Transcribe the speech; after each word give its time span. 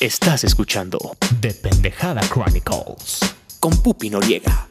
Estás 0.00 0.44
escuchando 0.44 0.96
The 1.40 1.54
Pendejada 1.54 2.20
Chronicles 2.20 3.18
con 3.58 3.76
Pupi 3.82 4.10
Noriega. 4.10 4.68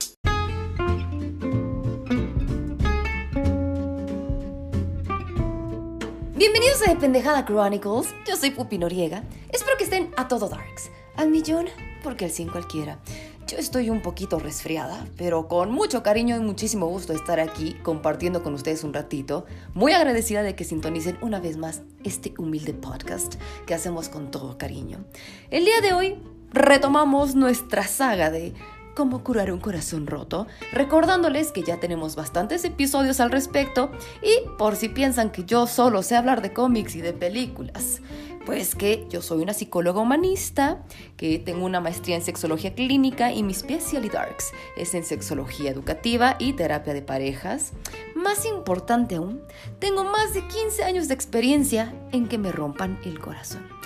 Bienvenidos 6.34 6.82
a 6.82 6.92
The 6.92 6.96
Pendejada 6.96 7.44
Chronicles. 7.44 8.08
Yo 8.26 8.38
soy 8.38 8.52
Pupi 8.52 8.78
Noriega. 8.78 9.26
Espero 9.52 9.76
que 9.78 9.84
estén 9.84 10.14
a 10.16 10.30
todo 10.30 10.48
darks. 10.48 10.90
Al 11.18 11.30
millón, 11.30 11.66
porque 12.04 12.24
al 12.24 12.32
100 12.32 12.48
cualquiera. 12.48 12.98
Yo 13.48 13.58
estoy 13.58 13.90
un 13.90 14.02
poquito 14.02 14.40
resfriada, 14.40 15.08
pero 15.16 15.48
con 15.48 15.72
mucho 15.72 16.04
cariño 16.04 16.36
y 16.36 16.42
muchísimo 16.42 16.88
gusto 16.88 17.14
estar 17.14 17.40
aquí 17.40 17.78
compartiendo 17.82 18.44
con 18.44 18.54
ustedes 18.54 18.84
un 18.84 18.94
ratito. 18.94 19.46
Muy 19.74 19.94
agradecida 19.94 20.44
de 20.44 20.54
que 20.54 20.66
sintonicen 20.66 21.18
una 21.22 21.40
vez 21.40 21.56
más 21.56 21.82
este 22.04 22.34
humilde 22.38 22.74
podcast 22.74 23.36
que 23.66 23.74
hacemos 23.74 24.10
con 24.10 24.32
todo 24.32 24.58
cariño. 24.58 25.06
El 25.50 25.64
día 25.64 25.80
de 25.80 25.94
hoy 25.94 26.22
retomamos 26.52 27.36
nuestra 27.36 27.88
saga 27.88 28.32
de 28.32 28.54
cómo 28.98 29.24
curar 29.24 29.52
un 29.52 29.60
corazón 29.60 30.08
roto, 30.08 30.48
recordándoles 30.72 31.52
que 31.52 31.62
ya 31.62 31.80
tenemos 31.80 32.16
bastantes 32.16 32.66
episodios 32.66 33.20
al 33.20 33.30
respecto 33.30 33.92
y 34.24 34.50
por 34.58 34.76
si 34.76 34.90
piensan 34.90 35.32
que 35.32 35.46
yo 35.46 35.68
solo 35.68 36.02
sé 36.02 36.16
hablar 36.16 36.42
de 36.42 36.52
cómics 36.52 36.96
y 36.96 37.02
de 37.02 37.14
películas, 37.14 38.02
pues 38.48 38.74
que 38.74 39.06
yo 39.08 39.22
soy 39.22 39.44
una 39.44 39.54
psicóloga 39.54 40.02
humanista, 40.02 40.84
que 41.16 41.38
tengo 41.38 41.64
una 41.64 41.80
maestría 41.80 42.16
en 42.16 42.24
sexología 42.24 42.74
clínica 42.74 43.32
y 43.32 43.44
mi 43.44 43.52
especialidad 43.52 44.30
es 44.76 44.96
en 44.96 45.04
sexología 45.04 45.70
educativa 45.70 46.36
y 46.40 46.54
terapia 46.54 46.96
de 46.96 47.04
parejas. 47.04 47.74
Más 48.16 48.48
importante 48.48 49.18
aún, 49.18 49.44
tengo 49.78 50.06
más 50.06 50.34
de 50.34 50.42
15 50.48 50.84
años 50.84 51.08
de 51.08 51.14
experiencia 51.14 51.94
en 52.12 52.28
que 52.28 52.40
me 52.40 52.52
rompan 52.52 52.98
el 53.06 53.20
corazón. 53.20 53.77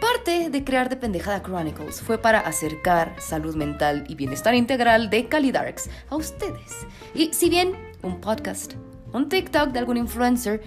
Parte 0.00 0.48
de 0.48 0.62
crear 0.62 0.88
de 0.88 0.96
Pendejada 0.96 1.42
Chronicles 1.42 2.00
fue 2.00 2.18
para 2.18 2.38
acercar 2.38 3.16
salud 3.18 3.56
mental 3.56 4.04
y 4.08 4.14
bienestar 4.14 4.54
integral 4.54 5.10
de 5.10 5.26
Calidarks 5.26 5.90
a 6.08 6.14
ustedes. 6.14 6.86
Y 7.14 7.32
si 7.32 7.50
bien 7.50 7.72
un 8.02 8.20
podcast, 8.20 8.74
un 9.12 9.28
TikTok 9.28 9.70
de 9.70 9.80
algún 9.80 9.96
influencer, 9.96 10.62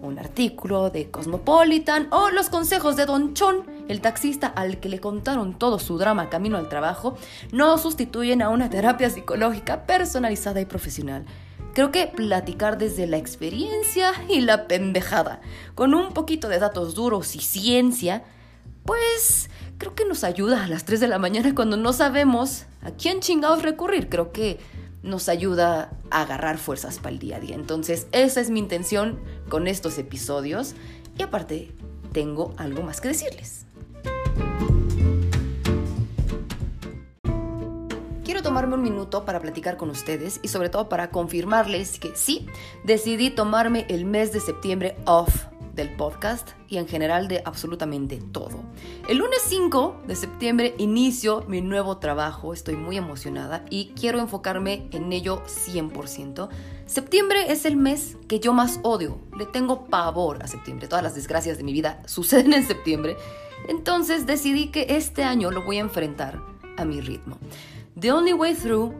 un 0.00 0.18
artículo 0.18 0.88
de 0.88 1.10
Cosmopolitan 1.10 2.08
o 2.12 2.30
los 2.30 2.48
consejos 2.48 2.96
de 2.96 3.04
Don 3.04 3.34
Chon, 3.34 3.66
el 3.88 4.00
taxista 4.00 4.46
al 4.46 4.80
que 4.80 4.88
le 4.88 5.00
contaron 5.00 5.58
todo 5.58 5.78
su 5.78 5.98
drama 5.98 6.30
camino 6.30 6.56
al 6.56 6.70
trabajo, 6.70 7.16
no 7.52 7.76
sustituyen 7.76 8.40
a 8.40 8.48
una 8.48 8.70
terapia 8.70 9.10
psicológica 9.10 9.84
personalizada 9.84 10.62
y 10.62 10.64
profesional. 10.64 11.26
Creo 11.74 11.90
que 11.90 12.06
platicar 12.06 12.78
desde 12.78 13.06
la 13.06 13.18
experiencia 13.18 14.12
y 14.28 14.40
la 14.40 14.66
pendejada, 14.66 15.40
con 15.74 15.94
un 15.94 16.12
poquito 16.14 16.48
de 16.48 16.58
datos 16.58 16.94
duros 16.94 17.36
y 17.36 17.40
ciencia, 17.40 18.24
pues 18.84 19.50
creo 19.78 19.94
que 19.94 20.04
nos 20.04 20.24
ayuda 20.24 20.64
a 20.64 20.68
las 20.68 20.84
3 20.84 21.00
de 21.00 21.08
la 21.08 21.18
mañana 21.18 21.54
cuando 21.54 21.76
no 21.76 21.92
sabemos 21.92 22.66
a 22.82 22.90
quién 22.92 23.20
chingados 23.20 23.62
recurrir. 23.62 24.08
Creo 24.08 24.32
que 24.32 24.58
nos 25.02 25.28
ayuda 25.28 25.90
a 26.10 26.22
agarrar 26.22 26.58
fuerzas 26.58 26.98
para 26.98 27.10
el 27.10 27.18
día 27.18 27.36
a 27.36 27.40
día. 27.40 27.54
Entonces, 27.54 28.06
esa 28.12 28.40
es 28.40 28.50
mi 28.50 28.60
intención 28.60 29.20
con 29.48 29.66
estos 29.66 29.98
episodios. 29.98 30.74
Y 31.18 31.22
aparte, 31.22 31.72
tengo 32.12 32.54
algo 32.56 32.82
más 32.82 33.00
que 33.00 33.08
decirles. 33.08 33.66
Quiero 38.24 38.42
tomarme 38.42 38.74
un 38.74 38.82
minuto 38.82 39.24
para 39.24 39.40
platicar 39.40 39.76
con 39.76 39.90
ustedes 39.90 40.40
y 40.42 40.48
sobre 40.48 40.68
todo 40.68 40.88
para 40.88 41.10
confirmarles 41.10 41.98
que 41.98 42.12
sí, 42.14 42.46
decidí 42.84 43.30
tomarme 43.30 43.84
el 43.88 44.04
mes 44.04 44.32
de 44.32 44.40
septiembre 44.40 44.96
off 45.04 45.51
del 45.74 45.94
podcast 45.96 46.50
y 46.68 46.76
en 46.78 46.86
general 46.86 47.28
de 47.28 47.42
absolutamente 47.44 48.20
todo. 48.32 48.60
El 49.08 49.18
lunes 49.18 49.42
5 49.46 50.02
de 50.06 50.16
septiembre 50.16 50.74
inicio 50.78 51.44
mi 51.48 51.60
nuevo 51.60 51.98
trabajo, 51.98 52.52
estoy 52.52 52.76
muy 52.76 52.96
emocionada 52.96 53.64
y 53.70 53.92
quiero 53.98 54.20
enfocarme 54.20 54.88
en 54.92 55.12
ello 55.12 55.42
100%. 55.44 56.48
Septiembre 56.86 57.52
es 57.52 57.64
el 57.64 57.76
mes 57.76 58.16
que 58.28 58.40
yo 58.40 58.52
más 58.52 58.80
odio, 58.82 59.18
le 59.38 59.46
tengo 59.46 59.86
pavor 59.86 60.42
a 60.42 60.46
septiembre, 60.46 60.88
todas 60.88 61.02
las 61.02 61.14
desgracias 61.14 61.56
de 61.58 61.64
mi 61.64 61.72
vida 61.72 62.02
suceden 62.06 62.52
en 62.52 62.66
septiembre, 62.66 63.16
entonces 63.68 64.26
decidí 64.26 64.68
que 64.68 64.86
este 64.96 65.24
año 65.24 65.50
lo 65.50 65.62
voy 65.64 65.78
a 65.78 65.80
enfrentar 65.80 66.40
a 66.76 66.84
mi 66.84 67.00
ritmo. 67.00 67.38
The 67.98 68.12
only 68.12 68.32
way 68.32 68.54
through 68.54 68.92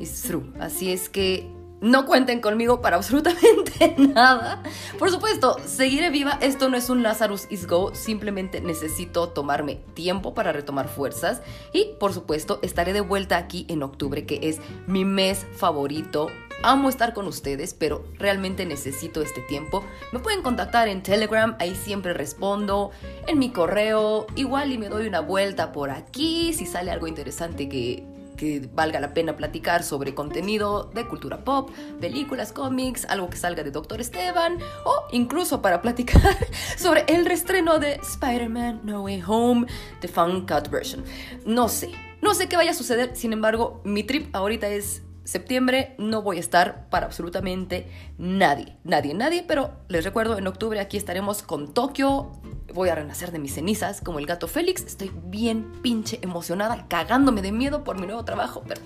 is 0.00 0.22
through, 0.22 0.52
así 0.60 0.92
es 0.92 1.08
que 1.08 1.57
no 1.80 2.06
cuenten 2.06 2.40
conmigo 2.40 2.80
para 2.80 2.96
absolutamente 2.96 3.94
nada. 3.98 4.62
Por 4.98 5.10
supuesto, 5.10 5.56
seguiré 5.64 6.10
viva. 6.10 6.38
Esto 6.40 6.68
no 6.68 6.76
es 6.76 6.90
un 6.90 7.02
Lazarus 7.02 7.46
is 7.50 7.66
Go. 7.66 7.94
Simplemente 7.94 8.60
necesito 8.60 9.28
tomarme 9.28 9.76
tiempo 9.94 10.34
para 10.34 10.52
retomar 10.52 10.88
fuerzas. 10.88 11.42
Y, 11.72 11.92
por 12.00 12.12
supuesto, 12.12 12.58
estaré 12.62 12.92
de 12.92 13.00
vuelta 13.00 13.36
aquí 13.36 13.66
en 13.68 13.82
octubre, 13.82 14.26
que 14.26 14.40
es 14.42 14.60
mi 14.86 15.04
mes 15.04 15.46
favorito. 15.56 16.28
Amo 16.64 16.88
estar 16.88 17.14
con 17.14 17.28
ustedes, 17.28 17.72
pero 17.72 18.04
realmente 18.18 18.66
necesito 18.66 19.22
este 19.22 19.40
tiempo. 19.42 19.84
Me 20.12 20.18
pueden 20.18 20.42
contactar 20.42 20.88
en 20.88 21.04
Telegram, 21.04 21.54
ahí 21.60 21.76
siempre 21.76 22.14
respondo. 22.14 22.90
En 23.28 23.38
mi 23.38 23.50
correo, 23.50 24.26
igual 24.34 24.72
y 24.72 24.78
me 24.78 24.88
doy 24.88 25.06
una 25.06 25.20
vuelta 25.20 25.70
por 25.70 25.90
aquí 25.90 26.52
si 26.52 26.66
sale 26.66 26.90
algo 26.90 27.06
interesante 27.06 27.68
que 27.68 28.04
que 28.38 28.66
valga 28.72 29.00
la 29.00 29.12
pena 29.12 29.36
platicar 29.36 29.82
sobre 29.82 30.14
contenido 30.14 30.90
de 30.94 31.06
cultura 31.06 31.44
pop, 31.44 31.68
películas, 32.00 32.52
cómics, 32.52 33.04
algo 33.04 33.28
que 33.28 33.36
salga 33.36 33.62
de 33.62 33.70
Doctor 33.70 34.00
Esteban 34.00 34.56
o 34.86 35.04
incluso 35.12 35.60
para 35.60 35.82
platicar 35.82 36.38
sobre 36.78 37.04
el 37.08 37.26
restreno 37.26 37.78
de 37.78 38.00
Spider-Man 38.02 38.80
No 38.84 39.02
Way 39.02 39.22
Home, 39.26 39.66
The 40.00 40.08
Fun 40.08 40.46
Cut 40.46 40.70
Version. 40.70 41.04
No 41.44 41.68
sé, 41.68 41.90
no 42.22 42.32
sé 42.32 42.48
qué 42.48 42.56
vaya 42.56 42.70
a 42.70 42.74
suceder, 42.74 43.14
sin 43.14 43.34
embargo, 43.34 43.82
mi 43.84 44.04
trip 44.04 44.34
ahorita 44.34 44.68
es 44.68 45.02
septiembre 45.28 45.94
no 45.98 46.22
voy 46.22 46.38
a 46.38 46.40
estar 46.40 46.88
para 46.88 47.04
absolutamente 47.04 47.86
nadie, 48.16 48.78
nadie, 48.82 49.12
nadie, 49.12 49.44
pero 49.46 49.72
les 49.88 50.02
recuerdo, 50.02 50.38
en 50.38 50.46
octubre 50.46 50.80
aquí 50.80 50.96
estaremos 50.96 51.42
con 51.42 51.74
Tokio, 51.74 52.32
voy 52.72 52.88
a 52.88 52.94
renacer 52.94 53.30
de 53.30 53.38
mis 53.38 53.52
cenizas 53.52 54.00
como 54.00 54.20
el 54.20 54.24
gato 54.24 54.48
Félix, 54.48 54.86
estoy 54.86 55.12
bien 55.26 55.70
pinche 55.82 56.18
emocionada, 56.22 56.88
cagándome 56.88 57.42
de 57.42 57.52
miedo 57.52 57.84
por 57.84 58.00
mi 58.00 58.06
nuevo 58.06 58.24
trabajo, 58.24 58.64
pero 58.66 58.80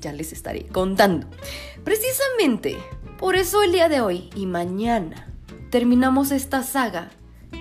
ya 0.00 0.14
les 0.14 0.32
estaré 0.32 0.66
contando. 0.68 1.26
Precisamente, 1.84 2.78
por 3.18 3.36
eso 3.36 3.62
el 3.62 3.72
día 3.72 3.90
de 3.90 4.00
hoy 4.00 4.30
y 4.34 4.46
mañana 4.46 5.28
terminamos 5.68 6.30
esta 6.30 6.62
saga 6.62 7.10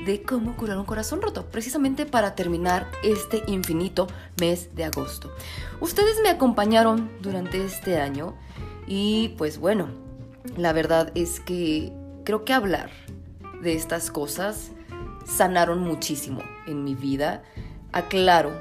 de 0.06 0.24
cómo 0.24 0.56
curar 0.56 0.78
un 0.78 0.86
corazón 0.86 1.22
roto, 1.22 1.46
precisamente 1.46 2.06
para 2.06 2.36
terminar 2.36 2.88
este 3.04 3.44
infinito 3.48 4.08
mes 4.40 4.76
de 4.76 4.86
agosto. 4.86 5.32
Ustedes 5.80 6.18
me 6.22 6.30
acompañaron 6.30 7.10
durante 7.22 7.64
este 7.64 8.00
año 8.00 8.36
y 8.88 9.30
pues 9.38 9.58
bueno, 9.58 9.88
la 10.58 10.74
verdad 10.74 11.12
es 11.16 11.40
que 11.40 11.92
creo 12.24 12.46
que 12.46 12.54
hablar 12.54 12.90
de 13.62 13.76
estas 13.76 14.12
cosas 14.12 14.72
sanaron 15.26 15.80
muchísimo 15.80 16.42
en 16.68 16.84
mi 16.84 16.96
vida. 16.96 17.44
Aclaro, 17.92 18.52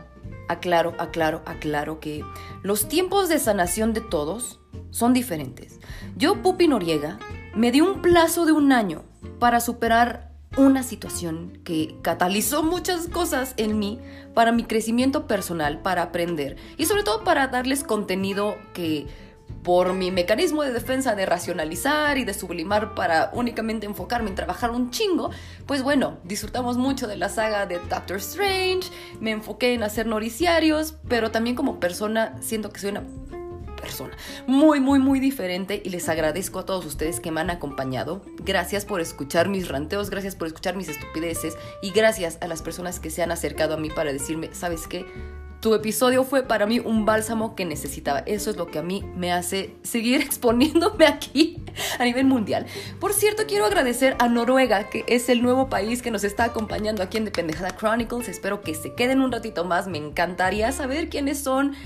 aclaro, 0.49 0.95
aclaro, 0.99 1.43
aclaro 1.45 2.01
que 2.01 2.25
los 2.63 2.89
tiempos 2.89 3.29
de 3.29 3.39
sanación 3.39 3.93
de 3.93 4.01
todos 4.01 4.61
son 4.91 5.13
diferentes. 5.13 5.81
Yo, 6.17 6.43
Pupi 6.43 6.69
Noriega, 6.69 7.19
me 7.55 7.73
di 7.73 7.81
un 7.81 8.03
plazo 8.03 8.47
de 8.47 8.53
un 8.53 8.73
año 8.73 9.03
para 9.39 9.61
superar 9.61 10.32
una 10.57 10.83
situación 10.83 11.59
que 11.65 11.97
catalizó 12.03 12.63
muchas 12.63 13.09
cosas 13.09 13.55
en 13.57 13.79
mí 13.79 13.99
para 14.35 14.53
mi 14.53 14.65
crecimiento 14.65 15.27
personal, 15.27 15.81
para 15.81 16.03
aprender 16.03 16.57
y 16.77 16.87
sobre 16.87 17.03
todo 17.03 17.25
para 17.25 17.49
darles 17.49 17.85
contenido 17.85 18.57
que 18.75 19.07
por 19.63 19.93
mi 19.93 20.11
mecanismo 20.11 20.63
de 20.63 20.73
defensa 20.73 21.15
de 21.15 21.25
racionalizar 21.25 22.19
y 22.19 22.25
de 22.25 22.35
sublimar 22.35 22.95
para 22.95 23.31
únicamente 23.33 23.87
enfocarme 23.87 24.31
en 24.31 24.35
trabajar 24.35 24.71
un 24.71 24.91
chingo, 24.91 25.31
pues 25.67 25.83
bueno, 25.83 26.19
disfrutamos 26.25 26.77
mucho 26.77 27.07
de 27.07 27.17
la 27.17 27.29
saga 27.29 27.67
de 27.67 27.79
Doctor 27.89 28.17
Strange, 28.17 28.91
me 29.21 29.31
enfoqué 29.31 29.75
en 29.75 29.85
hacer 29.85 30.07
noriciarios, 30.07 30.97
pero 31.09 31.31
también 31.31 31.55
como 31.55 31.79
persona 31.79 32.37
siento 32.41 32.71
que 32.71 32.81
soy 32.81 32.91
una 32.91 33.05
persona. 33.83 34.17
Muy, 34.47 34.81
muy, 34.81 34.99
muy 34.99 35.21
diferente 35.21 35.83
y 35.85 35.91
les 35.91 36.09
agradezco 36.09 36.61
a 36.61 36.65
todos 36.65 36.87
ustedes 36.87 37.21
que 37.21 37.31
me 37.31 37.43
han 37.43 37.51
acompañado. 37.51 38.23
Gracias 38.45 38.87
por 38.87 39.03
escuchar 39.03 39.51
mis 39.51 39.69
ranteos, 39.69 40.09
gracias 40.09 40.37
por 40.37 40.47
escuchar 40.47 40.77
mis 40.77 40.89
estupideces 40.89 41.59
y 41.83 41.91
gracias 41.91 42.39
a 42.41 42.47
las 42.47 42.63
personas 42.63 43.01
que 43.01 43.11
se 43.11 43.23
han 43.23 43.31
acercado 43.31 43.75
a 43.75 43.77
mí 43.77 43.91
para 43.91 44.13
decirme, 44.13 44.49
¿sabes 44.55 44.87
qué? 44.87 45.05
Tu 45.63 45.77
episodio 45.77 46.25
fue 46.25 46.43
para 46.43 46.67
mí 46.67 46.81
un 46.81 47.05
bálsamo 47.05 47.55
que 47.55 47.65
necesitaba. 47.65 48.19
Eso 48.27 48.51
es 48.51 48.57
lo 48.57 48.67
que 48.67 48.81
a 48.81 48.83
mí 48.83 49.05
me 49.15 49.33
hace 49.33 49.77
seguir 49.85 50.21
exponiéndome 50.23 51.07
aquí 51.07 51.63
a 52.01 52.05
nivel 52.05 52.27
mundial. 52.27 52.67
Por 52.99 53.13
cierto, 53.13 53.45
quiero 53.47 53.65
agradecer 53.65 54.17
a 54.19 54.27
Noruega, 54.27 54.91
que 54.91 55.05
es 55.07 55.29
el 55.29 55.41
nuevo 55.41 55.69
país 55.69 56.03
que 56.03 56.11
nos 56.11 56.25
está 56.25 56.43
acompañando 56.43 57.01
aquí 57.01 57.19
en 57.19 57.27
The 57.27 57.31
Pendejada 57.31 57.77
Chronicles. 57.77 58.29
Espero 58.29 58.61
que 58.61 58.75
se 58.75 58.95
queden 58.95 59.21
un 59.21 59.31
ratito 59.31 59.65
más. 59.65 59.87
Me 59.87 59.99
encantaría 59.99 60.73
saber 60.73 61.09
quiénes 61.09 61.39
son 61.39 61.77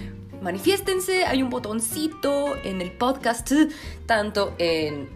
manifiéstense, 0.42 1.24
hay 1.24 1.42
un 1.42 1.50
botoncito 1.50 2.56
en 2.64 2.80
el 2.80 2.92
podcast, 2.92 3.52
tanto 4.06 4.54
en 4.58 5.08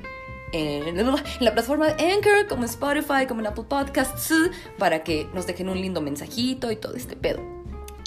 en, 0.52 1.06
la 1.40 1.52
plataforma 1.52 1.92
de 1.92 2.12
Anchor, 2.12 2.46
como 2.48 2.62
en 2.62 2.70
Spotify, 2.70 3.26
como 3.28 3.40
en 3.40 3.46
Apple 3.46 3.64
Podcasts, 3.68 4.32
para 4.78 5.02
que 5.04 5.28
nos 5.34 5.46
dejen 5.46 5.68
un 5.68 5.80
lindo 5.80 6.00
mensajito 6.00 6.70
y 6.70 6.76
todo 6.76 6.94
este 6.94 7.16
pedo. 7.16 7.40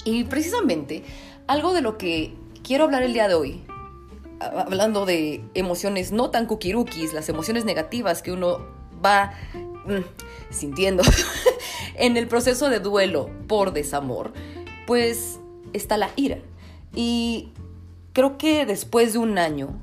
Y 0.04 0.24
precisamente, 0.24 1.04
algo 1.46 1.72
de 1.72 1.80
lo 1.80 1.96
que 1.96 2.34
quiero 2.62 2.84
hablar 2.84 3.02
el 3.02 3.12
día 3.12 3.28
de 3.28 3.34
hoy, 3.34 3.64
hablando 4.40 5.06
de 5.06 5.42
emociones 5.54 6.12
no 6.12 6.30
tan 6.30 6.46
kukirukis, 6.46 7.12
las 7.12 7.28
emociones 7.28 7.64
negativas 7.64 8.20
que 8.20 8.32
uno 8.32 8.58
va 9.04 9.32
mm, 9.86 10.02
sintiendo 10.50 11.02
en 11.94 12.16
el 12.16 12.28
proceso 12.28 12.68
de 12.68 12.80
duelo 12.80 13.30
por 13.48 13.72
desamor, 13.72 14.32
pues 14.86 15.38
está 15.72 15.96
la 15.96 16.10
ira. 16.16 16.38
Y 16.94 17.52
creo 18.12 18.38
que 18.38 18.66
después 18.66 19.12
de 19.12 19.18
un 19.18 19.38
año, 19.38 19.80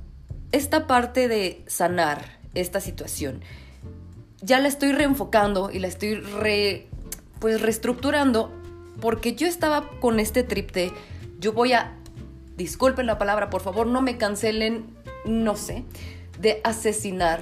esta 0.52 0.88
parte 0.88 1.28
de 1.28 1.64
sanar 1.68 2.40
esta 2.54 2.80
situación, 2.80 3.42
ya 4.42 4.60
la 4.60 4.68
estoy 4.68 4.92
reenfocando 4.92 5.70
y 5.72 5.80
la 5.80 5.88
estoy 5.88 6.16
re, 6.16 6.88
pues 7.40 7.62
reestructurando 7.62 8.52
porque 9.00 9.36
yo 9.36 9.48
estaba 9.48 9.90
con 10.00 10.20
este 10.20 10.44
trip 10.44 10.72
de 10.72 10.92
yo 11.40 11.54
voy 11.54 11.74
a 11.74 11.96
disculpen 12.58 13.08
la 13.08 13.18
palabra, 13.18 13.50
por 13.50 13.62
favor, 13.62 13.88
no 13.88 14.02
me 14.02 14.18
cancelen, 14.18 14.86
no 15.26 15.56
sé, 15.56 15.84
de 16.40 16.62
asesinar 16.64 17.42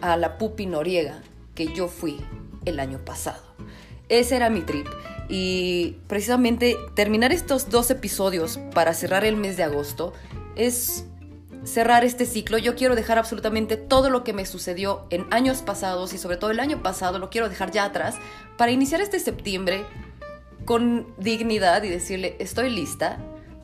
a 0.00 0.16
la 0.16 0.38
Pupi 0.38 0.66
Noriega 0.66 1.22
que 1.54 1.72
yo 1.74 1.88
fui 1.88 2.18
el 2.64 2.80
año 2.80 2.98
pasado. 3.04 3.42
Ese 4.08 4.36
era 4.36 4.50
mi 4.50 4.62
trip. 4.62 4.86
Y 5.30 5.96
precisamente 6.08 6.76
terminar 6.94 7.30
estos 7.30 7.70
dos 7.70 7.88
episodios 7.92 8.58
para 8.74 8.92
cerrar 8.94 9.24
el 9.24 9.36
mes 9.36 9.56
de 9.56 9.62
agosto 9.62 10.12
es 10.56 11.04
cerrar 11.62 12.04
este 12.04 12.26
ciclo. 12.26 12.58
Yo 12.58 12.74
quiero 12.74 12.96
dejar 12.96 13.16
absolutamente 13.16 13.76
todo 13.76 14.10
lo 14.10 14.24
que 14.24 14.32
me 14.32 14.44
sucedió 14.44 15.06
en 15.10 15.26
años 15.30 15.62
pasados 15.62 16.12
y 16.14 16.18
sobre 16.18 16.36
todo 16.36 16.50
el 16.50 16.58
año 16.58 16.82
pasado 16.82 17.20
lo 17.20 17.30
quiero 17.30 17.48
dejar 17.48 17.70
ya 17.70 17.84
atrás 17.84 18.16
para 18.56 18.72
iniciar 18.72 19.00
este 19.00 19.20
septiembre 19.20 19.84
con 20.64 21.06
dignidad 21.16 21.84
y 21.84 21.88
decirle, 21.90 22.34
estoy 22.40 22.70
lista, 22.70 23.18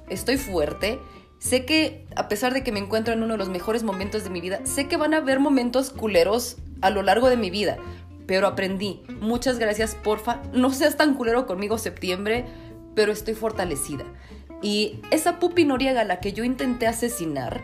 estoy 0.09 0.37
fuerte. 0.37 1.01
Sé 1.41 1.65
que 1.65 2.07
a 2.15 2.29
pesar 2.29 2.55
de 2.55 2.63
que 2.63 2.73
me 2.73 2.79
encuentro 2.79 3.13
en 3.13 3.25
uno 3.25 3.35
de 3.35 3.39
los 3.39 3.49
mejores 3.49 3.83
momentos 3.83 4.23
de 4.23 4.31
mi 4.31 4.41
vida, 4.41 4.61
sé 4.65 4.87
que 4.87 4.97
van 4.97 5.15
a 5.15 5.19
haber 5.19 5.41
momentos 5.41 5.91
culeros 5.91 6.59
a 6.81 6.91
lo 6.91 7.03
largo 7.03 7.29
de 7.29 7.37
mi 7.37 7.51
vida, 7.51 7.77
pero 8.27 8.47
aprendí. 8.47 9.03
Muchas 9.21 9.59
gracias, 9.59 9.95
porfa. 9.95 10.43
No 10.53 10.73
seas 10.73 10.97
tan 10.97 11.15
culero 11.15 11.47
conmigo 11.47 11.79
septiembre, 11.79 12.45
pero 12.95 13.13
estoy 13.13 13.35
fortalecida. 13.35 14.05
Y 14.63 15.01
esa 15.11 15.39
pupi 15.39 15.65
noriega 15.65 16.01
a 16.01 16.05
la 16.05 16.21
que 16.21 16.33
yo 16.33 16.45
intenté 16.45 16.87
asesinar, 16.87 17.61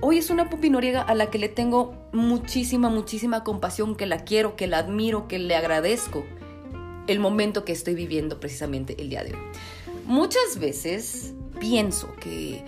hoy 0.00 0.18
es 0.18 0.30
una 0.30 0.48
pupi 0.48 0.70
noriega 0.70 1.02
a 1.02 1.14
la 1.14 1.30
que 1.30 1.38
le 1.38 1.48
tengo 1.48 1.94
muchísima, 2.12 2.88
muchísima 2.88 3.44
compasión, 3.44 3.94
que 3.94 4.06
la 4.06 4.24
quiero, 4.24 4.56
que 4.56 4.66
la 4.66 4.78
admiro, 4.78 5.28
que 5.28 5.38
le 5.38 5.54
agradezco 5.54 6.24
el 7.06 7.20
momento 7.20 7.64
que 7.64 7.72
estoy 7.72 7.94
viviendo 7.94 8.40
precisamente 8.40 8.96
el 9.00 9.10
día 9.10 9.24
de 9.24 9.34
hoy. 9.34 9.40
Muchas 10.06 10.58
veces 10.58 11.34
pienso 11.60 12.14
que 12.20 12.64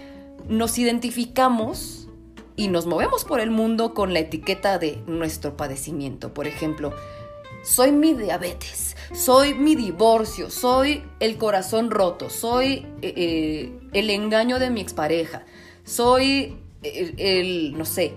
nos 0.49 0.79
identificamos 0.79 2.00
y 2.57 2.69
nos 2.69 2.87
movemos 2.87 3.25
por 3.25 3.41
el 3.41 3.51
mundo 3.51 3.95
con 3.95 4.13
la 4.13 4.21
etiqueta 4.21 4.79
de 4.79 5.03
nuestro 5.07 5.57
padecimiento. 5.57 6.35
Por 6.35 6.47
ejemplo, 6.47 6.93
soy 7.63 7.93
mi 7.93 8.15
diabetes, 8.15 8.97
soy 9.13 9.55
mi 9.55 9.75
divorcio, 9.75 10.51
soy 10.51 11.03
el 11.21 11.37
corazón 11.37 11.91
roto, 11.91 12.31
soy 12.31 12.87
eh, 13.03 13.15
eh, 13.17 13.73
el 13.93 14.11
engaño 14.11 14.59
de 14.59 14.71
mi 14.71 14.81
expareja, 14.81 15.45
soy 15.85 16.57
el, 16.83 17.15
el, 17.19 17.79
no 17.79 17.85
sé, 17.85 18.15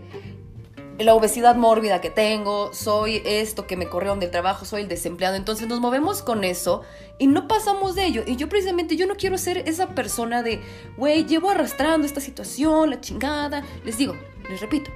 la 0.99 1.15
obesidad 1.15 1.55
mórbida 1.55 2.01
que 2.01 2.09
tengo, 2.09 2.71
soy 2.73 3.21
esto 3.25 3.65
que 3.65 3.77
me 3.77 3.89
corrieron 3.89 4.19
del 4.19 4.31
trabajo, 4.31 4.65
soy 4.65 4.83
el 4.83 4.87
desempleado. 4.87 5.35
Entonces 5.35 5.67
nos 5.67 5.79
movemos 5.79 6.21
con 6.21 6.43
eso 6.43 6.81
y 7.17 7.27
no 7.27 7.47
pasamos 7.47 7.95
de 7.95 8.05
ello. 8.05 8.23
Y 8.25 8.35
yo 8.35 8.47
precisamente, 8.49 8.95
yo 8.95 9.07
no 9.07 9.15
quiero 9.15 9.37
ser 9.37 9.57
esa 9.67 9.89
persona 9.89 10.43
de, 10.43 10.61
güey, 10.97 11.25
llevo 11.25 11.49
arrastrando 11.49 12.05
esta 12.05 12.21
situación, 12.21 12.91
la 12.91 13.01
chingada. 13.01 13.63
Les 13.83 13.97
digo, 13.97 14.15
les 14.49 14.61
repito, 14.61 14.91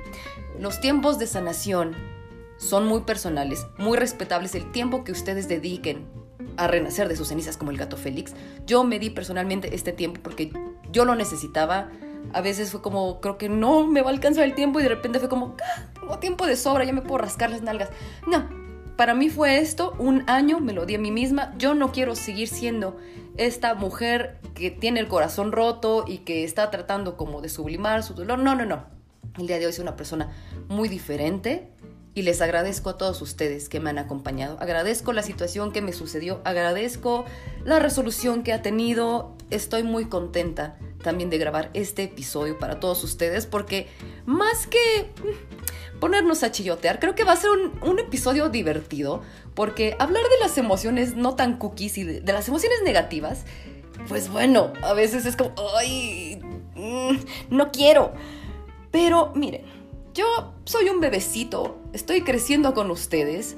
los 0.60 0.80
tiempos 0.80 1.18
de 1.20 1.28
sanación 1.28 1.96
son 2.58 2.86
muy 2.86 3.02
personales, 3.02 3.66
muy 3.78 3.98
respetables. 3.98 4.56
El 4.56 4.72
tiempo 4.72 5.04
que 5.04 5.12
ustedes 5.12 5.48
dediquen 5.48 6.08
a 6.58 6.68
renacer 6.68 7.08
de 7.08 7.16
sus 7.16 7.28
cenizas 7.28 7.58
como 7.58 7.72
el 7.72 7.78
gato 7.78 7.98
Félix, 7.98 8.34
yo 8.66 8.84
me 8.84 9.00
di 9.00 9.10
personalmente 9.10 9.76
este 9.76 9.94
tiempo 9.94 10.22
porque 10.24 10.52
yo 10.92 11.06
lo 11.06 11.16
necesitaba 11.16 11.90
a 12.34 12.42
veces 12.42 12.72
fue 12.72 12.82
como, 12.82 13.22
creo 13.22 13.38
que 13.38 13.50
no 13.50 13.88
me 13.88 14.02
va 14.02 14.10
a 14.10 14.14
alcanzar 14.14 14.44
el 14.44 14.56
tiempo 14.56 14.80
y 14.80 14.84
de 14.84 14.90
repente 14.90 15.20
fue 15.20 15.30
como, 15.30 15.56
ah, 15.64 15.86
tengo 15.94 16.20
tiempo 16.20 16.46
de 16.46 16.56
sobra, 16.56 16.84
ya 16.84 16.94
me 16.94 17.02
puedo 17.02 17.20
rascar 17.20 17.50
las 17.50 17.62
nalgas. 17.62 17.90
No, 18.28 18.48
para 18.96 19.14
mí 19.14 19.30
fue 19.30 19.60
esto, 19.60 19.94
un 20.00 20.24
año 20.28 20.60
me 20.60 20.74
lo 20.74 20.86
di 20.86 20.96
a 20.96 21.00
mí 21.00 21.12
misma, 21.12 21.54
yo 21.58 21.74
no 21.74 21.92
quiero 21.92 22.16
seguir 22.16 22.48
siendo 22.48 22.98
esta 23.38 23.76
mujer 23.76 24.40
que 24.56 24.72
tiene 24.72 25.00
el 25.00 25.08
corazón 25.08 25.52
roto 25.52 26.04
y 26.08 26.20
que 26.20 26.44
está 26.44 26.72
tratando 26.72 27.16
como 27.16 27.42
de 27.42 27.50
sublimar 27.50 28.04
su 28.04 28.16
dolor. 28.16 28.40
No, 28.40 28.56
no, 28.56 28.66
no. 28.66 28.86
El 29.38 29.46
día 29.46 29.60
de 29.60 29.68
hoy 29.68 29.74
soy 29.74 29.84
una 29.84 29.96
persona 29.96 30.32
muy 30.68 30.90
diferente 30.90 31.72
y 32.18 32.24
les 32.24 32.42
agradezco 32.42 32.90
a 32.90 32.98
todos 32.98 33.22
ustedes 33.22 33.70
que 33.70 33.80
me 33.80 33.92
han 33.92 34.00
acompañado. 34.00 34.58
Agradezco 34.60 35.14
la 35.14 35.22
situación 35.22 35.72
que 35.72 35.84
me 35.84 35.94
sucedió, 35.94 36.42
agradezco 36.46 37.26
la 37.64 37.78
resolución 37.78 38.42
que 38.42 38.54
ha 38.54 38.64
tenido. 38.64 39.36
Estoy 39.52 39.84
muy 39.84 40.06
contenta 40.06 40.80
también 41.04 41.30
de 41.30 41.38
grabar 41.38 41.70
este 41.76 42.06
episodio 42.06 42.58
para 42.58 42.80
todos 42.80 43.04
ustedes 43.04 43.46
porque 43.46 43.86
más 44.26 44.66
que 44.66 45.12
ponernos 46.00 46.42
a 46.42 46.52
chillotear, 46.52 47.00
creo 47.00 47.14
que 47.14 47.24
va 47.24 47.34
a 47.34 47.36
ser 47.36 47.52
un, 47.52 47.80
un 47.88 48.00
episodio 48.00 48.50
divertido 48.50 49.22
porque 49.54 49.96
hablar 50.00 50.24
de 50.24 50.40
las 50.40 50.58
emociones 50.58 51.16
no 51.16 51.36
tan 51.36 51.60
cookies 51.60 52.00
y 52.00 52.04
de, 52.04 52.22
de 52.22 52.34
las 52.34 52.48
emociones 52.48 52.80
negativas, 52.84 53.46
pues 54.08 54.32
bueno, 54.32 54.74
a 54.82 54.94
veces 54.94 55.28
es 55.28 55.36
como, 55.36 55.54
ay, 55.78 56.42
mm, 56.74 57.56
no 57.56 57.72
quiero. 57.72 58.14
Pero 58.90 59.32
miren, 59.36 59.77
yo 60.18 60.56
soy 60.66 60.90
un 60.90 61.00
bebecito, 61.00 61.78
estoy 61.94 62.22
creciendo 62.22 62.74
con 62.74 62.90
ustedes. 62.90 63.56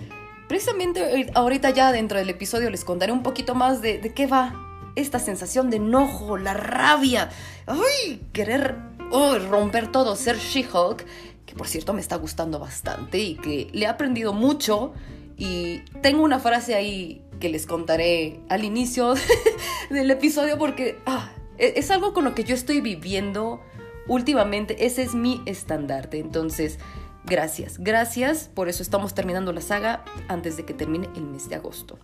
Precisamente 0.49 1.31
ahorita 1.33 1.69
ya 1.69 1.91
dentro 1.93 2.17
del 2.17 2.29
episodio 2.29 2.69
les 2.69 2.83
contaré 2.83 3.13
un 3.13 3.23
poquito 3.23 3.55
más 3.55 3.81
de, 3.81 4.01
qué 4.13 4.27
va 4.27 4.53
esta 4.95 5.19
sensación 5.19 5.69
de 5.69 5.77
enojo, 5.77 6.37
la 6.37 6.53
rabia, 6.53 7.29
ay, 7.65 8.27
querer 8.33 8.75
oh, 9.11 9.37
romper 9.39 9.89
todo, 9.89 10.17
ser 10.17 10.37
She-Hulk, 10.37 11.05
que 11.45 11.55
por 11.55 11.67
cierto 11.67 11.93
me 11.93 12.01
está 12.01 12.17
gustando 12.17 12.59
bastante 12.59 13.19
y 13.19 13.35
que 13.35 13.69
le 13.71 13.85
he 13.85 13.87
aprendido 13.87 14.33
mucho. 14.33 14.91
Y 15.37 15.79
tengo 16.01 16.23
una 16.23 16.39
frase 16.39 16.75
ahí 16.75 17.21
que 17.39 17.47
les 17.47 17.65
contaré 17.65 18.41
al 18.49 18.65
inicio 18.65 19.13
del 19.89 20.11
episodio 20.11 20.57
porque 20.57 20.99
ah, 21.05 21.31
es 21.57 21.89
algo 21.89 22.13
con 22.13 22.25
lo 22.25 22.35
que 22.35 22.43
yo 22.43 22.53
estoy 22.53 22.81
viviendo 22.81 23.61
últimamente. 24.09 24.85
Ese 24.85 25.03
es 25.03 25.15
mi 25.15 25.41
estandarte. 25.45 26.19
Entonces, 26.19 26.79
gracias, 27.25 27.77
gracias. 27.79 28.49
Por 28.53 28.67
eso 28.67 28.83
estamos 28.83 29.13
terminando 29.13 29.53
la 29.53 29.61
saga 29.61 30.03
antes 30.27 30.57
de 30.57 30.65
que 30.65 30.73
termine 30.73 31.07
el 31.15 31.23
mes 31.23 31.47
de 31.47 31.55
agosto. 31.55 31.97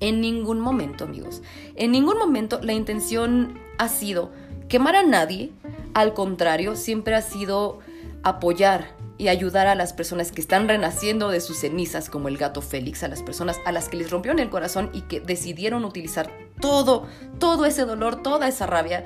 En 0.00 0.20
ningún 0.20 0.60
momento, 0.60 1.04
amigos, 1.04 1.42
en 1.74 1.90
ningún 1.90 2.18
momento 2.18 2.60
la 2.62 2.72
intención 2.72 3.58
ha 3.78 3.88
sido 3.88 4.30
quemar 4.68 4.94
a 4.94 5.02
nadie. 5.02 5.52
Al 5.94 6.12
contrario, 6.12 6.76
siempre 6.76 7.14
ha 7.14 7.22
sido 7.22 7.80
apoyar 8.22 8.98
y 9.16 9.28
ayudar 9.28 9.66
a 9.66 9.74
las 9.74 9.92
personas 9.92 10.30
que 10.30 10.40
están 10.40 10.68
renaciendo 10.68 11.30
de 11.30 11.40
sus 11.40 11.58
cenizas, 11.58 12.08
como 12.08 12.28
el 12.28 12.38
gato 12.38 12.62
Félix, 12.62 13.02
a 13.02 13.08
las 13.08 13.22
personas 13.24 13.58
a 13.64 13.72
las 13.72 13.88
que 13.88 13.96
les 13.96 14.10
rompieron 14.10 14.38
el 14.38 14.48
corazón 14.48 14.90
y 14.92 15.02
que 15.02 15.20
decidieron 15.20 15.84
utilizar 15.84 16.30
todo, 16.60 17.08
todo 17.40 17.66
ese 17.66 17.84
dolor, 17.84 18.22
toda 18.22 18.46
esa 18.46 18.66
rabia, 18.66 19.04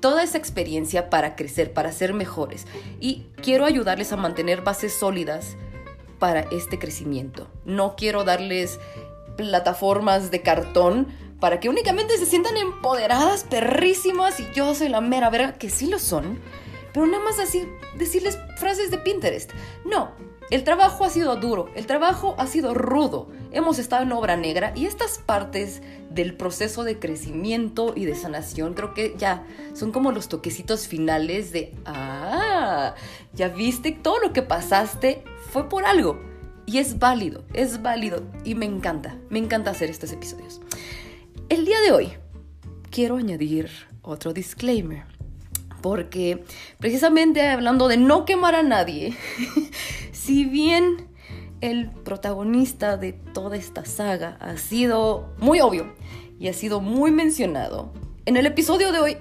toda 0.00 0.22
esa 0.22 0.38
experiencia 0.38 1.10
para 1.10 1.36
crecer, 1.36 1.72
para 1.72 1.92
ser 1.92 2.14
mejores. 2.14 2.66
Y 3.00 3.26
quiero 3.42 3.64
ayudarles 3.64 4.12
a 4.12 4.16
mantener 4.16 4.62
bases 4.62 4.94
sólidas 4.94 5.56
para 6.18 6.40
este 6.40 6.78
crecimiento. 6.78 7.48
No 7.64 7.96
quiero 7.96 8.24
darles 8.24 8.78
plataformas 9.36 10.30
de 10.30 10.42
cartón 10.42 11.08
para 11.40 11.60
que 11.60 11.68
únicamente 11.68 12.16
se 12.16 12.26
sientan 12.26 12.56
empoderadas, 12.56 13.44
perrísimas 13.44 14.40
y 14.40 14.48
yo 14.54 14.74
soy 14.74 14.88
la 14.88 15.00
mera 15.00 15.28
verga, 15.30 15.52
que 15.58 15.68
sí 15.68 15.86
lo 15.86 15.98
son, 15.98 16.40
pero 16.92 17.06
nada 17.06 17.22
más 17.22 17.38
así 17.38 17.68
decirles 17.98 18.38
frases 18.56 18.90
de 18.90 18.98
Pinterest. 18.98 19.50
No, 19.84 20.12
el 20.50 20.64
trabajo 20.64 21.04
ha 21.04 21.10
sido 21.10 21.36
duro, 21.36 21.68
el 21.74 21.86
trabajo 21.86 22.34
ha 22.38 22.46
sido 22.46 22.74
rudo, 22.74 23.28
hemos 23.50 23.78
estado 23.78 24.02
en 24.02 24.12
obra 24.12 24.36
negra 24.36 24.72
y 24.76 24.86
estas 24.86 25.18
partes 25.18 25.82
del 26.10 26.36
proceso 26.36 26.84
de 26.84 26.98
crecimiento 26.98 27.92
y 27.96 28.04
de 28.04 28.14
sanación 28.14 28.74
creo 28.74 28.94
que 28.94 29.14
ya 29.18 29.44
son 29.74 29.92
como 29.92 30.12
los 30.12 30.28
toquecitos 30.28 30.88
finales 30.88 31.52
de, 31.52 31.74
ah, 31.84 32.94
ya 33.34 33.48
viste 33.48 33.92
todo 33.92 34.20
lo 34.20 34.32
que 34.32 34.42
pasaste 34.42 35.24
fue 35.50 35.68
por 35.68 35.84
algo. 35.84 36.20
Y 36.68 36.78
es 36.78 36.98
válido, 36.98 37.44
es 37.52 37.80
válido 37.80 38.24
y 38.42 38.56
me 38.56 38.66
encanta, 38.66 39.16
me 39.30 39.38
encanta 39.38 39.70
hacer 39.70 39.88
estos 39.88 40.10
episodios. 40.10 40.60
El 41.48 41.64
día 41.64 41.78
de 41.80 41.92
hoy 41.92 42.12
quiero 42.90 43.18
añadir 43.18 43.70
otro 44.02 44.32
disclaimer, 44.32 45.04
porque 45.80 46.42
precisamente 46.78 47.46
hablando 47.46 47.86
de 47.86 47.98
no 47.98 48.24
quemar 48.24 48.56
a 48.56 48.64
nadie, 48.64 49.16
si 50.26 50.44
bien 50.44 51.06
el 51.60 51.88
protagonista 51.88 52.96
de 52.96 53.12
toda 53.12 53.56
esta 53.56 53.84
saga 53.84 54.36
ha 54.40 54.56
sido 54.56 55.32
muy 55.38 55.60
obvio 55.60 55.94
y 56.40 56.48
ha 56.48 56.52
sido 56.52 56.80
muy 56.80 57.12
mencionado, 57.12 57.92
en 58.24 58.36
el 58.36 58.44
episodio 58.44 58.90
de 58.90 58.98
hoy 58.98 59.18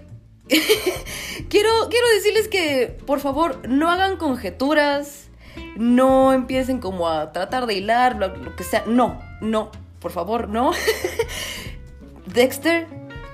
quiero, 1.49 1.69
quiero 1.91 2.07
decirles 2.15 2.47
que 2.47 2.97
por 3.05 3.19
favor 3.19 3.69
no 3.69 3.91
hagan 3.91 4.17
conjeturas, 4.17 5.29
no 5.75 6.33
empiecen 6.33 6.79
como 6.79 7.07
a 7.07 7.31
tratar 7.31 7.67
de 7.67 7.75
hilar, 7.75 8.15
lo, 8.15 8.55
que 8.55 8.63
sea. 8.63 8.83
No, 8.87 9.19
no, 9.41 9.69
por 9.99 10.11
favor, 10.11 10.49
no. 10.49 10.71
Dexter, 12.25 12.87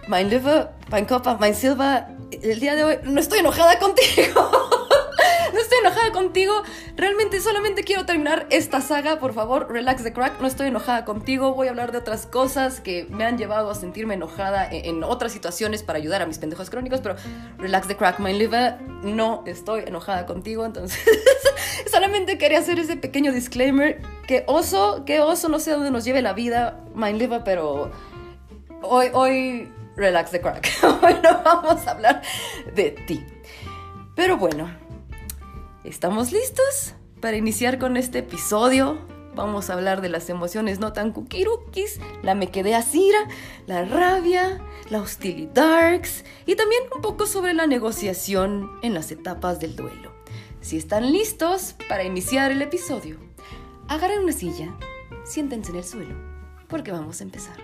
Mein 0.09 0.29
Liver, 0.29 0.71
Mein 0.91 1.05
Copa, 1.05 1.37
Mein 1.39 1.55
Silva, 1.55 2.09
el 2.31 2.59
día 2.59 2.75
de 2.75 2.83
hoy 2.83 2.97
no 3.03 3.21
estoy 3.21 3.39
enojada 3.39 3.79
contigo. 3.79 4.51
no 5.53 5.59
estoy 5.59 5.77
enojada 5.79 6.11
contigo. 6.11 6.63
Realmente 6.95 7.39
solamente 7.39 7.83
quiero 7.83 8.05
terminar 8.05 8.47
esta 8.49 8.81
saga. 8.81 9.19
Por 9.19 9.33
favor, 9.33 9.71
relax 9.71 10.03
the 10.03 10.13
crack. 10.13 10.39
No 10.39 10.47
estoy 10.47 10.67
enojada 10.67 11.05
contigo. 11.05 11.53
Voy 11.53 11.67
a 11.67 11.71
hablar 11.71 11.91
de 11.91 11.97
otras 11.97 12.25
cosas 12.25 12.79
que 12.79 13.05
me 13.09 13.25
han 13.25 13.37
llevado 13.37 13.69
a 13.69 13.75
sentirme 13.75 14.15
enojada 14.15 14.67
en, 14.69 14.85
en 14.85 15.03
otras 15.03 15.31
situaciones 15.31 15.83
para 15.83 15.97
ayudar 15.97 16.21
a 16.21 16.25
mis 16.25 16.37
pendejos 16.37 16.69
crónicos. 16.69 17.01
Pero 17.01 17.15
relax 17.57 17.87
the 17.87 17.95
crack, 17.95 18.19
my 18.19 18.33
liver. 18.33 18.81
No 19.03 19.43
estoy 19.45 19.83
enojada 19.85 20.25
contigo. 20.25 20.65
Entonces, 20.65 20.99
solamente 21.91 22.37
quería 22.37 22.59
hacer 22.59 22.79
ese 22.79 22.97
pequeño 22.97 23.31
disclaimer. 23.31 24.01
Que 24.27 24.43
oso, 24.47 25.03
que 25.05 25.19
oso, 25.19 25.49
no 25.49 25.59
sé 25.59 25.71
dónde 25.71 25.91
nos 25.91 26.05
lleve 26.05 26.21
la 26.21 26.33
vida, 26.33 26.79
my 26.95 27.13
liver, 27.13 27.41
pero 27.43 27.91
hoy, 28.81 29.07
hoy, 29.13 29.71
relax 29.95 30.31
the 30.31 30.41
crack. 30.41 30.69
hoy 30.83 31.15
no 31.23 31.41
vamos 31.43 31.85
a 31.87 31.91
hablar 31.91 32.21
de 32.73 32.91
ti. 32.91 33.25
Pero 34.15 34.37
bueno, 34.37 34.69
¿Estamos 35.83 36.31
listos 36.31 36.93
para 37.21 37.37
iniciar 37.37 37.79
con 37.79 37.97
este 37.97 38.19
episodio? 38.19 38.99
Vamos 39.33 39.69
a 39.69 39.73
hablar 39.73 40.01
de 40.01 40.09
las 40.09 40.29
emociones 40.29 40.79
no 40.79 40.93
tan 40.93 41.11
kukirukis, 41.11 41.99
la 42.21 42.35
me 42.35 42.51
quedé 42.51 42.75
asira, 42.75 43.17
la 43.65 43.83
rabia, 43.85 44.61
la 44.91 45.01
hostilidad 45.01 46.01
y 46.45 46.55
también 46.55 46.83
un 46.95 47.01
poco 47.01 47.25
sobre 47.25 47.55
la 47.55 47.65
negociación 47.65 48.69
en 48.83 48.93
las 48.93 49.11
etapas 49.11 49.59
del 49.59 49.75
duelo. 49.75 50.13
Si 50.59 50.77
están 50.77 51.11
listos 51.11 51.75
para 51.89 52.03
iniciar 52.03 52.51
el 52.51 52.61
episodio, 52.61 53.17
agarren 53.87 54.19
una 54.19 54.33
silla, 54.33 54.77
siéntense 55.25 55.71
en 55.71 55.77
el 55.77 55.83
suelo, 55.83 56.15
porque 56.67 56.91
vamos 56.91 57.21
a 57.21 57.23
empezar. 57.23 57.57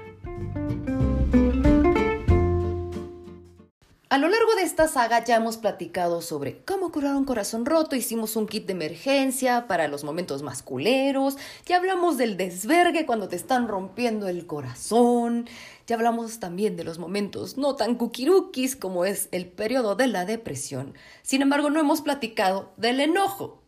A 4.10 4.18
lo 4.20 4.30
largo 4.30 4.56
de 4.56 4.62
esta 4.62 4.88
saga 4.88 5.22
ya 5.26 5.36
hemos 5.36 5.58
platicado 5.58 6.22
sobre 6.22 6.60
cómo 6.64 6.94
curar 6.94 7.18
un 7.18 7.26
corazón 7.26 7.66
roto, 7.66 7.94
hicimos 7.98 8.38
un 8.38 8.48
kit 8.48 8.66
de 8.66 8.72
emergencia 8.72 9.68
para 9.68 9.90
los 9.90 10.06
momentos 10.06 10.44
más 10.44 10.64
culeros, 10.64 11.36
ya 11.66 11.76
hablamos 11.76 12.18
del 12.18 12.38
desvergue 12.38 13.06
cuando 13.06 13.28
te 13.28 13.36
están 13.36 13.68
rompiendo 13.68 14.30
el 14.30 14.48
corazón, 14.48 15.50
ya 15.88 15.98
hablamos 15.98 16.40
también 16.40 16.78
de 16.78 16.86
los 16.86 17.00
momentos 17.00 17.58
no 17.58 17.76
tan 17.76 17.96
kukirukis 17.96 18.78
como 18.78 19.04
es 19.04 19.28
el 19.34 19.46
periodo 19.46 19.96
de 19.96 20.08
la 20.08 20.24
depresión. 20.24 20.94
Sin 21.22 21.42
embargo, 21.42 21.70
no 21.70 21.82
hemos 21.82 22.00
platicado 22.00 22.72
del 22.78 23.02
enojo, 23.02 23.62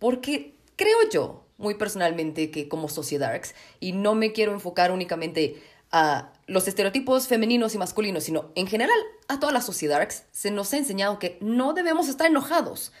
porque 0.00 0.56
creo 0.74 0.98
yo, 1.12 1.44
muy 1.58 1.74
personalmente, 1.74 2.50
que 2.50 2.66
como 2.66 2.88
sociedad, 2.88 3.40
y 3.78 3.92
no 3.92 4.16
me 4.16 4.32
quiero 4.32 4.52
enfocar 4.52 4.90
únicamente 4.90 5.62
a 5.92 6.32
los 6.46 6.68
estereotipos 6.68 7.26
femeninos 7.26 7.74
y 7.74 7.78
masculinos, 7.78 8.24
sino 8.24 8.52
en 8.54 8.66
general 8.66 8.98
a 9.28 9.40
toda 9.40 9.52
la 9.52 9.60
sociedad, 9.60 10.08
se 10.30 10.50
nos 10.50 10.72
ha 10.72 10.78
enseñado 10.78 11.18
que 11.18 11.38
no 11.40 11.72
debemos 11.74 12.08
estar 12.08 12.28
enojados, 12.28 12.92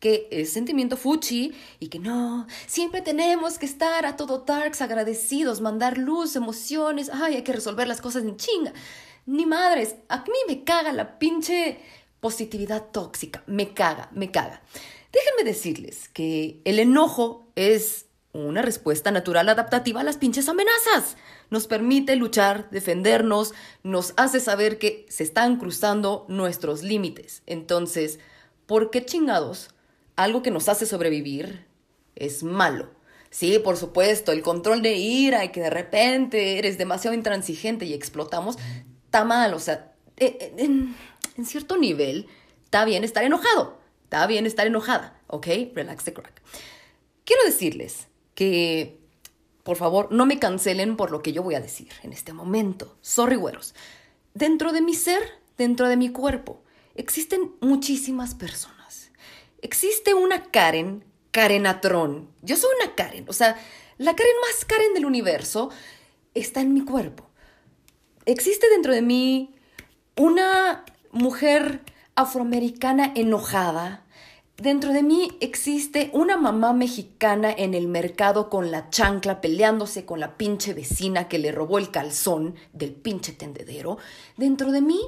que 0.00 0.28
es 0.30 0.52
sentimiento 0.52 0.96
fuchi 0.96 1.52
y 1.80 1.88
que 1.88 1.98
no, 1.98 2.46
siempre 2.66 3.02
tenemos 3.02 3.58
que 3.58 3.66
estar 3.66 4.06
a 4.06 4.16
todo 4.16 4.44
darks 4.46 4.82
agradecidos, 4.82 5.60
mandar 5.60 5.98
luz, 5.98 6.36
emociones, 6.36 7.10
ay, 7.12 7.36
hay 7.36 7.42
que 7.42 7.52
resolver 7.52 7.88
las 7.88 8.00
cosas 8.00 8.24
en 8.24 8.36
chinga. 8.36 8.72
Ni 9.26 9.46
madres, 9.46 9.96
a 10.08 10.18
mí 10.18 10.38
me 10.46 10.64
caga 10.64 10.92
la 10.92 11.18
pinche 11.18 11.78
positividad 12.20 12.90
tóxica, 12.90 13.42
me 13.46 13.72
caga, 13.72 14.10
me 14.12 14.30
caga. 14.30 14.62
Déjenme 15.12 15.44
decirles 15.44 16.08
que 16.08 16.60
el 16.64 16.78
enojo 16.78 17.46
es 17.54 18.06
una 18.34 18.62
respuesta 18.62 19.12
natural 19.12 19.48
adaptativa 19.48 20.00
a 20.00 20.04
las 20.04 20.16
pinches 20.16 20.48
amenazas. 20.48 21.16
Nos 21.50 21.66
permite 21.66 22.16
luchar, 22.16 22.68
defendernos, 22.70 23.54
nos 23.84 24.12
hace 24.16 24.40
saber 24.40 24.78
que 24.78 25.06
se 25.08 25.22
están 25.22 25.56
cruzando 25.56 26.26
nuestros 26.28 26.82
límites. 26.82 27.42
Entonces, 27.46 28.18
¿por 28.66 28.90
qué 28.90 29.04
chingados 29.04 29.70
algo 30.16 30.42
que 30.42 30.50
nos 30.50 30.68
hace 30.68 30.84
sobrevivir 30.84 31.64
es 32.16 32.42
malo? 32.42 32.90
Sí, 33.30 33.58
por 33.60 33.76
supuesto, 33.76 34.32
el 34.32 34.42
control 34.42 34.82
de 34.82 34.94
ira 34.96 35.44
y 35.44 35.50
que 35.50 35.60
de 35.60 35.70
repente 35.70 36.58
eres 36.58 36.76
demasiado 36.76 37.14
intransigente 37.14 37.84
y 37.84 37.94
explotamos, 37.94 38.56
está 39.04 39.24
mal. 39.24 39.54
O 39.54 39.60
sea, 39.60 39.92
e, 40.16 40.52
e, 40.56 40.64
en, 40.64 40.96
en 41.36 41.44
cierto 41.46 41.76
nivel, 41.76 42.26
está 42.64 42.84
bien 42.84 43.04
estar 43.04 43.22
enojado, 43.22 43.78
está 44.04 44.26
bien 44.26 44.46
estar 44.46 44.66
enojada, 44.66 45.20
¿ok? 45.28 45.46
Relax 45.74 46.04
the 46.04 46.12
crack. 46.12 46.42
Quiero 47.24 47.44
decirles 47.44 48.08
que 48.34 49.00
por 49.62 49.76
favor 49.76 50.08
no 50.12 50.26
me 50.26 50.38
cancelen 50.38 50.96
por 50.96 51.10
lo 51.10 51.22
que 51.22 51.32
yo 51.32 51.42
voy 51.42 51.54
a 51.54 51.60
decir 51.60 51.88
en 52.02 52.12
este 52.12 52.32
momento. 52.32 52.96
Sorry, 53.00 53.36
güeros. 53.36 53.74
Dentro 54.34 54.72
de 54.72 54.82
mi 54.82 54.94
ser, 54.94 55.22
dentro 55.56 55.88
de 55.88 55.96
mi 55.96 56.10
cuerpo, 56.10 56.62
existen 56.94 57.52
muchísimas 57.60 58.34
personas. 58.34 59.10
Existe 59.62 60.12
una 60.12 60.44
Karen, 60.50 61.04
Karenatrón. 61.30 62.28
Yo 62.42 62.56
soy 62.56 62.70
una 62.82 62.94
Karen, 62.94 63.24
o 63.28 63.32
sea, 63.32 63.56
la 63.96 64.14
Karen 64.14 64.34
más 64.42 64.64
Karen 64.64 64.92
del 64.92 65.06
universo 65.06 65.70
está 66.34 66.60
en 66.60 66.74
mi 66.74 66.84
cuerpo. 66.84 67.30
Existe 68.26 68.68
dentro 68.70 68.92
de 68.92 69.02
mí 69.02 69.54
una 70.16 70.84
mujer 71.12 71.80
afroamericana 72.14 73.12
enojada, 73.14 74.03
Dentro 74.56 74.92
de 74.92 75.02
mí 75.02 75.32
existe 75.40 76.10
una 76.12 76.36
mamá 76.36 76.72
mexicana 76.72 77.52
en 77.52 77.74
el 77.74 77.88
mercado 77.88 78.48
con 78.48 78.70
la 78.70 78.88
chancla 78.88 79.40
peleándose 79.40 80.04
con 80.04 80.20
la 80.20 80.36
pinche 80.36 80.74
vecina 80.74 81.26
que 81.26 81.40
le 81.40 81.50
robó 81.50 81.78
el 81.78 81.90
calzón 81.90 82.54
del 82.72 82.92
pinche 82.92 83.32
tendedero. 83.32 83.98
Dentro 84.36 84.70
de 84.70 84.80
mí 84.80 85.00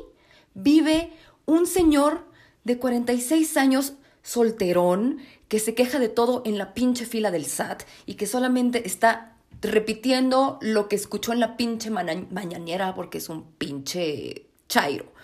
vive 0.54 1.12
un 1.44 1.66
señor 1.66 2.24
de 2.64 2.78
46 2.78 3.56
años 3.56 3.92
solterón 4.22 5.18
que 5.46 5.60
se 5.60 5.76
queja 5.76 6.00
de 6.00 6.08
todo 6.08 6.42
en 6.44 6.58
la 6.58 6.74
pinche 6.74 7.06
fila 7.06 7.30
del 7.30 7.46
SAT 7.46 7.84
y 8.04 8.14
que 8.14 8.26
solamente 8.26 8.84
está 8.84 9.36
repitiendo 9.62 10.58
lo 10.60 10.88
que 10.88 10.96
escuchó 10.96 11.32
en 11.32 11.38
la 11.38 11.56
pinche 11.56 11.90
mañanera 11.90 12.96
porque 12.96 13.18
es 13.18 13.28
un 13.28 13.44
pinche 13.52 14.46
chairo. 14.68 15.15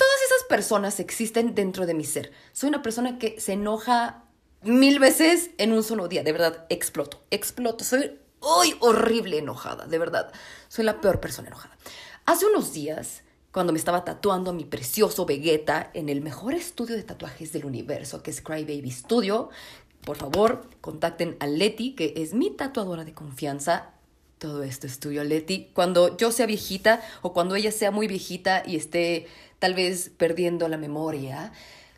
Todas 0.00 0.22
esas 0.22 0.44
personas 0.48 0.98
existen 0.98 1.54
dentro 1.54 1.84
de 1.84 1.92
mi 1.92 2.04
ser. 2.04 2.32
Soy 2.54 2.70
una 2.70 2.80
persona 2.80 3.18
que 3.18 3.38
se 3.38 3.52
enoja 3.52 4.24
mil 4.62 4.98
veces 4.98 5.50
en 5.58 5.74
un 5.74 5.82
solo 5.84 6.08
día. 6.08 6.22
De 6.22 6.32
verdad, 6.32 6.64
exploto, 6.70 7.22
exploto. 7.30 7.84
Soy 7.84 8.18
hoy 8.38 8.74
horrible 8.80 9.36
enojada, 9.36 9.84
de 9.84 9.98
verdad. 9.98 10.32
Soy 10.68 10.86
la 10.86 11.02
peor 11.02 11.20
persona 11.20 11.48
enojada. 11.48 11.76
Hace 12.24 12.46
unos 12.46 12.72
días, 12.72 13.24
cuando 13.52 13.74
me 13.74 13.78
estaba 13.78 14.02
tatuando 14.06 14.52
a 14.52 14.54
mi 14.54 14.64
precioso 14.64 15.26
Vegeta 15.26 15.90
en 15.92 16.08
el 16.08 16.22
mejor 16.22 16.54
estudio 16.54 16.96
de 16.96 17.02
tatuajes 17.02 17.52
del 17.52 17.66
universo, 17.66 18.22
que 18.22 18.30
es 18.30 18.40
Crybaby 18.40 18.90
Studio, 18.90 19.50
por 20.06 20.16
favor, 20.16 20.62
contacten 20.80 21.36
a 21.40 21.46
Leti, 21.46 21.94
que 21.94 22.14
es 22.16 22.32
mi 22.32 22.48
tatuadora 22.48 23.04
de 23.04 23.12
confianza. 23.12 23.90
Todo 24.38 24.62
esto 24.62 24.86
es 24.86 24.98
tuyo, 24.98 25.22
Leti. 25.24 25.70
Cuando 25.74 26.16
yo 26.16 26.32
sea 26.32 26.46
viejita 26.46 27.02
o 27.20 27.34
cuando 27.34 27.54
ella 27.54 27.70
sea 27.70 27.90
muy 27.90 28.06
viejita 28.06 28.62
y 28.66 28.76
esté 28.76 29.26
tal 29.60 29.74
vez 29.74 30.10
perdiendo 30.16 30.66
la 30.68 30.76
memoria, 30.76 31.52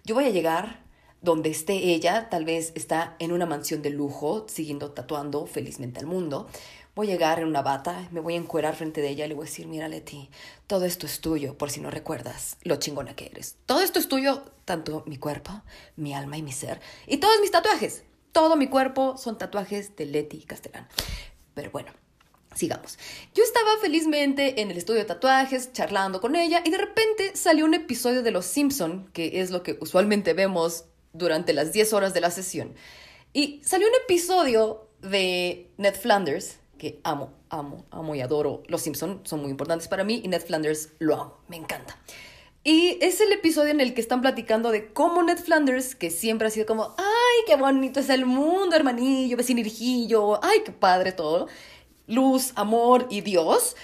yo 0.05 0.15
voy 0.15 0.27
a 0.27 0.31
llegar 0.31 0.83
donde 1.23 1.51
esté 1.51 1.75
ella, 1.95 2.29
tal 2.29 2.45
vez 2.45 2.73
está 2.75 3.17
en 3.21 3.33
una 3.33 3.47
mansión 3.47 3.81
de 3.81 3.91
lujo, 3.91 4.45
siguiendo 4.49 4.91
tatuando 4.91 5.47
felizmente 5.47 6.01
al 6.01 6.07
mundo. 6.07 6.49
Voy 6.95 7.07
a 7.07 7.13
llegar 7.13 7.39
en 7.39 7.47
una 7.47 7.63
bata, 7.63 8.09
me 8.11 8.21
voy 8.21 8.35
a 8.35 8.39
encuerar 8.39 8.75
frente 8.75 9.01
de 9.01 9.09
ella 9.09 9.25
y 9.25 9.29
le 9.29 9.35
voy 9.35 9.47
a 9.47 9.49
decir, 9.49 9.67
mira 9.67 9.89
Leti, 9.89 10.29
todo 10.67 10.85
esto 10.85 11.07
es 11.07 11.21
tuyo, 11.21 11.57
por 11.57 11.71
si 11.71 11.81
no 11.81 11.91
recuerdas 11.91 12.59
lo 12.65 12.77
chingona 12.77 13.15
que 13.15 13.27
eres. 13.27 13.57
Todo 13.65 13.81
esto 13.81 13.99
es 13.99 14.09
tuyo, 14.09 14.43
tanto 14.65 15.05
mi 15.07 15.17
cuerpo, 15.17 15.63
mi 15.97 16.13
alma 16.13 16.37
y 16.37 16.43
mi 16.43 16.53
ser, 16.53 16.81
y 17.07 17.17
todos 17.19 17.41
mis 17.41 17.53
tatuajes. 17.53 18.03
Todo 18.33 18.57
mi 18.57 18.67
cuerpo 18.67 19.17
son 19.17 19.39
tatuajes 19.39 19.95
de 19.95 20.07
Leti 20.07 20.43
Castellán. 20.45 20.89
Pero 21.55 21.71
bueno, 21.71 21.93
Sigamos. 22.55 22.99
Yo 23.35 23.43
estaba 23.43 23.71
felizmente 23.81 24.61
en 24.61 24.71
el 24.71 24.77
estudio 24.77 25.01
de 25.01 25.07
tatuajes, 25.07 25.73
charlando 25.73 26.21
con 26.21 26.37
ella, 26.37 26.63
y 26.65 26.71
de 26.71 26.79
repente 26.79 27.35
salió 27.35 27.65
un 27.65 27.75
episodio 27.75 28.23
de 28.23 28.31
Los 28.31 28.47
Simpson, 28.47 29.11
que 29.13 29.41
es 29.41 29.51
lo 29.51 29.63
que 29.63 29.79
usualmente 29.81 30.35
vemos 30.35 30.85
durante 31.13 31.53
las 31.53 31.73
10 31.73 31.93
horas 31.93 32.15
de 32.15 32.21
la 32.21 32.31
sesión. 32.31 32.75
Y 33.33 33.63
salió 33.65 33.87
un 33.89 33.95
episodio 34.05 34.89
de 35.01 35.71
Ned 35.79 35.95
Flanders, 35.95 36.59
que 36.79 37.01
amo, 37.05 37.33
amo, 37.49 37.87
amo 37.91 38.15
y 38.15 38.21
adoro. 38.21 38.63
Los 38.67 38.83
Simpson 38.83 39.21
son 39.25 39.41
muy 39.41 39.51
importantes 39.51 39.89
para 39.89 40.05
mí 40.05 40.21
y 40.25 40.29
Ned 40.29 40.43
Flanders 40.43 40.91
lo 40.99 41.15
amo, 41.15 41.39
me 41.49 41.57
encanta. 41.57 41.97
Y 42.65 42.99
es 43.01 43.21
el 43.21 43.33
episodio 43.33 43.73
en 43.73 43.81
el 43.81 43.93
que 43.93 44.01
están 44.01 44.21
platicando 44.21 44.71
de 44.71 44.93
cómo 44.93 45.23
Ned 45.23 45.39
Flanders, 45.39 45.97
que 45.97 46.11
siempre 46.11 46.47
ha 46.47 46.51
sido 46.51 46.67
como, 46.67 46.95
ay, 46.97 47.45
qué 47.47 47.57
bonito 47.57 47.99
es 47.99 48.09
el 48.09 48.25
mundo, 48.25 48.77
hermanillo, 48.77 49.37
vecinirjillo, 49.37 50.43
ay, 50.45 50.61
qué 50.65 50.71
padre 50.71 51.11
todo. 51.11 51.49
Luz, 52.07 52.53
amor 52.57 53.07
y 53.11 53.21
Dios 53.21 53.77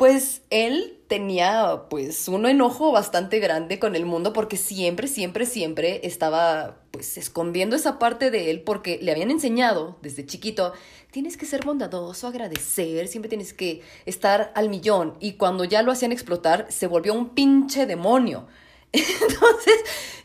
pues 0.00 0.40
él 0.48 0.98
tenía 1.08 1.82
pues 1.90 2.26
un 2.26 2.46
enojo 2.46 2.90
bastante 2.90 3.38
grande 3.38 3.78
con 3.78 3.94
el 3.94 4.06
mundo 4.06 4.32
porque 4.32 4.56
siempre, 4.56 5.08
siempre, 5.08 5.44
siempre 5.44 6.00
estaba 6.04 6.78
pues 6.90 7.18
escondiendo 7.18 7.76
esa 7.76 7.98
parte 7.98 8.30
de 8.30 8.50
él 8.50 8.62
porque 8.62 8.98
le 9.02 9.12
habían 9.12 9.30
enseñado 9.30 9.98
desde 10.00 10.24
chiquito, 10.24 10.72
tienes 11.10 11.36
que 11.36 11.44
ser 11.44 11.66
bondadoso, 11.66 12.28
agradecer, 12.28 13.08
siempre 13.08 13.28
tienes 13.28 13.52
que 13.52 13.82
estar 14.06 14.52
al 14.54 14.70
millón 14.70 15.18
y 15.20 15.32
cuando 15.34 15.64
ya 15.64 15.82
lo 15.82 15.92
hacían 15.92 16.12
explotar 16.12 16.68
se 16.70 16.86
volvió 16.86 17.12
un 17.12 17.34
pinche 17.34 17.84
demonio. 17.84 18.46
Entonces, 18.92 19.74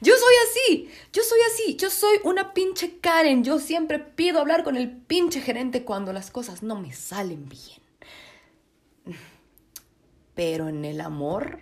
yo 0.01 0.13
soy 0.15 0.33
así, 0.49 0.89
yo 1.13 1.21
soy 1.23 1.39
así, 1.53 1.75
yo 1.75 1.89
soy 1.89 2.17
una 2.23 2.53
pinche 2.53 2.99
Karen, 2.99 3.43
yo 3.43 3.59
siempre 3.59 3.99
pido 3.99 4.39
hablar 4.39 4.63
con 4.63 4.75
el 4.75 4.91
pinche 4.91 5.39
gerente 5.41 5.83
cuando 5.83 6.13
las 6.13 6.31
cosas 6.31 6.63
no 6.63 6.75
me 6.75 6.91
salen 6.93 7.47
bien. 7.47 9.17
Pero 10.33 10.67
en 10.67 10.83
el 10.83 10.99
amor, 10.99 11.61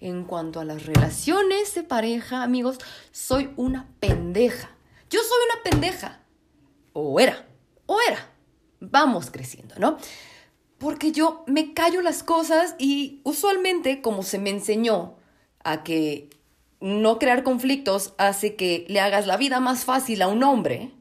en 0.00 0.24
cuanto 0.24 0.60
a 0.60 0.64
las 0.64 0.86
relaciones 0.86 1.74
de 1.74 1.84
pareja, 1.84 2.42
amigos, 2.42 2.78
soy 3.12 3.50
una 3.56 3.88
pendeja. 4.00 4.70
Yo 5.08 5.20
soy 5.20 5.38
una 5.52 5.62
pendeja. 5.62 6.20
O 6.92 7.20
era, 7.20 7.46
o 7.86 7.98
era. 8.08 8.28
Vamos 8.80 9.30
creciendo, 9.30 9.76
¿no? 9.78 9.98
Porque 10.78 11.12
yo 11.12 11.44
me 11.46 11.74
callo 11.74 12.02
las 12.02 12.22
cosas 12.22 12.74
y 12.78 13.20
usualmente, 13.24 14.02
como 14.02 14.22
se 14.22 14.38
me 14.38 14.50
enseñó 14.50 15.16
a 15.62 15.82
que 15.84 16.30
no 16.80 17.18
crear 17.18 17.42
conflictos 17.42 18.14
hace 18.18 18.56
que 18.56 18.86
le 18.88 19.00
hagas 19.00 19.26
la 19.26 19.36
vida 19.36 19.60
más 19.60 19.84
fácil 19.84 20.22
a 20.22 20.28
un 20.28 20.42
hombre, 20.42 20.92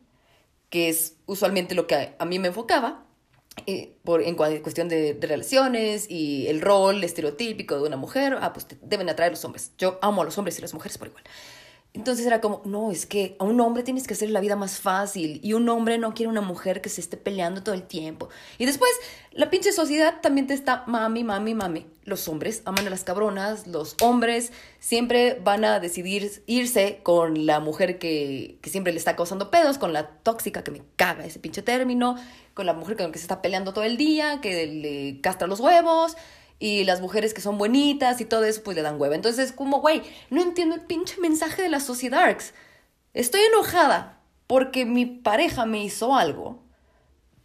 que 0.70 0.90
es 0.90 1.16
usualmente 1.26 1.76
lo 1.76 1.88
que 1.88 2.16
a, 2.18 2.26
mí 2.26 2.40
me 2.40 2.50
enfocaba, 2.50 3.06
eh, 3.66 3.96
por, 4.04 4.22
en 4.22 4.36
cuestión 4.36 4.90
de, 4.90 5.18
relaciones 5.20 6.10
y 6.10 6.48
el 6.48 6.62
rol 6.62 7.04
estereotípico 7.04 7.76
de 7.76 7.88
una 7.88 7.98
mujer, 7.98 8.38
ah, 8.42 8.54
pues 8.54 8.68
te 8.68 8.78
deben 8.82 9.10
atraer 9.10 9.32
los 9.32 9.44
hombres. 9.46 9.72
Yo 9.78 10.00
amo 10.02 10.22
a 10.22 10.26
los 10.26 10.38
hombres 10.38 10.58
y 10.60 10.62
las 10.62 10.74
mujeres 10.74 10.98
por 10.98 11.08
igual. 11.08 11.24
Entonces 11.92 12.28
era 12.28 12.40
como, 12.40 12.62
no, 12.66 12.92
es 12.92 13.08
que 13.08 13.36
a 13.40 13.44
un 13.44 13.60
hombre 13.62 13.82
tienes 13.82 14.06
que 14.06 14.14
hacer 14.14 14.30
la 14.30 14.40
vida 14.40 14.56
más 14.56 14.80
fácil 14.80 15.40
y 15.44 15.54
un 15.54 15.68
hombre 15.70 15.98
no 15.98 16.14
quiere 16.14 16.30
una 16.30 16.42
mujer 16.42 16.82
que 16.82 16.90
se 16.90 17.02
esté 17.02 17.18
peleando 17.18 17.64
todo 17.64 17.74
el 17.74 17.82
tiempo. 17.82 18.30
Y 18.60 18.68
después, 18.68 18.92
la 19.32 19.50
pinche 19.50 19.72
sociedad 19.72 20.22
también 20.22 20.46
te 20.46 20.54
está 20.54 20.84
mami, 20.86 21.24
mami, 21.24 21.56
mami. 21.56 21.88
Los 22.04 22.28
hombres 22.28 22.62
aman 22.66 22.86
a 22.86 22.92
las 22.92 23.04
cabronas, 23.04 23.66
los 23.66 23.96
hombres 24.04 24.52
siempre 24.80 25.40
van 25.44 25.66
a 25.66 25.80
decidir 25.80 26.44
irse 26.46 27.00
con 27.02 27.48
la 27.48 27.60
mujer 27.60 27.98
que, 27.98 28.60
que 28.62 28.70
siempre 28.70 28.94
le 28.94 29.00
está 29.00 29.16
causando 29.16 29.50
pedos, 29.50 29.80
con 29.80 29.92
la 29.92 30.10
tóxica 30.10 30.64
que 30.64 30.72
me 30.72 30.84
caga 30.96 31.26
ese 31.26 31.40
pinche 31.40 31.64
término, 31.64 32.18
con 32.54 32.68
la 32.68 32.74
mujer 32.74 32.98
con 32.98 33.08
la 33.08 33.12
que 33.12 33.18
se 33.18 33.24
está 33.24 33.42
peleando 33.42 33.74
todo 33.74 33.84
el 33.84 33.98
día, 33.98 34.42
que 34.42 34.68
le 34.68 35.22
castra 35.22 35.48
los 35.48 35.60
huevos 35.60 36.16
y 36.60 36.84
las 36.84 37.00
mujeres 37.00 37.34
que 37.34 37.42
son 37.42 37.58
bonitas 37.58 38.20
y 38.20 38.26
todo 38.26 38.44
eso, 38.44 38.62
pues 38.64 38.76
le 38.76 38.84
dan 38.84 39.00
hueva. 39.00 39.16
Entonces, 39.16 39.54
como, 39.54 39.80
güey, 39.80 40.02
no 40.30 40.42
entiendo 40.42 40.76
el 40.76 40.82
pinche 40.82 41.20
mensaje 41.20 41.62
de 41.62 41.70
la 41.70 41.80
sociedad. 41.80 42.38
Estoy 43.14 43.42
enojada 43.42 44.22
porque 44.46 44.86
mi 44.86 45.06
pareja 45.06 45.66
me 45.66 45.84
hizo 45.84 46.16
algo, 46.16 46.64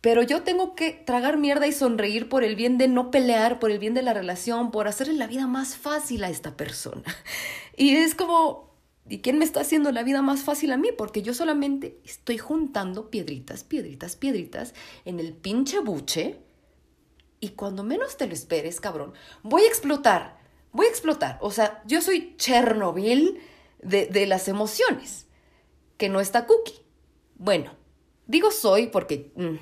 pero 0.01 0.23
yo 0.23 0.43
tengo 0.43 0.75
que 0.75 0.93
tragar 0.93 1.39
mierda 1.39 1.67
y 1.67 1.73
sonreír 1.73 2.29
por 2.29 2.45
el 2.45 2.57
bien 2.57 2.77
de 2.77 2.89
no 2.89 3.11
pelear, 3.11 3.59
por 3.61 3.71
el 3.71 3.79
bien 3.79 3.95
de 3.95 4.03
la 4.03 4.13
relación, 4.13 4.71
por 4.71 4.89
hacerle 4.89 5.15
la 5.15 5.27
vida 5.27 5.47
más 5.47 5.77
fácil 5.77 6.25
a 6.25 6.31
esta 6.31 6.57
persona. 6.57 7.03
Y 7.77 7.97
es 7.97 8.15
como, 8.15 8.71
¿y 9.09 9.19
quién 9.19 9.37
me 9.37 9.45
está 9.45 9.63
haciendo 9.63 9.91
la 9.91 10.05
vida 10.05 10.23
más 10.23 10.43
fácil 10.43 10.71
a 10.71 10.77
mí? 10.77 10.91
Porque 10.97 11.23
yo 11.23 11.35
solamente 11.35 11.99
estoy 12.05 12.39
juntando 12.39 13.11
piedritas, 13.11 13.65
piedritas, 13.65 14.15
piedritas 14.15 14.75
en 15.05 15.19
el 15.19 15.33
pinche 15.33 15.81
buche 15.81 16.44
y 17.45 17.51
cuando 17.51 17.85
menos 17.85 18.17
te 18.17 18.27
lo 18.27 18.33
esperes, 18.33 18.81
cabrón, 18.81 19.13
voy 19.43 19.65
a 19.65 19.69
explotar, 19.69 20.39
voy 20.73 20.87
a 20.87 20.89
explotar. 20.89 21.37
O 21.43 21.51
sea, 21.51 21.83
yo 21.85 22.01
soy 22.01 22.35
Chernobyl 22.39 23.39
de, 23.83 24.27
las 24.27 24.49
emociones, 24.49 25.27
que 25.99 26.09
no 26.09 26.21
está 26.21 26.47
cookie. 26.47 26.81
Bueno, 27.35 27.73
digo 28.27 28.51
soy 28.51 28.87
porque, 28.87 29.31
mm, 29.37 29.57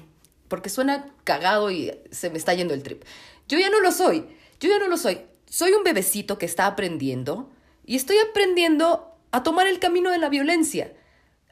porque 0.47 0.69
suena 0.69 1.13
cagado 1.25 1.73
y 1.73 1.91
se 2.13 2.31
me 2.31 2.39
está 2.39 2.55
yendo 2.55 2.73
el 2.73 2.85
trip. 2.85 3.03
Yo 3.49 3.59
ya 3.59 3.69
no 3.69 3.81
lo 3.81 3.91
soy, 3.91 4.29
yo 4.61 4.69
ya 4.69 4.79
no 4.79 4.87
lo 4.87 4.97
soy. 4.97 5.23
Soy 5.47 5.73
un 5.73 5.83
bebecito 5.83 6.39
que 6.39 6.47
está 6.47 6.69
aprendiendo 6.69 7.51
y 7.85 7.97
estoy 7.97 8.19
aprendiendo 8.19 9.17
a 9.33 9.43
tomar 9.43 9.67
el 9.67 9.81
camino 9.81 10.13
de 10.13 10.19
la 10.19 10.29
violencia. 10.29 10.95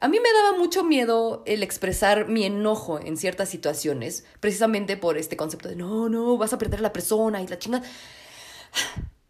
A 0.01 0.07
mí 0.07 0.19
me 0.19 0.33
daba 0.33 0.57
mucho 0.57 0.83
miedo 0.83 1.43
el 1.45 1.61
expresar 1.61 2.27
mi 2.27 2.43
enojo 2.43 2.99
en 2.99 3.17
ciertas 3.17 3.49
situaciones, 3.49 4.25
precisamente 4.39 4.97
por 4.97 5.15
este 5.15 5.37
concepto 5.37 5.69
de 5.69 5.75
no, 5.75 6.09
no, 6.09 6.37
vas 6.39 6.53
a 6.53 6.57
perder 6.57 6.79
a 6.79 6.83
la 6.83 6.91
persona 6.91 7.39
y 7.41 7.47
la 7.47 7.59
chingada. 7.59 7.85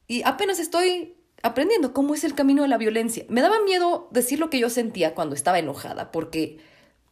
Y 0.07 0.23
apenas 0.23 0.59
estoy 0.59 1.17
aprendiendo 1.43 1.93
cómo 1.93 2.13
es 2.13 2.23
el 2.23 2.35
camino 2.35 2.61
de 2.61 2.69
la 2.69 2.77
violencia. 2.77 3.25
Me 3.27 3.41
daba 3.41 3.61
miedo 3.63 4.07
decir 4.11 4.39
lo 4.39 4.49
que 4.49 4.59
yo 4.59 4.69
sentía 4.69 5.13
cuando 5.13 5.35
estaba 5.35 5.59
enojada, 5.59 6.11
porque 6.11 6.59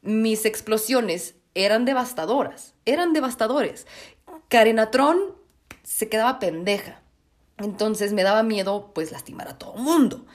mis 0.01 0.45
explosiones 0.45 1.35
eran 1.53 1.83
devastadoras, 1.83 2.75
eran 2.85 3.11
devastadores. 3.11 3.87
Karenatron 4.47 5.35
se 5.83 6.07
quedaba 6.07 6.39
pendeja. 6.39 7.01
Entonces 7.57 8.13
me 8.13 8.23
daba 8.23 8.41
miedo 8.43 8.91
pues 8.93 9.11
lastimar 9.11 9.49
a 9.49 9.57
todo 9.57 9.75
el 9.75 9.81
mundo. 9.81 10.25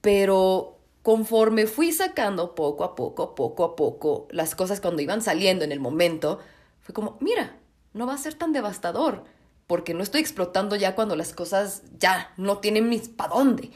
Pero 0.00 0.81
conforme 1.02 1.66
fui 1.66 1.92
sacando 1.92 2.54
poco 2.54 2.84
a 2.84 2.94
poco, 2.94 3.34
poco 3.34 3.64
a 3.64 3.76
poco, 3.76 4.28
las 4.30 4.54
cosas 4.54 4.80
cuando 4.80 5.02
iban 5.02 5.20
saliendo 5.20 5.64
en 5.64 5.72
el 5.72 5.80
momento, 5.80 6.38
fue 6.80 6.94
como, 6.94 7.16
mira, 7.20 7.56
no 7.92 8.06
va 8.06 8.14
a 8.14 8.18
ser 8.18 8.34
tan 8.34 8.52
devastador, 8.52 9.24
porque 9.66 9.94
no 9.94 10.02
estoy 10.02 10.20
explotando 10.20 10.76
ya 10.76 10.94
cuando 10.94 11.16
las 11.16 11.32
cosas 11.32 11.82
ya 11.98 12.32
no 12.36 12.58
tienen 12.58 12.88
mis 12.88 13.08
pa' 13.08 13.28
dónde. 13.28 13.70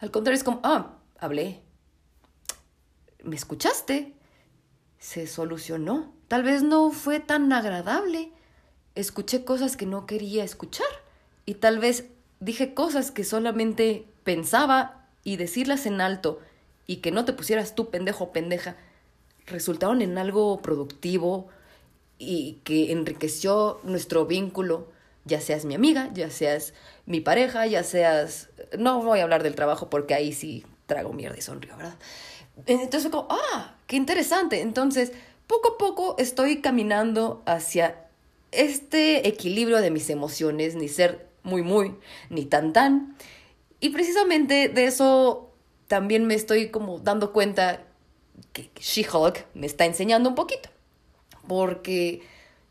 Al 0.00 0.10
contrario, 0.10 0.36
es 0.36 0.44
como, 0.44 0.60
ah, 0.62 0.98
hablé. 1.18 1.62
¿Me 3.22 3.34
escuchaste? 3.34 4.14
Se 4.98 5.26
solucionó. 5.26 6.12
Tal 6.28 6.42
vez 6.42 6.62
no 6.62 6.90
fue 6.90 7.18
tan 7.18 7.52
agradable. 7.52 8.32
Escuché 8.94 9.44
cosas 9.44 9.76
que 9.76 9.86
no 9.86 10.06
quería 10.06 10.44
escuchar. 10.44 10.86
Y 11.46 11.54
tal 11.54 11.78
vez 11.78 12.04
dije 12.40 12.74
cosas 12.74 13.10
que 13.10 13.24
solamente 13.24 14.06
pensaba 14.22 15.08
y 15.24 15.36
decirlas 15.36 15.86
en 15.86 16.00
alto 16.00 16.40
y 16.88 16.96
que 16.96 17.12
no 17.12 17.24
te 17.26 17.34
pusieras 17.34 17.74
tú 17.74 17.90
pendejo 17.90 18.24
o 18.24 18.32
pendeja, 18.32 18.76
resultaron 19.46 20.00
en 20.00 20.16
algo 20.16 20.60
productivo 20.62 21.48
y 22.18 22.60
que 22.64 22.90
enriqueció 22.90 23.78
nuestro 23.84 24.24
vínculo, 24.24 24.88
ya 25.26 25.40
seas 25.40 25.66
mi 25.66 25.74
amiga, 25.74 26.10
ya 26.14 26.30
seas 26.30 26.72
mi 27.04 27.20
pareja, 27.20 27.66
ya 27.66 27.84
seas... 27.84 28.48
No 28.76 29.02
voy 29.02 29.20
a 29.20 29.22
hablar 29.22 29.42
del 29.42 29.54
trabajo 29.54 29.90
porque 29.90 30.14
ahí 30.14 30.32
sí 30.32 30.64
trago 30.86 31.12
mierda 31.12 31.36
y 31.36 31.42
sonrío, 31.42 31.76
¿verdad? 31.76 31.98
Entonces, 32.64 33.10
como, 33.10 33.28
ah, 33.30 33.76
qué 33.86 33.96
interesante. 33.96 34.62
Entonces, 34.62 35.12
poco 35.46 35.74
a 35.74 35.78
poco 35.78 36.16
estoy 36.18 36.62
caminando 36.62 37.42
hacia 37.44 38.06
este 38.50 39.28
equilibrio 39.28 39.82
de 39.82 39.90
mis 39.90 40.08
emociones, 40.08 40.74
ni 40.74 40.88
ser 40.88 41.28
muy, 41.42 41.60
muy, 41.60 41.96
ni 42.30 42.46
tan, 42.46 42.72
tan. 42.72 43.14
Y 43.78 43.90
precisamente 43.90 44.70
de 44.70 44.86
eso 44.86 45.47
también 45.88 46.26
me 46.26 46.34
estoy 46.34 46.70
como 46.70 46.98
dando 46.98 47.32
cuenta 47.32 47.84
que 48.52 48.70
She-Hulk 48.76 49.46
me 49.54 49.66
está 49.66 49.84
enseñando 49.84 50.28
un 50.28 50.34
poquito. 50.34 50.68
Porque 51.46 52.22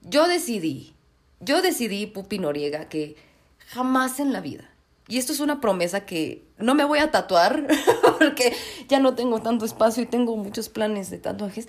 yo 0.02 0.28
decidí, 0.28 0.94
yo 1.40 1.62
decidí, 1.62 2.06
Pupi 2.06 2.40
Noriega, 2.40 2.90
que 2.90 3.16
jamás 3.58 4.20
en 4.20 4.32
la 4.32 4.40
vida, 4.40 4.70
y 5.08 5.18
esto 5.18 5.32
es 5.32 5.40
una 5.40 5.62
promesa 5.62 6.06
que 6.06 6.44
no 6.58 6.76
me 6.76 6.84
voy 6.84 7.00
a 7.00 7.12
tatuar, 7.12 7.68
porque 8.20 8.54
ya 8.88 9.00
no 9.00 9.16
tengo 9.16 9.42
tanto 9.42 9.66
espacio 9.66 10.04
y 10.04 10.08
tengo 10.08 10.36
muchos 10.36 10.70
planes 10.70 11.10
de 11.10 11.18
tatuajes, 11.18 11.68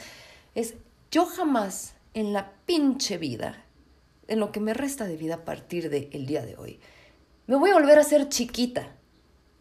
es 0.54 0.74
yo 1.10 1.24
jamás 1.24 1.94
en 2.14 2.32
la 2.32 2.52
pinche 2.66 3.16
vida, 3.16 3.64
en 4.26 4.40
lo 4.40 4.52
que 4.52 4.60
me 4.60 4.74
resta 4.74 5.06
de 5.06 5.16
vida 5.16 5.36
a 5.36 5.44
partir 5.44 5.88
del 5.88 6.26
día 6.26 6.44
de 6.44 6.56
hoy, 6.56 6.80
me 7.46 7.56
voy 7.56 7.70
a 7.70 7.74
volver 7.74 7.98
a 7.98 8.04
ser 8.04 8.28
chiquita. 8.28 8.92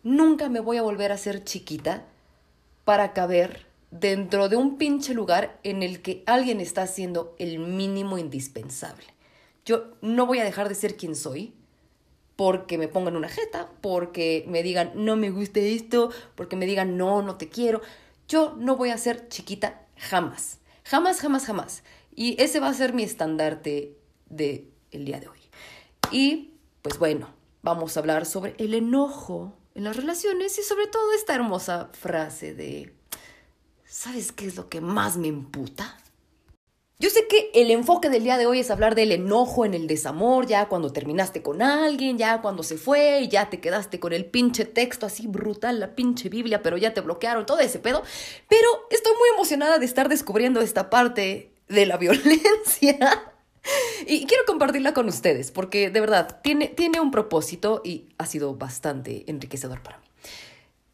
Nunca 0.08 0.48
me 0.48 0.62
voy 0.62 0.78
a 0.78 0.84
volver 0.84 1.12
a 1.12 1.17
ser 1.17 1.43
chiquita 1.43 2.06
para 2.86 3.12
caber 3.12 3.65
dentro 3.91 4.48
de 4.48 4.56
un 4.56 4.78
pinche 4.78 5.13
lugar 5.13 5.60
en 5.63 5.84
el 5.84 6.02
que 6.02 6.24
alguien 6.26 6.62
está 6.62 6.84
haciendo 6.84 7.36
el 7.39 7.60
mínimo 7.60 8.17
indispensable. 8.17 9.04
Yo 9.65 9.98
no 10.00 10.26
voy 10.26 10.39
a 10.39 10.46
dejar 10.46 10.70
de 10.70 10.76
ser 10.76 10.96
quien 10.96 11.13
soy 11.13 11.54
porque 12.38 12.78
me 12.78 12.88
pongan 12.88 13.17
una 13.17 13.28
jeta, 13.28 13.70
porque 13.82 14.46
me 14.48 14.63
digan 14.63 14.93
no 14.96 15.17
me 15.17 15.30
gusta 15.30 15.60
esto, 15.60 16.10
porque 16.36 16.56
me 16.56 16.67
digan 16.67 16.96
no, 16.96 17.22
no 17.22 17.36
te 17.36 17.50
quiero. 17.50 17.82
Yo 18.30 18.56
no 18.58 18.78
voy 18.78 18.91
a 18.91 18.98
ser 18.98 19.28
chiquita 19.28 19.82
jamás. 19.98 20.60
Jamás, 20.86 21.20
jamás, 21.20 21.43
jamás. 21.43 21.84
Y 22.15 22.41
ese 22.41 22.62
va 22.62 22.70
a 22.70 22.74
ser 22.74 22.93
mi 22.93 23.04
estandarte 23.04 23.98
de 24.30 24.70
el 24.91 25.04
día 25.04 25.20
de 25.20 25.28
hoy. 25.28 25.39
Y 26.13 26.54
pues 26.82 26.98
bueno, 26.98 27.28
vamos 27.62 27.98
a 27.98 28.00
hablar 28.00 28.26
sobre 28.26 28.56
el 28.58 28.74
enojo 28.74 29.54
en 29.78 29.84
las 29.84 29.96
relaciones 29.96 30.58
y 30.58 30.63
sobre 30.63 30.88
todo 30.88 31.13
esta 31.13 31.36
hermosa 31.36 31.92
frase 31.94 32.56
de 32.56 32.96
¿sabes 33.86 34.32
qué 34.32 34.48
es 34.48 34.56
lo 34.56 34.70
que 34.70 34.82
más 34.82 35.18
me 35.18 35.28
emputa? 35.28 36.00
Yo 36.98 37.12
sé 37.12 37.28
que 37.28 37.52
el 37.54 37.70
enfoque 37.70 38.10
del 38.10 38.24
día 38.24 38.40
de 38.40 38.48
hoy 38.48 38.60
es 38.60 38.72
hablar 38.72 38.96
del 38.96 39.12
enojo 39.12 39.66
en 39.66 39.76
el 39.76 39.86
desamor, 39.86 40.48
ya 40.48 40.68
cuando 40.68 40.92
terminaste 40.92 41.44
con 41.44 41.62
alguien, 41.62 42.18
ya 42.18 42.42
cuando 42.42 42.63
se 42.63 42.80
fue 42.80 43.20
y 43.22 43.28
ya 43.28 43.52
te 43.52 43.60
quedaste 43.60 44.00
con 44.00 44.13
el 44.13 44.26
pinche 44.26 44.66
texto 44.66 45.06
así 45.06 45.28
brutal, 45.28 45.80
la 45.80 45.94
pinche 45.94 46.28
Biblia, 46.28 46.63
pero 46.63 46.78
ya 46.78 46.96
te 46.96 47.02
bloquearon, 47.02 47.46
todo 47.46 47.60
ese 47.60 47.78
pedo. 47.78 48.02
Pero 48.50 48.68
estoy 48.90 49.13
muy 49.13 49.30
emocionada 49.36 49.78
de 49.78 49.86
estar 49.86 50.10
descubriendo 50.10 50.60
esta 50.60 50.90
parte 50.90 51.52
de 51.68 51.86
la 51.86 51.98
violencia. 52.00 53.37
Y 54.08 54.25
quiero 54.25 54.43
compartirla 54.45 54.93
con 54.93 55.08
ustedes, 55.08 55.51
porque 55.51 55.89
de 55.89 55.99
verdad 55.99 56.39
tiene, 56.41 56.67
tiene 56.67 57.01
un 57.01 57.12
propósito 57.12 57.82
y 57.84 58.10
ha 58.17 58.25
sido 58.25 58.56
bastante 58.56 59.25
enriquecedor 59.27 59.82
para 59.84 59.97
mí. 59.97 60.08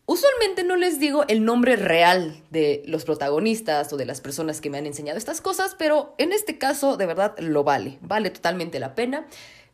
Usualmente 0.06 0.64
no 0.64 0.76
les 0.76 1.00
digo 1.00 1.24
el 1.30 1.46
nombre 1.46 1.78
real 1.78 2.44
de 2.50 2.84
los 2.86 3.06
protagonistas 3.06 3.94
o 3.94 3.98
de 3.98 4.06
las 4.06 4.20
personas 4.20 4.60
que 4.60 4.70
me 4.70 4.78
han 4.78 4.86
enseñado 4.86 5.18
estas 5.18 5.40
cosas, 5.40 5.76
pero 5.80 6.14
en 6.18 6.34
este 6.34 6.58
caso 6.58 6.98
de 6.98 7.06
verdad 7.06 7.38
lo 7.40 7.64
vale, 7.64 8.00
vale 8.02 8.30
totalmente 8.30 8.80
la 8.80 8.96
pena. 8.96 9.28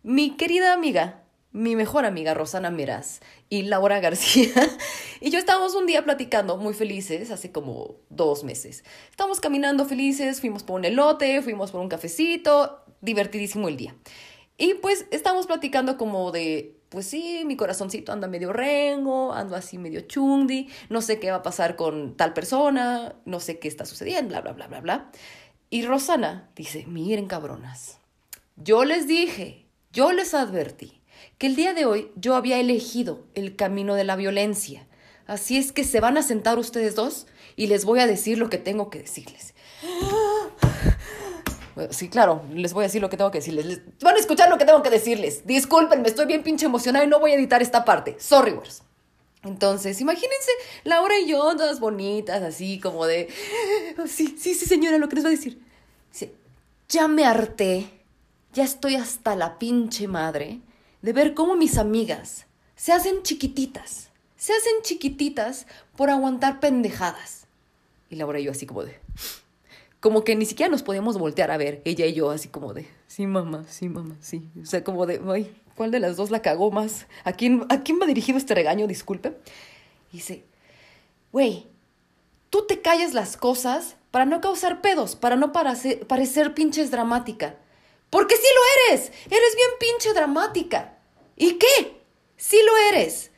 Mi 0.03 0.37
querida 0.37 0.73
amiga, 0.73 1.23
mi 1.51 1.75
mejor 1.75 2.05
amiga 2.05 2.35
Rosana 2.35 2.69
Meraz 2.69 3.21
y 3.49 3.63
Laura 3.63 3.99
García 4.01 4.51
y 5.19 5.31
yo 5.31 5.39
estábamos 5.39 5.73
un 5.73 5.87
día 5.87 6.03
platicando 6.03 6.57
muy 6.57 6.75
felices, 6.75 7.31
hace 7.31 7.51
como 7.51 7.95
dos 8.09 8.43
meses. 8.43 8.83
Estábamos 9.09 9.39
caminando 9.39 9.85
felices, 9.85 10.41
fuimos 10.41 10.61
por 10.61 10.75
un 10.75 10.85
elote, 10.85 11.41
fuimos 11.41 11.71
por 11.71 11.81
un 11.81 11.89
cafecito, 11.89 12.83
divertidísimo 13.01 13.67
el 13.67 13.77
día. 13.77 13.95
Y 14.57 14.75
pues 14.75 15.05
estábamos 15.11 15.47
platicando 15.47 15.97
como 15.97 16.31
de 16.31 16.79
pues 16.89 17.05
sí, 17.05 17.43
mi 17.45 17.55
corazoncito 17.55 18.11
anda 18.11 18.27
medio 18.27 18.51
rengo, 18.51 19.31
ando 19.33 19.55
así 19.55 19.77
medio 19.77 20.01
chundi, 20.01 20.69
no 20.89 21.01
sé 21.01 21.19
qué 21.19 21.29
va 21.29 21.37
a 21.37 21.43
pasar 21.43 21.75
con 21.75 22.17
tal 22.17 22.33
persona, 22.33 23.15
no 23.25 23.39
sé 23.39 23.59
qué 23.59 23.67
está 23.67 23.85
sucediendo, 23.85 24.29
bla, 24.29 24.41
bla, 24.41 24.53
bla, 24.53 24.67
bla, 24.67 24.81
bla. 24.81 25.11
Y 25.69 25.83
Rosana 25.83 26.49
dice, 26.55 26.85
miren 26.87 27.27
cabronas, 27.27 27.99
yo 28.55 28.85
les 28.85 29.07
dije, 29.07 29.67
yo 29.93 30.11
les 30.11 30.33
advertí 30.33 31.01
que 31.37 31.47
el 31.47 31.55
día 31.55 31.73
de 31.73 31.85
hoy 31.85 32.11
yo 32.15 32.35
había 32.35 32.59
elegido 32.59 33.27
el 33.35 33.55
camino 33.55 33.93
de 33.93 34.03
la 34.03 34.15
violencia. 34.15 34.87
Así 35.27 35.57
es 35.57 35.71
que 35.71 35.83
se 35.83 35.99
van 35.99 36.17
a 36.17 36.23
sentar 36.23 36.57
ustedes 36.57 36.95
dos 36.95 37.27
y 37.55 37.67
les 37.67 37.85
voy 37.85 37.99
a 37.99 38.07
decir 38.07 38.39
lo 38.39 38.49
que 38.49 38.57
tengo 38.57 38.89
que 38.89 38.99
decirles. 38.99 39.53
Sí, 41.91 42.09
claro, 42.09 42.43
les 42.53 42.73
voy 42.73 42.83
a 42.83 42.87
decir 42.87 43.01
lo 43.01 43.09
que 43.09 43.17
tengo 43.17 43.31
que 43.31 43.39
decirles. 43.39 43.81
van 44.01 44.15
a 44.15 44.19
escuchar 44.19 44.49
lo 44.49 44.57
que 44.57 44.65
tengo 44.65 44.81
que 44.81 44.89
decirles. 44.89 45.45
Disculpen, 45.45 46.01
me 46.01 46.07
estoy 46.07 46.25
bien 46.25 46.43
pinche 46.43 46.65
emocionada 46.65 47.05
y 47.05 47.07
no 47.07 47.19
voy 47.19 47.31
a 47.31 47.35
editar 47.35 47.61
esta 47.61 47.85
parte. 47.85 48.15
Sorry, 48.19 48.51
words. 48.51 48.83
Entonces, 49.43 50.01
imagínense 50.01 50.51
Laura 50.83 51.17
y 51.17 51.27
yo, 51.27 51.39
todas 51.55 51.79
bonitas, 51.79 52.41
así 52.43 52.79
como 52.79 53.05
de. 53.05 53.29
Sí, 54.07 54.35
sí, 54.39 54.53
sí, 54.53 54.65
señora, 54.65 54.97
lo 54.97 55.09
que 55.09 55.15
les 55.15 55.23
voy 55.23 55.33
a 55.33 55.35
decir. 55.35 55.61
ya 56.89 57.07
me 57.07 57.25
harté, 57.25 57.89
ya 58.53 58.63
estoy 58.63 58.95
hasta 58.95 59.35
la 59.35 59.59
pinche 59.59 60.07
madre 60.07 60.59
de 61.01 61.13
ver 61.13 61.33
cómo 61.33 61.55
mis 61.55 61.77
amigas 61.77 62.45
se 62.75 62.91
hacen 62.93 63.23
chiquititas. 63.23 64.09
Se 64.37 64.53
hacen 64.53 64.81
chiquititas 64.83 65.67
por 65.97 66.09
aguantar 66.09 66.59
pendejadas. 66.59 67.45
Y 68.09 68.15
Laura 68.15 68.39
y 68.39 68.45
yo, 68.45 68.51
así 68.51 68.65
como 68.65 68.83
de 68.83 68.97
como 69.99 70.23
que 70.23 70.35
ni 70.35 70.45
siquiera 70.45 70.71
nos 70.71 70.83
podíamos 70.83 71.17
voltear 71.17 71.51
a 71.51 71.57
ver, 71.57 71.81
ella 71.85 72.05
y 72.05 72.13
yo, 72.13 72.31
así 72.31 72.47
como 72.47 72.73
de, 72.73 72.87
sí, 73.07 73.27
mamá, 73.27 73.65
sí, 73.67 73.89
mamá, 73.89 74.15
sí. 74.21 74.47
O 74.61 74.65
sea, 74.65 74.83
como 74.83 75.05
de, 75.05 75.21
ay, 75.27 75.53
¿cuál 75.75 75.91
de 75.91 75.99
las 75.99 76.15
dos 76.15 76.31
la 76.31 76.41
cagó 76.41 76.71
más? 76.71 77.07
¿A 77.23 77.33
quién, 77.33 77.65
a 77.69 77.81
quién 77.83 77.99
va 78.01 78.05
dirigido 78.05 78.37
este 78.37 78.55
regaño? 78.55 78.87
Disculpe. 78.87 79.37
Dice, 80.11 80.45
güey, 81.31 81.67
tú 82.49 82.65
te 82.65 82.81
callas 82.81 83.13
las 83.13 83.35
cosas 83.35 83.97
para 84.11 84.25
no 84.25 84.41
causar 84.41 84.81
pedos, 84.81 85.15
para 85.15 85.35
no 85.35 85.51
parecer, 85.51 86.07
parecer 86.07 86.53
pinches 86.53 86.91
dramática. 86.91 87.57
Porque 88.09 88.35
sí 88.35 88.41
lo 88.41 88.93
eres, 88.93 89.11
eres 89.25 89.55
bien 89.55 89.69
pinche 89.79 90.13
dramática. 90.13 90.97
¿Y 91.35 91.53
qué? 91.53 92.01
Sí 92.37 92.57
lo 92.65 92.97
eres 92.97 93.31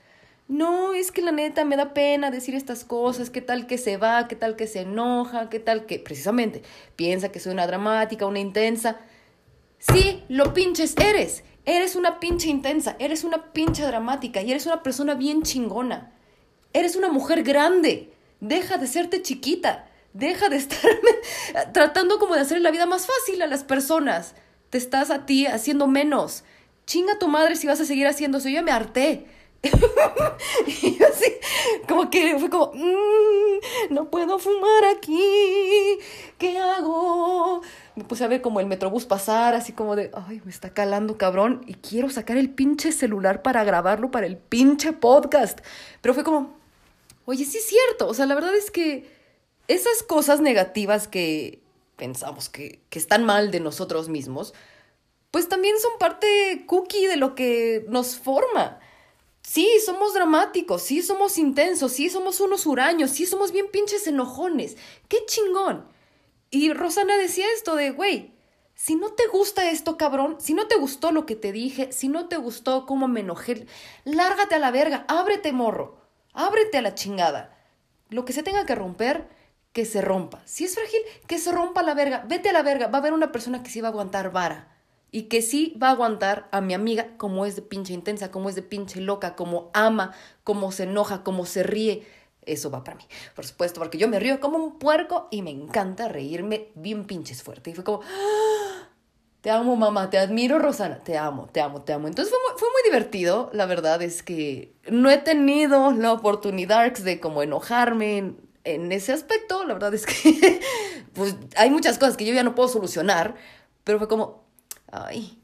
no, 0.52 0.94
es 0.94 1.14
que 1.14 1.22
la 1.22 1.32
neta 1.32 1.64
me 1.64 1.78
da 1.78 1.94
pena 1.94 2.30
decir 2.30 2.56
estas 2.56 2.84
cosas, 2.84 3.30
qué 3.30 3.40
tal 3.40 3.68
que 3.68 3.78
se 3.78 3.96
va, 3.96 4.28
qué 4.28 4.36
tal 4.36 4.58
que 4.58 4.68
se 4.68 4.82
enoja, 4.82 5.50
qué 5.50 5.62
tal 5.62 5.86
que, 5.86 5.98
precisamente, 5.98 6.62
piensa 6.98 7.32
que 7.32 7.40
soy 7.40 7.54
una 7.54 7.68
dramática, 7.68 8.26
una 8.26 8.42
intensa. 8.42 8.98
Sí, 9.80 10.26
lo 10.28 10.54
pinches 10.54 10.98
eres. 10.98 11.46
Eres 11.64 11.96
una 11.96 12.20
pinche 12.20 12.50
intensa, 12.50 12.98
eres 13.00 13.24
una 13.24 13.54
pinche 13.54 13.84
dramática 13.84 14.42
y 14.42 14.52
eres 14.52 14.66
una 14.66 14.84
persona 14.84 15.14
bien 15.14 15.44
chingona. 15.44 16.12
Eres 16.74 16.98
una 16.98 17.10
mujer 17.10 17.44
grande. 17.44 18.12
Deja 18.42 18.78
de 18.78 18.88
serte 18.88 19.22
chiquita. 19.22 19.88
Deja 20.12 20.50
de 20.50 20.58
estarme 20.58 21.12
tratando 21.74 22.20
como 22.20 22.36
de 22.36 22.42
hacer 22.42 22.60
la 22.60 22.72
vida 22.72 22.86
más 22.86 23.08
fácil 23.08 23.42
a 23.42 23.48
las 23.48 23.64
personas. 23.64 24.36
Te 24.70 24.78
estás 24.78 25.12
a 25.12 25.26
ti 25.26 25.46
haciendo 25.46 25.88
menos. 25.88 26.44
Chinga 26.86 27.18
tu 27.20 27.30
madre 27.30 27.56
si 27.56 27.68
vas 27.68 27.80
a 27.80 27.86
seguir 27.86 28.08
haciendo 28.08 28.40
eso. 28.40 28.50
Yo 28.50 28.56
ya 28.56 28.64
me 28.64 28.72
harté. 28.72 29.28
y 30.68 30.98
yo 30.98 31.08
así, 31.08 31.32
como 31.88 32.10
que 32.10 32.38
fue 32.40 32.50
como, 32.50 32.72
mm, 32.74 33.94
no 33.94 34.10
puedo 34.10 34.40
fumar 34.40 34.86
aquí, 34.96 36.00
¿qué 36.40 36.58
hago? 36.58 37.62
Me 37.96 38.04
puse 38.04 38.24
a 38.24 38.28
ver 38.28 38.42
como 38.42 38.60
el 38.60 38.66
metrobús 38.66 39.06
pasar, 39.06 39.54
así 39.54 39.74
como 39.74 39.96
de, 39.96 40.10
ay, 40.14 40.42
me 40.46 40.52
está 40.52 40.74
calando 40.74 41.18
cabrón, 41.18 41.62
y 41.68 41.76
quiero 41.76 42.10
sacar 42.10 42.38
el 42.38 42.50
pinche 42.50 42.92
celular 42.92 43.44
para 43.44 43.64
grabarlo 43.64 44.10
para 44.10 44.26
el 44.26 44.38
pinche 44.38 44.94
podcast. 44.94 45.60
Pero 46.02 46.16
fue 46.16 46.24
como, 46.24 46.56
oye, 47.26 47.46
sí 47.46 47.58
es 47.58 47.68
cierto, 47.68 48.08
o 48.08 48.14
sea, 48.16 48.26
la 48.26 48.36
verdad 48.36 48.56
es 48.56 48.72
que 48.72 49.12
esas 49.68 50.02
cosas 50.02 50.42
negativas 50.42 51.08
que 51.08 51.62
pensamos 51.98 52.50
que, 52.50 52.82
que 52.90 52.98
están 52.98 53.26
mal 53.26 53.52
de 53.52 53.60
nosotros 53.60 54.10
mismos, 54.10 54.56
pues 55.30 55.48
también 55.48 55.80
son 55.80 55.92
parte 56.00 56.64
cookie 56.66 57.06
de 57.06 57.18
lo 57.18 57.36
que 57.36 57.86
nos 57.90 58.18
forma. 58.18 58.80
Sí, 59.54 59.68
somos 59.86 60.14
dramáticos, 60.14 60.82
sí, 60.82 61.02
somos 61.02 61.38
intensos, 61.38 61.92
sí, 61.92 62.10
somos 62.10 62.40
unos 62.40 62.66
huraños, 62.66 63.12
sí, 63.12 63.26
somos 63.26 63.52
bien 63.52 63.70
pinches 63.70 64.08
enojones. 64.08 64.78
¡Qué 65.10 65.26
chingón! 65.26 65.86
Y 66.50 66.72
Rosana 66.72 67.18
decía 67.18 67.46
esto 67.54 67.76
de, 67.76 67.92
güey, 67.92 68.34
si 68.76 68.96
no 68.96 69.12
te 69.12 69.28
gusta 69.28 69.70
esto, 69.70 69.98
cabrón, 69.98 70.38
si 70.40 70.54
no 70.54 70.68
te 70.70 70.78
gustó 70.78 71.12
lo 71.12 71.26
que 71.26 71.36
te 71.36 71.52
dije, 71.52 71.92
si 71.92 72.08
no 72.08 72.30
te 72.30 72.38
gustó 72.38 72.86
cómo 72.86 73.10
me 73.10 73.20
enojé, 73.20 73.68
lárgate 74.06 74.56
a 74.56 74.60
la 74.60 74.72
verga, 74.72 75.04
ábrete, 75.10 75.52
morro, 75.52 75.98
ábrete 76.32 76.78
a 76.78 76.82
la 76.82 76.96
chingada. 76.96 77.62
Lo 78.08 78.24
que 78.24 78.32
se 78.32 78.44
tenga 78.44 78.66
que 78.66 78.76
romper, 78.76 79.28
que 79.74 79.84
se 79.84 80.00
rompa. 80.00 80.44
Si 80.46 80.64
es 80.64 80.76
frágil, 80.76 81.02
que 81.28 81.40
se 81.40 81.52
rompa 81.52 81.84
la 81.84 81.94
verga, 81.94 82.24
vete 82.26 82.48
a 82.48 82.54
la 82.54 82.64
verga, 82.64 82.88
va 82.88 83.00
a 83.00 83.02
haber 83.02 83.12
una 83.12 83.34
persona 83.34 83.64
que 83.64 83.70
sí 83.70 83.82
va 83.82 83.90
a 83.90 83.92
aguantar 83.92 84.32
vara 84.32 84.71
y 85.12 85.24
que 85.24 85.42
sí 85.42 85.78
va 85.82 85.90
a 85.90 85.92
aguantar 85.92 86.48
a 86.52 86.62
mi 86.62 86.74
amiga 86.74 87.18
como 87.18 87.46
es 87.46 87.56
de 87.56 87.62
pinche 87.62 87.94
intensa, 87.94 88.32
como 88.32 88.50
es 88.50 88.56
de 88.56 88.62
pinche 88.62 89.02
loca, 89.02 89.36
como 89.36 89.70
ama, 89.74 90.14
como 90.44 90.72
se 90.72 90.84
enoja, 90.84 91.24
como 91.24 91.46
se 91.46 91.64
ríe. 91.64 92.08
Eso 92.44 92.72
va 92.72 92.84
para 92.84 92.98
mí, 92.98 93.04
por 93.36 93.46
supuesto, 93.46 93.80
porque 93.80 93.98
yo 93.98 94.08
me 94.08 94.20
río 94.20 94.40
como 94.40 94.58
un 94.58 94.80
puerco 94.80 95.28
y 95.30 95.44
me 95.44 95.52
encanta 95.52 96.08
reírme 96.08 96.70
bien 96.76 97.06
pinches 97.06 97.44
fuerte. 97.44 97.70
Y 97.70 97.74
fue 97.76 97.84
como, 97.84 98.02
¡Ah! 98.04 98.90
te 99.42 99.52
amo 99.52 99.76
mamá, 99.76 100.10
te 100.10 100.18
admiro 100.18 100.58
Rosana, 100.60 101.04
te 101.04 101.18
amo, 101.18 101.50
te 101.52 101.62
amo, 101.62 101.82
te 101.82 101.94
amo. 101.94 102.08
Entonces 102.08 102.34
fue 102.34 102.40
muy, 102.48 102.60
fue 102.60 102.70
muy 102.70 102.82
divertido, 102.84 103.50
la 103.54 103.66
verdad 103.66 104.02
es 104.02 104.24
que 104.24 104.74
no 104.90 105.10
he 105.10 105.18
tenido 105.18 105.92
la 105.92 106.14
oportunidad 106.14 106.92
de 106.92 107.20
como 107.20 107.44
enojarme 107.44 108.18
en, 108.18 108.38
en 108.64 108.92
ese 108.92 109.14
aspecto, 109.14 109.66
la 109.66 109.74
verdad 109.74 109.94
es 109.94 110.06
que 110.06 110.62
pues 111.14 111.36
hay 111.58 111.70
muchas 111.70 111.98
cosas 111.98 112.18
que 112.18 112.26
yo 112.26 112.34
ya 112.34 112.44
no 112.44 112.56
puedo 112.56 112.70
solucionar, 112.70 113.36
pero 113.84 113.98
fue 113.98 114.08
como, 114.08 114.46
ay, 114.92 115.42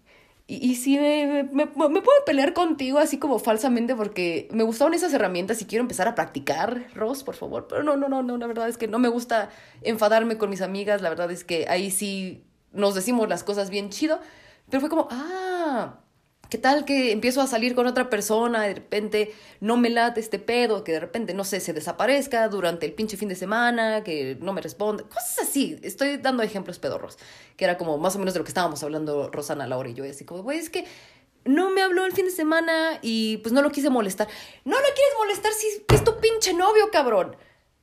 y, 0.47 0.65
y 0.71 0.75
sí, 0.75 0.97
me, 0.97 1.43
me, 1.43 1.65
me, 1.65 2.01
puedo 2.01 2.25
pelear 2.25 2.53
contigo 2.53 2.99
así 2.99 3.19
como 3.19 3.38
falsamente 3.38 3.95
porque 3.95 4.47
me 4.51 4.63
gustaban 4.63 4.93
esas 4.93 5.13
herramientas 5.13 5.62
y 5.62 5.65
quiero 5.65 5.81
empezar 5.81 6.07
a 6.07 6.15
practicar, 6.15 6.88
Ross, 6.95 7.23
por 7.23 7.36
favor. 7.36 7.67
Pero 7.67 7.83
no, 7.83 7.97
no, 7.97 8.07
no, 8.07 8.23
no, 8.23 8.38
la 8.38 8.47
verdad 8.47 8.69
es 8.69 8.77
que 8.77 8.88
no 8.88 8.97
me 8.97 9.10
gusta 9.10 9.49
enfadarme 9.81 10.38
con 10.38 10.49
mis 10.49 10.62
amigas, 10.62 11.01
la 11.01 11.10
verdad 11.10 11.29
es 11.31 11.43
que 11.43 11.67
ahí 11.67 11.91
sí 11.91 12.45
nos 12.71 12.95
decimos 12.95 13.27
las 13.27 13.43
cosas 13.43 13.69
bien 13.69 13.89
chido. 13.89 14.21
Pero 14.69 14.79
fue 14.79 14.89
como, 14.89 15.10
ah, 15.12 15.99
¿Qué 16.49 16.57
tal 16.57 16.86
que 16.86 17.12
empiezo 17.12 17.41
a 17.41 17.47
salir 17.47 17.75
con 17.75 17.88
otra 17.88 18.10
persona, 18.10 18.62
de 18.62 18.75
repente 18.75 19.36
no 19.60 19.75
me 19.75 19.89
late 19.89 20.21
este 20.21 20.39
pedo, 20.39 20.83
que 20.83 20.93
de 20.93 20.99
repente, 21.01 21.33
no 21.33 21.43
sé, 21.43 21.60
se 21.60 21.73
desaparezca 21.73 22.47
durante 22.47 22.86
el 22.86 22.93
pinche 22.93 23.17
fin 23.17 23.27
de 23.27 23.36
semana, 23.36 24.03
que 24.03 24.38
no 24.39 24.53
me 24.53 24.62
responde, 24.62 25.03
cosas 25.03 25.39
así. 25.39 25.77
Estoy 25.83 26.17
dando 26.17 26.43
ejemplos 26.43 26.79
pedorros, 26.79 27.17
que 27.57 27.65
era 27.65 27.77
como 27.77 27.97
más 27.97 28.15
o 28.15 28.19
menos 28.19 28.33
de 28.33 28.39
lo 28.39 28.45
que 28.45 28.49
estábamos 28.49 28.81
hablando 28.81 29.29
Rosana, 29.29 29.67
Laura 29.67 29.89
y 29.89 29.93
yo, 29.93 30.05
así 30.05 30.23
como, 30.23 30.43
güey, 30.43 30.60
es 30.60 30.69
que 30.69 30.86
no 31.43 31.69
me 31.71 31.81
habló 31.81 32.05
el 32.05 32.13
fin 32.13 32.25
de 32.25 32.31
semana 32.31 32.99
y 33.01 33.38
pues 33.38 33.51
no 33.51 33.62
lo 33.62 33.71
quise 33.71 33.89
molestar. 33.89 34.27
No 34.63 34.75
lo 34.75 34.86
quieres 34.86 35.13
molestar 35.17 35.51
si 35.53 35.67
es 35.93 36.03
tu 36.03 36.17
pinche 36.19 36.53
novio, 36.53 36.89
cabrón. 36.91 37.36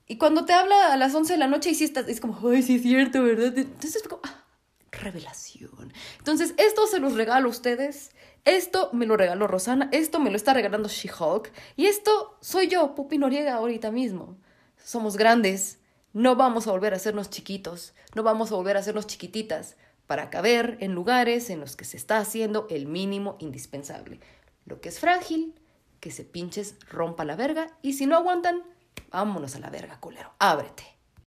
Y 0.06 0.18
cuando 0.18 0.44
te 0.44 0.52
habla 0.52 0.92
a 0.92 0.96
las 0.96 1.14
11 1.14 1.34
de 1.34 1.38
la 1.38 1.48
noche 1.48 1.70
y 1.70 1.74
si 1.74 1.84
estás, 1.84 2.08
es 2.08 2.20
como, 2.20 2.38
ay, 2.48 2.62
sí 2.62 2.76
es 2.76 2.82
cierto, 2.82 3.22
¿verdad? 3.22 3.56
Entonces, 3.56 4.02
como, 4.02 4.20
ah, 4.24 4.44
revelación. 4.90 5.92
Entonces, 6.18 6.54
esto 6.58 6.86
se 6.86 6.98
los 6.98 7.14
regalo 7.14 7.48
a 7.48 7.50
ustedes. 7.50 8.10
Esto 8.44 8.90
me 8.92 9.06
lo 9.06 9.16
regaló 9.16 9.46
Rosana, 9.46 9.88
esto 9.90 10.20
me 10.20 10.30
lo 10.30 10.36
está 10.36 10.52
regalando 10.52 10.88
She-Hulk 10.88 11.50
y 11.76 11.86
esto 11.86 12.36
soy 12.40 12.68
yo, 12.68 12.94
Pupi 12.94 13.16
Noriega, 13.16 13.54
ahorita 13.54 13.90
mismo. 13.90 14.36
Somos 14.76 15.16
grandes, 15.16 15.78
No 16.12 16.36
vamos 16.36 16.68
a 16.68 16.70
volver 16.70 16.92
a 16.92 16.96
hacernos 16.96 17.30
chiquitos, 17.30 17.94
no 18.14 18.22
vamos 18.22 18.52
a 18.52 18.54
volver 18.54 18.76
a 18.76 18.80
hacernos 18.80 19.06
chiquititas 19.06 19.76
para 20.06 20.30
caber 20.30 20.76
en 20.80 20.92
lugares 20.92 21.50
en 21.50 21.58
los 21.58 21.74
que 21.74 21.84
se 21.84 21.96
está 21.96 22.18
haciendo 22.18 22.66
el 22.70 22.86
mínimo 22.86 23.36
indispensable. 23.40 24.20
Lo 24.66 24.80
que 24.80 24.90
es 24.90 25.00
frágil, 25.00 25.54
que 26.00 26.10
se 26.10 26.24
pinches, 26.24 26.76
rompa 26.88 27.24
la 27.24 27.36
verga 27.36 27.66
y 27.82 27.94
si 27.94 28.06
no 28.06 28.14
aguantan, 28.14 28.62
vámonos 29.10 29.56
a 29.56 29.58
la 29.58 29.70
verga, 29.70 29.98
culero. 30.00 30.34
Ábrete. 30.38 30.84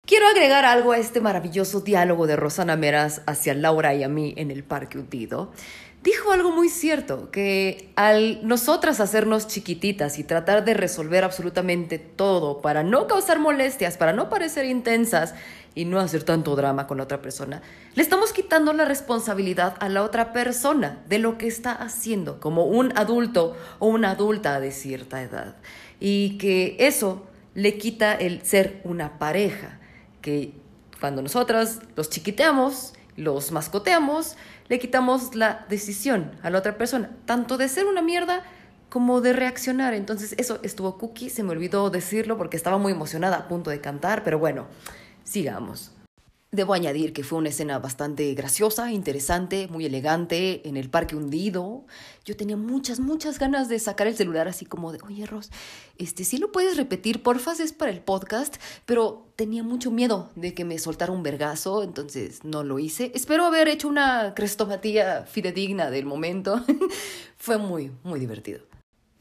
Quiero 0.05 0.27
agregar 0.27 0.65
algo 0.65 0.91
a 0.91 0.97
este 0.97 1.21
maravilloso 1.21 1.79
diálogo 1.79 2.27
de 2.27 2.35
Rosana 2.35 2.75
Meras 2.75 3.21
hacia 3.25 3.53
Laura 3.53 3.93
y 3.93 4.03
a 4.03 4.09
mí 4.09 4.33
en 4.35 4.51
el 4.51 4.65
Parque 4.65 4.97
Hundido. 4.97 5.53
Dijo 6.03 6.33
algo 6.33 6.51
muy 6.51 6.67
cierto, 6.67 7.31
que 7.31 7.93
al 7.95 8.45
nosotras 8.45 8.99
hacernos 8.99 9.47
chiquititas 9.47 10.19
y 10.19 10.25
tratar 10.25 10.65
de 10.65 10.73
resolver 10.73 11.23
absolutamente 11.23 11.97
todo 11.97 12.61
para 12.61 12.83
no 12.83 13.07
causar 13.07 13.39
molestias, 13.39 13.95
para 13.95 14.11
no 14.11 14.29
parecer 14.29 14.65
intensas 14.65 15.33
y 15.75 15.85
no 15.85 16.01
hacer 16.01 16.23
tanto 16.23 16.57
drama 16.57 16.87
con 16.87 16.99
otra 16.99 17.21
persona, 17.21 17.61
le 17.95 18.03
estamos 18.03 18.33
quitando 18.33 18.73
la 18.73 18.83
responsabilidad 18.83 19.77
a 19.79 19.87
la 19.87 20.03
otra 20.03 20.33
persona 20.33 21.01
de 21.07 21.19
lo 21.19 21.37
que 21.37 21.47
está 21.47 21.71
haciendo 21.71 22.41
como 22.41 22.65
un 22.65 22.91
adulto 22.97 23.55
o 23.79 23.87
una 23.87 24.11
adulta 24.11 24.59
de 24.59 24.73
cierta 24.73 25.21
edad. 25.21 25.55
Y 26.01 26.37
que 26.37 26.75
eso 26.79 27.25
le 27.53 27.77
quita 27.77 28.13
el 28.13 28.41
ser 28.41 28.81
una 28.83 29.19
pareja 29.19 29.79
que 30.19 30.51
cuando 30.99 31.21
nosotros 31.21 31.79
los 31.95 32.09
chiquiteamos, 32.09 32.93
los 33.15 33.51
mascoteamos, 33.51 34.35
le 34.73 34.79
quitamos 34.79 35.35
la 35.35 35.67
decisión 35.69 36.31
a 36.41 36.49
la 36.49 36.57
otra 36.57 36.79
persona, 36.79 37.11
tanto 37.25 37.59
de 37.59 37.69
ser 37.69 37.85
una 37.85 38.01
mierda 38.01 38.41
como 38.89 39.21
de 39.21 39.31
reaccionar. 39.31 39.93
Entonces 39.93 40.33
eso 40.39 40.57
estuvo 40.63 40.97
cookie, 40.97 41.29
se 41.29 41.43
me 41.43 41.51
olvidó 41.51 41.91
decirlo 41.91 42.39
porque 42.39 42.57
estaba 42.57 42.79
muy 42.79 42.91
emocionada 42.91 43.37
a 43.37 43.47
punto 43.47 43.69
de 43.69 43.79
cantar, 43.81 44.23
pero 44.23 44.39
bueno, 44.39 44.65
sigamos. 45.23 45.91
Debo 46.53 46.75
añadir 46.75 47.13
que 47.13 47.23
fue 47.23 47.39
una 47.39 47.49
escena 47.49 47.79
bastante 47.79 48.31
graciosa, 48.35 48.91
interesante, 48.91 49.67
muy 49.69 49.87
elegante, 49.87 50.61
en 50.69 50.77
el 50.77 50.87
parque 50.87 51.15
hundido. 51.15 51.83
Yo 52.25 52.37
tenía 52.37 52.55
muchas, 52.55 52.99
muchas 52.99 53.39
ganas 53.39 53.69
de 53.69 53.79
sacar 53.79 54.05
el 54.05 54.15
celular 54.15 54.47
así 54.47 54.63
como 54.63 54.91
de, 54.91 54.99
oye 55.03 55.25
Ros, 55.25 55.49
este, 55.97 56.23
sí 56.23 56.37
lo 56.37 56.51
puedes 56.51 56.77
repetir, 56.77 57.23
porfas, 57.23 57.59
es 57.59 57.73
para 57.73 57.89
el 57.89 58.01
podcast, 58.01 58.57
pero 58.85 59.25
tenía 59.35 59.63
mucho 59.63 59.89
miedo 59.89 60.29
de 60.35 60.53
que 60.53 60.63
me 60.63 60.77
soltara 60.77 61.11
un 61.11 61.23
vergazo, 61.23 61.81
entonces 61.81 62.43
no 62.43 62.63
lo 62.63 62.77
hice. 62.77 63.11
Espero 63.15 63.45
haber 63.45 63.67
hecho 63.67 63.87
una 63.87 64.35
crestomatía 64.35 65.23
fidedigna 65.23 65.89
del 65.89 66.05
momento. 66.05 66.63
fue 67.37 67.57
muy, 67.57 67.89
muy 68.03 68.19
divertido. 68.19 68.61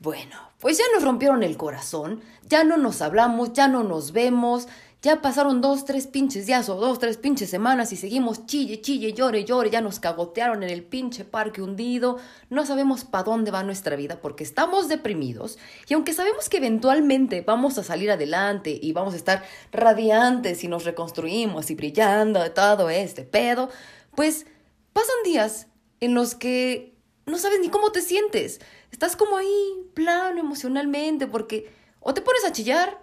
Bueno, 0.00 0.36
pues 0.58 0.76
ya 0.76 0.84
nos 0.92 1.02
rompieron 1.02 1.42
el 1.42 1.56
corazón, 1.56 2.20
ya 2.46 2.62
no 2.62 2.76
nos 2.76 3.00
hablamos, 3.00 3.54
ya 3.54 3.68
no 3.68 3.84
nos 3.84 4.12
vemos, 4.12 4.66
ya 5.02 5.20
pasaron 5.20 5.60
dos, 5.60 5.84
tres 5.84 6.06
pinches 6.06 6.46
días 6.46 6.68
o 6.68 6.76
dos, 6.76 7.00
tres 7.00 7.16
pinches 7.16 7.50
semanas 7.50 7.92
y 7.92 7.96
seguimos 7.96 8.46
chille, 8.46 8.80
chille, 8.80 9.12
llore, 9.12 9.44
llore, 9.44 9.68
ya 9.68 9.80
nos 9.80 9.98
cagotearon 9.98 10.62
en 10.62 10.70
el 10.70 10.84
pinche 10.84 11.24
parque 11.24 11.60
hundido, 11.60 12.18
no 12.50 12.64
sabemos 12.64 13.04
para 13.04 13.24
dónde 13.24 13.50
va 13.50 13.64
nuestra 13.64 13.96
vida 13.96 14.20
porque 14.20 14.44
estamos 14.44 14.88
deprimidos 14.88 15.58
y 15.88 15.94
aunque 15.94 16.12
sabemos 16.12 16.48
que 16.48 16.58
eventualmente 16.58 17.40
vamos 17.40 17.78
a 17.78 17.82
salir 17.82 18.12
adelante 18.12 18.78
y 18.80 18.92
vamos 18.92 19.14
a 19.14 19.16
estar 19.16 19.42
radiantes 19.72 20.62
y 20.62 20.68
nos 20.68 20.84
reconstruimos 20.84 21.68
y 21.70 21.74
brillando 21.74 22.40
de 22.40 22.50
todo 22.50 22.88
este 22.88 23.24
pedo, 23.24 23.70
pues 24.14 24.46
pasan 24.92 25.16
días 25.24 25.66
en 25.98 26.14
los 26.14 26.36
que 26.36 26.94
no 27.26 27.38
sabes 27.38 27.58
ni 27.58 27.70
cómo 27.70 27.90
te 27.90 28.02
sientes, 28.02 28.60
estás 28.92 29.16
como 29.16 29.36
ahí 29.36 29.90
plano 29.94 30.38
emocionalmente 30.38 31.26
porque 31.26 31.72
o 31.98 32.14
te 32.14 32.20
pones 32.20 32.44
a 32.44 32.52
chillar, 32.52 33.01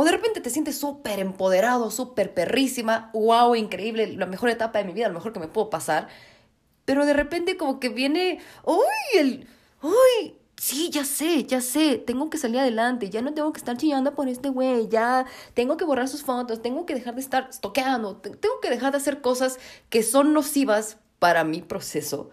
o 0.00 0.04
de 0.04 0.12
repente 0.12 0.40
te 0.40 0.48
sientes 0.48 0.78
súper 0.78 1.18
empoderado, 1.18 1.90
súper 1.90 2.32
perrísima, 2.32 3.10
wow, 3.14 3.56
increíble, 3.56 4.06
la 4.12 4.26
mejor 4.26 4.48
etapa 4.48 4.78
de 4.78 4.84
mi 4.84 4.92
vida, 4.92 5.08
lo 5.08 5.14
mejor 5.14 5.32
que 5.32 5.40
me 5.40 5.48
puedo 5.48 5.70
pasar. 5.70 6.06
Pero 6.84 7.04
de 7.04 7.14
repente 7.14 7.56
como 7.56 7.80
que 7.80 7.88
viene, 7.88 8.38
uy, 8.62 9.18
el, 9.18 9.48
uy, 9.82 10.38
sí, 10.56 10.90
ya 10.90 11.04
sé, 11.04 11.42
ya 11.46 11.60
sé, 11.60 11.98
tengo 11.98 12.30
que 12.30 12.38
salir 12.38 12.60
adelante, 12.60 13.10
ya 13.10 13.22
no 13.22 13.34
tengo 13.34 13.52
que 13.52 13.58
estar 13.58 13.76
chillando 13.76 14.14
por 14.14 14.28
este 14.28 14.50
güey, 14.50 14.86
ya 14.86 15.26
tengo 15.54 15.76
que 15.76 15.84
borrar 15.84 16.06
sus 16.06 16.22
fotos, 16.22 16.62
tengo 16.62 16.86
que 16.86 16.94
dejar 16.94 17.16
de 17.16 17.20
estar 17.20 17.50
toqueando, 17.60 18.18
tengo 18.18 18.60
que 18.62 18.70
dejar 18.70 18.92
de 18.92 18.98
hacer 18.98 19.20
cosas 19.20 19.58
que 19.90 20.04
son 20.04 20.32
nocivas 20.32 20.98
para 21.18 21.42
mi 21.42 21.60
proceso. 21.60 22.30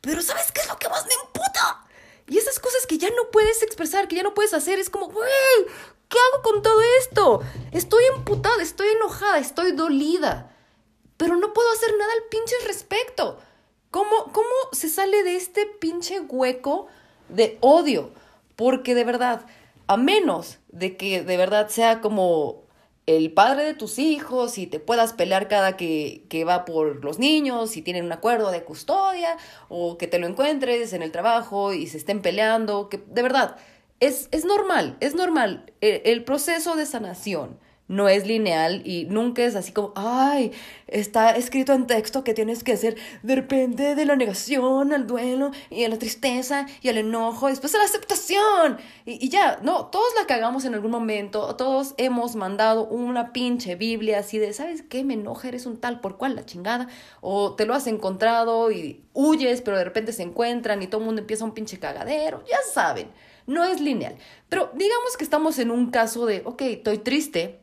Pero 0.00 0.22
¿sabes 0.22 0.50
qué 0.50 0.62
es 0.62 0.68
lo 0.68 0.78
que 0.78 0.88
más 0.88 1.04
me 1.04 1.12
emputa? 1.26 1.84
Y 2.26 2.38
esas 2.38 2.58
cosas 2.58 2.86
que 2.86 2.96
ya 2.96 3.10
no 3.10 3.30
puedes 3.30 3.62
expresar, 3.62 4.08
que 4.08 4.16
ya 4.16 4.22
no 4.22 4.32
puedes 4.32 4.54
hacer, 4.54 4.78
es 4.78 4.88
como, 4.88 5.08
güey, 5.08 5.28
¿Qué 6.14 6.20
hago 6.20 6.42
con 6.44 6.62
todo 6.62 6.80
esto? 7.00 7.42
Estoy 7.72 8.04
emputada, 8.16 8.62
estoy 8.62 8.86
enojada, 8.86 9.38
estoy 9.38 9.72
dolida. 9.72 10.48
Pero 11.16 11.34
no 11.34 11.52
puedo 11.52 11.68
hacer 11.72 11.90
nada 11.98 12.12
al 12.12 12.28
pinche 12.30 12.54
respecto. 12.68 13.40
¿Cómo, 13.90 14.30
¿Cómo 14.30 14.48
se 14.70 14.88
sale 14.88 15.24
de 15.24 15.34
este 15.34 15.66
pinche 15.66 16.20
hueco 16.20 16.86
de 17.28 17.58
odio? 17.62 18.12
Porque 18.54 18.94
de 18.94 19.02
verdad, 19.02 19.44
a 19.88 19.96
menos 19.96 20.58
de 20.68 20.96
que 20.96 21.24
de 21.24 21.36
verdad 21.36 21.68
sea 21.68 22.00
como 22.00 22.62
el 23.06 23.32
padre 23.32 23.64
de 23.64 23.74
tus 23.74 23.98
hijos 23.98 24.56
y 24.56 24.68
te 24.68 24.78
puedas 24.78 25.14
pelear 25.14 25.48
cada 25.48 25.76
que, 25.76 26.26
que 26.28 26.44
va 26.44 26.64
por 26.64 27.04
los 27.04 27.18
niños, 27.18 27.72
si 27.72 27.82
tienen 27.82 28.04
un 28.04 28.12
acuerdo 28.12 28.52
de 28.52 28.62
custodia, 28.62 29.36
o 29.68 29.98
que 29.98 30.06
te 30.06 30.20
lo 30.20 30.28
encuentres 30.28 30.92
en 30.92 31.02
el 31.02 31.10
trabajo 31.10 31.72
y 31.72 31.88
se 31.88 31.96
estén 31.96 32.22
peleando, 32.22 32.88
que 32.88 32.98
de 32.98 33.22
verdad, 33.22 33.56
es, 34.00 34.28
es 34.32 34.44
normal, 34.44 34.96
es 35.00 35.14
normal. 35.14 35.72
El, 35.80 36.02
el, 36.04 36.24
proceso 36.24 36.76
de 36.76 36.86
sanación 36.86 37.58
no 37.86 38.08
es 38.08 38.26
lineal 38.26 38.80
y 38.86 39.04
nunca 39.04 39.44
es 39.44 39.54
así 39.56 39.72
como, 39.72 39.92
ay, 39.94 40.52
está 40.86 41.32
escrito 41.32 41.74
en 41.74 41.86
texto 41.86 42.24
que 42.24 42.32
tienes 42.32 42.64
que 42.64 42.72
hacer 42.72 42.96
de 43.22 43.34
repente 43.34 43.94
de 43.94 44.06
la 44.06 44.16
negación 44.16 44.92
al 44.94 45.06
duelo 45.06 45.50
y 45.68 45.84
a 45.84 45.88
la 45.90 45.98
tristeza 45.98 46.66
y 46.80 46.88
al 46.88 46.96
enojo, 46.96 47.48
después 47.48 47.74
a 47.74 47.78
la 47.78 47.84
aceptación. 47.84 48.78
Y, 49.04 49.24
y 49.24 49.28
ya, 49.28 49.58
no, 49.62 49.86
todos 49.86 50.08
la 50.18 50.26
cagamos 50.26 50.64
en 50.64 50.74
algún 50.74 50.90
momento, 50.90 51.56
todos 51.56 51.94
hemos 51.98 52.36
mandado 52.36 52.86
una 52.86 53.32
pinche 53.32 53.76
Biblia 53.76 54.20
así 54.20 54.38
de, 54.38 54.52
¿sabes 54.54 54.82
qué? 54.82 55.04
Me 55.04 55.14
enoja, 55.14 55.48
eres 55.48 55.66
un 55.66 55.78
tal 55.78 56.00
por 56.00 56.16
cual, 56.16 56.36
la 56.36 56.46
chingada. 56.46 56.88
O 57.20 57.54
te 57.54 57.66
lo 57.66 57.74
has 57.74 57.86
encontrado 57.86 58.70
y 58.70 59.04
huyes, 59.12 59.60
pero 59.60 59.76
de 59.76 59.84
repente 59.84 60.12
se 60.12 60.22
encuentran 60.22 60.82
y 60.82 60.86
todo 60.86 61.00
el 61.00 61.06
mundo 61.06 61.20
empieza 61.20 61.44
un 61.44 61.52
pinche 61.52 61.78
cagadero, 61.78 62.42
ya 62.48 62.58
saben. 62.72 63.08
No 63.46 63.64
es 63.64 63.80
lineal. 63.80 64.16
Pero 64.48 64.70
digamos 64.74 65.16
que 65.16 65.24
estamos 65.24 65.58
en 65.58 65.70
un 65.70 65.90
caso 65.90 66.26
de, 66.26 66.42
ok, 66.44 66.62
estoy 66.62 66.98
triste, 66.98 67.60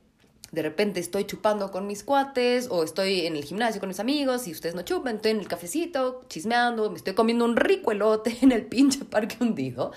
de 0.52 0.62
repente 0.62 1.00
estoy 1.00 1.26
chupando 1.26 1.72
con 1.72 1.88
mis 1.88 2.04
cuates 2.04 2.68
o 2.70 2.84
estoy 2.84 3.26
en 3.26 3.36
el 3.36 3.44
gimnasio 3.44 3.80
con 3.80 3.88
mis 3.88 4.00
amigos 4.00 4.48
y 4.48 4.52
ustedes 4.52 4.76
no 4.76 4.82
chupan, 4.82 5.16
estoy 5.16 5.32
en 5.32 5.40
el 5.40 5.48
cafecito 5.48 6.26
chismeando, 6.28 6.90
me 6.90 6.98
estoy 6.98 7.14
comiendo 7.14 7.46
un 7.46 7.56
rico 7.56 7.92
elote 7.92 8.38
en 8.42 8.52
el 8.52 8.66
pinche 8.66 9.06
parque 9.06 9.38
hundido. 9.40 9.92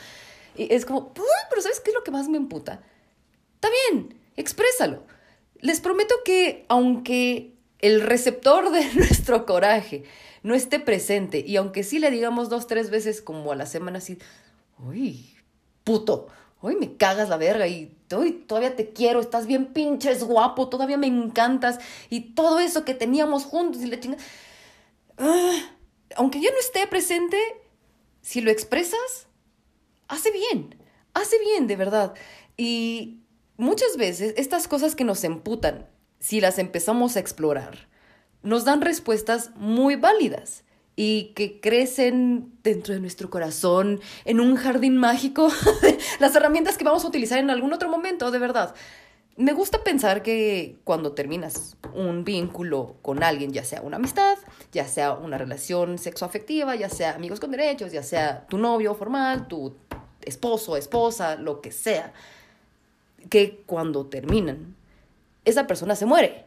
Y 0.57 0.73
es 0.73 0.87
como, 0.87 1.13
pero 1.13 1.61
¿sabes 1.61 1.81
qué 1.81 1.91
es 1.91 1.95
lo 1.95 2.05
que 2.05 2.13
más 2.13 2.29
me 2.29 2.37
emputa? 2.37 2.83
Está 3.57 3.69
bien, 3.91 4.15
exprésalo. 4.37 5.03
Les 5.61 5.81
prometo 5.81 6.15
que 6.25 6.65
aunque 6.69 7.55
el 7.81 8.01
receptor 8.01 8.71
de 8.71 8.85
nuestro 8.95 9.47
coraje 9.47 10.05
no 10.45 10.55
esté 10.55 10.79
presente 10.79 11.43
y 11.45 11.57
aunque 11.57 11.83
sí 11.83 11.99
le 11.99 12.11
digamos 12.11 12.49
dos, 12.49 12.69
tres 12.69 12.91
veces 12.91 13.21
como 13.21 13.51
a 13.51 13.57
la 13.57 13.67
semana 13.67 13.99
así, 13.99 14.19
uy, 14.79 15.34
puto, 15.85 16.29
hoy 16.61 16.77
me 16.77 16.97
cagas 16.97 17.29
la 17.29 17.37
verga 17.37 17.67
y 17.69 17.97
hoy 18.15 18.33
todavía 18.33 18.75
te 18.75 18.93
quiero, 18.93 19.21
estás 19.21 19.47
bien 19.47 19.67
pinches 19.67 20.25
guapo, 20.25 20.69
todavía 20.69 20.97
me 20.97 21.07
encantas 21.07 21.79
y 22.11 22.33
todo 22.35 22.59
eso 22.59 22.85
que 22.85 22.95
teníamos 22.95 23.45
juntos 23.45 23.83
y 23.83 23.87
la 23.87 24.01
chinga. 24.01 24.17
Ah, 25.19 25.77
aunque 26.17 26.41
yo 26.41 26.51
no 26.51 26.59
esté 26.59 26.87
presente, 26.87 27.39
si 28.23 28.41
lo 28.41 28.51
expresas, 28.51 29.29
hace 30.09 30.31
bien, 30.33 30.83
hace 31.13 31.39
bien 31.39 31.67
de 31.67 31.77
verdad. 31.77 32.15
Y 32.57 33.21
muchas 33.57 33.97
veces 33.97 34.35
estas 34.37 34.67
cosas 34.67 34.97
que 34.97 35.05
nos 35.05 35.23
emputan, 35.25 35.89
si 36.19 36.41
las 36.41 36.59
empezamos 36.59 37.17
a 37.17 37.21
explorar, 37.21 37.89
nos 38.43 38.65
dan 38.65 38.81
respuestas 38.81 39.51
muy 39.57 39.97
válidas 39.97 40.65
y 40.97 41.33
que 41.35 41.61
crecen 41.61 42.53
dentro 42.63 42.95
de 42.95 43.01
nuestro 43.01 43.31
corazón 43.31 44.01
en 44.25 44.41
un 44.41 44.57
jardín 44.57 44.97
mágico, 44.97 45.49
las 46.21 46.35
herramientas 46.35 46.79
que 46.79 46.85
vamos 46.85 47.05
a 47.05 47.09
utilizar 47.09 47.39
en 47.39 47.51
algún 47.51 47.73
otro 47.73 47.89
momento, 47.89 48.31
de 48.31 48.39
verdad. 48.39 48.75
Me 49.37 49.53
gusta 49.53 49.83
pensar 49.83 50.23
que 50.23 50.77
cuando 50.85 51.13
terminas 51.13 51.77
un 51.93 52.25
vínculo 52.25 52.95
con 53.03 53.25
alguien, 53.25 53.53
ya 53.53 53.65
sea 53.65 53.83
una 53.83 53.97
amistad, 53.97 54.39
ya 54.71 54.87
sea 54.87 55.13
una 55.15 55.39
relación 55.39 55.99
sexoafectiva, 55.99 56.77
ya 56.77 56.89
sea 56.89 57.17
amigos 57.17 57.41
con 57.41 57.51
derechos, 57.51 57.91
ya 57.91 58.05
sea 58.05 58.47
tu 58.47 58.59
novio 58.59 58.95
formal, 58.95 59.49
tu 59.49 59.75
esposo, 60.23 60.77
esposa, 60.77 61.35
lo 61.35 61.61
que 61.61 61.73
sea, 61.73 62.13
que 63.29 63.65
cuando 63.67 64.07
terminan, 64.07 64.77
esa 65.45 65.67
persona 65.67 65.97
se 65.97 66.07
muere 66.07 66.44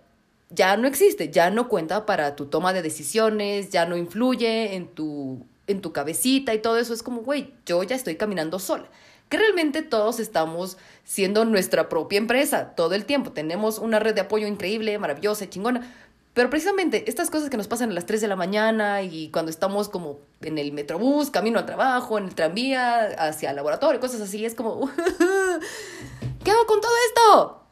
ya 0.49 0.77
no 0.77 0.87
existe, 0.87 1.29
ya 1.29 1.49
no 1.49 1.67
cuenta 1.67 2.05
para 2.05 2.35
tu 2.35 2.45
toma 2.45 2.73
de 2.73 2.81
decisiones, 2.81 3.69
ya 3.69 3.85
no 3.85 3.97
influye 3.97 4.75
en 4.75 4.87
tu, 4.87 5.45
en 5.67 5.81
tu 5.81 5.91
cabecita 5.91 6.53
y 6.53 6.59
todo 6.59 6.77
eso. 6.77 6.93
Es 6.93 7.03
como, 7.03 7.21
güey, 7.21 7.53
yo 7.65 7.83
ya 7.83 7.95
estoy 7.95 8.15
caminando 8.15 8.59
sola. 8.59 8.89
que 9.29 9.37
realmente 9.37 9.81
todos 9.81 10.21
estamos 10.21 10.77
siendo 11.03 11.43
nuestra 11.43 11.89
propia 11.89 12.17
empresa 12.17 12.75
todo 12.75 12.95
el 12.95 13.05
tiempo. 13.05 13.31
Tenemos 13.31 13.77
una 13.77 13.99
red 13.99 14.15
de 14.15 14.21
apoyo 14.21 14.47
increíble, 14.47 14.97
maravillosa 14.99 15.49
chingona. 15.49 15.93
Pero 16.33 16.51
precisamente 16.51 17.09
estas 17.09 17.31
cosas 17.31 17.49
que 17.49 17.57
nos 17.57 17.67
pasan 17.67 17.89
a 17.89 17.93
las 17.93 18.05
3 18.05 18.21
de 18.21 18.27
la 18.27 18.35
mañana 18.35 19.01
y 19.01 19.29
cuando 19.31 19.49
estamos 19.49 19.89
como 19.89 20.19
en 20.41 20.59
el 20.59 20.71
metrobús, 20.71 21.31
camino 21.31 21.57
al 21.57 21.65
trabajo, 21.65 22.19
en 22.19 22.25
el 22.25 22.35
tranvía, 22.35 23.05
hacia 23.17 23.49
el 23.49 23.55
laboratorio, 23.55 23.99
cosas 23.99 24.21
así, 24.21 24.45
es 24.45 24.53
como, 24.53 24.81
¿qué 26.43 26.51
hago 26.51 26.67
con 26.67 26.79
todo 26.79 26.91
esto? 27.07 27.63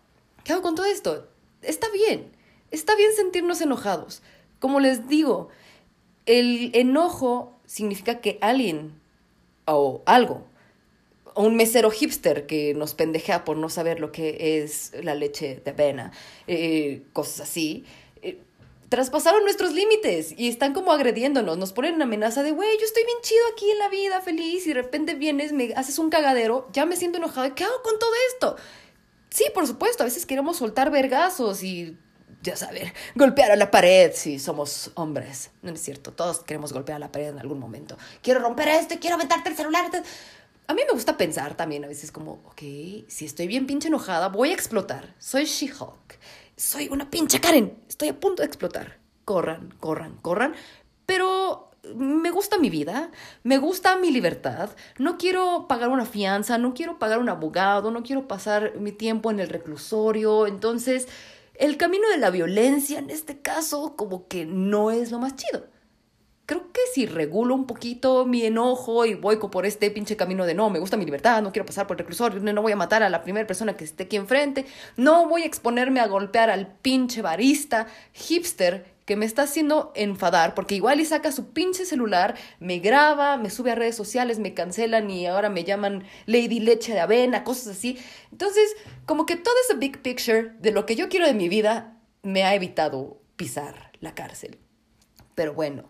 ¿Qué 0.43 0.53
hago 0.53 0.63
con 0.63 0.73
todo 0.73 0.87
esto? 0.87 1.27
Está 1.61 1.89
bien, 1.91 2.34
está 2.71 2.95
bien 2.95 3.11
sentirnos 3.15 3.61
enojados. 3.61 4.21
Como 4.59 4.79
les 4.79 5.07
digo, 5.07 5.49
el 6.25 6.71
enojo 6.73 7.53
significa 7.65 8.21
que 8.21 8.37
alguien 8.41 8.93
o 9.65 10.01
algo, 10.05 10.45
o 11.33 11.43
un 11.43 11.55
mesero 11.55 11.91
hipster 11.91 12.45
que 12.47 12.73
nos 12.73 12.93
pendejea 12.93 13.43
por 13.43 13.57
no 13.57 13.69
saber 13.69 13.99
lo 13.99 14.11
que 14.11 14.61
es 14.61 14.91
la 15.03 15.15
leche 15.15 15.61
de 15.63 15.71
avena, 15.71 16.11
eh, 16.47 17.03
cosas 17.13 17.41
así, 17.41 17.83
eh, 18.21 18.39
traspasaron 18.89 19.43
nuestros 19.43 19.73
límites 19.73 20.33
y 20.37 20.47
están 20.47 20.73
como 20.73 20.91
agrediéndonos, 20.91 21.57
nos 21.57 21.73
ponen 21.73 21.95
una 21.95 22.05
amenaza 22.05 22.41
de, 22.41 22.51
güey, 22.51 22.69
yo 22.79 22.85
estoy 22.85 23.03
bien 23.03 23.17
chido 23.21 23.41
aquí 23.51 23.69
en 23.69 23.79
la 23.79 23.89
vida, 23.89 24.21
feliz, 24.21 24.65
y 24.65 24.69
de 24.69 24.81
repente 24.81 25.15
vienes, 25.15 25.51
me 25.51 25.73
haces 25.75 25.99
un 25.99 26.09
cagadero, 26.09 26.69
ya 26.71 26.85
me 26.85 26.95
siento 26.95 27.17
enojado, 27.17 27.53
¿qué 27.53 27.65
hago 27.65 27.81
con 27.83 27.99
todo 27.99 28.11
esto? 28.33 28.55
Sí, 29.29 29.45
por 29.53 29.67
supuesto, 29.67 30.03
a 30.03 30.05
veces 30.05 30.25
queremos 30.25 30.57
soltar 30.57 30.91
vergazos 30.91 31.63
y 31.63 31.97
ya 32.45 32.55
saber, 32.55 32.93
golpear 33.15 33.51
a 33.51 33.55
la 33.55 33.71
pared 33.71 34.11
si 34.13 34.39
somos 34.39 34.91
hombres. 34.95 35.51
No 35.61 35.71
es 35.71 35.81
cierto, 35.81 36.13
todos 36.13 36.39
queremos 36.39 36.71
golpear 36.71 36.97
a 36.97 36.99
la 36.99 37.11
pared 37.11 37.29
en 37.29 37.39
algún 37.39 37.59
momento. 37.59 37.97
Quiero 38.21 38.39
romper 38.39 38.67
esto, 38.69 38.95
quiero 39.01 39.15
aventarte 39.15 39.49
el 39.49 39.55
celular. 39.55 39.91
A 40.67 40.73
mí 40.73 40.81
me 40.85 40.93
gusta 40.93 41.17
pensar 41.17 41.55
también 41.55 41.83
a 41.83 41.87
veces 41.87 42.11
como, 42.11 42.33
ok, 42.45 42.61
si 43.07 43.25
estoy 43.25 43.47
bien 43.47 43.67
pinche 43.67 43.87
enojada, 43.87 44.29
voy 44.29 44.51
a 44.51 44.53
explotar. 44.53 45.13
Soy 45.19 45.45
She-Hulk. 45.45 46.19
Soy 46.55 46.87
una 46.89 47.09
pinche 47.09 47.41
Karen. 47.41 47.77
Estoy 47.89 48.09
a 48.09 48.19
punto 48.19 48.41
de 48.41 48.47
explotar. 48.47 48.99
Corran, 49.25 49.73
corran, 49.79 50.17
corran. 50.21 50.55
Pero 51.05 51.71
me 51.93 52.31
gusta 52.31 52.57
mi 52.57 52.69
vida, 52.69 53.11
me 53.43 53.57
gusta 53.57 53.97
mi 53.97 54.11
libertad, 54.11 54.71
no 54.97 55.17
quiero 55.17 55.67
pagar 55.67 55.89
una 55.89 56.05
fianza, 56.05 56.57
no 56.57 56.73
quiero 56.73 56.97
pagar 56.97 57.19
un 57.19 57.29
abogado, 57.29 57.91
no 57.91 58.01
quiero 58.01 58.27
pasar 58.27 58.75
mi 58.77 58.91
tiempo 58.91 59.29
en 59.29 59.39
el 59.39 59.49
reclusorio, 59.49 60.47
entonces 60.47 61.07
el 61.59 61.77
camino 61.77 62.09
de 62.09 62.17
la 62.17 62.29
violencia 62.29 62.99
en 62.99 63.09
este 63.09 63.39
caso 63.41 63.95
como 63.95 64.27
que 64.27 64.45
no 64.45 64.91
es 64.91 65.11
lo 65.11 65.19
más 65.19 65.35
chido. 65.35 65.67
Creo 66.45 66.71
que 66.71 66.81
si 66.93 67.07
regulo 67.07 67.55
un 67.55 67.65
poquito 67.65 68.25
mi 68.27 68.45
enojo 68.45 69.05
y 69.05 69.15
voy 69.15 69.37
por 69.37 69.65
este 69.65 69.89
pinche 69.89 70.15
camino 70.15 70.45
de 70.45 70.53
no, 70.53 70.69
me 70.69 70.77
gusta 70.77 70.95
mi 70.95 71.03
libertad, 71.03 71.41
no 71.41 71.51
quiero 71.51 71.65
pasar 71.65 71.87
por 71.87 71.95
el 71.95 71.99
reclusorio, 71.99 72.39
no 72.39 72.61
voy 72.61 72.71
a 72.71 72.75
matar 72.75 73.01
a 73.01 73.09
la 73.09 73.23
primera 73.23 73.47
persona 73.47 73.75
que 73.75 73.83
esté 73.83 74.03
aquí 74.03 74.15
enfrente, 74.15 74.67
no 74.95 75.27
voy 75.27 75.41
a 75.41 75.47
exponerme 75.47 76.01
a 76.01 76.07
golpear 76.07 76.51
al 76.51 76.67
pinche 76.67 77.23
barista 77.23 77.87
hipster 78.13 78.94
que 79.05 79.15
me 79.15 79.25
está 79.25 79.43
haciendo 79.43 79.91
enfadar, 79.95 80.55
porque 80.55 80.75
igual 80.75 80.99
y 80.99 81.05
saca 81.05 81.31
su 81.31 81.51
pinche 81.53 81.85
celular, 81.85 82.35
me 82.59 82.79
graba, 82.79 83.37
me 83.37 83.51
sube 83.51 83.71
a 83.71 83.75
redes 83.75 83.95
sociales, 83.95 84.39
me 84.39 84.53
cancelan 84.53 85.09
y 85.11 85.27
ahora 85.27 85.49
me 85.49 85.63
llaman 85.63 86.03
Lady 86.25 86.59
Leche 86.59 86.93
de 86.93 86.99
Avena, 86.99 87.43
cosas 87.43 87.77
así. 87.77 87.99
Entonces, 88.31 88.75
como 89.05 89.25
que 89.25 89.35
todo 89.35 89.53
ese 89.65 89.77
big 89.77 90.01
picture 90.01 90.53
de 90.59 90.71
lo 90.71 90.85
que 90.85 90.95
yo 90.95 91.07
quiero 91.07 91.27
de 91.27 91.35
mi 91.35 91.49
vida 91.49 91.99
me 92.23 92.43
ha 92.43 92.55
evitado 92.55 93.21
pisar 93.35 93.91
la 93.99 94.15
cárcel. 94.15 94.57
Pero 95.35 95.53
bueno, 95.53 95.89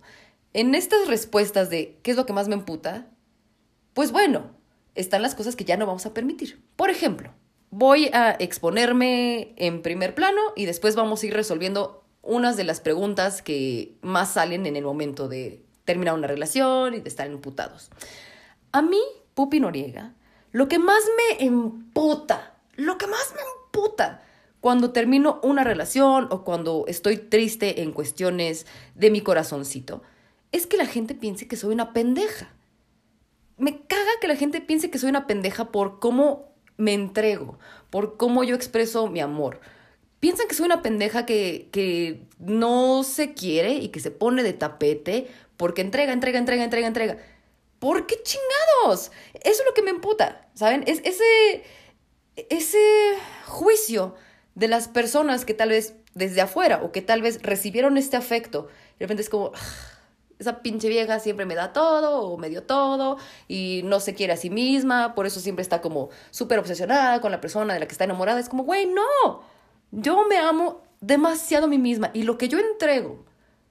en 0.53 0.75
estas 0.75 1.07
respuestas 1.07 1.69
de 1.69 1.99
qué 2.03 2.11
es 2.11 2.17
lo 2.17 2.25
que 2.25 2.33
más 2.33 2.47
me 2.49 2.55
emputa, 2.55 3.07
pues 3.93 4.11
bueno, 4.11 4.51
están 4.93 5.21
las 5.21 5.35
cosas 5.35 5.55
que 5.55 5.65
ya 5.65 5.77
no 5.77 5.85
vamos 5.85 6.05
a 6.05 6.13
permitir. 6.13 6.61
Por 6.75 6.89
ejemplo, 6.89 7.33
voy 7.69 8.09
a 8.13 8.31
exponerme 8.31 9.53
en 9.57 9.81
primer 9.81 10.15
plano 10.15 10.41
y 10.55 10.65
después 10.65 10.95
vamos 10.95 11.23
a 11.23 11.25
ir 11.27 11.33
resolviendo 11.33 12.04
unas 12.25 12.57
de 12.57 12.63
las 12.63 12.81
preguntas 12.81 13.41
que 13.41 13.95
más 14.01 14.33
salen 14.33 14.65
en 14.65 14.75
el 14.75 14.83
momento 14.83 15.27
de 15.27 15.63
terminar 15.85 16.15
una 16.15 16.27
relación 16.27 16.95
y 16.95 16.99
de 16.99 17.07
estar 17.07 17.29
imputados. 17.29 17.89
A 18.71 18.81
mí, 18.81 18.99
Pupi 19.35 19.59
Noriega, 19.59 20.13
lo 20.51 20.67
que 20.67 20.79
más 20.79 21.03
me 21.17 21.45
emputa, 21.45 22.55
lo 22.75 22.97
que 22.97 23.07
más 23.07 23.33
me 23.33 23.41
emputa 23.41 24.21
cuando 24.59 24.91
termino 24.91 25.39
una 25.43 25.63
relación 25.63 26.27
o 26.31 26.43
cuando 26.43 26.85
estoy 26.87 27.17
triste 27.17 27.83
en 27.83 27.91
cuestiones 27.91 28.65
de 28.95 29.11
mi 29.11 29.21
corazoncito, 29.21 30.01
es 30.51 30.65
que 30.65 30.77
la 30.77 30.87
gente 30.87 31.13
piense 31.13 31.47
que 31.47 31.55
soy 31.55 31.73
una 31.73 31.93
pendeja. 31.93 32.49
Me 33.57 33.85
caga 33.85 34.09
que 34.19 34.27
la 34.27 34.35
gente 34.35 34.61
piense 34.61 34.89
que 34.89 34.97
soy 34.97 35.09
una 35.09 35.27
pendeja 35.27 35.71
por 35.71 35.99
cómo 35.99 36.55
me 36.77 36.93
entrego, 36.93 37.59
por 37.89 38.17
cómo 38.17 38.43
yo 38.43 38.55
expreso 38.55 39.07
mi 39.07 39.19
amor, 39.19 39.59
piensan 40.25 40.47
que 40.47 40.55
soy 40.55 40.65
una 40.65 40.81
pendeja 40.81 41.23
que, 41.27 41.69
que 41.71 42.23
no 42.39 43.03
se 43.03 43.35
quiere 43.35 43.73
y 43.73 43.89
que 43.89 43.99
se 43.99 44.09
pone 44.09 44.41
de 44.41 44.53
tapete 44.53 45.27
porque 45.55 45.81
entrega, 45.81 46.13
entrega, 46.13 46.39
entrega, 46.39 46.63
entrega, 46.63 46.87
entrega. 46.87 47.17
¿Por 47.77 48.07
qué 48.07 48.15
chingados? 48.23 49.11
Eso 49.35 49.61
es 49.61 49.63
lo 49.67 49.75
que 49.75 49.83
me 49.83 49.91
emputa, 49.91 50.47
¿saben? 50.55 50.83
Es 50.87 50.99
ese, 51.03 51.63
ese 52.49 52.79
juicio 53.45 54.15
de 54.55 54.67
las 54.67 54.87
personas 54.87 55.45
que 55.45 55.53
tal 55.53 55.69
vez 55.69 55.93
desde 56.15 56.41
afuera 56.41 56.81
o 56.81 56.91
que 56.91 57.03
tal 57.03 57.21
vez 57.21 57.43
recibieron 57.43 57.95
este 57.95 58.17
afecto, 58.17 58.63
de 58.97 59.05
repente 59.05 59.21
es 59.21 59.29
como, 59.29 59.51
esa 60.39 60.63
pinche 60.63 60.89
vieja 60.89 61.19
siempre 61.19 61.45
me 61.45 61.53
da 61.53 61.71
todo 61.71 62.21
o 62.21 62.37
me 62.39 62.49
dio 62.49 62.63
todo 62.63 63.19
y 63.47 63.81
no 63.83 63.99
se 63.99 64.15
quiere 64.15 64.33
a 64.33 64.37
sí 64.37 64.49
misma, 64.49 65.13
por 65.13 65.27
eso 65.27 65.39
siempre 65.39 65.61
está 65.61 65.81
como 65.81 66.09
súper 66.31 66.57
obsesionada 66.57 67.21
con 67.21 67.31
la 67.31 67.41
persona 67.41 67.75
de 67.75 67.79
la 67.79 67.85
que 67.85 67.91
está 67.91 68.05
enamorada. 68.05 68.39
Es 68.39 68.49
como, 68.49 68.63
güey, 68.63 68.87
no, 68.87 69.53
yo 69.95 70.27
me 70.27 70.37
amo 70.37 70.83
demasiado 70.99 71.65
a 71.65 71.69
mí 71.69 71.77
misma 71.77 72.11
y 72.13 72.23
lo 72.23 72.37
que 72.37 72.49
yo 72.49 72.59
entrego 72.59 73.25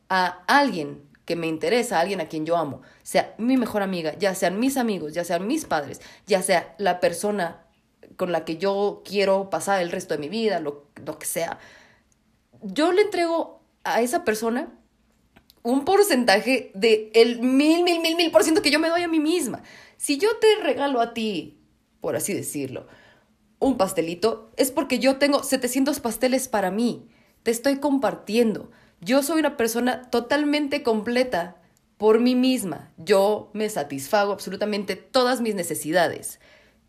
a 0.08 0.42
alguien 0.46 1.02
que 1.24 1.36
me 1.36 1.46
interesa, 1.46 1.98
a 1.98 2.00
alguien 2.00 2.20
a 2.20 2.28
quien 2.28 2.46
yo 2.46 2.56
amo, 2.56 2.82
sea 3.02 3.34
mi 3.38 3.56
mejor 3.56 3.82
amiga, 3.82 4.16
ya 4.18 4.34
sean 4.34 4.58
mis 4.58 4.76
amigos, 4.76 5.14
ya 5.14 5.24
sean 5.24 5.46
mis 5.46 5.64
padres, 5.64 6.00
ya 6.26 6.42
sea 6.42 6.74
la 6.78 7.00
persona 7.00 7.66
con 8.16 8.32
la 8.32 8.44
que 8.44 8.56
yo 8.56 9.02
quiero 9.04 9.50
pasar 9.50 9.82
el 9.82 9.90
resto 9.90 10.14
de 10.14 10.20
mi 10.20 10.28
vida, 10.28 10.60
lo, 10.60 10.88
que 11.18 11.26
sea, 11.26 11.58
yo 12.62 12.92
le 12.92 13.02
entrego 13.02 13.62
a 13.84 14.00
esa 14.00 14.24
persona 14.24 14.72
un 15.62 15.84
porcentaje 15.84 16.70
de 16.74 17.10
el 17.14 17.40
mil, 17.40 17.84
mil, 17.84 18.00
mil, 18.00 18.16
mil 18.16 18.30
por 18.30 18.44
ciento 18.44 18.62
que 18.62 18.70
yo 18.70 18.78
me 18.78 18.88
doy 18.88 19.02
a 19.02 19.08
mí 19.08 19.18
misma. 19.18 19.62
Si 19.96 20.18
yo 20.18 20.36
te 20.36 20.62
regalo 20.62 21.00
a 21.00 21.14
ti, 21.14 21.58
por 22.00 22.16
así 22.16 22.34
decirlo, 22.34 22.86
un 23.58 23.76
pastelito, 23.76 24.50
es 24.56 24.70
porque 24.70 24.98
yo 24.98 25.16
tengo 25.16 25.42
700 25.42 26.00
pasteles 26.00 26.48
para 26.48 26.70
mí. 26.70 27.08
Te 27.42 27.50
estoy 27.50 27.78
compartiendo. 27.78 28.70
Yo 29.00 29.22
soy 29.22 29.40
una 29.40 29.56
persona 29.56 30.10
totalmente 30.10 30.82
completa 30.82 31.56
por 31.96 32.20
mí 32.20 32.34
misma. 32.34 32.92
Yo 32.96 33.50
me 33.52 33.68
satisfago 33.68 34.32
absolutamente 34.32 34.96
todas 34.96 35.40
mis 35.40 35.54
necesidades. 35.54 36.40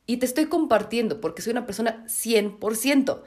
Y 0.08 0.17
te 0.17 0.25
estoy 0.25 0.45
compartiendo 0.45 1.21
porque 1.21 1.41
soy 1.41 1.51
una 1.51 1.65
persona 1.65 2.04
100%. 2.08 3.21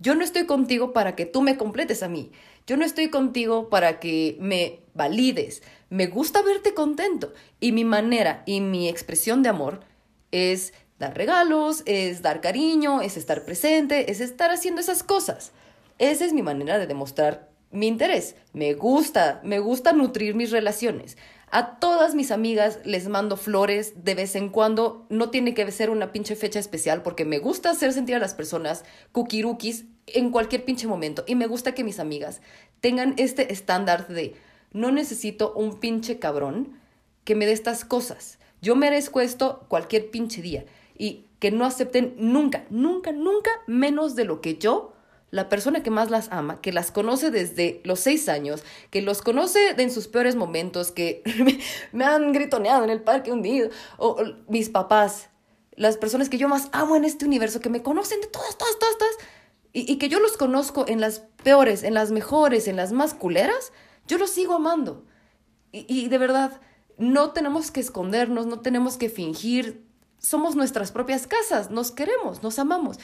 Yo 0.00 0.14
no 0.14 0.24
estoy 0.24 0.46
contigo 0.46 0.92
para 0.92 1.14
que 1.14 1.26
tú 1.26 1.42
me 1.42 1.56
completes 1.56 2.02
a 2.02 2.08
mí. 2.08 2.32
Yo 2.66 2.76
no 2.76 2.84
estoy 2.84 3.10
contigo 3.10 3.68
para 3.68 4.00
que 4.00 4.36
me 4.40 4.80
valides. 4.94 5.62
Me 5.90 6.06
gusta 6.06 6.42
verte 6.42 6.74
contento. 6.74 7.32
Y 7.60 7.72
mi 7.72 7.84
manera 7.84 8.42
y 8.46 8.60
mi 8.60 8.88
expresión 8.88 9.42
de 9.42 9.50
amor 9.50 9.80
es 10.32 10.72
dar 10.98 11.16
regalos, 11.16 11.82
es 11.86 12.22
dar 12.22 12.40
cariño, 12.40 13.00
es 13.02 13.16
estar 13.16 13.44
presente, 13.44 14.10
es 14.10 14.20
estar 14.20 14.50
haciendo 14.50 14.80
esas 14.80 15.02
cosas. 15.02 15.52
Esa 15.98 16.24
es 16.24 16.32
mi 16.32 16.42
manera 16.42 16.78
de 16.78 16.86
demostrar 16.86 17.48
mi 17.70 17.88
interés. 17.88 18.36
Me 18.52 18.74
gusta, 18.74 19.40
me 19.42 19.58
gusta 19.58 19.92
nutrir 19.92 20.34
mis 20.34 20.50
relaciones. 20.50 21.16
A 21.50 21.78
todas 21.78 22.14
mis 22.14 22.30
amigas 22.30 22.80
les 22.84 23.08
mando 23.08 23.36
flores 23.36 24.04
de 24.04 24.14
vez 24.14 24.34
en 24.34 24.48
cuando. 24.48 25.06
No 25.08 25.30
tiene 25.30 25.54
que 25.54 25.70
ser 25.70 25.90
una 25.90 26.12
pinche 26.12 26.36
fecha 26.36 26.58
especial 26.58 27.02
porque 27.02 27.24
me 27.24 27.38
gusta 27.38 27.70
hacer 27.70 27.92
sentir 27.92 28.16
a 28.16 28.20
las 28.20 28.34
personas 28.34 28.84
kukirukis 29.12 29.84
en 30.06 30.30
cualquier 30.30 30.64
pinche 30.64 30.86
momento. 30.86 31.24
Y 31.26 31.34
me 31.34 31.46
gusta 31.46 31.74
que 31.74 31.84
mis 31.84 32.00
amigas 32.00 32.40
tengan 32.80 33.14
este 33.18 33.52
estándar 33.52 34.08
de 34.08 34.34
no 34.72 34.90
necesito 34.90 35.52
un 35.54 35.78
pinche 35.78 36.18
cabrón 36.18 36.80
que 37.24 37.34
me 37.34 37.46
dé 37.46 37.52
estas 37.52 37.84
cosas. 37.84 38.38
Yo 38.60 38.76
merezco 38.76 39.20
esto 39.20 39.64
cualquier 39.68 40.10
pinche 40.10 40.42
día 40.42 40.64
y 40.96 41.26
que 41.38 41.50
no 41.50 41.64
acepten 41.64 42.14
nunca, 42.18 42.64
nunca, 42.70 43.12
nunca 43.12 43.50
menos 43.66 44.14
de 44.14 44.24
lo 44.24 44.40
que 44.40 44.56
yo, 44.56 44.92
la 45.30 45.48
persona 45.48 45.82
que 45.82 45.90
más 45.90 46.10
las 46.10 46.30
ama, 46.30 46.60
que 46.60 46.72
las 46.72 46.90
conoce 46.90 47.30
desde 47.30 47.80
los 47.84 48.00
seis 48.00 48.28
años, 48.28 48.62
que 48.90 49.02
los 49.02 49.20
conoce 49.20 49.70
en 49.76 49.90
sus 49.90 50.06
peores 50.06 50.36
momentos, 50.36 50.92
que 50.92 51.22
me, 51.92 52.04
han 52.04 52.32
gritoneado 52.32 52.84
en 52.84 52.90
el 52.90 53.02
parque 53.02 53.32
hundido, 53.32 53.70
o, 53.98 54.10
o 54.10 54.24
mis 54.48 54.68
papás, 54.68 55.30
las 55.76 55.96
personas 55.96 56.28
que 56.28 56.38
yo 56.38 56.48
más 56.48 56.68
amo 56.72 56.94
en 56.94 57.04
este 57.04 57.24
universo, 57.24 57.60
que 57.60 57.68
me 57.68 57.82
conocen 57.82 58.20
de 58.20 58.28
todas, 58.28 58.56
todas, 58.56 58.78
todas, 58.78 58.96
todas, 58.96 59.14
y, 59.76 59.96
que 59.96 60.08
yo 60.08 60.20
los 60.20 60.36
conozco 60.36 60.84
en 60.86 61.00
las 61.00 61.24
peores, 61.42 61.82
en 61.82 61.94
las 61.94 62.12
mejores, 62.12 62.68
en 62.68 62.76
las 62.76 62.92
más 62.92 63.12
culeras, 63.12 63.72
yo 64.06 64.18
los 64.18 64.30
sigo 64.30 64.54
amando. 64.54 65.04
Y 65.72 66.06
de 66.06 66.18
verdad, 66.18 66.60
no 66.96 67.32
tenemos 67.32 67.72
que 67.72 67.80
escondernos, 67.80 68.46
no 68.46 68.60
tenemos 68.60 68.96
que 68.96 69.08
fingir 69.08 69.84
somos 70.24 70.56
nuestras 70.56 70.90
propias 70.90 71.26
casas, 71.26 71.70
nos 71.70 71.90
queremos, 71.90 72.42
nos 72.42 72.58
amamos. 72.58 72.98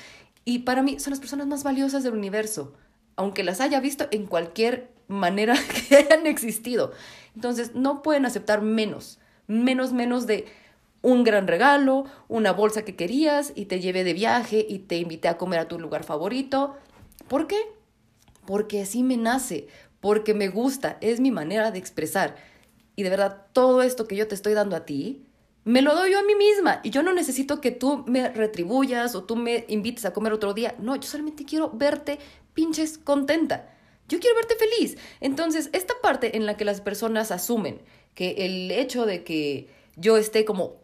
Y 0.47 0.61
para 0.61 0.83
mí 0.83 0.99
son 0.99 1.11
las 1.11 1.21
personas 1.21 1.47
más 1.47 1.63
valiosas 1.63 2.03
del 2.03 2.15
universo, 2.15 2.73
aunque 3.15 3.45
las 3.45 3.61
haya 3.61 3.79
visto 3.79 4.09
en 4.11 4.27
cualquier 4.27 4.91
manera 5.07 5.55
que 5.89 5.97
hayan 5.97 6.27
existido. 6.27 6.93
Entonces, 7.35 7.75
no 7.75 8.03
pueden 8.03 8.25
aceptar 8.25 8.63
menos, 8.63 9.19
menos, 9.47 9.93
menos 9.93 10.27
de 10.27 10.47
un 11.03 11.23
gran 11.23 11.47
regalo, 11.47 12.07
una 12.29 12.53
bolsa 12.53 12.87
que 12.87 12.97
querías 12.97 13.53
y 13.55 13.67
te 13.67 13.81
llevé 13.81 14.03
de 14.03 14.15
viaje 14.15 14.65
y 14.67 14.81
te 14.81 14.97
invité 14.97 15.29
a 15.29 15.37
comer 15.37 15.61
a 15.61 15.69
tu 15.69 15.79
lugar 15.79 16.05
favorito. 16.05 16.77
¿Por 17.29 17.47
qué? 17.47 17.61
Porque 18.47 18.81
así 18.81 19.03
me 19.03 19.19
nace, 19.19 19.69
porque 20.01 20.33
me 20.33 20.49
gusta, 20.49 20.97
es 21.03 21.21
mi 21.21 21.31
manera 21.31 21.71
de 21.71 21.79
expresar. 21.79 22.37
Y 22.97 23.03
de 23.03 23.11
verdad, 23.11 23.47
todo 23.53 23.83
esto 23.83 24.07
que 24.07 24.17
yo 24.17 24.27
te 24.27 24.35
estoy 24.35 24.55
dando 24.55 24.75
a 24.75 24.87
ti, 24.87 25.27
me 25.71 25.83
lo 25.83 25.95
doy 25.95 26.11
yo 26.11 26.19
a 26.19 26.25
mí 26.25 26.35
misma 26.35 26.81
y 26.83 26.91
yo 26.91 27.05
no 27.05 27.13
necesito 27.13 27.61
que 27.61 27.71
tú 27.71 28.03
me 28.09 28.29
retribuyas 28.29 29.15
o 29.15 29.23
tú 29.23 29.37
me 29.37 29.65
invites 29.69 30.05
a 30.05 30.13
comer 30.13 30.33
otro 30.33 30.53
día. 30.53 30.75
No, 30.81 30.97
yo 30.97 31.03
solamente 31.03 31.45
quiero 31.45 31.71
verte 31.71 32.19
pinches 32.55 32.99
contenta. 32.99 33.71
Yo 34.09 34.19
quiero 34.19 34.35
verte 34.35 34.57
feliz. 34.57 34.99
Entonces, 35.21 35.71
esta 35.73 35.95
parte 36.03 36.37
en 36.37 36.45
la 36.45 36.57
que 36.57 36.65
las 36.65 36.81
personas 36.81 37.31
asumen 37.31 37.81
que 38.15 38.33
el 38.45 38.73
hecho 38.73 39.07
de 39.07 39.23
que 39.23 39.69
yo 39.95 40.17
esté 40.17 40.45
como 40.45 40.81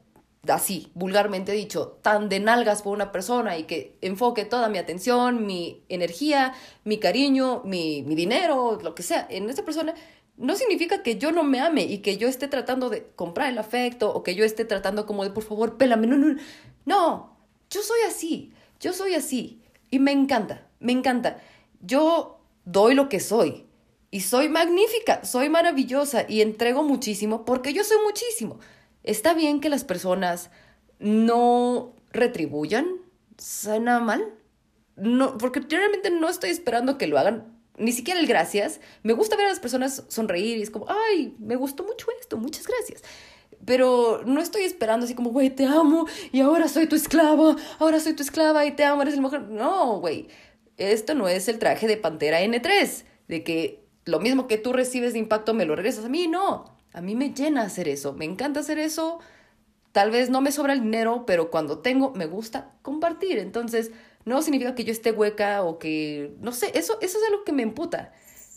así, 0.49 0.93
vulgarmente 0.95 1.51
dicho, 1.51 1.99
tan 2.03 2.28
de 2.28 2.39
nalgas 2.39 2.82
por 2.82 2.93
una 2.93 3.11
persona 3.11 3.59
y 3.59 3.64
que 3.64 3.97
enfoque 4.01 4.45
toda 4.45 4.68
mi 4.68 4.78
atención, 4.78 5.47
mi 5.47 5.82
energía, 5.89 6.55
mi 6.84 6.99
cariño, 6.99 7.62
mi, 7.64 8.03
mi 8.03 8.14
dinero, 8.14 8.78
lo 8.80 8.95
que 8.95 9.03
sea, 9.03 9.26
en 9.28 9.51
esa 9.51 9.64
persona, 9.64 9.95
no 10.37 10.57
significa 10.57 11.03
que 11.03 11.16
yo 11.16 11.32
no 11.32 11.43
me 11.43 11.61
ame 11.61 11.84
y 11.84 11.99
que 11.99 12.16
yo 12.16 12.28
esté 12.28 12.49
tratando 12.49 12.91
de 12.91 13.07
comprar 13.16 13.51
el 13.51 13.59
afecto 13.59 14.12
o 14.12 14.22
que 14.22 14.34
yo 14.34 14.45
esté 14.45 14.64
tratando 14.64 15.07
como 15.07 15.24
de, 15.24 15.30
por 15.30 15.45
favor, 15.45 15.76
pélame. 15.76 16.07
No, 16.07 16.16
no, 16.16 16.37
no, 16.84 17.37
yo 17.70 17.82
soy 17.82 18.01
así, 18.07 18.53
yo 18.80 18.93
soy 18.93 19.14
así 19.14 19.62
y 19.91 19.99
me 19.99 20.12
encanta, 20.12 20.66
me 20.78 20.93
encanta. 20.93 21.39
Yo 21.80 22.41
doy 22.64 22.95
lo 22.95 23.09
que 23.09 23.20
soy 23.20 23.66
y 24.11 24.20
soy 24.20 24.49
magnífica, 24.49 25.24
soy 25.24 25.49
maravillosa 25.49 26.26
y 26.28 26.43
entrego 26.43 26.82
muchísimo 26.82 27.45
porque 27.45 27.72
yo 27.72 27.84
soy 27.84 27.99
muchísimo. 28.05 28.59
Está 29.05 29.34
bien 29.34 29.61
que 29.61 29.68
las 29.68 29.84
personas 29.84 30.51
no 30.99 31.95
retribuyan, 32.11 32.87
suena 33.39 34.01
mal. 34.01 34.34
No, 34.97 35.37
porque 35.39 35.61
realmente 35.61 36.11
no 36.11 36.28
estoy 36.28 36.51
esperando 36.51 36.99
que 36.99 37.07
lo 37.07 37.18
hagan 37.18 37.56
ni 37.79 37.93
siquiera 37.93 38.20
el 38.20 38.27
gracias. 38.27 38.81
Me 39.03 39.12
gusta 39.12 39.37
ver 39.37 39.47
a 39.47 39.51
las 39.51 39.61
personas 39.61 40.05
sonreír 40.09 40.59
y 40.59 40.62
es 40.62 40.70
como, 40.70 40.87
ay, 40.89 41.35
me 41.39 41.57
gustó 41.57 41.85
mucho 41.85 42.07
esto, 42.20 42.37
muchas 42.37 42.66
gracias. 42.66 43.03
Pero 43.64 44.22
no 44.24 44.41
estoy 44.41 44.62
esperando 44.62 45.07
así 45.07 45.14
como, 45.14 45.31
güey, 45.31 45.51
te 45.51 45.64
amo 45.64 46.07
y 46.33 46.41
ahora 46.41 46.68
soy 46.68 46.87
tu 46.87 46.97
esclavo, 46.97 47.57
ahora 47.79 48.01
soy 48.01 48.12
tu 48.12 48.22
esclava 48.22 48.64
y 48.66 48.72
te 48.72 48.85
amo, 48.85 49.03
eres 49.03 49.14
el 49.14 49.20
mujer. 49.20 49.43
No, 49.43 50.01
güey, 50.01 50.29
esto 50.77 51.14
no 51.14 51.29
es 51.29 51.49
el 51.49 51.59
traje 51.59 51.87
de 51.87 51.97
Pantera 51.97 52.43
N3, 52.43 53.05
de 53.29 53.45
que 53.45 53.87
lo 54.05 54.20
mismo 54.20 54.47
que 54.47 54.59
tú 54.59 54.72
recibes 54.72 55.12
de 55.14 55.18
impacto 55.18 55.55
me 55.55 55.64
lo 55.64 55.74
regresas 55.74 56.05
a 56.05 56.09
mí, 56.09 56.29
no. 56.29 56.77
A 56.93 57.01
mí 57.01 57.14
me 57.14 57.35
llena 57.35 57.62
hacer 57.62 57.89
eso, 57.89 58.12
me 58.12 58.24
encanta 58.24 58.61
hacer 58.61 58.79
eso. 58.79 59.18
Tal 59.93 60.11
vez 60.11 60.31
no 60.31 60.41
me 60.43 60.53
sobra 60.53 60.74
el 60.74 60.83
dinero, 60.83 61.24
pero 61.27 61.51
cuando 61.51 61.79
tengo 61.79 62.12
me 62.12 62.27
gusta 62.27 62.74
compartir. 62.83 63.39
Entonces, 63.39 63.91
no 64.27 64.43
significa 64.43 64.74
que 64.74 64.85
yo 64.85 64.93
esté 64.93 65.12
hueca 65.12 65.62
o 65.62 65.79
que, 65.79 66.35
no 66.41 66.53
sé, 66.53 66.72
eso, 66.74 66.99
eso 67.01 67.18
es 67.18 67.24
algo 67.29 67.45
que 67.45 67.53
me 67.53 67.62
emputa. 67.62 68.12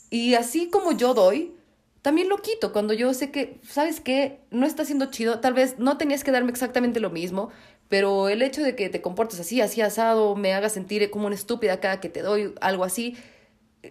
Y 0.09 0.33
así 0.33 0.67
como 0.69 0.91
yo 0.93 1.13
doy, 1.13 1.55
también 2.01 2.27
lo 2.27 2.39
quito 2.39 2.73
cuando 2.73 2.93
yo 2.95 3.13
sé 3.13 3.29
que, 3.29 3.61
¿sabes 3.69 4.01
qué? 4.01 4.39
No 4.49 4.65
está 4.65 4.83
siendo 4.83 5.11
chido. 5.11 5.39
Tal 5.39 5.53
vez 5.53 5.77
no 5.77 5.97
tenías 5.97 6.23
que 6.23 6.31
darme 6.31 6.49
exactamente 6.49 6.99
lo 6.99 7.11
mismo, 7.11 7.51
pero 7.87 8.29
el 8.29 8.41
hecho 8.41 8.63
de 8.63 8.75
que 8.75 8.89
te 8.89 9.01
comportes 9.01 9.39
así, 9.39 9.61
así 9.61 9.81
asado, 9.81 10.35
me 10.35 10.55
haga 10.55 10.69
sentir 10.69 11.07
como 11.11 11.27
una 11.27 11.35
estúpida 11.35 11.79
cada 11.79 11.99
que 11.99 12.09
te 12.09 12.23
doy 12.23 12.55
algo 12.61 12.83
así, 12.83 13.15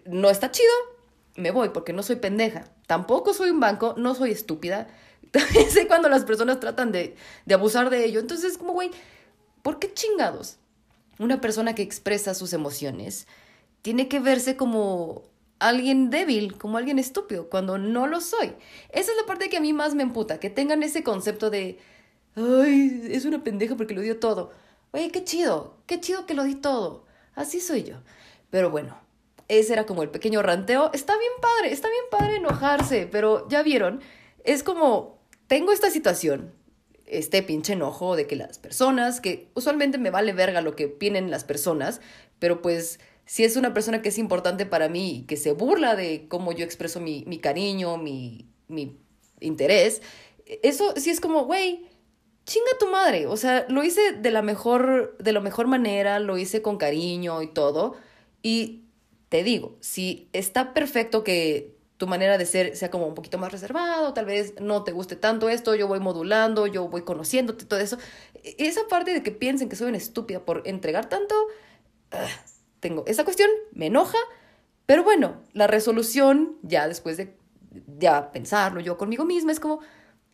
no 0.04 0.30
está 0.30 0.50
chido. 0.50 0.72
Me 1.36 1.52
voy 1.52 1.68
porque 1.68 1.92
no 1.92 2.02
soy 2.02 2.16
pendeja. 2.16 2.64
Tampoco 2.88 3.32
soy 3.34 3.50
un 3.50 3.60
banco, 3.60 3.94
no 3.96 4.16
soy 4.16 4.32
estúpida. 4.32 4.88
También 5.30 5.70
sé 5.70 5.86
cuando 5.86 6.08
las 6.08 6.24
personas 6.24 6.58
tratan 6.58 6.90
de, 6.90 7.14
de 7.46 7.54
abusar 7.54 7.88
de 7.88 8.04
ello. 8.04 8.18
Entonces, 8.18 8.58
como, 8.58 8.72
güey, 8.72 8.90
¿por 9.62 9.78
qué 9.78 9.94
chingados? 9.94 10.58
Una 11.18 11.40
persona 11.40 11.74
que 11.74 11.82
expresa 11.82 12.34
sus 12.34 12.52
emociones 12.52 13.26
tiene 13.82 14.08
que 14.08 14.20
verse 14.20 14.56
como 14.56 15.22
alguien 15.58 16.10
débil, 16.10 16.56
como 16.56 16.78
alguien 16.78 16.98
estúpido, 16.98 17.48
cuando 17.48 17.78
no 17.78 18.06
lo 18.06 18.20
soy. 18.20 18.54
Esa 18.90 19.10
es 19.10 19.16
la 19.16 19.26
parte 19.26 19.48
que 19.48 19.56
a 19.56 19.60
mí 19.60 19.72
más 19.72 19.94
me 19.94 20.02
emputa, 20.02 20.40
que 20.40 20.50
tengan 20.50 20.82
ese 20.82 21.02
concepto 21.02 21.50
de, 21.50 21.78
ay, 22.36 23.08
es 23.10 23.24
una 23.24 23.42
pendeja 23.42 23.76
porque 23.76 23.94
lo 23.94 24.02
dio 24.02 24.18
todo. 24.18 24.52
Oye, 24.92 25.10
qué 25.10 25.24
chido, 25.24 25.76
qué 25.86 26.00
chido 26.00 26.26
que 26.26 26.34
lo 26.34 26.44
di 26.44 26.54
todo. 26.54 27.04
Así 27.34 27.60
soy 27.60 27.84
yo. 27.84 27.96
Pero 28.50 28.70
bueno, 28.70 28.98
ese 29.48 29.72
era 29.72 29.86
como 29.86 30.02
el 30.02 30.10
pequeño 30.10 30.42
ranteo. 30.42 30.90
Está 30.92 31.16
bien 31.18 31.32
padre, 31.40 31.72
está 31.72 31.88
bien 31.88 32.04
padre 32.10 32.36
enojarse, 32.36 33.08
pero 33.10 33.48
ya 33.48 33.62
vieron, 33.62 34.00
es 34.44 34.62
como, 34.62 35.18
tengo 35.46 35.72
esta 35.72 35.90
situación, 35.90 36.52
este 37.10 37.42
pinche 37.42 37.74
enojo 37.74 38.16
de 38.16 38.26
que 38.26 38.36
las 38.36 38.58
personas, 38.58 39.20
que 39.20 39.48
usualmente 39.54 39.98
me 39.98 40.10
vale 40.10 40.32
verga 40.32 40.60
lo 40.60 40.76
que 40.76 40.86
opinen 40.86 41.30
las 41.30 41.44
personas, 41.44 42.00
pero 42.38 42.62
pues 42.62 43.00
si 43.24 43.44
es 43.44 43.56
una 43.56 43.74
persona 43.74 44.00
que 44.02 44.08
es 44.08 44.18
importante 44.18 44.66
para 44.66 44.88
mí 44.88 45.18
y 45.18 45.22
que 45.22 45.36
se 45.36 45.52
burla 45.52 45.96
de 45.96 46.26
cómo 46.28 46.52
yo 46.52 46.64
expreso 46.64 47.00
mi, 47.00 47.24
mi 47.26 47.38
cariño, 47.38 47.98
mi, 47.98 48.48
mi 48.68 48.98
interés, 49.40 50.02
eso 50.62 50.94
sí 50.96 51.10
es 51.10 51.20
como, 51.20 51.44
güey, 51.44 51.86
chinga 52.44 52.78
tu 52.80 52.88
madre. 52.88 53.26
O 53.26 53.36
sea, 53.36 53.66
lo 53.68 53.84
hice 53.84 54.12
de 54.12 54.30
la 54.30 54.42
mejor, 54.42 55.16
de 55.18 55.32
la 55.32 55.40
mejor 55.40 55.66
manera, 55.66 56.18
lo 56.18 56.38
hice 56.38 56.62
con 56.62 56.78
cariño 56.78 57.42
y 57.42 57.48
todo. 57.48 57.96
Y 58.42 58.84
te 59.28 59.42
digo, 59.42 59.76
si 59.80 60.28
está 60.32 60.72
perfecto 60.72 61.22
que 61.22 61.77
tu 61.98 62.06
manera 62.06 62.38
de 62.38 62.46
ser 62.46 62.76
sea 62.76 62.90
como 62.90 63.06
un 63.06 63.14
poquito 63.14 63.38
más 63.38 63.52
reservado, 63.52 64.14
tal 64.14 64.24
vez 64.24 64.54
no 64.60 64.84
te 64.84 64.92
guste 64.92 65.16
tanto 65.16 65.48
esto, 65.48 65.74
yo 65.74 65.88
voy 65.88 65.98
modulando, 65.98 66.66
yo 66.66 66.88
voy 66.88 67.02
conociéndote, 67.02 67.64
todo 67.66 67.80
eso. 67.80 67.98
E-, 68.34 68.54
esa 68.58 68.82
parte 68.88 69.12
de 69.12 69.22
que 69.22 69.32
piensen 69.32 69.68
que 69.68 69.76
soy 69.76 69.88
una 69.88 69.98
estúpida 69.98 70.40
por 70.40 70.62
entregar 70.64 71.08
tanto, 71.08 71.34
ah, 72.12 72.28
tengo 72.80 73.04
esa 73.06 73.24
cuestión, 73.24 73.50
me 73.72 73.86
enoja, 73.86 74.18
pero 74.86 75.02
bueno, 75.02 75.42
la 75.52 75.66
resolución, 75.66 76.56
ya 76.62 76.86
después 76.88 77.16
de 77.16 77.36
ya 77.98 78.32
pensarlo 78.32 78.80
yo 78.80 78.96
conmigo 78.96 79.24
misma, 79.24 79.52
es 79.52 79.60
como, 79.60 79.80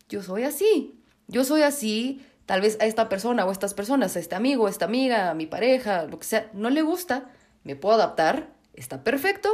yo 0.08 0.22
soy 0.22 0.44
así, 0.44 1.00
yo 1.28 1.44
soy 1.44 1.62
así, 1.62 2.24
tal 2.44 2.60
vez 2.60 2.76
a 2.80 2.84
esta 2.84 3.08
persona 3.08 3.46
o 3.46 3.50
estas 3.50 3.72
personas, 3.72 4.16
a 4.16 4.20
este 4.20 4.34
amigo, 4.34 4.66
a 4.66 4.70
esta 4.70 4.84
amiga, 4.84 5.30
a 5.30 5.34
mi 5.34 5.46
pareja, 5.46 6.04
lo 6.04 6.18
que 6.18 6.26
sea, 6.26 6.50
no 6.52 6.68
le 6.68 6.82
gusta, 6.82 7.30
me 7.62 7.74
puedo 7.74 7.94
adaptar, 7.94 8.52
está 8.74 9.02
perfecto, 9.02 9.48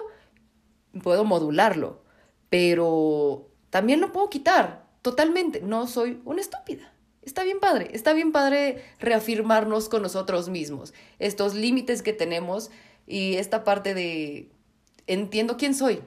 puedo 1.03 1.25
modularlo, 1.25 2.03
pero 2.49 3.49
también 3.71 4.01
lo 4.01 4.13
puedo 4.13 4.31
quitar 4.31 4.87
totalmente. 5.03 5.61
No 5.61 5.87
soy 5.87 6.21
una 6.25 6.41
estúpida. 6.41 6.93
Está 7.23 7.45
bien 7.45 7.61
padre, 7.61 7.91
está 7.93 8.13
bien 8.13 8.33
padre 8.33 8.83
reafirmarnos 8.99 9.89
con 9.89 10.03
nosotros 10.03 10.49
mismos, 10.49 10.95
estos 11.19 11.55
límites 11.55 12.03
que 12.03 12.15
tenemos 12.15 12.71
y 13.07 13.37
esta 13.37 13.63
parte 13.63 13.93
de 13.93 14.51
entiendo 15.07 15.57
quién 15.57 15.75
soy 15.75 16.01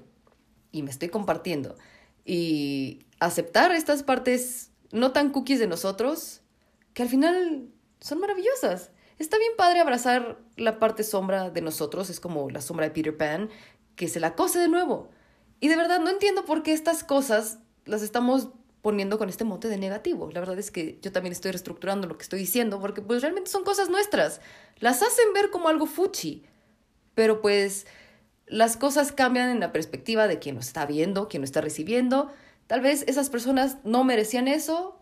y 0.72 0.82
me 0.82 0.90
estoy 0.90 1.10
compartiendo 1.10 1.78
y 2.26 3.06
aceptar 3.20 3.72
estas 3.72 4.02
partes 4.02 4.72
no 4.92 5.12
tan 5.12 5.30
cookies 5.30 5.60
de 5.60 5.68
nosotros 5.68 6.42
que 6.94 7.04
al 7.04 7.10
final 7.10 7.70
son 8.00 8.20
maravillosas. 8.20 8.92
Está 9.20 9.38
bien 9.38 9.52
padre 9.56 9.80
abrazar 9.80 10.40
la 10.56 10.80
parte 10.80 11.04
sombra 11.04 11.50
de 11.50 11.62
nosotros, 11.62 12.10
es 12.10 12.20
como 12.20 12.50
la 12.50 12.62
sombra 12.62 12.88
de 12.88 12.92
Peter 12.92 13.16
Pan, 13.16 13.50
que 13.96 14.08
se 14.08 14.20
la 14.20 14.36
cose 14.36 14.60
de 14.60 14.68
nuevo. 14.68 15.10
Y 15.60 15.68
de 15.68 15.76
verdad 15.76 16.00
no 16.00 16.10
entiendo 16.10 16.46
por 16.46 16.64
qué 16.64 16.74
estas 16.74 17.04
cosas 17.04 17.60
las 17.86 18.02
estamos 18.02 18.50
poniendo 18.82 19.18
con 19.18 19.30
este 19.30 19.46
mote 19.46 19.70
de 19.70 19.78
negativo. 19.78 20.30
La 20.32 20.42
verdad 20.42 20.60
es 20.60 20.72
que 20.72 21.00
yo 21.02 21.12
también 21.12 21.32
estoy 21.32 21.52
reestructurando 21.52 22.08
lo 22.08 22.18
que 22.18 22.24
estoy 22.24 22.40
diciendo 22.40 22.82
porque 22.82 23.02
pues 23.02 23.22
realmente 23.22 23.50
son 23.50 23.64
cosas 23.64 23.90
nuestras. 23.90 24.42
Las 24.80 25.02
hacen 25.02 25.34
ver 25.34 25.50
como 25.52 25.70
algo 25.70 25.86
fuchi. 25.86 26.44
Pero 27.16 27.42
pues 27.42 27.86
las 28.46 28.76
cosas 28.76 29.12
cambian 29.12 29.50
en 29.50 29.60
la 29.62 29.72
perspectiva 29.72 30.28
de 30.28 30.40
quien 30.40 30.56
nos 30.56 30.68
está 30.68 30.86
viendo, 30.86 31.30
quien 31.30 31.42
nos 31.42 31.48
está 31.48 31.62
recibiendo. 31.62 32.34
Tal 32.68 32.82
vez 32.82 33.06
esas 33.08 33.30
personas 33.30 33.78
no 33.86 34.04
merecían 34.04 34.48
eso. 34.50 35.00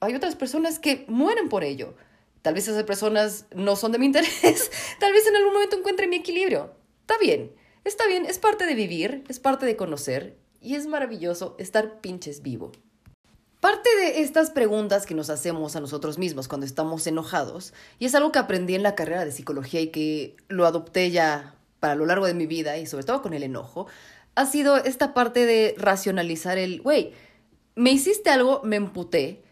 Hay 0.00 0.14
otras 0.14 0.36
personas 0.36 0.78
que 0.78 1.04
mueren 1.08 1.48
por 1.48 1.64
ello. 1.64 1.96
Tal 2.42 2.54
vez 2.54 2.68
esas 2.68 2.84
personas 2.84 3.46
no 3.54 3.74
son 3.76 3.92
de 3.92 3.98
mi 3.98 4.06
interés. 4.12 4.70
Tal 5.00 5.12
vez 5.12 5.26
en 5.26 5.36
algún 5.36 5.54
momento 5.54 5.76
encuentre 5.76 6.06
mi 6.06 6.16
equilibrio. 6.16 6.72
Está 7.00 7.18
bien. 7.18 7.52
Está 7.84 8.06
bien, 8.06 8.26
es 8.26 8.38
parte 8.38 8.64
de 8.64 8.74
vivir, 8.74 9.24
es 9.28 9.40
parte 9.40 9.66
de 9.66 9.76
conocer 9.76 10.36
y 10.60 10.76
es 10.76 10.86
maravilloso 10.86 11.56
estar 11.58 12.00
pinches 12.00 12.42
vivo. 12.42 12.70
Parte 13.58 13.88
de 13.96 14.20
estas 14.22 14.50
preguntas 14.50 15.04
que 15.06 15.14
nos 15.14 15.30
hacemos 15.30 15.74
a 15.74 15.80
nosotros 15.80 16.18
mismos 16.18 16.48
cuando 16.48 16.66
estamos 16.66 17.06
enojados, 17.06 17.74
y 17.98 18.06
es 18.06 18.14
algo 18.14 18.32
que 18.32 18.38
aprendí 18.38 18.74
en 18.74 18.82
la 18.82 18.94
carrera 18.94 19.24
de 19.24 19.32
psicología 19.32 19.80
y 19.80 19.88
que 19.88 20.36
lo 20.48 20.66
adopté 20.66 21.10
ya 21.10 21.54
para 21.80 21.94
lo 21.94 22.06
largo 22.06 22.26
de 22.26 22.34
mi 22.34 22.46
vida 22.46 22.78
y 22.78 22.86
sobre 22.86 23.04
todo 23.04 23.22
con 23.22 23.34
el 23.34 23.42
enojo, 23.42 23.86
ha 24.34 24.46
sido 24.46 24.76
esta 24.76 25.14
parte 25.14 25.46
de 25.46 25.74
racionalizar 25.78 26.58
el, 26.58 26.82
güey, 26.82 27.12
me 27.74 27.92
hiciste 27.92 28.30
algo, 28.30 28.62
me 28.64 28.76
emputé, 28.76 29.42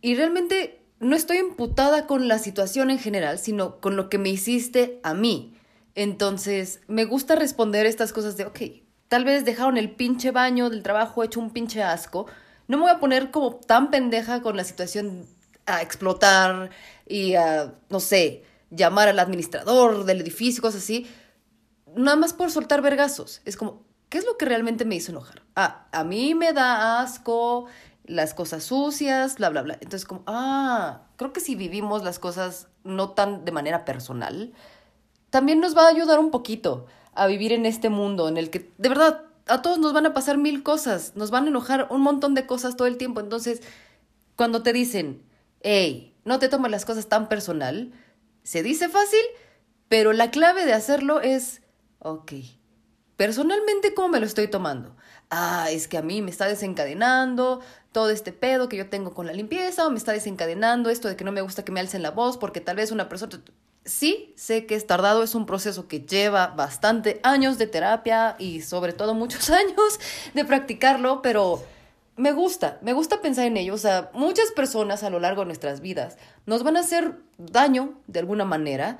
y 0.00 0.14
realmente 0.14 0.80
no 1.00 1.16
estoy 1.16 1.38
emputada 1.38 2.06
con 2.06 2.28
la 2.28 2.38
situación 2.38 2.90
en 2.90 2.98
general, 2.98 3.38
sino 3.38 3.80
con 3.80 3.96
lo 3.96 4.08
que 4.08 4.18
me 4.18 4.28
hiciste 4.28 5.00
a 5.02 5.14
mí. 5.14 5.57
Entonces, 5.94 6.80
me 6.86 7.04
gusta 7.04 7.34
responder 7.34 7.86
estas 7.86 8.12
cosas 8.12 8.36
de, 8.36 8.44
ok, 8.44 8.60
tal 9.08 9.24
vez 9.24 9.44
dejaron 9.44 9.76
el 9.76 9.90
pinche 9.90 10.30
baño 10.30 10.70
del 10.70 10.82
trabajo 10.82 11.24
hecho 11.24 11.40
un 11.40 11.50
pinche 11.50 11.82
asco. 11.82 12.26
No 12.68 12.76
me 12.76 12.84
voy 12.84 12.92
a 12.92 13.00
poner 13.00 13.30
como 13.30 13.56
tan 13.56 13.90
pendeja 13.90 14.42
con 14.42 14.56
la 14.56 14.64
situación 14.64 15.26
a 15.66 15.82
explotar 15.82 16.70
y 17.06 17.34
a, 17.34 17.74
no 17.88 18.00
sé, 18.00 18.44
llamar 18.70 19.08
al 19.08 19.18
administrador 19.18 20.04
del 20.04 20.20
edificio, 20.20 20.62
cosas 20.62 20.82
así. 20.82 21.06
Nada 21.96 22.16
más 22.16 22.32
por 22.32 22.50
soltar 22.50 22.82
vergazos. 22.82 23.40
Es 23.44 23.56
como, 23.56 23.84
¿qué 24.08 24.18
es 24.18 24.26
lo 24.26 24.36
que 24.36 24.44
realmente 24.44 24.84
me 24.84 24.96
hizo 24.96 25.12
enojar? 25.12 25.42
Ah, 25.56 25.88
a 25.92 26.04
mí 26.04 26.34
me 26.34 26.52
da 26.52 27.00
asco 27.00 27.66
las 28.04 28.34
cosas 28.34 28.64
sucias, 28.64 29.36
bla, 29.36 29.50
bla, 29.50 29.62
bla. 29.62 29.74
Entonces, 29.74 30.04
como, 30.04 30.22
ah, 30.26 31.02
creo 31.16 31.32
que 31.32 31.40
si 31.40 31.54
vivimos 31.54 32.02
las 32.02 32.18
cosas 32.18 32.68
no 32.84 33.10
tan 33.10 33.44
de 33.44 33.52
manera 33.52 33.84
personal, 33.84 34.54
también 35.30 35.60
nos 35.60 35.76
va 35.76 35.84
a 35.84 35.88
ayudar 35.88 36.18
un 36.18 36.30
poquito 36.30 36.86
a 37.14 37.26
vivir 37.26 37.52
en 37.52 37.66
este 37.66 37.88
mundo 37.88 38.28
en 38.28 38.36
el 38.36 38.50
que, 38.50 38.70
de 38.78 38.88
verdad, 38.88 39.22
a 39.46 39.62
todos 39.62 39.78
nos 39.78 39.92
van 39.92 40.06
a 40.06 40.14
pasar 40.14 40.38
mil 40.38 40.62
cosas, 40.62 41.12
nos 41.16 41.30
van 41.30 41.44
a 41.44 41.48
enojar 41.48 41.88
un 41.90 42.00
montón 42.00 42.34
de 42.34 42.46
cosas 42.46 42.76
todo 42.76 42.86
el 42.86 42.96
tiempo. 42.96 43.20
Entonces, 43.20 43.62
cuando 44.36 44.62
te 44.62 44.72
dicen, 44.72 45.22
hey, 45.62 46.14
no 46.24 46.38
te 46.38 46.48
tomes 46.48 46.70
las 46.70 46.84
cosas 46.84 47.08
tan 47.08 47.28
personal, 47.28 47.92
se 48.42 48.62
dice 48.62 48.88
fácil, 48.88 49.20
pero 49.88 50.12
la 50.12 50.30
clave 50.30 50.64
de 50.64 50.74
hacerlo 50.74 51.20
es, 51.20 51.62
ok, 51.98 52.32
personalmente, 53.16 53.94
¿cómo 53.94 54.08
me 54.08 54.20
lo 54.20 54.26
estoy 54.26 54.48
tomando? 54.48 54.94
Ah, 55.30 55.68
es 55.70 55.88
que 55.88 55.98
a 55.98 56.02
mí 56.02 56.22
me 56.22 56.30
está 56.30 56.46
desencadenando 56.46 57.60
todo 57.92 58.10
este 58.10 58.32
pedo 58.32 58.68
que 58.68 58.76
yo 58.76 58.88
tengo 58.88 59.12
con 59.12 59.26
la 59.26 59.32
limpieza, 59.32 59.86
o 59.86 59.90
me 59.90 59.98
está 59.98 60.12
desencadenando 60.12 60.90
esto 60.90 61.08
de 61.08 61.16
que 61.16 61.24
no 61.24 61.32
me 61.32 61.40
gusta 61.40 61.64
que 61.64 61.72
me 61.72 61.80
alcen 61.80 62.02
la 62.02 62.10
voz, 62.10 62.38
porque 62.38 62.60
tal 62.60 62.76
vez 62.76 62.92
una 62.92 63.08
persona... 63.08 63.42
Sí, 63.88 64.34
sé 64.36 64.66
que 64.66 64.74
es 64.74 64.86
tardado, 64.86 65.22
es 65.22 65.34
un 65.34 65.46
proceso 65.46 65.88
que 65.88 66.00
lleva 66.00 66.48
bastante 66.48 67.20
años 67.22 67.56
de 67.56 67.66
terapia 67.66 68.36
y 68.38 68.60
sobre 68.60 68.92
todo 68.92 69.14
muchos 69.14 69.48
años 69.50 69.98
de 70.34 70.44
practicarlo, 70.44 71.22
pero 71.22 71.62
me 72.16 72.32
gusta, 72.32 72.78
me 72.82 72.92
gusta 72.92 73.22
pensar 73.22 73.46
en 73.46 73.56
ello. 73.56 73.72
O 73.72 73.78
sea, 73.78 74.10
muchas 74.12 74.50
personas 74.50 75.04
a 75.04 75.10
lo 75.10 75.20
largo 75.20 75.40
de 75.40 75.46
nuestras 75.46 75.80
vidas 75.80 76.18
nos 76.44 76.64
van 76.64 76.76
a 76.76 76.80
hacer 76.80 77.14
daño 77.38 77.98
de 78.06 78.20
alguna 78.20 78.44
manera, 78.44 78.98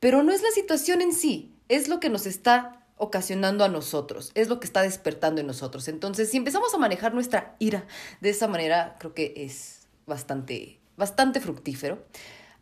pero 0.00 0.24
no 0.24 0.32
es 0.32 0.42
la 0.42 0.50
situación 0.50 1.00
en 1.00 1.12
sí, 1.12 1.54
es 1.68 1.86
lo 1.86 2.00
que 2.00 2.10
nos 2.10 2.26
está 2.26 2.86
ocasionando 2.96 3.64
a 3.64 3.68
nosotros, 3.68 4.32
es 4.34 4.48
lo 4.48 4.58
que 4.58 4.66
está 4.66 4.82
despertando 4.82 5.40
en 5.40 5.46
nosotros. 5.46 5.86
Entonces, 5.86 6.28
si 6.28 6.38
empezamos 6.38 6.74
a 6.74 6.78
manejar 6.78 7.14
nuestra 7.14 7.54
ira 7.60 7.86
de 8.20 8.30
esa 8.30 8.48
manera, 8.48 8.96
creo 8.98 9.14
que 9.14 9.32
es 9.36 9.86
bastante, 10.06 10.80
bastante 10.96 11.38
fructífero. 11.38 12.04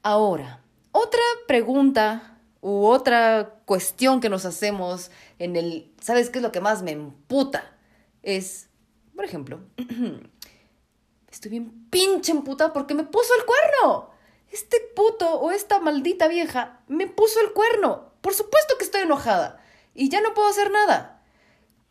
Ahora, 0.02 0.60
otra 0.96 1.22
pregunta 1.46 2.38
u 2.60 2.86
otra 2.86 3.60
cuestión 3.64 4.20
que 4.20 4.28
nos 4.28 4.44
hacemos 4.44 5.10
en 5.38 5.56
el, 5.56 5.92
¿sabes 6.00 6.30
qué 6.30 6.38
es 6.38 6.42
lo 6.42 6.52
que 6.52 6.60
más 6.60 6.82
me 6.82 6.92
emputa? 6.92 7.76
Es, 8.22 8.68
por 9.14 9.24
ejemplo, 9.24 9.60
estoy 11.30 11.50
bien 11.50 11.88
pinche 11.90 12.32
emputa 12.32 12.72
porque 12.72 12.94
me 12.94 13.04
puso 13.04 13.32
el 13.38 13.44
cuerno. 13.44 14.10
Este 14.50 14.78
puto 14.94 15.34
o 15.40 15.50
esta 15.50 15.80
maldita 15.80 16.28
vieja 16.28 16.80
me 16.88 17.06
puso 17.06 17.40
el 17.40 17.52
cuerno. 17.52 18.12
Por 18.20 18.34
supuesto 18.34 18.74
que 18.78 18.84
estoy 18.84 19.02
enojada 19.02 19.62
y 19.94 20.08
ya 20.08 20.20
no 20.20 20.34
puedo 20.34 20.48
hacer 20.48 20.70
nada. 20.70 21.22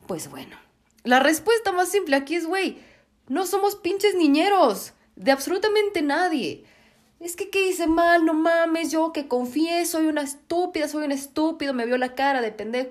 Pues 0.08 0.30
bueno, 0.30 0.58
la 1.03 1.20
respuesta 1.20 1.72
más 1.72 1.89
simple 1.89 2.16
aquí 2.16 2.36
es, 2.36 2.45
güey, 2.45 2.80
no 3.28 3.45
somos 3.45 3.76
pinches 3.76 4.16
niñeros 4.16 4.93
de 5.16 5.32
absolutamente 5.32 6.01
nadie. 6.01 6.66
Es 7.20 7.36
que, 7.36 7.49
¿qué 7.49 7.70
hice 7.70 7.88
mal? 7.88 8.26
No 8.26 8.34
mames, 8.34 8.91
yo 8.91 9.13
que 9.13 9.28
confié, 9.28 9.86
soy 9.86 10.07
una 10.07 10.22
estúpida, 10.22 10.88
soy 10.88 11.05
un 11.05 11.11
estúpido, 11.11 11.74
me 11.74 11.86
vio 11.86 11.97
la 11.97 12.13
cara 12.13 12.41
de 12.41 12.51
pendejo. 12.51 12.89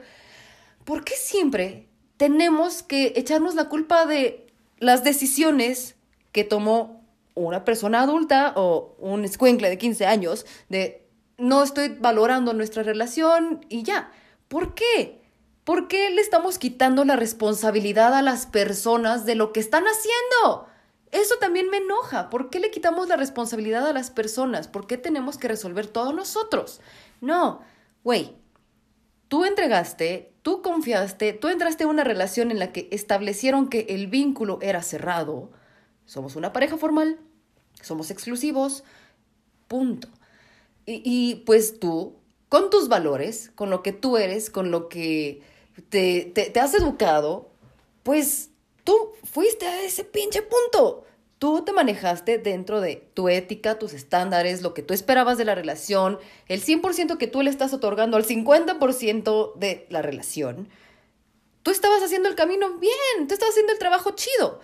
¿Por 0.85 1.05
qué 1.05 1.15
siempre 1.15 1.89
tenemos 2.17 2.83
que 2.83 3.13
echarnos 3.17 3.55
la 3.55 3.69
culpa 3.69 4.07
de 4.07 4.47
las 4.79 5.05
decisiones 5.05 5.97
que 6.33 6.45
tomó 6.45 7.05
una 7.35 7.65
persona 7.65 8.03
adulta 8.03 8.53
o 8.57 8.97
un 8.99 9.25
escuencle 9.25 9.69
de 9.69 9.79
15 9.79 10.07
años 10.07 10.47
de 10.69 11.07
no 11.37 11.63
estoy 11.63 11.89
valorando 11.89 12.55
nuestra 12.55 12.83
relación 12.83 13.65
y 13.69 13.83
ya? 13.83 14.11
¿Por 14.49 14.75
qué? 14.75 15.21
¿Por 15.65 15.89
qué 15.89 16.11
le 16.11 16.21
estamos 16.21 16.59
quitando 16.59 17.05
la 17.05 17.17
responsabilidad 17.17 18.15
a 18.15 18.23
las 18.23 18.47
personas 18.47 19.27
de 19.27 19.35
lo 19.35 19.53
que 19.53 19.61
están 19.61 19.85
haciendo? 19.85 20.67
Eso 21.15 21.37
también 21.41 21.71
me 21.71 21.79
enoja. 21.79 22.29
¿Por 22.29 22.51
qué 22.51 22.61
le 22.61 22.71
quitamos 22.71 23.09
la 23.09 23.17
responsabilidad 23.17 23.87
a 23.87 23.93
las 23.93 24.11
personas? 24.11 24.69
¿Por 24.69 24.87
qué 24.87 24.99
tenemos 24.99 25.39
que 25.39 25.49
resolver 25.49 25.87
todo 25.87 26.13
nosotros? 26.13 26.81
No, 27.21 27.61
güey, 28.03 28.37
tú 29.29 29.45
entregaste, 29.45 30.35
tú 30.43 30.61
confiaste, 30.61 31.33
tú 31.33 31.49
entraste 31.49 31.85
a 31.85 31.89
una 31.89 32.05
relación 32.05 32.51
en 32.51 32.59
la 32.59 32.73
que 32.73 32.89
establecieron 32.91 33.69
que 33.69 33.87
el 33.91 34.09
vínculo 34.09 34.59
era 34.61 34.83
cerrado. 34.83 35.51
Somos 36.05 36.37
una 36.37 36.53
pareja 36.53 36.77
formal, 36.77 37.19
somos 37.81 38.11
exclusivos, 38.11 38.85
punto. 39.69 40.09
Y, 40.85 41.01
y 41.05 41.37
pues 41.47 41.79
tú 41.79 42.17
con 42.49 42.71
tus 42.71 42.89
valores, 42.89 43.51
con 43.57 43.71
lo 43.71 43.83
que 43.83 43.93
tú 43.93 44.17
eres, 44.17 44.49
con 44.49 44.71
lo 44.71 44.89
que 44.89 45.43
te, 45.89 46.25
te, 46.35 46.61
has 46.61 46.75
educado, 46.75 47.51
pues 48.03 48.51
tú 48.85 49.13
fuiste 49.25 49.67
a 49.67 49.83
ese 49.83 50.05
pinche 50.05 50.43
punto. 50.43 51.05
Tú 51.39 51.63
te 51.65 51.73
manejaste 51.73 52.39
dentro 52.39 52.81
de 52.81 52.97
tu 53.13 53.29
ética, 53.29 53.79
tus 53.79 53.93
estándares, 53.93 54.63
lo 54.63 54.73
que 54.73 54.83
tú 54.83 54.95
esperabas 54.95 55.37
de 55.37 55.45
la 55.45 55.55
relación, 55.55 56.19
el 56.49 56.63
100% 56.63 57.19
que 57.19 57.27
tú 57.27 57.43
le 57.43 57.51
estás 57.51 57.75
otorgando 57.75 58.17
al 58.17 58.25
50% 58.25 59.55
de 59.57 59.87
la 59.91 60.01
relación. 60.01 60.69
Tú 61.63 61.71
estabas 61.71 62.03
haciendo 62.03 62.29
el 62.29 62.35
camino 62.35 62.79
bien, 62.79 63.27
tú 63.27 63.35
estabas 63.35 63.53
haciendo 63.53 63.73
el 63.73 63.79
trabajo 63.79 64.13
chido. 64.13 64.61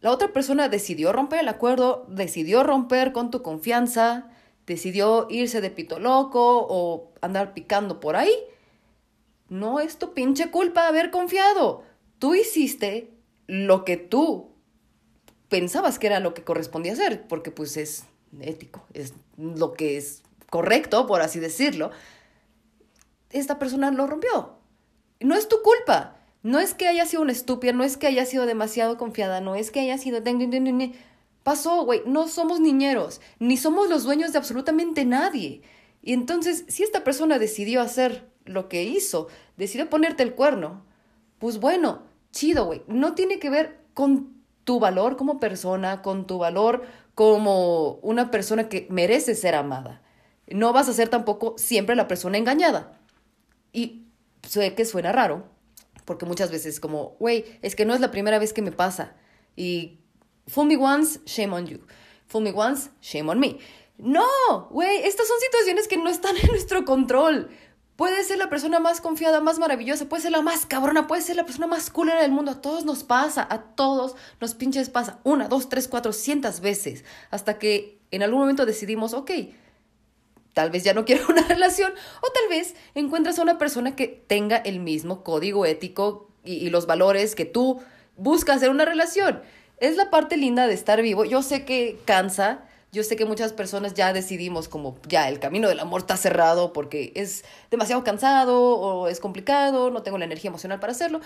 La 0.00 0.10
otra 0.10 0.32
persona 0.32 0.68
decidió 0.68 1.12
romper 1.12 1.40
el 1.40 1.48
acuerdo, 1.48 2.06
decidió 2.08 2.62
romper 2.62 3.12
con 3.12 3.30
tu 3.30 3.42
confianza, 3.42 4.30
decidió 4.66 5.26
irse 5.30 5.60
de 5.60 5.70
pito 5.70 5.98
loco 5.98 6.66
o 6.68 7.12
andar 7.20 7.54
picando 7.54 8.00
por 8.00 8.16
ahí, 8.16 8.34
no 9.48 9.80
es 9.80 9.98
tu 9.98 10.12
pinche 10.12 10.50
culpa 10.50 10.88
haber 10.88 11.10
confiado. 11.10 11.84
Tú 12.18 12.34
hiciste 12.34 13.15
lo 13.46 13.84
que 13.84 13.96
tú 13.96 14.50
pensabas 15.48 15.98
que 15.98 16.08
era 16.08 16.20
lo 16.20 16.34
que 16.34 16.44
correspondía 16.44 16.92
hacer, 16.92 17.26
porque 17.28 17.50
pues 17.50 17.76
es 17.76 18.04
ético, 18.40 18.84
es 18.94 19.14
lo 19.36 19.74
que 19.74 19.96
es 19.96 20.22
correcto, 20.50 21.06
por 21.06 21.20
así 21.20 21.38
decirlo. 21.38 21.90
Esta 23.30 23.58
persona 23.58 23.90
lo 23.90 24.06
rompió. 24.06 24.56
No 25.20 25.34
es 25.34 25.48
tu 25.48 25.62
culpa. 25.62 26.16
No 26.42 26.60
es 26.60 26.74
que 26.74 26.86
haya 26.86 27.06
sido 27.06 27.22
una 27.22 27.32
estúpida, 27.32 27.72
no 27.72 27.82
es 27.82 27.96
que 27.96 28.06
haya 28.06 28.24
sido 28.24 28.46
demasiado 28.46 28.96
confiada, 28.96 29.40
no 29.40 29.56
es 29.56 29.72
que 29.72 29.80
haya 29.80 29.98
sido... 29.98 30.22
Pasó, 31.42 31.84
güey, 31.84 32.02
no 32.06 32.28
somos 32.28 32.60
niñeros, 32.60 33.20
ni 33.40 33.56
somos 33.56 33.88
los 33.88 34.04
dueños 34.04 34.32
de 34.32 34.38
absolutamente 34.38 35.04
nadie. 35.04 35.62
Y 36.02 36.12
entonces, 36.12 36.64
si 36.68 36.84
esta 36.84 37.02
persona 37.02 37.40
decidió 37.40 37.80
hacer 37.80 38.28
lo 38.44 38.68
que 38.68 38.84
hizo, 38.84 39.26
decidió 39.56 39.90
ponerte 39.90 40.22
el 40.22 40.34
cuerno, 40.34 40.84
pues 41.40 41.58
bueno, 41.58 42.02
chido, 42.36 42.66
güey, 42.66 42.82
no 42.86 43.14
tiene 43.14 43.38
que 43.38 43.50
ver 43.50 43.80
con 43.94 44.36
tu 44.64 44.78
valor 44.78 45.16
como 45.16 45.40
persona, 45.40 46.02
con 46.02 46.26
tu 46.26 46.38
valor 46.38 46.84
como 47.14 47.94
una 48.02 48.30
persona 48.30 48.68
que 48.68 48.86
merece 48.90 49.34
ser 49.34 49.54
amada. 49.54 50.02
No 50.46 50.72
vas 50.72 50.88
a 50.88 50.92
ser 50.92 51.08
tampoco 51.08 51.54
siempre 51.56 51.96
la 51.96 52.06
persona 52.06 52.36
engañada. 52.36 53.00
Y 53.72 54.06
sé 54.42 54.74
que 54.74 54.84
suena 54.84 55.12
raro, 55.12 55.48
porque 56.04 56.26
muchas 56.26 56.50
veces 56.50 56.78
como, 56.78 57.16
güey, 57.18 57.44
es 57.62 57.74
que 57.74 57.86
no 57.86 57.94
es 57.94 58.00
la 58.00 58.10
primera 58.10 58.38
vez 58.38 58.52
que 58.52 58.62
me 58.62 58.70
pasa. 58.70 59.16
Y 59.56 60.00
Fool 60.46 60.66
me 60.66 60.76
once, 60.76 61.20
shame 61.24 61.54
on 61.54 61.66
you. 61.66 61.80
Fool 62.26 62.44
me 62.44 62.52
once, 62.52 62.90
shame 63.00 63.30
on 63.30 63.40
me. 63.40 63.58
No, 63.96 64.68
güey, 64.70 65.04
estas 65.04 65.26
son 65.26 65.38
situaciones 65.40 65.88
que 65.88 65.96
no 65.96 66.10
están 66.10 66.36
en 66.36 66.48
nuestro 66.48 66.84
control. 66.84 67.48
Puede 67.96 68.24
ser 68.24 68.36
la 68.36 68.50
persona 68.50 68.78
más 68.78 69.00
confiada, 69.00 69.40
más 69.40 69.58
maravillosa, 69.58 70.06
puede 70.06 70.22
ser 70.22 70.32
la 70.32 70.42
más 70.42 70.66
cabrona, 70.66 71.06
puede 71.06 71.22
ser 71.22 71.36
la 71.36 71.44
persona 71.44 71.66
más 71.66 71.88
culera 71.88 72.20
del 72.20 72.30
mundo. 72.30 72.50
A 72.50 72.60
todos 72.60 72.84
nos 72.84 73.04
pasa, 73.04 73.46
a 73.48 73.62
todos 73.62 74.16
nos 74.38 74.54
pinches 74.54 74.90
pasa. 74.90 75.18
Una, 75.24 75.48
dos, 75.48 75.70
tres, 75.70 75.88
cuatro, 75.88 76.12
cientos 76.12 76.60
veces. 76.60 77.04
Hasta 77.30 77.58
que 77.58 77.98
en 78.10 78.22
algún 78.22 78.40
momento 78.40 78.66
decidimos, 78.66 79.14
ok, 79.14 79.30
tal 80.52 80.70
vez 80.70 80.84
ya 80.84 80.92
no 80.92 81.04
quiero 81.06 81.24
una 81.28 81.42
relación. 81.42 81.92
O 82.20 82.32
tal 82.32 82.48
vez 82.50 82.74
encuentras 82.94 83.38
a 83.38 83.42
una 83.42 83.56
persona 83.56 83.96
que 83.96 84.08
tenga 84.08 84.58
el 84.58 84.80
mismo 84.80 85.24
código 85.24 85.64
ético 85.64 86.28
y 86.44 86.68
los 86.70 86.86
valores 86.86 87.34
que 87.34 87.46
tú 87.46 87.80
buscas 88.16 88.62
en 88.62 88.70
una 88.70 88.84
relación 88.84 89.40
es 89.78 89.96
la 89.96 90.10
parte 90.10 90.36
linda 90.36 90.66
de 90.66 90.74
estar 90.74 91.02
vivo. 91.02 91.24
Yo 91.24 91.42
sé 91.42 91.64
que 91.64 91.98
cansa, 92.04 92.65
yo 92.92 93.02
sé 93.02 93.16
que 93.16 93.24
muchas 93.24 93.52
personas 93.52 93.94
ya 93.94 94.12
decidimos 94.12 94.68
como 94.68 94.96
ya 95.06 95.28
el 95.28 95.38
camino 95.38 95.68
del 95.68 95.80
amor 95.80 96.02
está 96.02 96.16
cerrado 96.16 96.72
porque 96.72 97.12
es 97.14 97.44
demasiado 97.70 98.04
cansado 98.04 98.60
o 98.60 99.08
es 99.08 99.20
complicado, 99.20 99.90
no 99.90 100.02
tengo 100.02 100.18
la 100.18 100.24
energía 100.24 100.48
emocional 100.48 100.80
para 100.80 100.92
hacerlo, 100.92 101.20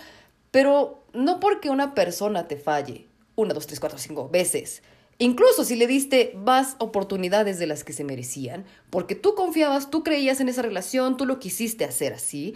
pero 0.51 1.05
no 1.13 1.41
porque 1.41 1.71
una 1.71 1.95
persona 1.95 2.49
te 2.49 2.57
falle 2.57 3.07
una, 3.37 3.55
dos, 3.55 3.67
tres, 3.67 3.81
cuatro, 3.81 3.99
cinco 3.99 4.29
veces 4.29 4.83
Incluso 5.21 5.65
si 5.65 5.77
le 5.77 5.87
diste 5.87 6.33
más 6.35 6.77
oportunidades 6.79 7.59
de 7.59 7.67
las 7.67 7.85
que 7.85 7.93
se 7.93 8.05
merecían, 8.05 8.65
porque 8.89 9.15
tú 9.15 9.35
confiabas, 9.35 9.91
tú 9.91 10.03
creías 10.03 10.41
en 10.41 10.49
esa 10.49 10.63
relación, 10.63 11.19
tú 11.19 11.27
lo 11.27 11.39
quisiste 11.39 11.85
hacer 11.85 12.15
así, 12.15 12.55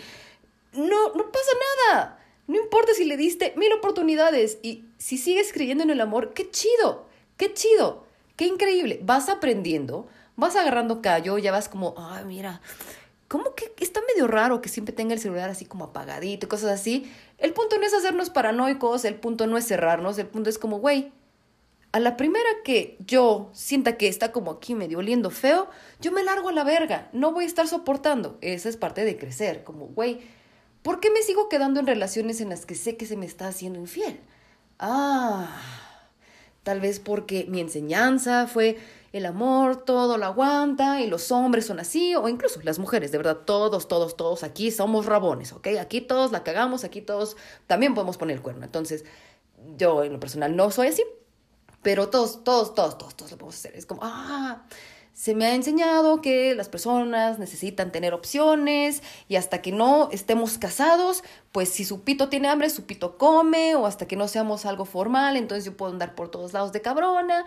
no, 0.73 1.13
no 1.15 1.31
pasa 1.31 1.51
nada. 1.91 2.25
No 2.47 2.57
importa 2.57 2.95
si 2.95 3.05
le 3.05 3.19
diste 3.19 3.53
mil 3.57 3.71
oportunidades 3.75 4.57
y 4.63 4.87
si 4.97 5.19
sigues 5.19 5.53
creyendo 5.53 5.85
en 5.85 5.91
el 5.91 6.01
amor, 6.01 6.33
qué 6.33 6.51
chido, 6.51 7.07
qué 7.37 7.53
chido, 7.53 8.04
qué 8.37 8.47
increíble. 8.47 9.01
Vas 9.03 9.29
aprendiendo, 9.29 10.07
vas 10.37 10.57
agarrando 10.57 11.03
callo, 11.03 11.39
ya 11.39 11.53
vas 11.53 11.69
como, 11.69 11.95
ay, 11.97 12.25
mira, 12.25 12.61
como 13.29 13.55
que 13.55 13.73
está 13.81 14.01
medio 14.15 14.27
raro 14.27 14.61
que 14.61 14.69
siempre 14.69 14.95
tenga 14.95 15.15
el 15.15 15.21
celular 15.21 15.51
así 15.51 15.65
como 15.65 15.85
apagadito 15.85 16.47
y 16.47 16.49
cosas 16.49 16.71
así. 16.73 17.11
El 17.39 17.53
punto 17.53 17.79
no 17.79 17.87
es 17.87 17.95
hacernos 17.95 18.31
paranoicos, 18.31 19.05
el 19.05 19.17
punto 19.17 19.47
no 19.47 19.57
es 19.57 19.67
cerrarnos, 19.67 20.19
el 20.19 20.27
punto 20.27 20.51
es 20.51 20.59
como, 20.59 20.79
güey, 20.79 21.13
a 21.93 22.01
la 22.01 22.17
primera 22.17 22.49
que 22.65 22.97
yo 23.07 23.51
sienta 23.53 23.97
que 23.97 24.09
está 24.09 24.33
como 24.33 24.51
aquí 24.51 24.75
medio 24.75 24.99
oliendo 24.99 25.31
feo, 25.31 25.69
yo 26.01 26.13
me 26.13 26.25
largo 26.25 26.49
a 26.49 26.53
la 26.53 26.65
verga, 26.65 27.09
no 27.13 27.33
voy 27.33 27.45
a 27.45 27.47
estar 27.47 27.69
soportando. 27.69 28.39
Esa 28.41 28.69
es 28.69 28.77
parte 28.77 29.05
de 29.05 29.17
crecer, 29.17 29.63
como, 29.65 29.87
güey, 29.87 30.21
¿Por 30.85 31.01
qué 31.01 31.11
me 31.11 31.23
sigo 31.23 31.49
quedando 31.49 31.81
en 31.81 31.87
relaciones 31.87 32.43
en 32.43 32.51
las 32.51 32.67
que 32.67 32.75
sé 32.75 32.99
que 32.99 33.07
se 33.07 33.17
me 33.17 33.25
está 33.25 33.49
haciendo 33.49 33.79
infiel? 33.79 34.21
Ah, 34.79 35.49
tal 36.65 36.81
vez 36.81 36.99
porque 36.99 37.47
mi 37.49 37.61
enseñanza 37.61 38.49
fue 38.49 38.79
el 39.13 39.27
amor, 39.27 39.85
todo 39.85 40.19
lo 40.19 40.25
aguanta 40.25 41.01
y 41.01 41.07
los 41.07 41.31
hombres 41.31 41.67
son 41.67 41.79
así, 41.79 42.17
o 42.17 42.29
incluso 42.29 42.61
las 42.65 42.81
mujeres, 42.81 43.13
de 43.13 43.19
verdad, 43.19 43.37
todos, 43.45 43.87
todos, 43.87 44.17
todos 44.17 44.43
aquí 44.43 44.73
somos 44.73 45.07
rabones, 45.07 45.53
¿ok? 45.53 45.69
Aquí 45.81 46.01
todos 46.01 46.33
la 46.33 46.43
cagamos, 46.43 46.83
aquí 46.83 47.01
todos 47.01 47.37
también 47.69 47.95
podemos 47.95 48.17
poner 48.17 48.37
el 48.37 48.43
cuerno. 48.43 48.65
Entonces, 48.65 49.05
yo 49.77 50.03
en 50.03 50.15
lo 50.15 50.19
personal 50.19 50.57
no 50.57 50.73
soy 50.73 50.89
así, 50.89 51.05
pero 51.83 52.09
todos, 52.09 52.43
todos, 52.43 52.75
todos, 52.75 52.99
todos, 52.99 53.15
todos 53.15 53.31
lo 53.31 53.39
podemos 53.39 53.55
hacer. 53.55 53.77
Es 53.77 53.87
como, 53.87 54.01
ah, 54.03 54.65
se 55.15 55.37
me 55.37 55.47
ha 55.47 55.55
enseñado 55.55 56.21
que 56.21 56.57
las 56.57 56.69
personas 56.69 57.39
necesitan 57.39 57.93
tener 57.93 58.13
opciones 58.15 59.01
y 59.29 59.37
hasta 59.37 59.63
que 59.63 59.71
no 59.71 60.09
estemos 60.11 60.59
casados, 60.59 61.23
pues 61.53 61.69
si 61.69 61.85
su 61.85 62.03
pito 62.03 62.29
tiene 62.29 62.49
hambre, 62.49 62.69
su 62.69 62.85
pito 62.85 63.17
come 63.17 63.77
o 63.77 63.87
hasta 63.87 64.07
que 64.07 64.17
no 64.17 64.27
seamos 64.27 64.67
algo 64.67 64.85
formal, 64.85 65.37
entonces 65.37 65.65
yo 65.65 65.77
puedo 65.77 65.93
andar 65.93 66.17
por 66.17 66.31
todos 66.31 66.53
lados 66.53 66.73
de 66.73 66.83
cabrona. 66.83 67.45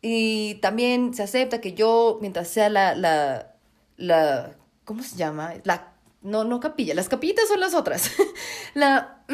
Y 0.00 0.54
también 0.56 1.12
se 1.12 1.24
acepta 1.24 1.60
que 1.60 1.74
yo, 1.74 2.18
mientras 2.20 2.46
sea 2.46 2.68
la, 2.68 2.94
la, 2.94 3.56
la, 3.96 4.56
¿cómo 4.84 5.02
se 5.02 5.16
llama? 5.16 5.54
La, 5.64 5.94
no, 6.22 6.44
no 6.44 6.60
capilla, 6.60 6.94
las 6.94 7.08
capillitas 7.08 7.48
son 7.48 7.58
las 7.58 7.74
otras. 7.74 8.12
la... 8.74 9.24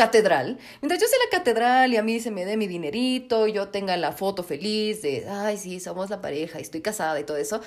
Catedral. 0.00 0.58
Mientras 0.80 0.98
yo 0.98 1.06
sea 1.06 1.18
la 1.26 1.36
catedral 1.36 1.92
y 1.92 1.98
a 1.98 2.02
mí 2.02 2.20
se 2.20 2.30
me 2.30 2.46
dé 2.46 2.56
mi 2.56 2.66
dinerito 2.66 3.46
y 3.46 3.52
yo 3.52 3.68
tenga 3.68 3.98
la 3.98 4.12
foto 4.12 4.42
feliz 4.42 5.02
de, 5.02 5.26
ay, 5.28 5.58
sí, 5.58 5.78
somos 5.78 6.08
la 6.08 6.22
pareja 6.22 6.58
y 6.58 6.62
estoy 6.62 6.80
casada 6.80 7.20
y 7.20 7.24
todo 7.24 7.36
eso, 7.36 7.60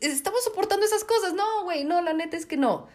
estamos 0.00 0.44
soportando 0.44 0.86
esas 0.86 1.02
cosas. 1.02 1.34
No, 1.34 1.64
güey, 1.64 1.82
no, 1.82 2.02
la 2.02 2.12
neta 2.12 2.36
es 2.36 2.46
que 2.46 2.56
no. 2.56 2.86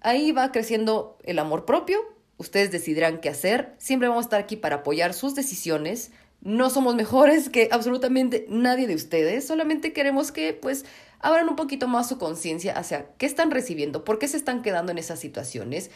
Ahí 0.00 0.30
va 0.30 0.52
creciendo 0.52 1.18
el 1.24 1.40
amor 1.40 1.64
propio. 1.64 1.98
Ustedes 2.36 2.70
decidirán 2.70 3.20
qué 3.20 3.30
hacer. 3.30 3.74
Siempre 3.78 4.06
vamos 4.06 4.22
a 4.22 4.26
estar 4.26 4.40
aquí 4.40 4.54
para 4.54 4.76
apoyar 4.76 5.12
sus 5.12 5.34
decisiones. 5.34 6.12
No 6.40 6.70
somos 6.70 6.94
mejores 6.94 7.48
que 7.48 7.68
absolutamente 7.72 8.46
nadie 8.48 8.86
de 8.86 8.94
ustedes. 8.94 9.44
Solamente 9.44 9.92
queremos 9.92 10.30
que, 10.30 10.52
pues, 10.52 10.84
abran 11.18 11.48
un 11.48 11.56
poquito 11.56 11.88
más 11.88 12.08
su 12.08 12.18
conciencia 12.18 12.78
hacia 12.78 13.06
qué 13.18 13.26
están 13.26 13.50
recibiendo, 13.50 14.04
por 14.04 14.20
qué 14.20 14.28
se 14.28 14.36
están 14.36 14.62
quedando 14.62 14.92
en 14.92 14.98
esas 14.98 15.18
situaciones, 15.18 15.90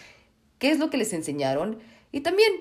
qué 0.59 0.73
es 0.73 0.81
lo 0.81 0.91
que 0.91 0.97
les 0.97 1.13
enseñaron 1.13 1.79
y 2.13 2.21
también, 2.21 2.53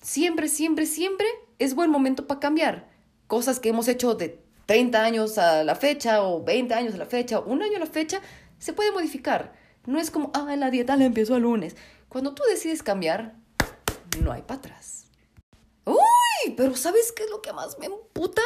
siempre, 0.00 0.48
siempre, 0.48 0.86
siempre 0.86 1.26
es 1.58 1.74
buen 1.74 1.90
momento 1.90 2.26
para 2.26 2.40
cambiar. 2.40 2.88
Cosas 3.26 3.60
que 3.60 3.70
hemos 3.70 3.88
hecho 3.88 4.14
de 4.14 4.40
30 4.66 5.04
años 5.04 5.38
a 5.38 5.64
la 5.64 5.74
fecha 5.74 6.22
o 6.22 6.42
20 6.42 6.74
años 6.74 6.94
a 6.94 6.98
la 6.98 7.06
fecha 7.06 7.38
o 7.38 7.44
un 7.44 7.62
año 7.62 7.76
a 7.76 7.80
la 7.80 7.86
fecha, 7.86 8.20
se 8.58 8.72
puede 8.72 8.92
modificar. 8.92 9.52
No 9.86 9.98
es 9.98 10.10
como, 10.10 10.30
ah, 10.34 10.56
la 10.56 10.70
dieta 10.70 10.96
la 10.96 11.04
empezó 11.04 11.36
el 11.36 11.42
lunes. 11.42 11.76
Cuando 12.08 12.34
tú 12.34 12.42
decides 12.48 12.82
cambiar, 12.82 13.34
no 14.20 14.32
hay 14.32 14.42
para 14.42 14.58
atrás. 14.58 15.06
¡Uy! 15.84 16.54
Pero 16.56 16.74
¿sabes 16.76 17.12
qué 17.12 17.24
es 17.24 17.30
lo 17.30 17.42
que 17.42 17.52
más 17.52 17.78
me 17.78 17.86
emputa? 17.86 18.42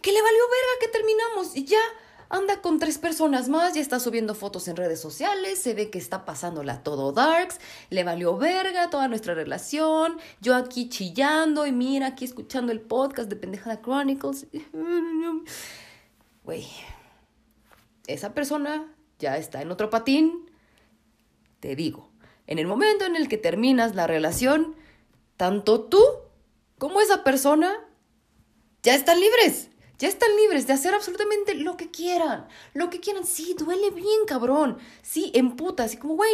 Que 0.00 0.12
le 0.12 0.22
valió 0.22 0.38
verga 0.38 0.80
que 0.80 0.88
terminamos 0.88 1.56
y 1.56 1.64
ya 1.64 1.80
anda 2.28 2.60
con 2.60 2.78
tres 2.78 2.98
personas 2.98 3.48
más, 3.48 3.74
ya 3.74 3.80
está 3.80 4.00
subiendo 4.00 4.34
fotos 4.34 4.68
en 4.68 4.76
redes 4.76 5.00
sociales, 5.00 5.60
se 5.60 5.74
ve 5.74 5.90
que 5.90 5.98
está 5.98 6.24
pasándola 6.24 6.82
todo 6.82 7.12
darks, 7.12 7.58
le 7.90 8.04
valió 8.04 8.36
verga 8.36 8.90
toda 8.90 9.08
nuestra 9.08 9.34
relación, 9.34 10.18
yo 10.40 10.54
aquí 10.54 10.88
chillando 10.88 11.66
y 11.66 11.72
mira, 11.72 12.08
aquí 12.08 12.24
escuchando 12.24 12.72
el 12.72 12.80
podcast 12.80 13.28
de 13.28 13.36
Pendejada 13.36 13.80
Chronicles. 13.80 14.46
Güey, 16.44 16.66
esa 18.06 18.34
persona 18.34 18.92
ya 19.18 19.36
está 19.36 19.62
en 19.62 19.70
otro 19.70 19.90
patín. 19.90 20.50
Te 21.60 21.76
digo, 21.76 22.10
en 22.46 22.58
el 22.58 22.66
momento 22.66 23.04
en 23.04 23.16
el 23.16 23.28
que 23.28 23.36
terminas 23.36 23.94
la 23.94 24.06
relación, 24.06 24.76
tanto 25.36 25.82
tú 25.82 26.02
como 26.78 27.00
esa 27.00 27.24
persona 27.24 27.74
ya 28.82 28.94
están 28.94 29.20
libres. 29.20 29.70
Ya 29.98 30.06
están 30.06 30.28
libres 30.36 30.68
de 30.68 30.74
hacer 30.74 30.94
absolutamente 30.94 31.54
lo 31.56 31.76
que 31.76 31.90
quieran. 31.90 32.46
Lo 32.72 32.88
que 32.88 33.00
quieran. 33.00 33.26
Sí, 33.26 33.56
duele 33.58 33.90
bien, 33.90 34.26
cabrón. 34.26 34.78
Sí, 35.02 35.32
emputa. 35.34 35.84
Así 35.84 35.96
como, 35.96 36.14
güey, 36.14 36.30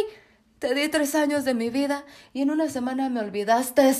te 0.59 0.75
di 0.75 0.87
tres 0.87 1.15
años 1.15 1.45
de 1.45 1.55
mi 1.55 1.69
vida 1.71 2.05
y 2.31 2.41
en 2.41 2.51
una 2.51 2.69
semana 2.69 3.09
me 3.09 3.21
olvidaste 3.21 3.91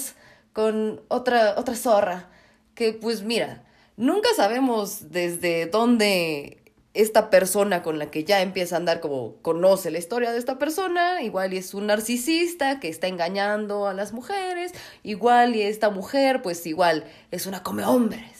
con 0.54 1.02
otra, 1.08 1.56
otra 1.58 1.76
zorra. 1.76 2.30
Que 2.76 2.94
pues 2.94 3.24
mira, 3.24 3.64
nunca 3.98 4.30
sabemos 4.36 5.12
desde 5.12 5.66
dónde 5.66 6.62
esta 6.94 7.30
persona 7.30 7.82
con 7.84 8.00
la 8.00 8.12
que 8.12 8.24
ya 8.24 8.42
empieza 8.42 8.76
a 8.76 8.80
andar 8.80 9.00
como 9.02 9.36
conoce 9.42 9.92
la 9.92 9.98
historia 10.00 10.32
de 10.32 10.38
esta 10.38 10.60
persona, 10.60 11.24
igual 11.24 11.54
y 11.54 11.58
es 11.58 11.74
un 11.74 11.88
narcisista 11.88 12.80
que 12.80 12.88
está 12.88 13.08
engañando 13.08 13.88
a 13.88 13.94
las 13.94 14.14
mujeres, 14.14 14.74
igual 15.04 15.56
y 15.56 15.64
esta 15.64 15.90
mujer 15.90 16.42
pues 16.42 16.66
igual 16.66 17.04
es 17.32 17.48
una 17.48 17.64
come 17.64 17.84
hombres 17.84 18.35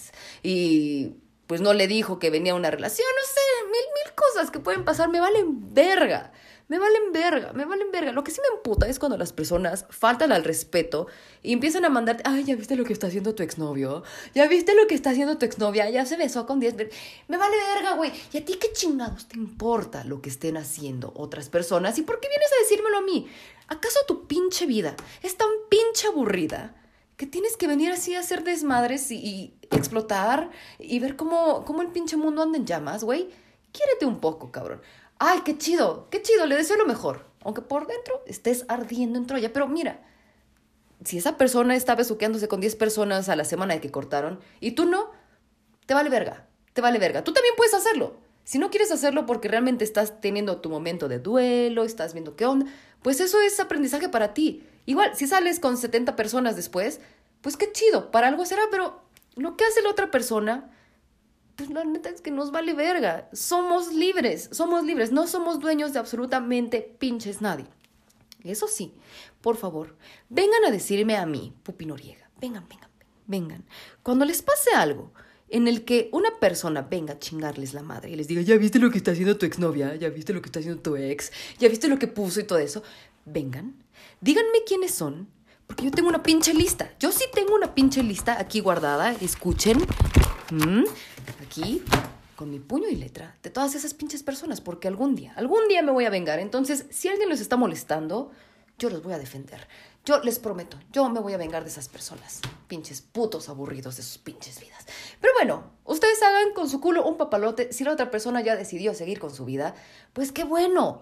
y 0.46 1.16
pues 1.48 1.60
no 1.62 1.74
le 1.74 1.88
dijo 1.88 2.20
que 2.20 2.30
venía 2.30 2.54
una 2.54 2.70
relación, 2.70 3.08
no 3.20 3.28
sé, 3.28 3.66
mil, 3.66 3.82
mil 4.04 4.16
cosas 4.16 4.52
que 4.52 4.60
pueden 4.60 4.86
pasar, 4.86 5.10
me 5.10 5.20
valen 5.20 5.74
verga. 5.74 6.32
Me 6.68 6.80
valen 6.80 7.12
verga, 7.12 7.54
me 7.54 7.66
valen 7.66 7.92
verga. 7.92 8.12
Lo 8.12 8.24
que 8.24 8.32
sí 8.32 8.42
me 8.42 8.56
emputa 8.58 8.88
es 8.88 8.98
cuando 8.98 9.18
las 9.18 9.34
personas 9.34 9.86
faltan 9.90 10.32
al 10.32 10.44
respeto 10.44 11.06
y 11.44 11.54
empiezan 11.54 11.86
a 11.86 11.90
mandarte, 11.90 12.24
ay, 12.26 12.44
ya 12.44 12.56
viste 12.56 12.76
lo 12.76 12.86
que 12.86 12.94
está 12.94 13.06
haciendo 13.06 13.36
tu 13.36 13.44
exnovio, 13.44 14.04
ya 14.34 14.48
viste 14.48 14.74
lo 14.74 14.88
que 14.88 14.96
está 14.96 15.12
haciendo 15.12 15.38
tu 15.38 15.46
exnovia, 15.46 15.88
ya 15.92 16.08
se 16.08 16.18
besó 16.18 16.48
con 16.48 16.60
10. 16.60 16.76
Me 17.28 17.38
vale 17.38 17.56
verga, 17.76 17.94
güey. 17.94 18.12
¿Y 18.34 18.38
a 18.38 18.46
ti 18.46 18.56
qué 18.56 18.72
chingados 18.74 19.28
te 19.28 19.38
importa 19.38 20.04
lo 20.06 20.22
que 20.22 20.30
estén 20.30 20.58
haciendo 20.58 21.14
otras 21.16 21.50
personas? 21.50 22.00
¿Y 22.00 22.02
por 22.02 22.20
qué 22.20 22.30
vienes 22.30 22.52
a 22.52 22.62
decírmelo 22.64 22.98
a 22.98 23.02
mí? 23.02 23.28
¿Acaso 23.68 24.00
tu 24.08 24.26
pinche 24.26 24.66
vida 24.66 24.96
es 25.22 25.38
tan 25.38 25.50
pinche 25.70 26.08
aburrida? 26.08 26.76
Que 27.18 27.26
tienes 27.26 27.58
que 27.58 27.68
venir 27.68 27.92
así 27.92 28.16
a 28.16 28.20
hacer 28.20 28.44
desmadres 28.44 29.12
y, 29.12 29.58
explotar 29.72 30.52
y 30.80 31.00
ver 31.00 31.16
cómo, 31.16 31.66
cómo 31.66 31.82
el 31.82 31.90
pinche 31.90 32.18
mundo 32.18 32.42
anda 32.42 32.58
en 32.58 32.66
llamas, 32.66 33.04
güey. 33.04 33.30
Quiérete 33.72 34.06
un 34.06 34.20
poco, 34.20 34.52
cabrón. 34.52 34.82
Ay, 35.18 35.42
qué 35.46 35.58
chido, 35.58 36.08
qué 36.10 36.22
chido, 36.22 36.46
le 36.46 36.56
deseo 36.56 36.78
lo 36.78 36.86
mejor. 36.86 37.26
Aunque 37.44 37.62
por 37.62 37.88
dentro 37.88 38.22
estés 38.26 38.66
ardiendo 38.68 39.18
en 39.18 39.28
Troya. 39.28 39.54
Pero 39.54 39.68
mira, 39.68 40.02
si 41.04 41.18
esa 41.18 41.38
persona 41.38 41.76
está 41.76 41.96
besuqueándose 41.96 42.48
con 42.48 42.60
10 42.60 42.76
personas 42.76 43.30
a 43.30 43.36
la 43.36 43.46
semana 43.46 43.76
de 43.76 43.82
que 43.82 43.92
cortaron 43.92 44.40
y 44.60 44.72
tú 44.72 44.86
no, 44.86 45.12
te 45.86 45.94
vale 45.94 46.10
verga, 46.10 46.48
te 46.74 46.82
vale 46.82 47.00
verga. 47.00 47.24
Tú 47.24 47.34
también 47.34 47.54
puedes 47.56 47.74
hacerlo. 47.74 48.18
Si 48.46 48.60
no 48.60 48.70
quieres 48.70 48.92
hacerlo 48.92 49.26
porque 49.26 49.48
realmente 49.48 49.84
estás 49.84 50.22
teniendo 50.22 50.62
tu 50.62 50.70
momento 50.70 51.10
de 51.10 51.20
duelo, 51.20 51.84
estás 51.84 52.14
viendo 52.14 52.36
qué 52.36 52.46
onda, 52.46 52.68
pues 53.02 53.20
eso 53.20 53.42
es 53.42 53.60
aprendizaje 53.60 54.08
para 54.08 54.34
ti. 54.34 54.64
Igual, 54.86 55.16
si 55.16 55.26
sales 55.26 55.60
con 55.60 55.78
70 55.78 56.16
personas 56.16 56.56
después, 56.56 57.02
pues 57.42 57.58
qué 57.58 57.72
chido, 57.72 58.12
para 58.12 58.28
algo 58.28 58.46
será, 58.46 58.62
pero 58.70 59.02
lo 59.36 59.58
que 59.58 59.66
hace 59.66 59.82
la 59.82 59.90
otra 59.90 60.12
persona, 60.12 60.72
pues 61.56 61.72
la 61.72 61.84
neta 61.84 62.10
es 62.10 62.22
que 62.22 62.30
nos 62.30 62.52
vale 62.52 62.76
verga. 62.76 63.30
Somos 63.34 63.92
libres, 63.92 64.50
somos 64.52 64.84
libres, 64.84 65.12
no 65.12 65.26
somos 65.26 65.60
dueños 65.60 65.92
de 65.92 66.00
absolutamente 66.00 66.82
pinches 67.00 67.42
nadie. 67.42 67.66
Eso 68.44 68.68
sí, 68.68 68.94
por 69.42 69.58
favor, 69.58 69.96
vengan 70.30 70.66
a 70.66 70.72
decirme 70.72 71.18
a 71.18 71.26
mí, 71.26 71.52
Pupi 71.64 71.88
Noriega, 71.88 72.30
vengan, 72.40 72.68
vengan, 72.70 72.92
vengan. 73.26 73.66
Cuando 74.04 74.24
les 74.24 74.44
pase 74.44 74.72
algo 74.76 75.12
en 75.50 75.68
el 75.68 75.86
que 75.86 76.10
una 76.12 76.30
persona 76.40 76.82
venga 76.82 77.14
a 77.14 77.20
chingarles 77.20 77.74
la 77.74 77.84
madre 77.84 78.12
y 78.12 78.16
les 78.16 78.28
diga, 78.28 78.42
ya 78.42 78.58
viste 78.58 78.80
lo 78.80 78.90
que 78.90 78.98
está 78.98 79.12
haciendo 79.12 79.38
tu 79.38 79.46
exnovia, 79.46 79.96
ya 79.96 80.10
viste 80.10 80.34
lo 80.34 80.42
que 80.42 80.48
está 80.48 80.60
haciendo 80.60 80.82
tu 80.82 80.96
ex, 80.96 81.32
ya 81.60 81.70
viste 81.70 81.88
lo 81.88 82.00
que 82.00 82.08
puso 82.08 82.40
y 82.40 82.44
todo 82.44 82.60
eso, 82.60 82.84
vengan, 83.26 83.76
díganme 84.22 84.64
quiénes 84.66 84.94
son, 84.94 85.28
porque 85.68 85.86
yo 85.86 85.92
tengo 85.92 86.10
una 86.10 86.24
pinche 86.24 86.54
lista. 86.54 86.94
Yo 87.00 87.12
sí 87.12 87.26
tengo 87.34 87.56
una 87.56 87.74
pinche 87.74 88.04
lista 88.04 88.40
aquí 88.40 88.60
guardada, 88.60 89.14
escuchen, 89.14 89.78
aquí, 91.42 91.82
con 92.36 92.52
mi 92.52 92.60
puño 92.60 92.88
y 92.90 92.96
letra, 92.96 93.38
de 93.42 93.50
todas 93.50 93.76
esas 93.76 93.94
pinches 93.94 94.24
personas, 94.24 94.62
porque 94.62 94.88
algún 94.88 95.16
día, 95.16 95.34
algún 95.36 95.68
día 95.68 95.82
me 95.82 95.92
voy 95.92 96.06
a 96.06 96.10
vengar. 96.10 96.40
Entonces, 96.40 96.86
si 96.92 97.08
alguien 97.08 97.30
los 97.30 97.40
está 97.40 97.58
molestando, 97.58 98.32
yo 98.78 98.90
los 98.90 99.02
voy 99.02 99.14
a 99.14 99.18
defender. 99.18 99.68
Yo 100.06 100.20
les 100.20 100.38
prometo, 100.38 100.78
yo 100.92 101.10
me 101.10 101.20
voy 101.20 101.34
a 101.34 101.38
vengar 101.38 101.64
de 101.64 101.70
esas 101.72 101.90
personas. 101.90 102.40
Pinches 102.68 103.02
putos 103.02 103.50
aburridos 103.50 103.98
de 103.98 104.04
sus 104.04 104.20
pinches 104.20 104.60
vidas. 104.60 104.86
Pero 105.20 105.34
bueno, 105.34 105.72
ustedes 105.84 106.22
hagan 106.22 106.54
con 106.54 106.70
su 106.70 106.80
culo 106.80 107.04
un 107.04 107.18
papalote. 107.18 107.74
Si 107.74 107.84
la 107.84 107.92
otra 107.92 108.12
persona 108.12 108.42
ya 108.42 108.56
decidió 108.56 108.94
seguir 108.94 109.20
con 109.20 109.34
su 109.34 109.46
vida, 109.46 109.74
pues 110.14 110.32
qué 110.32 110.44
bueno. 110.44 111.02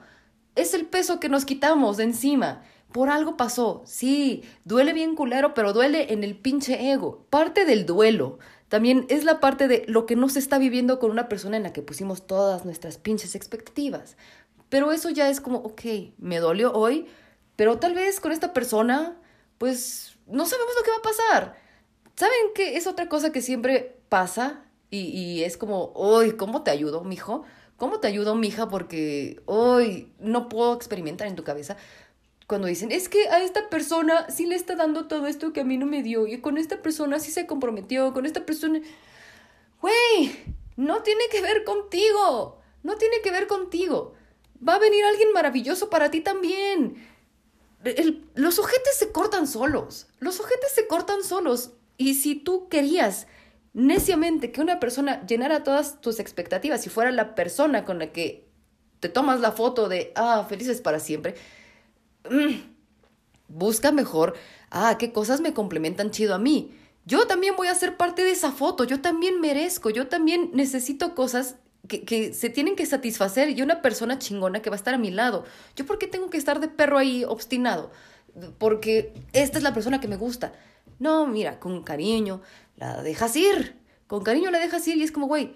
Es 0.56 0.74
el 0.74 0.86
peso 0.86 1.20
que 1.20 1.28
nos 1.28 1.43
quitamos 1.43 1.97
de 1.97 2.06
encima. 2.06 2.64
Por 2.93 3.10
algo 3.10 3.36
pasó. 3.36 3.82
Sí, 3.86 4.43
duele 4.64 4.93
bien 4.93 5.16
culero, 5.16 5.54
pero 5.54 5.74
duele 5.74 6.14
en 6.14 6.24
el 6.24 6.38
pinche 6.38 6.93
ego. 6.93 7.26
Parte 7.30 7.66
del 7.66 7.86
duelo 7.86 8.39
también 8.70 9.06
es 9.10 9.26
la 9.26 9.41
parte 9.41 9.68
de 9.68 9.84
lo 9.88 10.06
que 10.06 10.16
no 10.16 10.30
se 10.30 10.39
está 10.39 10.58
viviendo 10.60 10.97
con 10.99 11.12
una 11.12 11.28
persona 11.28 11.58
en 11.58 11.64
la 11.64 11.74
que 11.74 11.82
pusimos 11.82 12.26
todas 12.26 12.64
nuestras 12.64 12.97
pinches 12.97 13.36
expectativas. 13.36 14.16
Pero 14.70 14.93
eso 14.93 15.10
ya 15.10 15.30
es 15.30 15.41
como, 15.41 15.58
ok, 15.58 15.82
me 16.18 16.39
dolió 16.39 16.72
hoy, 16.72 17.06
pero 17.56 17.80
tal 17.80 17.93
vez 17.93 18.20
con 18.20 18.32
esta 18.32 18.54
persona, 18.54 19.18
pues 19.58 20.18
no 20.28 20.45
sabemos 20.45 20.74
lo 20.76 20.84
que 20.84 20.91
va 20.91 20.97
a 20.97 21.01
pasar. 21.01 21.56
¿Saben 22.16 22.54
qué 22.56 22.78
es 22.78 22.88
otra 22.88 23.10
cosa 23.10 23.32
que 23.32 23.41
siempre 23.41 23.97
pasa? 24.10 24.64
Y, 24.89 25.08
y 25.08 25.43
es 25.43 25.58
como, 25.58 25.91
uy, 25.95 26.34
¿cómo 26.34 26.64
te 26.64 26.72
ayudo, 26.72 27.04
mijo? 27.04 27.43
¿Cómo 27.78 27.99
te 27.99 28.08
ayudo, 28.08 28.36
mija? 28.36 28.70
Porque 28.70 29.41
hoy 29.45 30.12
no 30.20 30.49
puedo 30.49 30.74
experimentar 30.74 31.28
en 31.28 31.36
tu 31.36 31.43
cabeza 31.43 31.78
cuando 32.47 32.68
dicen, 32.68 32.91
es 32.91 33.10
que 33.10 33.30
a 33.30 33.41
esta 33.41 33.70
persona 33.70 34.30
sí 34.30 34.45
le 34.45 34.56
está 34.56 34.76
dando 34.76 35.08
todo 35.08 35.28
esto 35.28 35.54
que 35.54 35.62
a 35.62 35.64
mí 35.64 35.78
no 35.78 35.86
me 35.86 36.04
dio, 36.04 36.28
y 36.28 36.39
con 36.39 36.58
esta 36.58 36.82
persona 36.82 37.20
sí 37.20 37.32
se 37.32 37.47
comprometió, 37.47 38.14
con 38.14 38.26
esta 38.26 38.45
persona... 38.45 38.82
Güey, 39.82 40.36
no 40.76 41.01
tiene 41.04 41.24
que 41.32 41.41
ver 41.41 41.64
contigo, 41.64 42.60
no 42.84 42.95
tiene 42.95 43.22
que 43.24 43.32
ver 43.32 43.47
contigo. 43.47 44.14
Va 44.66 44.76
a 44.76 44.80
venir 44.80 45.04
alguien 45.04 45.34
maravilloso 45.34 45.89
para 45.89 46.12
ti 46.12 46.22
también. 46.22 47.06
Los 48.36 48.59
ojetes 48.59 48.97
se 48.97 49.11
cortan 49.11 49.47
solos, 49.47 50.07
los 50.19 50.39
ojetes 50.39 50.71
se 50.73 50.88
cortan 50.88 51.23
solos. 51.23 51.71
Y 51.97 52.15
si 52.15 52.36
tú 52.36 52.69
querías 52.69 53.27
neciamente 53.73 54.51
que 54.51 54.61
una 54.61 54.79
persona 54.79 55.25
llenara 55.25 55.63
todas 55.63 56.01
tus 56.01 56.19
expectativas 56.19 56.86
y 56.86 56.89
fuera 56.89 57.11
la 57.11 57.36
persona 57.36 57.86
con 57.86 57.99
la 57.99 58.11
que 58.11 58.47
te 58.99 59.09
tomas 59.09 59.41
la 59.41 59.51
foto 59.51 59.89
de, 59.89 60.11
ah, 60.15 60.45
felices 60.47 60.81
para 60.81 60.99
siempre, 60.99 61.36
Mm, 62.29 62.61
busca 63.47 63.91
mejor, 63.91 64.36
ah, 64.69 64.97
qué 64.97 65.11
cosas 65.11 65.41
me 65.41 65.53
complementan 65.53 66.11
chido 66.11 66.36
a 66.36 66.39
mí. 66.39 66.71
Yo 67.05 67.27
también 67.27 67.55
voy 67.57 67.67
a 67.67 67.75
ser 67.75 67.97
parte 67.97 68.23
de 68.23 68.31
esa 68.31 68.51
foto, 68.51 68.86
yo 68.86 69.01
también 69.01 69.41
merezco, 69.41 69.89
yo 69.89 70.07
también 70.07 70.51
necesito 70.53 71.15
cosas 71.15 71.57
que, 71.88 72.03
que, 72.03 72.34
se 72.34 72.49
tienen 72.49 72.75
que 72.75 72.86
satisfacer 72.86 73.49
y 73.49 73.61
una 73.61 73.81
persona 73.81 74.19
chingona 74.19 74.61
que 74.61 74.69
va 74.69 74.75
a 74.75 74.77
estar 74.77 74.93
a 74.93 74.97
mi 74.97 75.11
lado. 75.11 75.45
¿Yo 75.75 75.86
por 75.86 75.99
qué 75.99 76.07
tengo 76.07 76.29
que 76.29 76.38
estar 76.38 76.59
de 76.59 76.67
perro 76.67 76.97
ahí 76.97 77.23
obstinado? 77.23 77.91
Porque 78.57 79.13
esta 79.34 79.57
es 79.57 79.63
la 79.63 79.73
persona 79.73 79.99
que 79.99 80.07
me 80.07 80.15
gusta. 80.15 80.53
No, 80.99 81.27
mira, 81.27 81.59
con 81.59 81.84
cariño 81.84 82.41
la 82.77 83.01
dejas 83.03 83.36
ir. 83.36 83.77
Con 84.07 84.23
cariño 84.23 84.51
la 84.51 84.59
dejas 84.59 84.88
ir 84.88 84.97
y 84.97 85.03
es 85.03 85.11
como, 85.11 85.27
güey, 85.27 85.53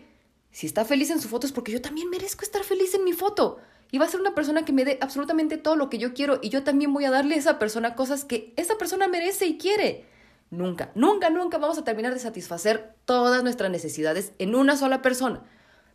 si 0.52 0.66
está 0.66 0.86
feliz 0.86 1.12
en 1.12 1.22
su 1.22 1.28
foto 1.28 1.48
es 1.48 1.54
porque 1.54 1.72
yo 1.72 1.82
también 1.82 2.10
merezco 2.10 2.44
estar 2.44 2.64
feliz 2.64 2.94
en 2.94 3.04
mi 3.04 3.14
foto. 3.14 3.60
Y 3.92 4.00
va 4.00 4.06
a 4.06 4.10
ser 4.10 4.20
una 4.20 4.36
persona 4.36 4.66
que 4.66 4.74
me 4.74 4.84
dé 4.84 4.98
absolutamente 5.02 5.58
todo 5.58 5.76
lo 5.76 5.90
que 5.90 5.98
yo 5.98 6.14
quiero 6.14 6.40
y 6.42 6.50
yo 6.50 6.64
también 6.64 6.94
voy 6.94 7.06
a 7.06 7.12
darle 7.12 7.36
a 7.36 7.38
esa 7.38 7.60
persona 7.60 7.96
cosas 7.96 8.26
que 8.26 8.54
esa 8.58 8.78
persona 8.78 9.08
merece 9.08 9.46
y 9.46 9.58
quiere. 9.58 10.06
Nunca, 10.50 10.92
nunca, 10.96 11.30
nunca 11.30 11.58
vamos 11.58 11.78
a 11.78 11.84
terminar 11.84 12.14
de 12.14 12.20
satisfacer 12.20 12.96
todas 13.06 13.44
nuestras 13.44 13.72
necesidades 13.72 14.34
en 14.40 14.56
una 14.56 14.76
sola 14.78 15.02
persona. 15.02 15.44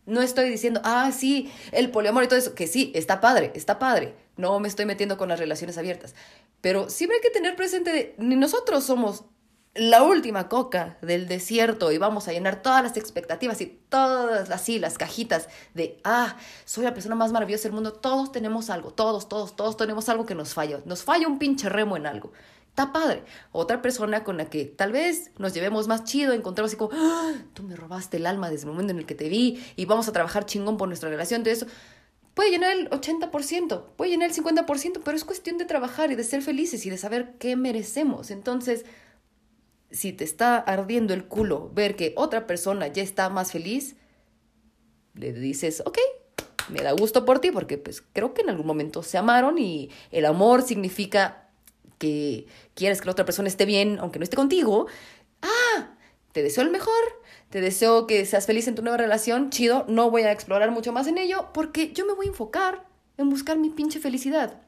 No 0.05 0.21
estoy 0.21 0.49
diciendo, 0.49 0.81
ah, 0.83 1.11
sí, 1.11 1.51
el 1.71 1.89
poliamor 1.91 2.23
y 2.23 2.27
todo 2.27 2.39
eso, 2.39 2.55
que 2.55 2.67
sí, 2.67 2.91
está 2.95 3.21
padre, 3.21 3.51
está 3.55 3.79
padre. 3.79 4.15
No 4.35 4.59
me 4.59 4.67
estoy 4.67 4.85
metiendo 4.85 5.17
con 5.17 5.29
las 5.29 5.39
relaciones 5.39 5.77
abiertas. 5.77 6.15
Pero 6.61 6.89
siempre 6.89 7.17
hay 7.17 7.21
que 7.21 7.29
tener 7.29 7.55
presente 7.55 7.91
de, 7.91 8.15
ni 8.17 8.35
nosotros 8.35 8.83
somos 8.83 9.25
la 9.75 10.03
última 10.03 10.49
coca 10.49 10.97
del 11.01 11.27
desierto 11.27 11.91
y 11.91 11.97
vamos 11.97 12.27
a 12.27 12.31
llenar 12.31 12.61
todas 12.61 12.83
las 12.83 12.95
expectativas 12.95 13.59
y 13.61 13.65
todas 13.89 14.51
así 14.51 14.77
las 14.77 14.97
cajitas 14.99 15.49
de, 15.73 15.99
ah, 16.03 16.37
soy 16.65 16.83
la 16.83 16.93
persona 16.93 17.15
más 17.15 17.31
maravillosa 17.31 17.63
del 17.63 17.73
mundo. 17.73 17.93
Todos 17.93 18.31
tenemos 18.31 18.69
algo, 18.69 18.91
todos, 18.91 19.27
todos, 19.27 19.55
todos 19.55 19.77
tenemos 19.77 20.09
algo 20.09 20.25
que 20.25 20.35
nos 20.35 20.53
falla. 20.53 20.81
Nos 20.85 21.03
falla 21.03 21.27
un 21.27 21.39
pinche 21.39 21.69
remo 21.69 21.97
en 21.97 22.05
algo. 22.05 22.33
Está 22.73 22.91
padre. 22.91 23.23
Otra 23.51 23.83
persona 23.83 24.23
con 24.23 24.35
la 24.35 24.49
que 24.49 24.65
tal 24.65 24.91
vez 24.91 25.29
nos 25.37 25.53
llevemos 25.53 25.87
más 25.87 26.05
chido, 26.05 26.33
encontramos 26.33 26.71
así 26.71 26.75
como, 26.75 26.89
ah, 26.91 27.33
tú 27.53 27.61
me 27.61 27.75
robaste 27.75 28.17
el 28.17 28.25
alma 28.25 28.49
desde 28.49 28.65
el 28.65 28.71
momento 28.71 28.93
en 28.93 28.97
el 28.97 29.05
que 29.05 29.13
te 29.13 29.29
vi 29.29 29.63
y 29.75 29.85
vamos 29.85 30.07
a 30.07 30.11
trabajar 30.11 30.47
chingón 30.47 30.77
por 30.77 30.87
nuestra 30.87 31.07
relación. 31.07 31.43
De 31.43 31.51
eso 31.51 31.67
puede 32.33 32.49
llenar 32.49 32.75
el 32.75 32.89
80%, 32.89 33.83
puede 33.95 34.09
llenar 34.09 34.31
el 34.31 34.35
50%, 34.35 35.01
pero 35.05 35.15
es 35.15 35.23
cuestión 35.23 35.59
de 35.59 35.65
trabajar 35.65 36.11
y 36.11 36.15
de 36.15 36.23
ser 36.23 36.41
felices 36.41 36.83
y 36.87 36.89
de 36.89 36.97
saber 36.97 37.35
qué 37.37 37.55
merecemos. 37.55 38.31
Entonces, 38.31 38.85
si 39.91 40.11
te 40.11 40.23
está 40.23 40.57
ardiendo 40.57 41.13
el 41.13 41.25
culo 41.25 41.69
ver 41.75 41.95
que 41.95 42.13
otra 42.17 42.47
persona 42.47 42.87
ya 42.87 43.03
está 43.03 43.29
más 43.29 43.51
feliz, 43.51 43.97
le 45.13 45.31
dices, 45.31 45.83
ok, 45.85 45.99
me 46.69 46.81
da 46.81 46.93
gusto 46.93 47.23
por 47.23 47.37
ti 47.37 47.51
porque 47.51 47.77
pues 47.77 48.01
creo 48.01 48.33
que 48.33 48.41
en 48.41 48.49
algún 48.49 48.65
momento 48.65 49.03
se 49.03 49.19
amaron 49.19 49.59
y 49.59 49.91
el 50.09 50.25
amor 50.25 50.63
significa 50.63 51.42
que 52.03 52.47
quieres 52.73 52.99
que 52.99 53.05
la 53.05 53.13
otra 53.13 53.23
persona 53.23 53.47
esté 53.47 53.63
bien 53.63 53.97
aunque 54.01 54.19
no 54.19 54.23
esté 54.23 54.35
contigo. 54.35 54.87
Ah, 55.41 55.95
te 56.33 56.43
deseo 56.43 56.61
el 56.65 56.69
mejor, 56.69 56.91
te 57.49 57.61
deseo 57.61 58.07
que 58.07 58.25
seas 58.25 58.45
feliz 58.45 58.67
en 58.67 58.75
tu 58.75 58.81
nueva 58.81 58.97
relación, 58.97 59.51
chido, 59.51 59.85
no 59.87 60.11
voy 60.11 60.23
a 60.23 60.31
explorar 60.33 60.69
mucho 60.71 60.91
más 60.91 61.07
en 61.07 61.17
ello 61.17 61.47
porque 61.53 61.93
yo 61.93 62.05
me 62.05 62.11
voy 62.11 62.25
a 62.25 62.29
enfocar 62.29 62.85
en 63.15 63.29
buscar 63.29 63.57
mi 63.57 63.69
pinche 63.69 64.01
felicidad. 64.01 64.61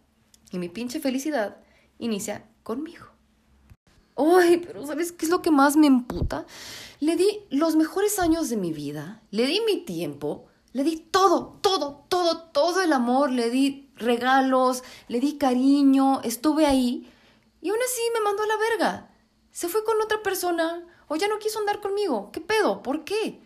Y 0.53 0.59
mi 0.59 0.69
pinche 0.69 1.01
felicidad 1.01 1.57
inicia 1.99 2.45
conmigo. 2.63 3.07
Ay, 4.15 4.63
pero 4.65 4.87
¿sabes 4.87 5.11
qué 5.11 5.25
es 5.25 5.31
lo 5.31 5.41
que 5.41 5.51
más 5.51 5.75
me 5.75 5.87
emputa? 5.87 6.45
Le 7.01 7.17
di 7.17 7.41
los 7.49 7.75
mejores 7.75 8.17
años 8.17 8.49
de 8.49 8.55
mi 8.55 8.71
vida, 8.71 9.21
le 9.31 9.45
di 9.45 9.59
mi 9.65 9.83
tiempo, 9.83 10.45
le 10.71 10.85
di 10.85 10.95
todo, 11.11 11.59
todo, 11.61 12.05
todo, 12.07 12.43
todo 12.53 12.81
el 12.81 12.93
amor, 12.93 13.29
le 13.29 13.49
di 13.49 13.89
regalos, 13.97 14.83
le 15.09 15.19
di 15.19 15.37
cariño, 15.37 16.21
estuve 16.21 16.65
ahí 16.65 17.11
y 17.65 17.69
aún 17.69 17.79
así 17.83 18.01
me 18.13 18.19
mandó 18.19 18.43
a 18.43 18.45
la 18.45 18.57
verga. 18.57 19.09
Se 19.49 19.67
fue 19.67 19.83
con 19.83 19.99
otra 19.99 20.21
persona 20.21 20.85
o 21.07 21.15
ya 21.15 21.27
no 21.27 21.39
quiso 21.39 21.57
andar 21.57 21.81
conmigo. 21.81 22.29
¿Qué 22.31 22.39
pedo? 22.39 22.83
¿Por 22.83 23.05
qué? 23.05 23.41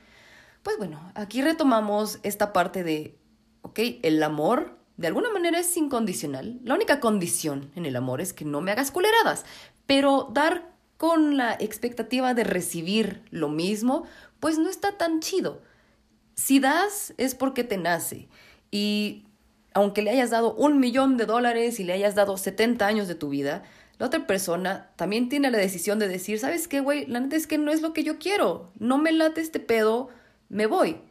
Pues 0.61 0.77
bueno, 0.77 1.09
aquí 1.15 1.41
retomamos 1.41 2.19
esta 2.23 2.51
parte 2.51 2.83
de, 2.83 3.17
ok, 3.61 3.79
el 4.03 4.21
amor 4.21 4.77
de 4.97 5.07
alguna 5.07 5.29
manera 5.29 5.57
es 5.57 5.77
incondicional. 5.77 6.59
La 6.65 6.75
única 6.75 6.99
condición 6.99 7.71
en 7.77 7.85
el 7.85 7.95
amor 7.95 8.19
es 8.19 8.33
que 8.33 8.43
no 8.43 8.59
me 8.59 8.73
hagas 8.73 8.91
culeradas. 8.91 9.45
Pero 9.85 10.27
dar 10.33 10.69
con 10.97 11.37
la 11.37 11.53
expectativa 11.53 12.33
de 12.33 12.43
recibir 12.43 13.23
lo 13.31 13.47
mismo, 13.47 14.03
pues 14.41 14.57
no 14.57 14.69
está 14.69 14.97
tan 14.97 15.21
chido. 15.21 15.61
Si 16.35 16.59
das 16.59 17.13
es 17.15 17.35
porque 17.35 17.63
te 17.63 17.77
nace. 17.77 18.27
Y 18.69 19.23
aunque 19.73 20.01
le 20.01 20.11
hayas 20.11 20.31
dado 20.31 20.53
un 20.55 20.77
millón 20.81 21.15
de 21.15 21.25
dólares 21.25 21.79
y 21.79 21.85
le 21.85 21.93
hayas 21.93 22.15
dado 22.15 22.35
70 22.35 22.85
años 22.85 23.07
de 23.07 23.15
tu 23.15 23.29
vida, 23.29 23.63
la 23.99 24.05
otra 24.05 24.25
persona 24.25 24.91
también 24.95 25.27
tiene 25.27 25.51
la 25.51 25.57
decisión 25.57 25.99
de 25.99 26.07
decir, 26.07 26.39
¿sabes 26.39 26.69
qué, 26.69 26.79
güey? 26.79 27.05
La 27.05 27.19
neta 27.19 27.35
es 27.35 27.47
que 27.47 27.57
no 27.57 27.69
es 27.69 27.81
lo 27.81 27.91
que 27.91 28.05
yo 28.05 28.17
quiero. 28.17 28.71
No 28.79 28.97
me 28.97 29.11
late 29.11 29.41
este 29.41 29.59
pedo, 29.59 30.07
me 30.47 30.67
voy. 30.67 31.01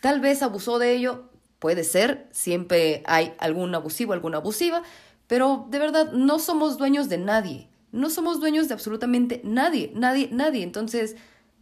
Tal 0.00 0.20
vez 0.20 0.42
abusó 0.42 0.78
de 0.78 0.92
ello, 0.94 1.28
puede 1.58 1.84
ser, 1.84 2.28
siempre 2.32 3.02
hay 3.04 3.34
algún 3.38 3.74
abusivo, 3.74 4.14
alguna 4.14 4.38
abusiva, 4.38 4.82
pero 5.26 5.66
de 5.68 5.78
verdad 5.78 6.10
no 6.12 6.38
somos 6.38 6.78
dueños 6.78 7.10
de 7.10 7.18
nadie. 7.18 7.68
No 7.92 8.08
somos 8.08 8.40
dueños 8.40 8.66
de 8.66 8.74
absolutamente 8.74 9.42
nadie, 9.44 9.92
nadie, 9.94 10.30
nadie. 10.32 10.62
Entonces, 10.62 11.16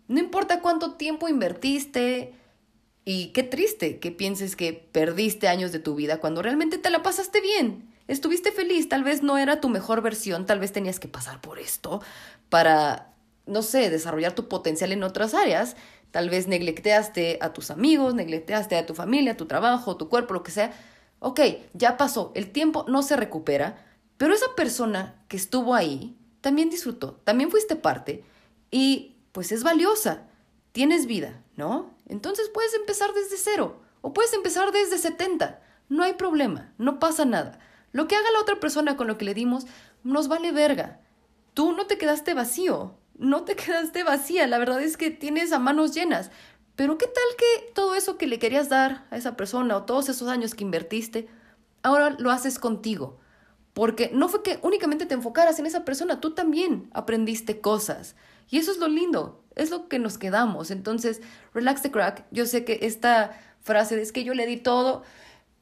no 0.06 0.20
importa 0.20 0.60
cuánto 0.60 0.94
tiempo 0.94 1.28
invertiste 1.28 2.32
y 3.04 3.32
qué 3.32 3.42
triste 3.42 3.98
que 3.98 4.12
pienses 4.12 4.54
que 4.54 4.72
perdiste 4.72 5.48
años 5.48 5.72
de 5.72 5.80
tu 5.80 5.96
vida 5.96 6.20
cuando 6.20 6.42
realmente 6.42 6.78
te 6.78 6.90
la 6.90 7.02
pasaste 7.02 7.40
bien. 7.40 7.89
Estuviste 8.10 8.50
feliz, 8.50 8.88
tal 8.88 9.04
vez 9.04 9.22
no 9.22 9.38
era 9.38 9.60
tu 9.60 9.68
mejor 9.68 10.02
versión, 10.02 10.44
tal 10.44 10.58
vez 10.58 10.72
tenías 10.72 10.98
que 10.98 11.06
pasar 11.06 11.40
por 11.40 11.60
esto 11.60 12.02
para, 12.48 13.14
no 13.46 13.62
sé, 13.62 13.88
desarrollar 13.88 14.32
tu 14.32 14.48
potencial 14.48 14.90
en 14.90 15.04
otras 15.04 15.32
áreas. 15.32 15.76
Tal 16.10 16.28
vez 16.28 16.48
neglecteaste 16.48 17.38
a 17.40 17.52
tus 17.52 17.70
amigos, 17.70 18.16
neglecteaste 18.16 18.76
a 18.76 18.84
tu 18.84 18.96
familia, 18.96 19.36
tu 19.36 19.46
trabajo, 19.46 19.96
tu 19.96 20.08
cuerpo, 20.08 20.34
lo 20.34 20.42
que 20.42 20.50
sea. 20.50 20.72
Ok, 21.20 21.38
ya 21.72 21.96
pasó, 21.96 22.32
el 22.34 22.50
tiempo 22.50 22.84
no 22.88 23.02
se 23.02 23.14
recupera, 23.14 23.86
pero 24.16 24.34
esa 24.34 24.56
persona 24.56 25.14
que 25.28 25.36
estuvo 25.36 25.72
ahí 25.72 26.18
también 26.40 26.68
disfrutó, 26.68 27.12
también 27.22 27.52
fuiste 27.52 27.76
parte 27.76 28.24
y 28.72 29.14
pues 29.30 29.52
es 29.52 29.62
valiosa, 29.62 30.22
tienes 30.72 31.06
vida, 31.06 31.44
¿no? 31.56 31.94
Entonces 32.08 32.50
puedes 32.52 32.74
empezar 32.74 33.12
desde 33.14 33.36
cero 33.36 33.80
o 34.00 34.12
puedes 34.12 34.32
empezar 34.32 34.72
desde 34.72 34.98
70, 34.98 35.62
no 35.88 36.02
hay 36.02 36.14
problema, 36.14 36.72
no 36.76 36.98
pasa 36.98 37.24
nada. 37.24 37.60
Lo 37.92 38.06
que 38.06 38.16
haga 38.16 38.30
la 38.32 38.40
otra 38.40 38.60
persona 38.60 38.96
con 38.96 39.06
lo 39.06 39.18
que 39.18 39.24
le 39.24 39.34
dimos 39.34 39.66
nos 40.04 40.28
vale 40.28 40.52
verga. 40.52 41.00
Tú 41.54 41.72
no 41.72 41.86
te 41.86 41.98
quedaste 41.98 42.34
vacío, 42.34 42.94
no 43.18 43.44
te 43.44 43.56
quedaste 43.56 44.02
vacía, 44.02 44.46
la 44.46 44.58
verdad 44.58 44.82
es 44.82 44.96
que 44.96 45.10
tienes 45.10 45.52
a 45.52 45.58
manos 45.58 45.94
llenas. 45.94 46.30
Pero 46.76 46.96
¿qué 46.96 47.06
tal 47.06 47.36
que 47.36 47.72
todo 47.74 47.94
eso 47.94 48.16
que 48.16 48.26
le 48.26 48.38
querías 48.38 48.68
dar 48.68 49.06
a 49.10 49.16
esa 49.16 49.36
persona 49.36 49.76
o 49.76 49.84
todos 49.84 50.08
esos 50.08 50.28
años 50.28 50.54
que 50.54 50.64
invertiste, 50.64 51.28
ahora 51.82 52.16
lo 52.18 52.30
haces 52.30 52.58
contigo? 52.58 53.18
Porque 53.74 54.10
no 54.14 54.28
fue 54.28 54.42
que 54.42 54.58
únicamente 54.62 55.06
te 55.06 55.14
enfocaras 55.14 55.58
en 55.58 55.66
esa 55.66 55.84
persona, 55.84 56.20
tú 56.20 56.30
también 56.34 56.88
aprendiste 56.92 57.60
cosas. 57.60 58.16
Y 58.48 58.58
eso 58.58 58.72
es 58.72 58.78
lo 58.78 58.88
lindo, 58.88 59.44
es 59.54 59.70
lo 59.70 59.88
que 59.88 59.98
nos 59.98 60.18
quedamos. 60.18 60.70
Entonces, 60.70 61.20
relax 61.52 61.82
the 61.82 61.90
crack. 61.90 62.24
Yo 62.30 62.46
sé 62.46 62.64
que 62.64 62.80
esta 62.82 63.38
frase 63.60 63.94
de 63.94 64.02
es 64.02 64.12
que 64.12 64.24
yo 64.24 64.34
le 64.34 64.46
di 64.46 64.56
todo, 64.56 65.02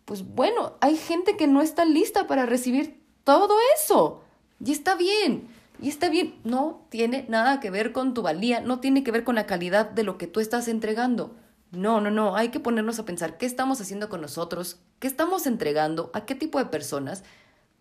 pues 0.09 0.25
bueno, 0.27 0.79
hay 0.81 0.97
gente 0.97 1.37
que 1.37 1.47
no 1.47 1.61
está 1.61 1.85
lista 1.85 2.27
para 2.27 2.47
recibir 2.47 2.99
todo 3.25 3.55
eso. 3.77 4.23
Y 4.59 4.73
está 4.73 4.95
bien. 4.95 5.49
Y 5.83 5.91
está 5.91 6.09
bien, 6.09 6.35
no 6.45 6.87
tiene 6.89 7.27
nada 7.29 7.61
que 7.61 7.71
ver 7.71 7.93
con 7.93 8.15
tu 8.15 8.23
valía, 8.23 8.63
no 8.63 8.81
tiene 8.81 9.05
que 9.05 9.11
ver 9.11 9.23
con 9.23 9.35
la 9.35 9.45
calidad 9.45 9.91
de 9.91 10.05
lo 10.05 10.17
que 10.17 10.27
tú 10.27 10.41
estás 10.41 10.67
entregando. 10.67 11.37
No, 11.73 12.01
no, 12.01 12.11
no, 12.11 12.37
hay 12.37 12.49
que 12.49 12.59
ponernos 12.59 12.99
a 12.99 13.05
pensar 13.05 13.37
qué 13.37 13.45
estamos 13.45 13.83
haciendo 13.83 14.09
con 14.09 14.23
nosotros, 14.23 14.81
qué 14.99 15.07
estamos 15.07 15.47
entregando, 15.47 16.11
a 16.15 16.25
qué 16.25 16.35
tipo 16.35 16.59
de 16.59 16.65
personas. 16.65 17.23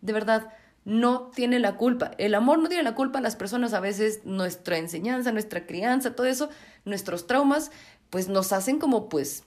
De 0.01 0.11
verdad, 0.11 0.53
no 0.83 1.31
tiene 1.33 1.59
la 1.59 1.77
culpa. 1.77 2.11
El 2.17 2.35
amor 2.35 2.59
no 2.59 2.67
tiene 2.67 2.83
la 2.83 2.93
culpa. 2.93 3.21
Las 3.21 3.37
personas 3.37 3.73
a 3.73 3.79
veces, 3.79 4.25
nuestra 4.25 4.77
enseñanza, 4.77 5.31
nuestra 5.31 5.65
crianza, 5.65 6.13
todo 6.13 6.27
eso, 6.27 6.49
nuestros 6.83 7.25
traumas, 7.25 7.71
pues 8.09 8.27
nos 8.27 8.51
hacen 8.51 8.79
como 8.79 9.07
pues 9.07 9.45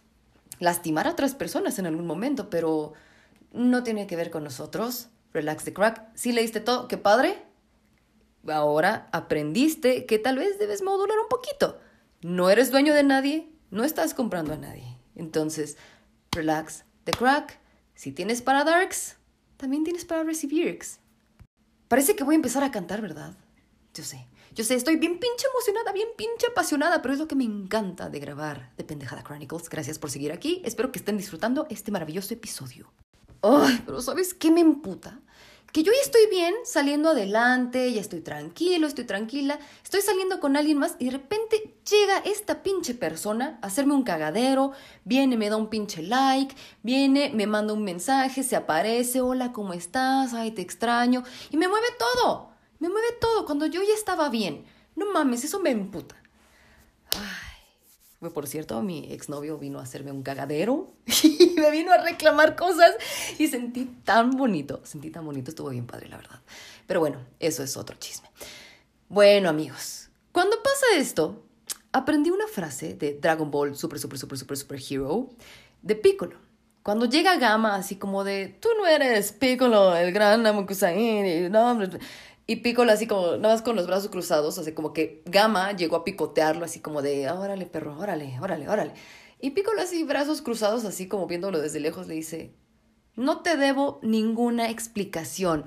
lastimar 0.61 1.08
a 1.08 1.11
otras 1.11 1.34
personas 1.34 1.80
en 1.80 1.86
algún 1.86 2.06
momento, 2.06 2.48
pero 2.48 2.92
no 3.52 3.82
tiene 3.82 4.06
que 4.06 4.14
ver 4.14 4.30
con 4.30 4.44
nosotros. 4.44 5.08
Relax 5.32 5.64
the 5.64 5.72
crack. 5.72 6.08
Si 6.14 6.30
leíste 6.30 6.61
todo, 6.61 6.86
qué 6.86 6.98
padre, 6.98 7.42
ahora 8.46 9.08
aprendiste 9.12 10.06
que 10.06 10.18
tal 10.18 10.36
vez 10.36 10.58
debes 10.58 10.82
modular 10.82 11.18
un 11.18 11.28
poquito. 11.28 11.80
No 12.20 12.50
eres 12.50 12.70
dueño 12.70 12.94
de 12.94 13.02
nadie, 13.02 13.48
no 13.70 13.82
estás 13.82 14.14
comprando 14.14 14.52
a 14.54 14.58
nadie. 14.58 14.98
Entonces, 15.16 15.76
relax, 16.30 16.84
the 17.04 17.12
crack. 17.12 17.58
Si 17.94 18.12
tienes 18.12 18.42
para 18.42 18.64
darks, 18.64 19.16
también 19.56 19.84
tienes 19.84 20.04
para 20.04 20.24
recibir. 20.24 20.78
Parece 21.88 22.14
que 22.14 22.24
voy 22.24 22.34
a 22.34 22.36
empezar 22.36 22.62
a 22.62 22.70
cantar, 22.70 23.00
¿verdad? 23.00 23.34
Yo 23.94 24.04
sé, 24.04 24.26
yo 24.55 24.64
sé, 24.64 24.74
estoy 24.74 24.96
bien 24.96 25.18
pinche 25.18 25.46
emocionada, 25.53 25.92
bien 25.92 26.09
pinche 26.16 26.46
apasionada, 26.51 27.03
pero 27.03 27.14
es 27.14 27.20
lo 27.20 27.28
que 27.28 27.36
me 27.36 27.44
encanta 27.44 28.09
de 28.09 28.20
grabar 28.20 28.72
de 28.76 28.84
Pendejada 28.84 29.22
Chronicles. 29.22 29.68
Gracias 29.68 29.98
por 29.98 30.11
seguir 30.11 30.32
aquí. 30.32 30.61
Espero 30.64 30.90
que 30.90 30.98
estén 30.98 31.16
disfrutando 31.16 31.66
este 31.70 31.90
maravilloso 31.90 32.34
episodio. 32.34 32.92
Ay, 33.42 33.82
pero 33.86 34.03
¿sabes 34.03 34.34
qué 34.34 34.51
me 34.51 34.61
emputa? 34.61 35.20
que 35.72 35.82
yo 35.82 35.92
ya 35.92 36.01
estoy 36.03 36.26
bien, 36.28 36.55
saliendo 36.64 37.11
adelante, 37.11 37.92
ya 37.92 38.01
estoy 38.01 38.20
tranquilo, 38.20 38.86
estoy 38.86 39.05
tranquila, 39.05 39.59
estoy 39.84 40.01
saliendo 40.01 40.40
con 40.40 40.57
alguien 40.57 40.78
más 40.78 40.96
y 40.98 41.07
de 41.07 41.11
repente 41.12 41.76
llega 41.88 42.18
esta 42.18 42.62
pinche 42.62 42.94
persona 42.94 43.59
a 43.62 43.68
hacerme 43.68 43.94
un 43.94 44.03
cagadero, 44.03 44.72
viene, 45.05 45.36
me 45.36 45.48
da 45.48 45.57
un 45.57 45.68
pinche 45.68 46.03
like, 46.03 46.55
viene, 46.82 47.30
me 47.34 47.46
manda 47.46 47.72
un 47.72 47.84
mensaje, 47.84 48.42
se 48.42 48.57
aparece, 48.57 49.20
hola, 49.20 49.53
¿cómo 49.53 49.72
estás? 49.72 50.34
Ay, 50.34 50.51
te 50.51 50.62
extraño, 50.62 51.22
y 51.51 51.57
me 51.57 51.68
mueve 51.68 51.86
todo, 51.98 52.49
me 52.81 52.89
mueve 52.89 53.09
todo 53.20 53.47
cuando 53.47 53.66
yo 53.66 53.83
ya 53.83 53.95
estaba 53.95 54.28
bien. 54.28 54.64
No 54.97 55.12
mames, 55.12 55.45
eso 55.45 55.61
me 55.61 55.70
emputa. 55.70 56.16
Ay. 57.12 57.51
Por 58.35 58.47
cierto, 58.47 58.83
mi 58.83 59.11
exnovio 59.12 59.57
vino 59.57 59.78
a 59.78 59.83
hacerme 59.83 60.12
un 60.12 60.22
cagadero 60.22 60.93
y 61.22 61.55
me 61.57 61.70
vino 61.70 61.91
a 61.91 61.99
reclamar 61.99 62.55
cosas 62.55 62.95
y 63.39 63.47
sentí 63.49 63.87
tan 64.05 64.33
bonito, 64.33 64.83
sentí 64.85 65.11
tan 65.11 65.24
bonito, 65.24 65.51
estuvo 65.51 65.70
bien 65.70 65.87
padre, 65.87 66.09
la 66.09 66.18
verdad. 66.18 66.41
Pero 66.87 67.01
bueno, 67.01 67.18
eso 67.39 67.62
es 67.62 67.78
otro 67.78 67.97
chisme. 67.99 68.28
Bueno, 69.09 69.49
amigos, 69.49 70.11
cuando 70.33 70.62
pasa 70.62 70.99
esto, 70.99 71.43
aprendí 71.93 72.31
una 72.31 72.47
frase 72.47 72.95
de 72.95 73.14
Dragon 73.14 73.51
Ball 73.51 73.74
Super, 73.74 73.99
Super, 73.99 74.18
Super, 74.18 74.37
Super, 74.37 74.57
Super 74.57 74.81
Hero 74.87 75.31
de 75.81 75.95
Piccolo. 75.95 76.37
Cuando 76.83 77.07
llega 77.07 77.37
Gama, 77.37 77.74
así 77.74 77.97
como 77.97 78.22
de, 78.24 78.49
tú 78.61 78.68
no 78.76 78.87
eres 78.87 79.33
Piccolo, 79.33 79.97
el 79.97 80.12
gran 80.12 80.43
Namokusain, 80.43 81.51
no, 81.51 81.78
y 82.51 82.57
Piccolo 82.57 82.90
así 82.90 83.07
como, 83.07 83.36
nada 83.36 83.55
más 83.55 83.62
con 83.62 83.76
los 83.76 83.86
brazos 83.86 84.11
cruzados, 84.11 84.59
así 84.59 84.72
como 84.72 84.92
que 84.92 85.22
Gama 85.24 85.70
llegó 85.70 85.94
a 85.94 86.03
picotearlo 86.03 86.64
así 86.64 86.80
como 86.80 87.01
de, 87.01 87.30
órale 87.30 87.64
perro, 87.64 87.96
órale, 87.96 88.40
órale, 88.40 88.68
órale. 88.68 88.92
Y 89.38 89.51
Piccolo 89.51 89.80
así, 89.80 90.03
brazos 90.03 90.42
cruzados, 90.42 90.84
así 90.84 91.07
como 91.07 91.28
viéndolo 91.28 91.61
desde 91.61 91.78
lejos, 91.78 92.09
le 92.09 92.14
dice, 92.14 92.53
no 93.14 93.42
te 93.42 93.57
debo 93.57 94.01
ninguna 94.03 94.68
explicación. 94.68 95.64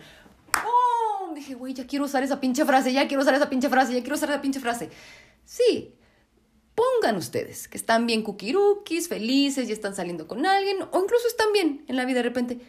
¡Oh! 0.57 1.33
Dije, 1.33 1.53
güey, 1.55 1.73
ya 1.73 1.87
quiero 1.87 2.03
usar 2.03 2.21
esa 2.21 2.41
pinche 2.41 2.65
frase, 2.65 2.91
ya 2.91 3.07
quiero 3.07 3.23
usar 3.23 3.35
esa 3.35 3.49
pinche 3.49 3.69
frase, 3.69 3.93
ya 3.93 4.01
quiero 4.01 4.17
usar 4.17 4.31
esa 4.31 4.41
pinche 4.41 4.59
frase. 4.59 4.89
Sí, 5.45 5.95
pongan 6.75 7.15
ustedes 7.15 7.69
que 7.69 7.77
están 7.77 8.05
bien 8.07 8.23
kukirukis, 8.23 9.07
felices, 9.07 9.69
ya 9.69 9.73
están 9.73 9.95
saliendo 9.95 10.27
con 10.27 10.45
alguien, 10.45 10.79
o 10.91 11.01
incluso 11.01 11.29
están 11.29 11.53
bien 11.53 11.85
en 11.87 11.95
la 11.95 12.03
vida 12.03 12.17
de 12.17 12.23
repente. 12.23 12.59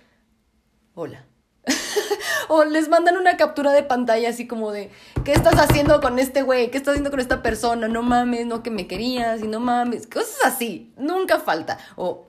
Hola 0.94 1.26
o 2.48 2.64
les 2.64 2.88
mandan 2.88 3.16
una 3.16 3.36
captura 3.36 3.72
de 3.72 3.82
pantalla 3.82 4.28
así 4.28 4.46
como 4.46 4.72
de, 4.72 4.90
¿qué 5.24 5.32
estás 5.32 5.58
haciendo 5.58 6.00
con 6.00 6.18
este 6.18 6.42
güey? 6.42 6.70
¿Qué 6.70 6.78
estás 6.78 6.92
haciendo 6.92 7.10
con 7.10 7.20
esta 7.20 7.42
persona? 7.42 7.88
No 7.88 8.02
mames, 8.02 8.46
no 8.46 8.62
que 8.62 8.70
me 8.70 8.86
querías 8.86 9.42
y 9.42 9.48
no 9.48 9.60
mames. 9.60 10.06
Cosas 10.06 10.38
así, 10.44 10.92
nunca 10.96 11.40
falta. 11.40 11.78
O, 11.96 12.28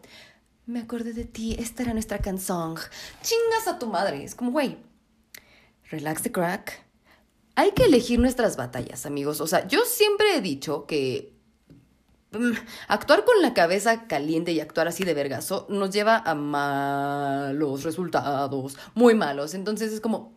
me 0.65 0.79
acordé 0.79 1.13
de 1.13 1.25
ti, 1.25 1.55
esta 1.59 1.83
era 1.83 1.93
nuestra 1.93 2.19
canción. 2.19 2.75
Chingas 3.21 3.67
a 3.67 3.77
tu 3.77 3.87
madre. 3.87 4.23
Es 4.23 4.35
como, 4.35 4.51
güey, 4.51 4.77
relax 5.89 6.23
the 6.23 6.31
crack. 6.31 6.83
Hay 7.55 7.71
que 7.71 7.85
elegir 7.85 8.19
nuestras 8.19 8.57
batallas, 8.57 9.05
amigos. 9.05 9.41
O 9.41 9.47
sea, 9.47 9.67
yo 9.67 9.85
siempre 9.85 10.35
he 10.35 10.41
dicho 10.41 10.85
que 10.85 11.34
actuar 12.87 13.25
con 13.25 13.41
la 13.41 13.53
cabeza 13.53 14.07
caliente 14.07 14.51
y 14.51 14.59
actuar 14.59 14.87
así 14.87 15.03
de 15.03 15.13
vergazo 15.13 15.65
nos 15.69 15.91
lleva 15.91 16.17
a 16.17 16.35
malos 16.35 17.83
resultados, 17.83 18.77
muy 18.93 19.15
malos. 19.15 19.53
Entonces 19.53 19.93
es 19.93 20.01
como, 20.01 20.33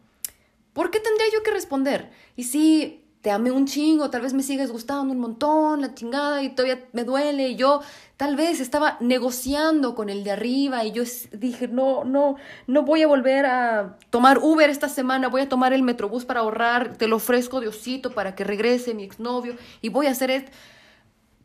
¿por 0.72 0.90
qué 0.90 1.00
tendría 1.00 1.26
yo 1.32 1.42
que 1.42 1.50
responder? 1.50 2.10
Y 2.36 2.44
si 2.44 3.04
te 3.20 3.32
amé 3.32 3.50
un 3.50 3.66
chingo, 3.66 4.10
tal 4.10 4.22
vez 4.22 4.32
me 4.32 4.42
sigues 4.42 4.70
gustando 4.70 5.12
un 5.12 5.18
montón, 5.18 5.80
la 5.80 5.92
chingada, 5.94 6.42
y 6.42 6.50
todavía 6.50 6.86
me 6.92 7.02
duele, 7.02 7.48
y 7.48 7.56
yo 7.56 7.80
tal 8.16 8.36
vez 8.36 8.60
estaba 8.60 8.96
negociando 9.00 9.94
con 9.94 10.08
el 10.08 10.22
de 10.22 10.30
arriba, 10.30 10.84
y 10.84 10.92
yo 10.92 11.02
dije, 11.32 11.66
no, 11.66 12.04
no, 12.04 12.36
no 12.68 12.82
voy 12.82 13.02
a 13.02 13.08
volver 13.08 13.46
a 13.46 13.98
tomar 14.10 14.38
Uber 14.38 14.70
esta 14.70 14.88
semana, 14.88 15.28
voy 15.28 15.42
a 15.42 15.48
tomar 15.48 15.72
el 15.72 15.82
Metrobús 15.82 16.24
para 16.24 16.40
ahorrar, 16.40 16.96
te 16.96 17.08
lo 17.08 17.16
ofrezco 17.16 17.60
Diosito 17.60 18.12
para 18.12 18.36
que 18.36 18.44
regrese 18.44 18.94
mi 18.94 19.02
exnovio, 19.02 19.56
y 19.82 19.88
voy 19.88 20.06
a 20.06 20.12
hacer 20.12 20.30
esto 20.30 20.52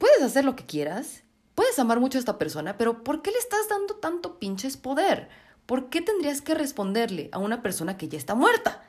puedes 0.03 0.21
hacer 0.21 0.43
lo 0.43 0.57
que 0.57 0.65
quieras, 0.65 1.23
puedes 1.55 1.79
amar 1.79 2.01
mucho 2.01 2.17
a 2.17 2.19
esta 2.19 2.37
persona, 2.37 2.77
pero 2.77 3.05
¿por 3.05 3.21
qué 3.21 3.31
le 3.31 3.37
estás 3.37 3.69
dando 3.69 3.95
tanto 3.95 4.37
pinches 4.37 4.75
poder? 4.75 5.29
¿Por 5.65 5.89
qué 5.89 6.01
tendrías 6.01 6.41
que 6.41 6.53
responderle 6.53 7.29
a 7.31 7.37
una 7.37 7.61
persona 7.61 7.95
que 7.95 8.09
ya 8.09 8.17
está 8.17 8.35
muerta? 8.35 8.83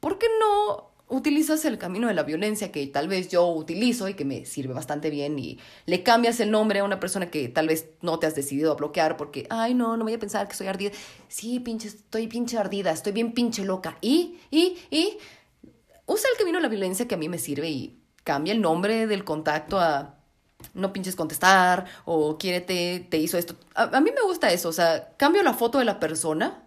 ¿Por 0.00 0.16
qué 0.16 0.28
no 0.40 0.92
utilizas 1.08 1.66
el 1.66 1.76
camino 1.76 2.08
de 2.08 2.14
la 2.14 2.22
violencia 2.22 2.72
que 2.72 2.86
tal 2.86 3.06
vez 3.06 3.28
yo 3.28 3.48
utilizo 3.48 4.08
y 4.08 4.14
que 4.14 4.24
me 4.24 4.46
sirve 4.46 4.72
bastante 4.72 5.10
bien 5.10 5.38
y 5.38 5.58
le 5.84 6.02
cambias 6.02 6.40
el 6.40 6.50
nombre 6.50 6.78
a 6.78 6.84
una 6.84 7.00
persona 7.00 7.30
que 7.30 7.50
tal 7.50 7.68
vez 7.68 7.90
no 8.00 8.18
te 8.18 8.26
has 8.26 8.34
decidido 8.34 8.72
a 8.72 8.76
bloquear 8.76 9.18
porque, 9.18 9.46
ay, 9.50 9.74
no, 9.74 9.98
no 9.98 10.04
voy 10.04 10.14
a 10.14 10.18
pensar 10.18 10.48
que 10.48 10.54
soy 10.54 10.68
ardida. 10.68 10.92
Sí, 11.28 11.60
pinche, 11.60 11.88
estoy 11.88 12.28
pinche 12.28 12.56
ardida, 12.56 12.92
estoy 12.92 13.12
bien 13.12 13.34
pinche 13.34 13.62
loca. 13.62 13.98
Y, 14.00 14.38
y, 14.50 14.78
y, 14.90 15.18
usa 16.06 16.30
el 16.32 16.38
camino 16.38 16.56
de 16.56 16.62
la 16.62 16.68
violencia 16.70 17.06
que 17.06 17.16
a 17.16 17.18
mí 17.18 17.28
me 17.28 17.36
sirve 17.36 17.68
y 17.68 18.00
cambia 18.24 18.54
el 18.54 18.62
nombre 18.62 19.06
del 19.06 19.22
contacto 19.24 19.78
a 19.78 20.16
no 20.74 20.92
pinches 20.92 21.16
contestar 21.16 21.86
o 22.04 22.38
quiérete, 22.38 23.06
te 23.08 23.18
hizo 23.18 23.38
esto. 23.38 23.56
A, 23.74 24.00
mí 24.00 24.10
me 24.14 24.22
gusta 24.22 24.50
eso, 24.52 24.68
o 24.68 24.72
sea, 24.72 25.12
cambio 25.16 25.42
la 25.42 25.54
foto 25.54 25.78
de 25.78 25.84
la 25.84 26.00
persona, 26.00 26.64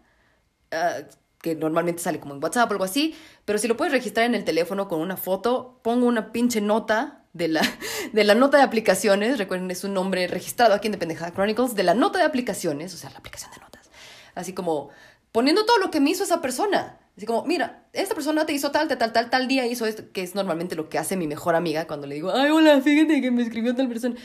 ah, 0.72 0.98
que 1.42 1.56
normalmente 1.56 2.02
sale 2.02 2.20
como 2.20 2.34
en 2.34 2.44
WhatsApp 2.44 2.70
o 2.72 2.74
algo 2.74 2.86
así, 2.86 3.16
pero 3.46 3.60
si 3.60 3.68
lo 3.68 3.76
puedes 3.76 3.92
registrar 3.92 4.26
en 4.26 4.36
el 4.36 4.46
teléfono 4.46 4.88
con 4.88 5.02
una 5.02 5.18
foto, 5.18 5.80
pongo 5.84 6.08
una 6.08 6.32
pinche 6.32 6.62
nota 6.62 7.26
de 7.34 7.50
la, 7.50 7.62
de 8.14 8.24
la 8.24 8.36
nota 8.36 8.58
de 8.58 8.64
aplicaciones, 8.64 9.38
recuerden, 9.38 9.70
es 9.72 9.84
un 9.84 9.94
nombre 9.94 10.28
registrado 10.28 10.74
aquí 10.74 10.88
en 10.88 10.98
Pendejada 10.98 11.34
Chronicles, 11.34 11.76
de 11.76 11.84
la 11.84 11.94
nota 11.94 12.20
de 12.20 12.26
aplicaciones, 12.26 12.94
o 12.94 12.98
sea, 12.98 13.10
la 13.10 13.18
aplicación 13.18 13.52
de 13.52 13.60
notas, 13.60 13.90
así 14.36 14.54
como 14.54 14.90
poniendo 15.32 15.66
todo 15.66 15.80
lo 15.80 15.92
que 15.92 16.00
me 16.00 16.12
hizo 16.12 16.24
esa 16.24 16.42
persona. 16.42 17.00
Así 17.16 17.28
como, 17.28 17.46
mira, 17.46 17.86
esta 17.94 18.16
persona 18.16 18.46
te 18.46 18.54
hizo 18.54 18.72
tal, 18.72 18.88
tal, 18.88 19.14
tal, 19.14 19.30
tal, 19.30 19.48
día 19.48 19.68
hizo 19.68 19.86
esto, 19.86 20.04
que 20.12 20.24
es 20.24 20.34
normalmente 20.34 20.76
lo 20.76 20.90
que 20.90 20.98
hace 20.98 21.16
mi 21.16 21.28
mejor 21.28 21.56
amiga 21.56 21.86
cuando 21.86 22.08
le 22.08 22.16
digo, 22.16 22.32
ay, 22.34 22.50
hola, 22.50 22.82
fíjate 22.82 23.22
que 23.22 23.30
me 23.30 23.44
escribió 23.44 23.76
tal 23.76 23.88
persona. 23.88 24.16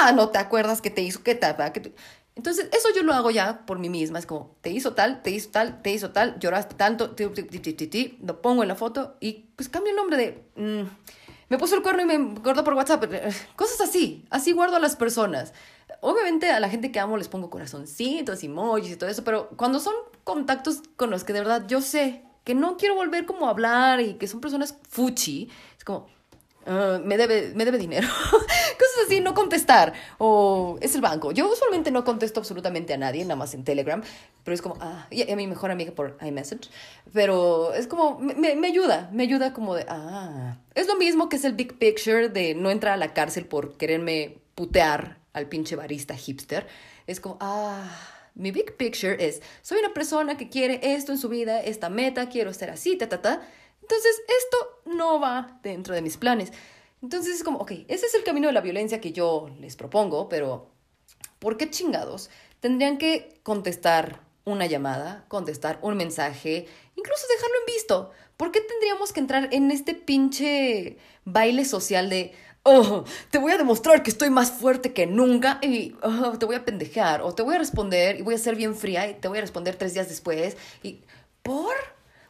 Ah, 0.00 0.12
no 0.12 0.28
te 0.28 0.38
acuerdas 0.38 0.82
que 0.82 0.90
te 0.90 1.00
hizo, 1.00 1.22
qué 1.22 1.34
tal, 1.34 1.56
que 1.72 1.94
Entonces, 2.34 2.68
eso 2.72 2.88
yo 2.94 3.02
lo 3.02 3.14
hago 3.14 3.30
ya 3.30 3.64
por 3.64 3.78
mí 3.78 3.88
misma. 3.88 4.18
Es 4.18 4.26
como, 4.26 4.56
te 4.60 4.70
hizo 4.70 4.92
tal, 4.92 5.22
te 5.22 5.30
hizo 5.30 5.50
tal, 5.50 5.80
te 5.80 5.90
hizo 5.90 6.10
tal, 6.10 6.38
lloraste 6.38 6.74
tanto, 6.74 7.14
lo 8.22 8.42
pongo 8.42 8.62
en 8.62 8.68
la 8.68 8.74
foto 8.74 9.16
y 9.20 9.46
pues 9.56 9.68
cambio 9.68 9.90
el 9.90 9.96
nombre 9.96 10.16
de... 10.16 10.44
Mm, 10.56 10.86
me 11.48 11.56
puso 11.56 11.76
el 11.76 11.82
cuerno 11.82 12.02
y 12.02 12.04
me 12.04 12.42
cortó 12.42 12.62
por 12.62 12.74
WhatsApp. 12.74 13.04
Cosas 13.56 13.80
así. 13.80 14.26
Así 14.28 14.52
guardo 14.52 14.76
a 14.76 14.80
las 14.80 14.96
personas. 14.96 15.54
Obviamente 16.00 16.50
a 16.50 16.60
la 16.60 16.68
gente 16.68 16.92
que 16.92 17.00
amo 17.00 17.16
les 17.16 17.28
pongo 17.28 17.50
corazoncitos, 17.50 18.44
emojis 18.44 18.92
y 18.92 18.96
todo 18.96 19.08
eso, 19.08 19.24
pero 19.24 19.48
cuando 19.56 19.80
son 19.80 19.94
contactos 20.28 20.82
con 20.96 21.08
los 21.08 21.24
que 21.24 21.32
de 21.32 21.38
verdad 21.38 21.64
yo 21.68 21.80
sé 21.80 22.20
que 22.44 22.54
no 22.54 22.76
quiero 22.76 22.94
volver 22.94 23.24
como 23.24 23.46
a 23.46 23.50
hablar 23.50 24.02
y 24.02 24.14
que 24.14 24.28
son 24.28 24.42
personas 24.42 24.76
fuchi, 24.86 25.48
es 25.78 25.84
como, 25.84 26.06
ah, 26.66 27.00
me, 27.02 27.16
debe, 27.16 27.52
me 27.54 27.64
debe 27.64 27.78
dinero. 27.78 28.06
Cosas 28.30 29.06
así, 29.06 29.20
no 29.20 29.32
contestar. 29.32 29.94
O 30.18 30.76
es 30.82 30.94
el 30.94 31.00
banco. 31.00 31.32
Yo 31.32 31.50
usualmente 31.50 31.90
no 31.90 32.04
contesto 32.04 32.40
absolutamente 32.40 32.92
a 32.92 32.98
nadie, 32.98 33.22
nada 33.22 33.36
más 33.36 33.54
en 33.54 33.64
Telegram. 33.64 34.02
Pero 34.44 34.54
es 34.54 34.60
como, 34.60 34.76
ah, 34.82 35.06
y 35.10 35.30
a 35.30 35.34
mi 35.34 35.46
mejor 35.46 35.70
amiga 35.70 35.92
por 35.92 36.18
iMessage. 36.20 36.68
Pero 37.14 37.72
es 37.72 37.86
como, 37.86 38.18
me, 38.18 38.54
me 38.54 38.66
ayuda, 38.66 39.08
me 39.12 39.22
ayuda 39.22 39.54
como 39.54 39.74
de, 39.74 39.86
ah. 39.88 40.58
Es 40.74 40.86
lo 40.88 40.96
mismo 40.96 41.30
que 41.30 41.36
es 41.36 41.44
el 41.44 41.54
big 41.54 41.78
picture 41.78 42.28
de 42.28 42.54
no 42.54 42.70
entrar 42.70 42.92
a 42.92 42.98
la 42.98 43.14
cárcel 43.14 43.46
por 43.46 43.78
quererme 43.78 44.38
putear 44.54 45.18
al 45.32 45.46
pinche 45.46 45.74
barista 45.74 46.14
hipster. 46.14 46.66
Es 47.06 47.18
como, 47.18 47.38
ah 47.40 48.17
mi 48.38 48.52
big 48.52 48.76
picture 48.76 49.16
es, 49.18 49.42
soy 49.62 49.80
una 49.80 49.92
persona 49.92 50.36
que 50.36 50.48
quiere 50.48 50.80
esto 50.94 51.12
en 51.12 51.18
su 51.18 51.28
vida, 51.28 51.60
esta 51.60 51.90
meta, 51.90 52.28
quiero 52.28 52.54
ser 52.54 52.70
así, 52.70 52.96
ta, 52.96 53.08
ta, 53.08 53.20
ta. 53.20 53.42
Entonces, 53.82 54.22
esto 54.28 54.96
no 54.96 55.20
va 55.20 55.58
dentro 55.62 55.94
de 55.94 56.02
mis 56.02 56.16
planes. 56.16 56.52
Entonces 57.02 57.36
es 57.36 57.44
como, 57.44 57.58
ok, 57.58 57.72
ese 57.88 58.06
es 58.06 58.14
el 58.14 58.24
camino 58.24 58.48
de 58.48 58.52
la 58.52 58.60
violencia 58.60 59.00
que 59.00 59.12
yo 59.12 59.50
les 59.60 59.76
propongo, 59.76 60.28
pero 60.28 60.70
¿por 61.38 61.56
qué 61.56 61.70
chingados 61.70 62.30
tendrían 62.60 62.98
que 62.98 63.40
contestar 63.42 64.22
una 64.44 64.66
llamada, 64.66 65.24
contestar 65.28 65.78
un 65.82 65.96
mensaje, 65.96 66.66
incluso 66.96 67.26
dejarlo 67.28 67.56
en 67.60 67.74
visto? 67.74 68.10
¿Por 68.36 68.50
qué 68.50 68.60
tendríamos 68.60 69.12
que 69.12 69.20
entrar 69.20 69.48
en 69.52 69.70
este 69.70 69.94
pinche 69.94 70.96
baile 71.24 71.64
social 71.64 72.10
de, 72.10 72.32
oh, 72.62 73.04
te 73.30 73.38
voy 73.38 73.52
a 73.52 73.58
demostrar 73.58 74.02
que 74.02 74.10
estoy 74.10 74.30
más 74.30 74.50
fuerte 74.50 74.92
que 74.92 75.06
nunca 75.06 75.58
y 75.62 75.96
oh, 76.02 76.38
te 76.38 76.46
voy 76.46 76.56
a 76.56 76.64
pendejear 76.64 77.22
o 77.22 77.34
te 77.34 77.42
voy 77.42 77.54
a 77.56 77.58
responder 77.58 78.18
y 78.18 78.22
voy 78.22 78.34
a 78.34 78.38
ser 78.38 78.56
bien 78.56 78.74
fría 78.74 79.08
y 79.08 79.14
te 79.14 79.28
voy 79.28 79.38
a 79.38 79.42
responder 79.42 79.76
tres 79.76 79.94
días 79.94 80.08
después 80.08 80.56
y 80.82 81.00
¿por? 81.42 81.74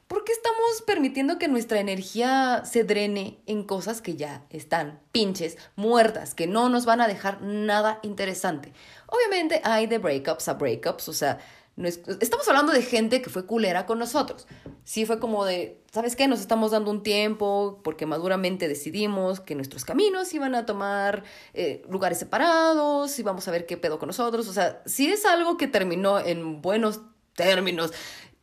¿Por 0.09 0.25
qué 0.25 0.33
estamos 0.33 0.83
permitiendo 0.87 1.39
que 1.39 1.49
nuestra 1.49 1.81
energía 1.81 2.63
se 2.65 2.83
drene 2.83 3.41
en 3.45 3.63
cosas 3.63 4.01
que 4.01 4.17
ya 4.17 4.43
están 4.49 5.01
pinches, 5.13 5.59
muertas, 5.77 6.35
que 6.35 6.47
no 6.47 6.71
nos 6.71 6.87
van 6.87 7.03
a 7.03 7.09
dejar 7.09 7.43
nada 7.43 8.01
interesante? 8.03 8.73
Obviamente 9.07 9.61
hay 9.65 9.87
de 9.87 9.99
breakups 9.99 10.49
a 10.49 10.55
breakups, 10.55 11.11
o 11.11 11.13
sea, 11.13 11.39
estamos 11.87 12.49
hablando 12.49 12.73
de 12.73 12.83
gente 12.83 13.23
que 13.23 13.31
fue 13.31 13.47
culera 13.47 13.87
con 13.87 13.99
nosotros. 13.99 14.47
Sí 14.85 15.07
fue 15.07 15.21
como 15.21 15.45
de, 15.45 15.81
¿sabes 15.93 16.17
qué? 16.17 16.27
Nos 16.27 16.41
estamos 16.41 16.73
dando 16.73 16.91
un 16.91 17.03
tiempo 17.03 17.81
porque 17.85 18.07
maduramente 18.07 18.69
decidimos 18.69 19.41
que 19.41 19.55
nuestros 19.55 19.85
caminos 19.85 20.33
iban 20.35 20.55
a 20.55 20.67
tomar 20.67 21.25
eh, 21.55 21.83
lugares 21.89 22.19
separados 22.19 23.19
y 23.19 23.23
vamos 23.23 23.47
a 23.47 23.51
ver 23.51 23.67
qué 23.67 23.77
pedo 23.77 23.99
con 23.99 24.09
nosotros. 24.09 24.49
O 24.49 24.53
sea, 24.53 24.83
si 24.87 25.07
es 25.07 25.25
algo 25.25 25.57
que 25.57 25.69
terminó 25.69 26.19
en 26.19 26.61
buenos 26.63 27.01
términos, 27.35 27.93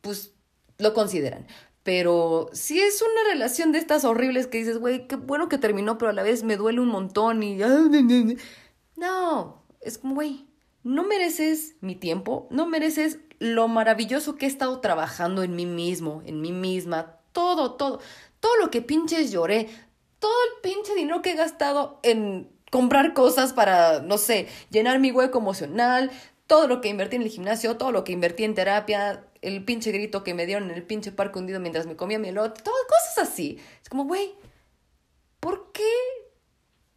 pues 0.00 0.32
lo 0.78 0.94
consideran. 0.94 1.46
Pero 1.82 2.48
si 2.52 2.80
es 2.80 3.00
una 3.00 3.32
relación 3.32 3.70
de 3.70 3.78
estas 3.78 4.04
horribles 4.04 4.46
que 4.46 4.58
dices, 4.58 4.78
güey, 4.78 5.06
qué 5.06 5.16
bueno 5.16 5.48
que 5.48 5.58
terminó, 5.58 5.98
pero 5.98 6.10
a 6.10 6.14
la 6.14 6.22
vez 6.22 6.42
me 6.42 6.56
duele 6.56 6.80
un 6.80 6.88
montón 6.88 7.42
y... 7.42 7.58
No, 8.96 9.62
es 9.80 9.98
como, 9.98 10.14
güey, 10.14 10.46
no 10.82 11.04
mereces 11.04 11.76
mi 11.80 11.94
tiempo, 11.94 12.48
no 12.50 12.66
mereces 12.66 13.18
lo 13.38 13.68
maravilloso 13.68 14.36
que 14.36 14.46
he 14.46 14.48
estado 14.48 14.80
trabajando 14.80 15.42
en 15.42 15.54
mí 15.54 15.66
mismo, 15.66 16.22
en 16.26 16.40
mí 16.40 16.52
misma, 16.52 17.16
todo, 17.32 17.74
todo, 17.74 18.00
todo 18.40 18.56
lo 18.56 18.70
que 18.70 18.82
pinches 18.82 19.30
lloré, 19.30 19.68
todo 20.18 20.32
el 20.54 20.70
pinche 20.70 20.94
dinero 20.94 21.22
que 21.22 21.32
he 21.32 21.36
gastado 21.36 22.00
en 22.02 22.50
comprar 22.70 23.14
cosas 23.14 23.52
para, 23.52 24.00
no 24.00 24.18
sé, 24.18 24.48
llenar 24.70 24.98
mi 24.98 25.10
hueco 25.10 25.38
emocional, 25.38 26.10
todo 26.46 26.68
lo 26.68 26.80
que 26.80 26.88
invertí 26.88 27.16
en 27.16 27.22
el 27.22 27.28
gimnasio, 27.28 27.76
todo 27.76 27.92
lo 27.92 28.04
que 28.04 28.12
invertí 28.12 28.44
en 28.44 28.54
terapia, 28.54 29.24
el 29.42 29.64
pinche 29.64 29.92
grito 29.92 30.24
que 30.24 30.34
me 30.34 30.46
dieron 30.46 30.70
en 30.70 30.76
el 30.76 30.82
pinche 30.82 31.12
parque 31.12 31.38
hundido 31.38 31.60
mientras 31.60 31.86
me 31.86 31.96
comía 31.96 32.18
mi 32.18 32.28
elote, 32.28 32.62
todas 32.62 32.80
cosas 32.88 33.30
así. 33.30 33.58
Es 33.82 33.88
como, 33.88 34.04
güey, 34.04 34.34
¿por 35.40 35.72
qué 35.72 35.90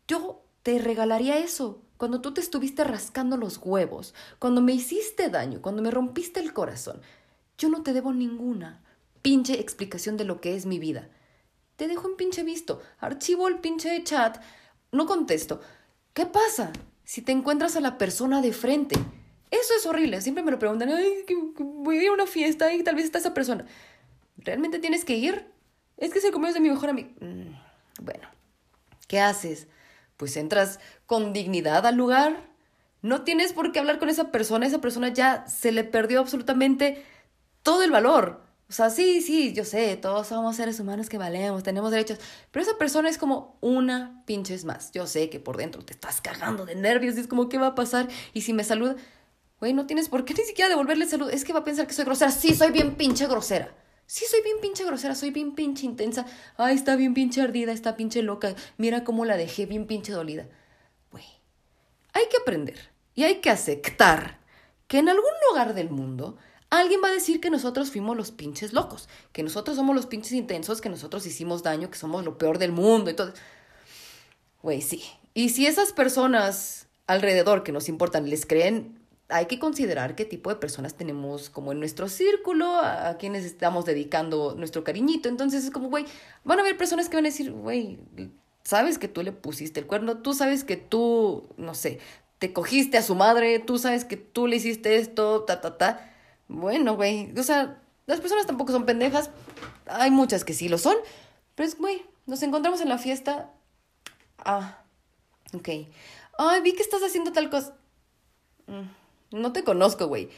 yo 0.08 0.44
te 0.64 0.80
regalaría 0.80 1.38
eso? 1.38 1.82
Cuando 2.00 2.22
tú 2.22 2.34
te 2.34 2.39
estuviste 2.39 2.86
rascando 2.86 3.36
los 3.36 3.60
huevos, 3.62 4.16
cuando 4.39 4.62
me 4.62 4.72
hiciste 4.72 5.28
daño, 5.28 5.62
cuando 5.62 5.82
me 5.82 5.91
rompiste 5.91 6.39
el 6.39 6.54
corazón. 6.54 7.02
Yo 7.58 7.68
no 7.68 7.84
te 7.84 7.91
debo 7.91 8.14
ninguna 8.14 8.82
pinche 9.22 9.60
explicación 9.60 10.16
de 10.16 10.24
lo 10.24 10.39
que 10.39 10.56
es 10.56 10.66
mi 10.66 10.80
vida. 10.80 11.10
Te 11.76 11.89
dejo 11.89 12.08
en 12.08 12.16
pinche 12.16 12.43
visto, 12.43 12.82
archivo 13.00 13.50
el 13.50 13.60
pinche 13.60 14.02
chat, 14.06 14.41
no 14.93 15.06
contesto. 15.08 15.60
¿Qué 16.14 16.26
pasa 16.26 16.72
si 17.04 17.22
te 17.22 17.34
encuentras 17.34 17.76
a 17.76 17.82
la 17.82 17.97
persona 17.97 18.41
de 18.41 18.54
frente? 18.54 18.95
Eso 19.52 19.74
es 19.78 19.86
horrible, 19.86 20.22
siempre 20.22 20.41
me 20.41 20.52
lo 20.52 20.58
preguntan, 20.58 20.88
Ay, 20.88 21.26
voy 21.58 21.97
a 21.97 22.04
ir 22.04 22.08
a 22.08 22.14
una 22.14 22.28
fiesta 22.28 22.74
y 22.74 22.82
tal 22.82 22.95
vez 22.95 23.04
está 23.04 23.18
esa 23.18 23.34
persona. 23.34 23.66
¿Realmente 24.38 24.80
tienes 24.80 25.04
que 25.04 25.18
ir? 25.18 25.52
Es 25.97 26.14
que 26.14 26.22
se 26.22 26.32
comió 26.32 26.54
de 26.54 26.62
mi 26.62 26.70
mejor 26.70 26.91
amigo. 26.91 27.10
Mm, 27.20 27.56
bueno, 28.00 28.30
¿qué 29.10 29.20
haces? 29.20 29.68
pues 30.20 30.36
entras 30.36 30.82
con 31.10 31.34
dignidad 31.34 31.88
al 31.88 31.95
lugar. 31.95 32.47
No 33.01 33.24
tienes 33.24 33.51
por 33.51 33.72
qué 33.72 33.80
hablar 33.80 33.97
con 33.97 34.10
esa 34.10 34.30
persona, 34.30 34.68
esa 34.68 34.80
persona 34.80 35.10
ya 35.10 35.43
se 35.47 35.72
le 35.72 35.84
perdió 35.84 36.20
absolutamente 36.20 37.03
todo 37.64 37.82
el 37.82 37.89
valor. 37.89 38.43
O 38.70 38.74
sea, 38.74 38.91
sí, 38.91 39.22
sí, 39.24 39.51
yo 39.53 39.66
sé, 39.66 39.97
todos 39.97 40.28
somos 40.28 40.55
seres 40.55 40.80
humanos 40.80 41.10
que 41.10 41.18
valemos, 41.18 41.64
tenemos 41.64 41.89
derechos, 41.89 42.20
pero 42.51 42.64
esa 42.64 42.78
persona 42.78 43.10
es 43.10 43.18
como 43.18 43.57
una 43.60 44.22
pinches 44.28 44.66
más. 44.66 44.91
Yo 44.91 45.07
sé 45.07 45.32
que 45.32 45.39
por 45.39 45.57
dentro 45.57 45.84
te 45.84 45.93
estás 45.93 46.22
cagando 46.22 46.68
de 46.68 46.76
nervios 46.76 47.18
y 47.18 47.22
es 47.22 47.28
como, 47.28 47.49
¿qué 47.49 47.57
va 47.57 47.68
a 47.68 47.76
pasar? 47.76 48.07
Y 48.36 48.41
si 48.41 48.53
me 48.53 48.64
saluda, 48.64 48.95
güey, 49.60 49.74
no 49.74 49.88
tienes 49.88 50.10
por 50.10 50.26
qué 50.26 50.36
ni 50.36 50.43
siquiera 50.43 50.70
devolverle 50.70 51.07
salud. 51.07 51.32
Es 51.32 51.43
que 51.43 51.53
va 51.53 51.62
a 51.62 51.64
pensar 51.64 51.88
que 51.88 51.93
soy 51.93 52.05
grosera. 52.05 52.30
Sí, 52.30 52.53
soy 52.53 52.70
bien 52.70 52.93
pinche 52.93 53.26
grosera. 53.26 53.74
Sí, 54.05 54.26
soy 54.30 54.43
bien 54.43 54.57
pinche 54.62 54.86
grosera, 54.86 55.16
soy 55.16 55.32
bien 55.32 55.55
pinche 55.55 55.88
intensa. 55.88 56.28
Ay, 56.55 56.76
está 56.76 56.95
bien 56.95 57.16
pinche 57.16 57.41
ardida, 57.41 57.72
está 57.72 57.95
pinche 57.95 58.22
loca. 58.22 58.53
Mira 58.78 59.03
cómo 59.03 59.26
la 59.26 59.38
dejé 59.38 59.66
bien 59.66 59.88
pinche 59.88 60.12
dolida. 60.12 60.45
Hay 62.14 62.24
que 62.30 62.38
aprender 62.38 62.91
y 63.16 63.24
hay 63.24 63.41
que 63.41 63.49
aceptar 63.49 64.39
que 64.88 64.99
en 64.99 65.10
algún 65.10 65.32
lugar 65.49 65.74
del 65.74 65.89
mundo 65.89 66.38
alguien 66.70 67.01
va 67.03 67.10
a 67.10 67.14
decir 67.14 67.41
que 67.41 67.49
nosotros 67.49 67.91
fuimos 67.91 68.16
los 68.18 68.32
pinches 68.32 68.74
locos, 68.74 69.10
que 69.32 69.43
nosotros 69.43 69.76
somos 69.76 69.95
los 69.95 70.05
pinches 70.05 70.34
intensos, 70.34 70.82
que 70.82 70.89
nosotros 70.89 71.26
hicimos 71.26 71.64
daño, 71.64 71.89
que 71.89 71.97
somos 71.97 72.24
lo 72.26 72.38
peor 72.38 72.57
del 72.57 72.72
mundo 72.72 73.16
todo. 73.16 73.34
Güey, 74.62 74.82
sí. 74.82 75.03
Y 75.34 75.49
si 75.49 75.68
esas 75.68 75.93
personas 75.93 76.88
alrededor 77.07 77.64
que 77.64 77.72
nos 77.72 77.89
importan 77.89 78.30
les 78.30 78.45
creen 78.45 78.99
hay 79.30 79.45
que 79.45 79.60
considerar 79.60 80.16
qué 80.16 80.26
tipo 80.26 80.49
de 80.49 80.55
personas 80.55 80.95
tenemos 80.95 81.49
como 81.49 81.72
en 81.72 81.80
nuestro 81.80 82.10
círculo, 82.10 82.78
a, 82.80 83.18
quienes 83.18 83.45
estamos 83.45 83.86
dedicando 83.86 84.55
nuestro 84.57 84.84
cariñito. 84.84 85.30
Entonces 85.30 85.64
es 85.64 85.72
como, 85.72 85.89
güey, 85.89 86.05
van 86.43 86.57
a 86.57 86.62
haber 86.64 86.78
personas 86.78 87.10
que 87.10 87.16
van 87.16 87.26
a 87.26 87.30
decir, 87.30 87.51
güey, 87.51 87.99
sabes 88.70 88.99
que 88.99 89.07
tú 89.07 89.24
le 89.24 89.32
pusiste 89.32 89.80
el 89.80 89.88
cuerno, 89.88 90.17
tú 90.17 90.36
sabes 90.36 90.63
que 90.63 90.78
tú, 90.78 91.49
no 91.57 91.74
sé, 91.74 91.99
te 92.38 92.53
cogiste 92.53 92.99
a 92.99 93.01
su 93.01 93.15
madre, 93.15 93.57
tú 93.57 93.80
sabes 93.80 94.05
que 94.05 94.15
tú 94.15 94.45
le 94.45 94.57
hiciste 94.57 94.97
esto, 94.97 95.41
ta, 95.43 95.59
ta, 95.59 95.76
ta. 95.80 96.13
Bueno, 96.47 96.95
güey, 96.95 97.34
o 97.36 97.41
sea, 97.41 97.82
las 98.05 98.22
personas 98.22 98.45
tampoco 98.45 98.72
son 98.72 98.86
pendejas, 98.86 99.32
hay 99.88 100.11
muchas 100.11 100.45
que 100.45 100.53
sí 100.53 100.70
lo 100.70 100.78
son, 100.78 100.95
pero 101.55 101.67
es, 101.67 101.80
güey, 101.80 102.03
nos 102.28 102.43
encontramos 102.43 102.80
en 102.82 102.89
la 102.89 102.99
fiesta. 102.99 103.51
Ah, 104.38 104.84
ok. 105.51 105.70
Ay, 106.38 106.61
vi 106.61 106.74
que 106.74 106.84
estás 106.84 107.01
haciendo 107.01 107.32
tal 107.32 107.49
cosa. 107.49 107.76
Mm. 108.67 109.39
No 109.39 109.51
te 109.51 109.63
conozco, 109.63 110.05
güey. 110.05 110.30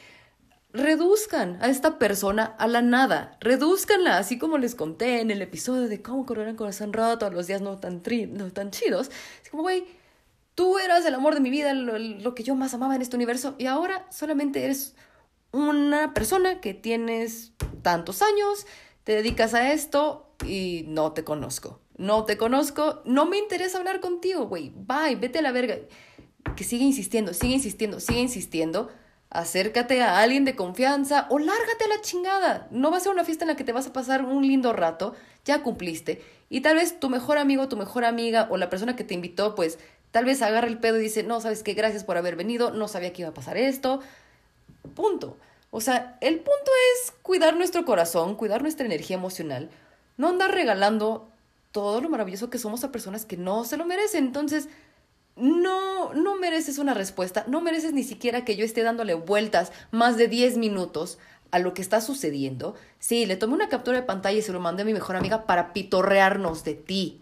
Reduzcan 0.74 1.57
a 1.61 1.69
esta 1.69 1.99
persona 1.99 2.55
a 2.57 2.67
la 2.67 2.82
nada. 2.82 3.38
Reduzcanla, 3.41 4.17
así 4.17 4.38
como 4.38 4.57
les 4.57 4.76
conté 4.76 5.19
en 5.19 5.32
el 5.32 5.41
episodio 5.41 5.88
de 5.89 6.01
cómo 6.01 6.26
correr 6.26 6.47
en 6.47 6.55
corazón 6.55 6.93
roto 6.93 7.30
los 7.30 7.47
días 7.47 7.61
no 7.61 7.78
tan, 7.78 8.01
no 8.30 8.51
tan 8.51 8.72
chidos. 8.72 9.11
Es 9.43 9.49
como, 9.49 9.63
güey, 9.63 9.86
tú 10.55 10.78
eras 10.80 11.05
el 11.05 11.15
amor 11.15 11.34
de 11.34 11.41
mi 11.41 11.49
vida, 11.49 11.74
lo, 11.74 11.97
lo 11.97 12.36
que 12.36 12.43
yo 12.43 12.55
más 12.55 12.74
amaba 12.74 12.95
en 12.95 13.01
este 13.01 13.15
universo, 13.15 13.55
y 13.57 13.65
ahora 13.65 14.05
solamente 14.11 14.63
eres 14.63 14.95
una 15.51 16.13
persona 16.13 16.61
que 16.61 16.74
tienes 16.74 17.51
tantos 17.82 18.22
años, 18.22 18.65
te 19.03 19.13
dedicas 19.13 19.53
a 19.53 19.74
esto 19.74 20.34
y 20.45 20.86
no 20.88 21.11
te 21.11 21.24
conozco. 21.24 21.82
No 21.97 22.26
te 22.26 22.38
conozco, 22.38 23.01
no 23.05 23.26
me 23.26 23.38
interesa 23.38 23.78
hablar 23.78 23.99
contigo, 23.99 24.47
güey. 24.47 24.72
Bye, 24.76 25.17
vete 25.17 25.39
a 25.39 25.41
la 25.41 25.51
verga 25.51 25.76
que 26.55 26.63
sigue 26.63 26.84
insistiendo, 26.84 27.34
sigue 27.34 27.53
insistiendo, 27.53 27.99
sigue 27.99 28.22
insistiendo, 28.22 28.89
acércate 29.32 30.01
a 30.01 30.19
alguien 30.19 30.43
de 30.43 30.55
confianza 30.55 31.25
o 31.29 31.39
lárgate 31.39 31.86
a 31.86 31.88
la 31.88 32.01
chingada. 32.01 32.67
No 32.69 32.91
va 32.91 32.97
a 32.97 32.99
ser 32.99 33.13
una 33.13 33.23
fiesta 33.23 33.45
en 33.45 33.49
la 33.49 33.55
que 33.55 33.63
te 33.63 33.71
vas 33.71 33.88
a 33.88 33.93
pasar 33.93 34.23
un 34.23 34.45
lindo 34.45 34.73
rato, 34.73 35.15
ya 35.45 35.63
cumpliste. 35.63 36.21
Y 36.49 36.61
tal 36.61 36.75
vez 36.75 36.99
tu 36.99 37.09
mejor 37.09 37.38
amigo, 37.38 37.69
tu 37.69 37.77
mejor 37.77 38.03
amiga 38.03 38.47
o 38.51 38.57
la 38.57 38.69
persona 38.69 38.95
que 38.95 39.05
te 39.05 39.13
invitó, 39.13 39.55
pues 39.55 39.79
tal 40.11 40.25
vez 40.25 40.41
agarra 40.41 40.67
el 40.67 40.79
pedo 40.79 40.99
y 40.99 41.03
dice, 41.03 41.23
no, 41.23 41.39
sabes 41.39 41.63
qué, 41.63 41.73
gracias 41.73 42.03
por 42.03 42.17
haber 42.17 42.36
venido, 42.36 42.71
no 42.71 42.89
sabía 42.89 43.13
que 43.13 43.21
iba 43.21 43.29
a 43.29 43.34
pasar 43.34 43.55
esto. 43.55 44.01
Punto. 44.95 45.38
O 45.69 45.79
sea, 45.79 46.17
el 46.19 46.36
punto 46.36 46.71
es 46.93 47.13
cuidar 47.21 47.55
nuestro 47.55 47.86
corazón, 47.86 48.36
cuidar 48.36 48.61
nuestra 48.61 48.86
energía 48.86 49.15
emocional, 49.15 49.69
no 50.17 50.27
andar 50.27 50.53
regalando 50.53 51.29
todo 51.71 52.01
lo 52.01 52.09
maravilloso 52.09 52.49
que 52.49 52.57
somos 52.57 52.84
a 52.84 52.91
personas 52.91 53.25
que 53.25 53.38
no 53.38 53.63
se 53.63 53.77
lo 53.77 53.86
merecen. 53.86 54.25
Entonces, 54.25 54.67
no, 55.41 56.13
no 56.13 56.35
mereces 56.35 56.77
una 56.77 56.93
respuesta, 56.93 57.43
no 57.47 57.61
mereces 57.61 57.93
ni 57.93 58.03
siquiera 58.03 58.45
que 58.45 58.55
yo 58.55 58.63
esté 58.63 58.83
dándole 58.83 59.15
vueltas 59.15 59.71
más 59.89 60.15
de 60.15 60.27
10 60.27 60.57
minutos 60.57 61.17
a 61.49 61.59
lo 61.59 61.73
que 61.73 61.81
está 61.81 61.99
sucediendo. 61.99 62.75
Sí, 62.99 63.25
le 63.25 63.35
tomé 63.35 63.55
una 63.55 63.67
captura 63.67 63.97
de 63.97 64.03
pantalla 64.03 64.37
y 64.37 64.43
se 64.43 64.53
lo 64.53 64.59
mandé 64.59 64.83
a 64.83 64.85
mi 64.85 64.93
mejor 64.93 65.15
amiga 65.15 65.47
para 65.47 65.73
pitorrearnos 65.73 66.63
de 66.63 66.75
ti. 66.75 67.21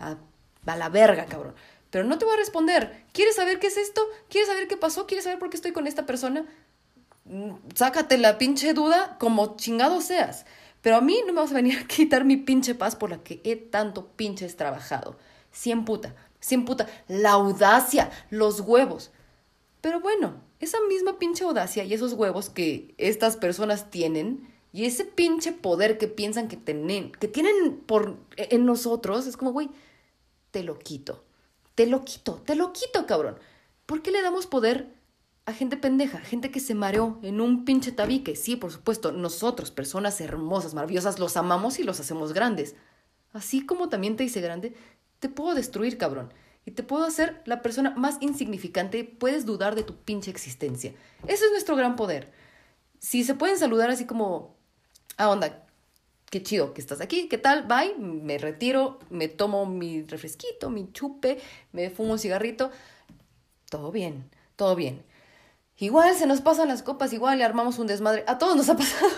Va 0.00 0.72
a 0.72 0.76
la 0.76 0.88
verga, 0.88 1.26
cabrón. 1.26 1.54
Pero 1.90 2.04
no 2.04 2.18
te 2.18 2.24
voy 2.24 2.34
a 2.34 2.38
responder. 2.38 3.04
¿Quieres 3.12 3.36
saber 3.36 3.58
qué 3.58 3.66
es 3.66 3.76
esto? 3.76 4.02
¿Quieres 4.28 4.48
saber 4.48 4.66
qué 4.66 4.76
pasó? 4.76 5.06
¿Quieres 5.06 5.24
saber 5.24 5.38
por 5.38 5.50
qué 5.50 5.56
estoy 5.56 5.72
con 5.72 5.86
esta 5.86 6.06
persona? 6.06 6.46
Mm, 7.26 7.52
Sácate 7.74 8.16
la 8.16 8.38
pinche 8.38 8.72
duda 8.72 9.16
como 9.18 9.56
chingado 9.56 10.00
seas. 10.00 10.46
Pero 10.80 10.96
a 10.96 11.00
mí 11.00 11.20
no 11.26 11.34
me 11.34 11.40
vas 11.40 11.50
a 11.50 11.56
venir 11.56 11.78
a 11.78 11.84
quitar 11.86 12.24
mi 12.24 12.38
pinche 12.38 12.74
paz 12.74 12.96
por 12.96 13.10
la 13.10 13.22
que 13.22 13.40
he 13.44 13.56
tanto 13.56 14.06
pinches 14.06 14.56
trabajado. 14.56 15.18
Cien 15.52 15.84
puta, 15.84 16.14
cien 16.40 16.64
puta. 16.64 16.88
La 17.08 17.32
audacia, 17.32 18.10
los 18.30 18.60
huevos. 18.60 19.10
Pero 19.80 20.00
bueno, 20.00 20.42
esa 20.58 20.78
misma 20.88 21.18
pinche 21.18 21.44
audacia 21.44 21.84
y 21.84 21.94
esos 21.94 22.12
huevos 22.12 22.50
que 22.50 22.94
estas 22.98 23.36
personas 23.36 23.90
tienen 23.90 24.48
y 24.72 24.84
ese 24.84 25.04
pinche 25.04 25.52
poder 25.52 25.98
que 25.98 26.06
piensan 26.06 26.48
que 26.48 26.56
tienen, 26.56 27.12
que 27.12 27.28
tienen 27.28 27.80
por, 27.86 28.18
en 28.36 28.66
nosotros, 28.66 29.26
es 29.26 29.36
como, 29.36 29.52
güey, 29.52 29.70
te 30.50 30.62
lo 30.62 30.78
quito. 30.78 31.24
Te 31.74 31.86
lo 31.86 32.04
quito, 32.04 32.42
te 32.44 32.54
lo 32.54 32.72
quito, 32.72 33.06
cabrón. 33.06 33.38
¿Por 33.86 34.02
qué 34.02 34.10
le 34.10 34.22
damos 34.22 34.46
poder 34.46 34.94
a 35.46 35.52
gente 35.52 35.76
pendeja, 35.76 36.18
gente 36.18 36.50
que 36.50 36.60
se 36.60 36.74
mareó 36.74 37.18
en 37.22 37.40
un 37.40 37.64
pinche 37.64 37.90
tabique? 37.90 38.36
Sí, 38.36 38.54
por 38.54 38.70
supuesto, 38.70 39.12
nosotros, 39.12 39.70
personas 39.70 40.20
hermosas, 40.20 40.74
maravillosas, 40.74 41.18
los 41.18 41.36
amamos 41.36 41.78
y 41.78 41.82
los 41.82 41.98
hacemos 41.98 42.32
grandes. 42.32 42.76
Así 43.32 43.64
como 43.64 43.88
también 43.88 44.16
te 44.16 44.24
hice 44.24 44.40
grande, 44.40 44.74
te 45.20 45.28
puedo 45.28 45.54
destruir, 45.54 45.98
cabrón. 45.98 46.32
Y 46.66 46.72
te 46.72 46.82
puedo 46.82 47.04
hacer 47.04 47.40
la 47.46 47.62
persona 47.62 47.90
más 47.90 48.16
insignificante, 48.20 49.04
puedes 49.04 49.46
dudar 49.46 49.74
de 49.74 49.82
tu 49.82 49.96
pinche 49.96 50.30
existencia. 50.30 50.92
Ese 51.26 51.44
es 51.44 51.50
nuestro 51.52 51.76
gran 51.76 51.96
poder. 51.96 52.32
Si 52.98 53.24
se 53.24 53.34
pueden 53.34 53.58
saludar 53.58 53.90
así 53.90 54.04
como, 54.04 54.56
ah, 55.16 55.30
onda, 55.30 55.66
qué 56.30 56.42
chido 56.42 56.74
que 56.74 56.80
estás 56.80 57.00
aquí, 57.00 57.28
¿qué 57.28 57.38
tal? 57.38 57.66
Bye, 57.66 57.96
me 57.98 58.38
retiro, 58.38 58.98
me 59.10 59.28
tomo 59.28 59.66
mi 59.66 60.02
refresquito, 60.02 60.70
mi 60.70 60.92
chupe, 60.92 61.40
me 61.72 61.90
fumo 61.90 62.12
un 62.12 62.18
cigarrito. 62.18 62.70
Todo 63.70 63.90
bien, 63.90 64.30
todo 64.56 64.76
bien. 64.76 65.02
Igual 65.78 66.14
se 66.14 66.26
nos 66.26 66.42
pasan 66.42 66.68
las 66.68 66.82
copas, 66.82 67.12
igual 67.12 67.38
le 67.38 67.44
armamos 67.44 67.78
un 67.78 67.86
desmadre. 67.86 68.24
A 68.26 68.36
todos 68.36 68.54
nos 68.54 68.68
ha 68.68 68.76
pasado, 68.78 69.10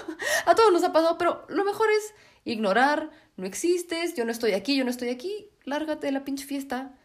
a 0.46 0.54
todos 0.54 0.72
nos 0.72 0.84
ha 0.84 0.92
pasado, 0.92 1.18
pero 1.18 1.44
lo 1.48 1.64
mejor 1.64 1.88
es 1.90 2.14
ignorar, 2.44 3.10
no 3.36 3.46
existes, 3.46 4.14
yo 4.14 4.24
no 4.24 4.30
estoy 4.30 4.52
aquí, 4.52 4.76
yo 4.76 4.84
no 4.84 4.90
estoy 4.90 5.08
aquí, 5.08 5.50
lárgate 5.64 6.06
de 6.06 6.12
la 6.12 6.24
pinche 6.24 6.46
fiesta, 6.46 6.98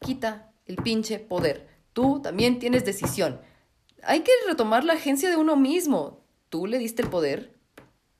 quita 0.00 0.52
el 0.66 0.76
pinche 0.76 1.18
poder. 1.18 1.68
Tú 1.92 2.20
también 2.20 2.58
tienes 2.58 2.84
decisión. 2.84 3.40
Hay 4.02 4.20
que 4.20 4.32
retomar 4.46 4.84
la 4.84 4.94
agencia 4.94 5.30
de 5.30 5.36
uno 5.36 5.56
mismo. 5.56 6.24
Tú 6.48 6.66
le 6.66 6.78
diste 6.78 7.02
el 7.02 7.10
poder, 7.10 7.54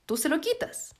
tú 0.04 0.16
se 0.16 0.28
lo 0.28 0.40
quitas. 0.40 0.94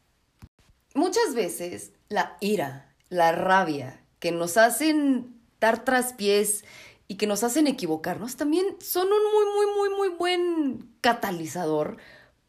Muchas 0.95 1.35
veces 1.35 1.93
la 2.09 2.37
ira, 2.41 2.95
la 3.09 3.33
rabia 3.33 4.05
que 4.19 4.33
nos 4.33 4.57
hacen 4.57 5.41
dar 5.61 5.85
traspiés 5.85 6.65
y 7.09 7.17
que 7.17 7.27
nos 7.27 7.45
hacen 7.45 7.67
equivocarnos 7.67 8.37
también 8.37 8.77
son 8.81 9.09
un 9.09 9.23
muy, 9.33 9.45
muy, 9.55 9.75
muy, 9.77 9.97
muy 9.97 10.09
buen 10.17 10.97
catalizador 11.01 11.99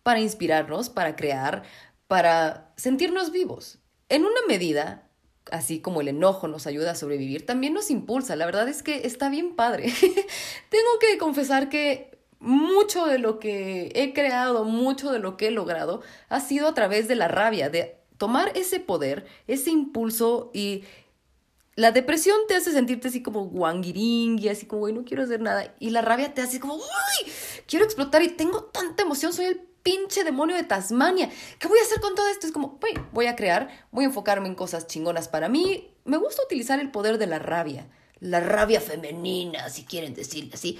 para 0.03 0.19
inspirarnos, 0.19 0.89
para 0.89 1.15
crear, 1.15 1.63
para 2.07 2.71
sentirnos 2.77 3.31
vivos. 3.31 3.79
En 4.09 4.23
una 4.23 4.39
medida, 4.47 5.06
así 5.51 5.79
como 5.79 6.01
el 6.01 6.07
enojo 6.07 6.47
nos 6.47 6.67
ayuda 6.67 6.91
a 6.91 6.95
sobrevivir, 6.95 7.45
también 7.45 7.73
nos 7.73 7.89
impulsa. 7.91 8.35
La 8.35 8.45
verdad 8.45 8.67
es 8.67 8.83
que 8.83 9.07
está 9.07 9.29
bien 9.29 9.55
padre. 9.55 9.85
Tengo 10.69 10.99
que 10.99 11.17
confesar 11.17 11.69
que 11.69 12.17
mucho 12.39 13.05
de 13.05 13.17
lo 13.17 13.39
que 13.39 13.91
he 13.95 14.13
creado, 14.13 14.63
mucho 14.63 15.11
de 15.11 15.19
lo 15.19 15.37
que 15.37 15.47
he 15.47 15.51
logrado, 15.51 16.01
ha 16.29 16.39
sido 16.39 16.67
a 16.67 16.73
través 16.73 17.07
de 17.07 17.15
la 17.15 17.27
rabia, 17.27 17.69
de 17.69 17.97
tomar 18.17 18.51
ese 18.55 18.79
poder, 18.79 19.25
ese 19.47 19.71
impulso 19.71 20.51
y 20.53 20.83
la 21.75 21.91
depresión 21.91 22.35
te 22.47 22.55
hace 22.55 22.71
sentirte 22.71 23.07
así 23.07 23.21
como 23.21 23.51
y 23.83 24.47
así 24.49 24.65
como, 24.65 24.79
güey, 24.79 24.93
no 24.93 25.05
quiero 25.05 25.23
hacer 25.23 25.41
nada. 25.41 25.75
Y 25.79 25.91
la 25.91 26.01
rabia 26.01 26.33
te 26.33 26.41
hace 26.41 26.59
como, 26.59 26.75
uy, 26.75 27.31
quiero 27.67 27.85
explotar 27.85 28.23
y 28.23 28.29
tengo 28.29 28.63
tanta 28.63 29.03
emoción, 29.03 29.31
soy 29.31 29.45
el 29.45 29.66
pinche 29.87 30.25
demonio 30.25 30.57
de 30.57 30.63
Tasmania. 30.63 31.29
¿Qué 31.59 31.69
voy 31.69 31.79
a 31.79 31.81
hacer 31.81 32.01
con 32.01 32.13
todo 32.13 32.27
esto? 32.27 32.45
Es 32.45 32.51
como, 32.51 32.77
voy 33.13 33.27
a 33.27 33.37
crear, 33.37 33.69
voy 33.89 34.03
a 34.03 34.07
enfocarme 34.07 34.49
en 34.49 34.55
cosas 34.55 34.85
chingonas 34.85 35.29
para 35.29 35.47
mí. 35.47 35.95
Me 36.03 36.17
gusta 36.17 36.43
utilizar 36.43 36.81
el 36.81 36.91
poder 36.91 37.17
de 37.17 37.25
la 37.25 37.39
rabia, 37.39 37.87
la 38.19 38.41
rabia 38.41 38.81
femenina, 38.81 39.69
si 39.69 39.85
quieren 39.85 40.13
decirle 40.13 40.51
así, 40.55 40.77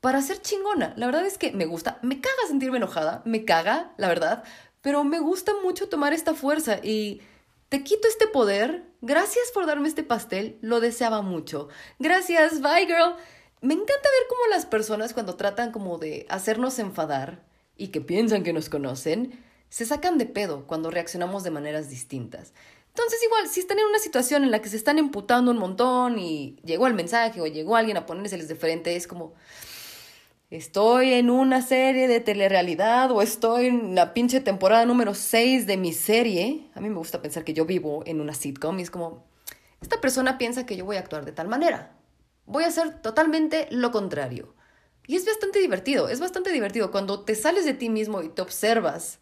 para 0.00 0.22
ser 0.22 0.40
chingona. 0.40 0.94
La 0.96 1.04
verdad 1.04 1.26
es 1.26 1.36
que 1.36 1.52
me 1.52 1.66
gusta, 1.66 1.98
me 2.00 2.22
caga 2.22 2.48
sentirme 2.48 2.78
enojada, 2.78 3.20
me 3.26 3.44
caga, 3.44 3.92
la 3.98 4.08
verdad, 4.08 4.44
pero 4.80 5.04
me 5.04 5.20
gusta 5.20 5.52
mucho 5.62 5.90
tomar 5.90 6.14
esta 6.14 6.32
fuerza 6.32 6.78
y 6.82 7.20
te 7.68 7.84
quito 7.84 8.08
este 8.08 8.28
poder. 8.28 8.82
Gracias 9.02 9.50
por 9.52 9.66
darme 9.66 9.88
este 9.88 10.04
pastel, 10.04 10.56
lo 10.62 10.80
deseaba 10.80 11.20
mucho. 11.20 11.68
Gracias, 11.98 12.62
bye 12.62 12.86
girl. 12.86 13.14
Me 13.60 13.74
encanta 13.74 13.92
ver 13.92 14.26
cómo 14.30 14.40
las 14.48 14.64
personas 14.64 15.12
cuando 15.12 15.36
tratan 15.36 15.70
como 15.70 15.98
de 15.98 16.24
hacernos 16.30 16.78
enfadar 16.78 17.46
y 17.78 17.88
que 17.88 18.02
piensan 18.02 18.42
que 18.42 18.52
nos 18.52 18.68
conocen, 18.68 19.42
se 19.70 19.86
sacan 19.86 20.18
de 20.18 20.26
pedo 20.26 20.66
cuando 20.66 20.90
reaccionamos 20.90 21.44
de 21.44 21.50
maneras 21.50 21.88
distintas. 21.88 22.52
Entonces 22.88 23.22
igual, 23.22 23.48
si 23.48 23.60
están 23.60 23.78
en 23.78 23.86
una 23.86 24.00
situación 24.00 24.42
en 24.42 24.50
la 24.50 24.60
que 24.60 24.68
se 24.68 24.76
están 24.76 24.98
emputando 24.98 25.52
un 25.52 25.58
montón 25.58 26.18
y 26.18 26.56
llegó 26.64 26.88
el 26.88 26.94
mensaje 26.94 27.40
o 27.40 27.46
llegó 27.46 27.76
alguien 27.76 27.96
a 27.96 28.06
ponérseles 28.06 28.48
de 28.48 28.56
frente, 28.56 28.96
es 28.96 29.06
como, 29.06 29.34
estoy 30.50 31.12
en 31.12 31.30
una 31.30 31.62
serie 31.62 32.08
de 32.08 32.18
telerrealidad 32.18 33.12
o 33.12 33.22
estoy 33.22 33.66
en 33.66 33.94
la 33.94 34.14
pinche 34.14 34.40
temporada 34.40 34.84
número 34.84 35.14
6 35.14 35.66
de 35.68 35.76
mi 35.76 35.92
serie. 35.92 36.66
A 36.74 36.80
mí 36.80 36.88
me 36.88 36.96
gusta 36.96 37.22
pensar 37.22 37.44
que 37.44 37.54
yo 37.54 37.66
vivo 37.66 38.02
en 38.04 38.20
una 38.20 38.34
sitcom 38.34 38.80
y 38.80 38.82
es 38.82 38.90
como, 38.90 39.24
esta 39.80 40.00
persona 40.00 40.36
piensa 40.36 40.66
que 40.66 40.76
yo 40.76 40.84
voy 40.84 40.96
a 40.96 41.00
actuar 41.00 41.24
de 41.24 41.32
tal 41.32 41.46
manera. 41.46 41.94
Voy 42.46 42.64
a 42.64 42.68
hacer 42.68 43.00
totalmente 43.00 43.68
lo 43.70 43.92
contrario. 43.92 44.54
Y 45.08 45.16
es 45.16 45.24
bastante 45.24 45.58
divertido, 45.58 46.10
es 46.10 46.20
bastante 46.20 46.52
divertido 46.52 46.90
cuando 46.90 47.24
te 47.24 47.34
sales 47.34 47.64
de 47.64 47.72
ti 47.72 47.88
mismo 47.88 48.20
y 48.20 48.28
te 48.28 48.42
observas 48.42 49.20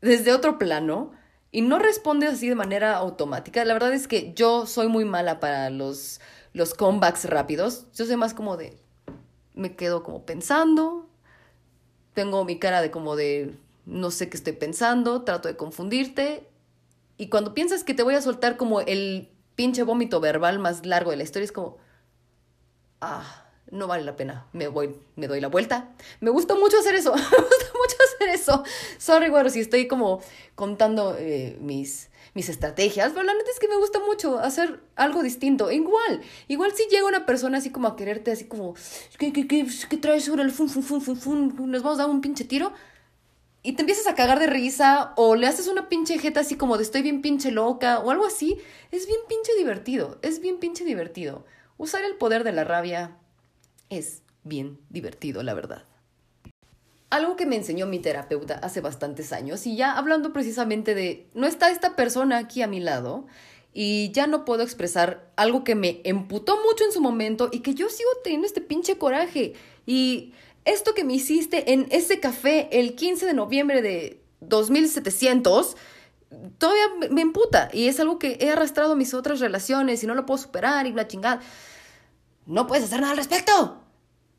desde 0.00 0.32
otro 0.32 0.58
plano 0.58 1.12
y 1.52 1.60
no 1.60 1.78
respondes 1.78 2.32
así 2.32 2.48
de 2.48 2.54
manera 2.54 2.96
automática. 2.96 3.62
La 3.66 3.74
verdad 3.74 3.92
es 3.92 4.08
que 4.08 4.32
yo 4.32 4.64
soy 4.64 4.88
muy 4.88 5.04
mala 5.04 5.38
para 5.38 5.68
los, 5.68 6.22
los 6.54 6.72
comebacks 6.72 7.26
rápidos. 7.26 7.86
Yo 7.92 8.06
soy 8.06 8.16
más 8.16 8.32
como 8.32 8.56
de, 8.56 8.78
me 9.52 9.76
quedo 9.76 10.02
como 10.02 10.24
pensando, 10.24 11.06
tengo 12.14 12.46
mi 12.46 12.58
cara 12.58 12.80
de 12.80 12.90
como 12.90 13.14
de 13.14 13.58
no 13.84 14.10
sé 14.10 14.30
qué 14.30 14.38
estoy 14.38 14.54
pensando, 14.54 15.22
trato 15.22 15.48
de 15.48 15.56
confundirte 15.58 16.48
y 17.18 17.28
cuando 17.28 17.52
piensas 17.52 17.84
que 17.84 17.92
te 17.92 18.02
voy 18.02 18.14
a 18.14 18.22
soltar 18.22 18.56
como 18.56 18.80
el 18.80 19.30
pinche 19.54 19.82
vómito 19.82 20.18
verbal 20.18 20.58
más 20.58 20.86
largo 20.86 21.10
de 21.10 21.18
la 21.18 21.24
historia 21.24 21.44
es 21.44 21.52
como 21.52 21.76
ah, 23.02 23.45
no 23.70 23.86
vale 23.86 24.04
la 24.04 24.16
pena, 24.16 24.46
me 24.52 24.68
voy, 24.68 24.94
me 25.16 25.26
doy 25.26 25.40
la 25.40 25.48
vuelta. 25.48 25.90
Me 26.20 26.30
gusta 26.30 26.54
mucho 26.54 26.78
hacer 26.78 26.94
eso, 26.94 27.12
me 27.14 27.22
gusta 27.22 27.66
mucho 27.74 27.96
hacer 28.14 28.28
eso. 28.28 28.64
Sorry, 28.98 29.30
bueno, 29.30 29.50
si 29.50 29.60
estoy 29.60 29.88
como 29.88 30.20
contando 30.54 31.16
eh, 31.18 31.56
mis 31.60 32.10
mis 32.36 32.50
estrategias, 32.50 33.12
pero 33.12 33.24
la 33.24 33.32
neta 33.32 33.50
es 33.50 33.58
que 33.58 33.66
me 33.66 33.78
gusta 33.78 33.98
mucho 33.98 34.38
hacer 34.38 34.80
algo 34.94 35.22
distinto. 35.22 35.72
Igual, 35.72 36.20
igual 36.48 36.70
si 36.74 36.84
llega 36.90 37.06
una 37.06 37.24
persona 37.24 37.58
así 37.58 37.70
como 37.70 37.88
a 37.88 37.96
quererte, 37.96 38.30
así 38.30 38.44
como, 38.44 38.74
¿qué, 39.18 39.32
qué, 39.32 39.48
qué, 39.48 39.66
qué 39.88 39.96
traes 39.96 40.26
sobre 40.26 40.42
el 40.42 40.50
fun, 40.50 40.68
fun, 40.68 40.82
fun, 40.82 41.00
fun, 41.00 41.16
fun? 41.16 41.70
Nos 41.70 41.82
vamos 41.82 41.98
a 41.98 42.02
dar 42.02 42.10
un 42.10 42.20
pinche 42.20 42.44
tiro. 42.44 42.74
Y 43.62 43.72
te 43.72 43.82
empiezas 43.82 44.06
a 44.06 44.14
cagar 44.14 44.38
de 44.38 44.46
risa 44.48 45.14
o 45.16 45.34
le 45.34 45.46
haces 45.46 45.66
una 45.66 45.88
pinche 45.88 46.18
jeta 46.18 46.40
así 46.40 46.56
como 46.56 46.76
de 46.76 46.84
estoy 46.84 47.00
bien 47.00 47.22
pinche 47.22 47.50
loca 47.50 48.00
o 48.00 48.10
algo 48.10 48.26
así. 48.26 48.58
Es 48.92 49.06
bien 49.06 49.20
pinche 49.28 49.54
divertido, 49.56 50.18
es 50.20 50.40
bien 50.40 50.58
pinche 50.58 50.84
divertido. 50.84 51.46
Usar 51.78 52.04
el 52.04 52.16
poder 52.16 52.44
de 52.44 52.52
la 52.52 52.64
rabia 52.64 53.16
es 53.90 54.22
bien 54.44 54.78
divertido, 54.90 55.42
la 55.42 55.54
verdad 55.54 55.84
algo 57.10 57.36
que 57.36 57.46
me 57.46 57.56
enseñó 57.56 57.86
mi 57.86 57.98
terapeuta 57.98 58.54
hace 58.54 58.80
bastantes 58.80 59.32
años 59.32 59.66
y 59.66 59.76
ya 59.76 59.96
hablando 59.96 60.32
precisamente 60.32 60.94
de, 60.94 61.28
no 61.34 61.46
está 61.46 61.70
esta 61.70 61.96
persona 61.96 62.38
aquí 62.38 62.62
a 62.62 62.66
mi 62.66 62.80
lado 62.80 63.26
y 63.72 64.10
ya 64.12 64.26
no 64.26 64.44
puedo 64.44 64.62
expresar 64.62 65.30
algo 65.36 65.62
que 65.62 65.74
me 65.74 66.00
emputó 66.04 66.58
mucho 66.64 66.84
en 66.84 66.92
su 66.92 67.00
momento 67.00 67.48
y 67.52 67.60
que 67.60 67.74
yo 67.74 67.88
sigo 67.88 68.08
teniendo 68.24 68.46
este 68.46 68.62
pinche 68.62 68.96
coraje. 68.96 69.52
Y 69.84 70.32
esto 70.64 70.94
que 70.94 71.04
me 71.04 71.12
hiciste 71.12 71.74
en 71.74 71.86
ese 71.90 72.18
café 72.18 72.68
el 72.72 72.94
15 72.94 73.26
de 73.26 73.34
noviembre 73.34 73.82
de 73.82 74.22
2700 74.40 75.76
todavía 76.58 77.08
me 77.10 77.20
emputa 77.20 77.68
y 77.72 77.88
es 77.88 78.00
algo 78.00 78.18
que 78.18 78.38
he 78.40 78.50
arrastrado 78.50 78.96
mis 78.96 79.14
otras 79.14 79.40
relaciones 79.40 80.02
y 80.02 80.06
no 80.06 80.14
lo 80.14 80.26
puedo 80.26 80.38
superar 80.38 80.86
y 80.86 80.90
una 80.90 81.06
chingada. 81.06 81.40
No 82.46 82.66
puedes 82.66 82.84
hacer 82.84 83.00
nada 83.00 83.12
al 83.12 83.18
respecto. 83.18 83.82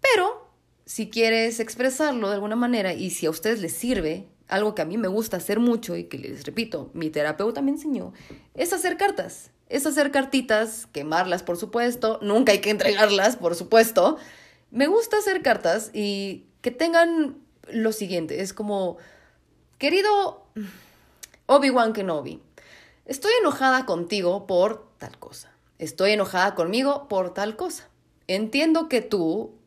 Pero 0.02 0.48
si 0.86 1.10
quieres 1.10 1.60
expresarlo 1.60 2.30
de 2.30 2.36
alguna 2.36 2.56
manera 2.56 2.94
y 2.94 3.10
si 3.10 3.26
a 3.26 3.30
ustedes 3.30 3.62
les 3.62 3.74
sirve, 3.74 4.28
algo 4.48 4.74
que 4.74 4.82
a 4.82 4.86
mí 4.86 4.98
me 4.98 5.10
gusta 5.10 5.38
hacer 5.38 5.60
mucho 5.60 5.96
y 5.96 6.06
que 6.06 6.18
les 6.18 6.46
repito, 6.46 6.90
mi 6.94 7.10
terapeuta 7.10 7.62
me 7.62 7.72
enseñó, 7.72 8.14
es 8.54 8.74
hacer 8.74 8.98
cartas. 8.98 9.52
Es 9.70 9.86
hacer 9.86 10.12
cartitas, 10.12 10.88
quemarlas, 10.94 11.44
por 11.44 11.58
supuesto, 11.58 12.20
nunca 12.22 12.54
hay 12.54 12.60
que 12.60 12.70
entregarlas, 12.70 13.36
por 13.36 13.54
supuesto. 13.54 14.18
Me 14.72 14.88
gusta 14.88 15.18
hacer 15.18 15.42
cartas 15.42 15.92
y 15.94 16.46
que 16.62 16.72
tengan 16.72 17.38
lo 17.70 17.92
siguiente, 17.92 18.42
es 18.42 18.54
como, 18.54 18.98
querido 19.78 20.46
Obi-Wan 21.48 21.92
Kenobi, 21.92 22.42
estoy 23.06 23.32
enojada 23.42 23.86
contigo 23.86 24.48
por 24.48 24.88
tal 24.98 25.20
cosa. 25.20 25.52
estoy 25.80 26.12
enojada 26.12 26.56
conmigo 26.56 27.10
por 27.10 27.34
tal 27.34 27.58
cosa. 27.58 27.90
Entiendo 28.28 28.90
que 28.90 29.02
tú, 29.02 29.58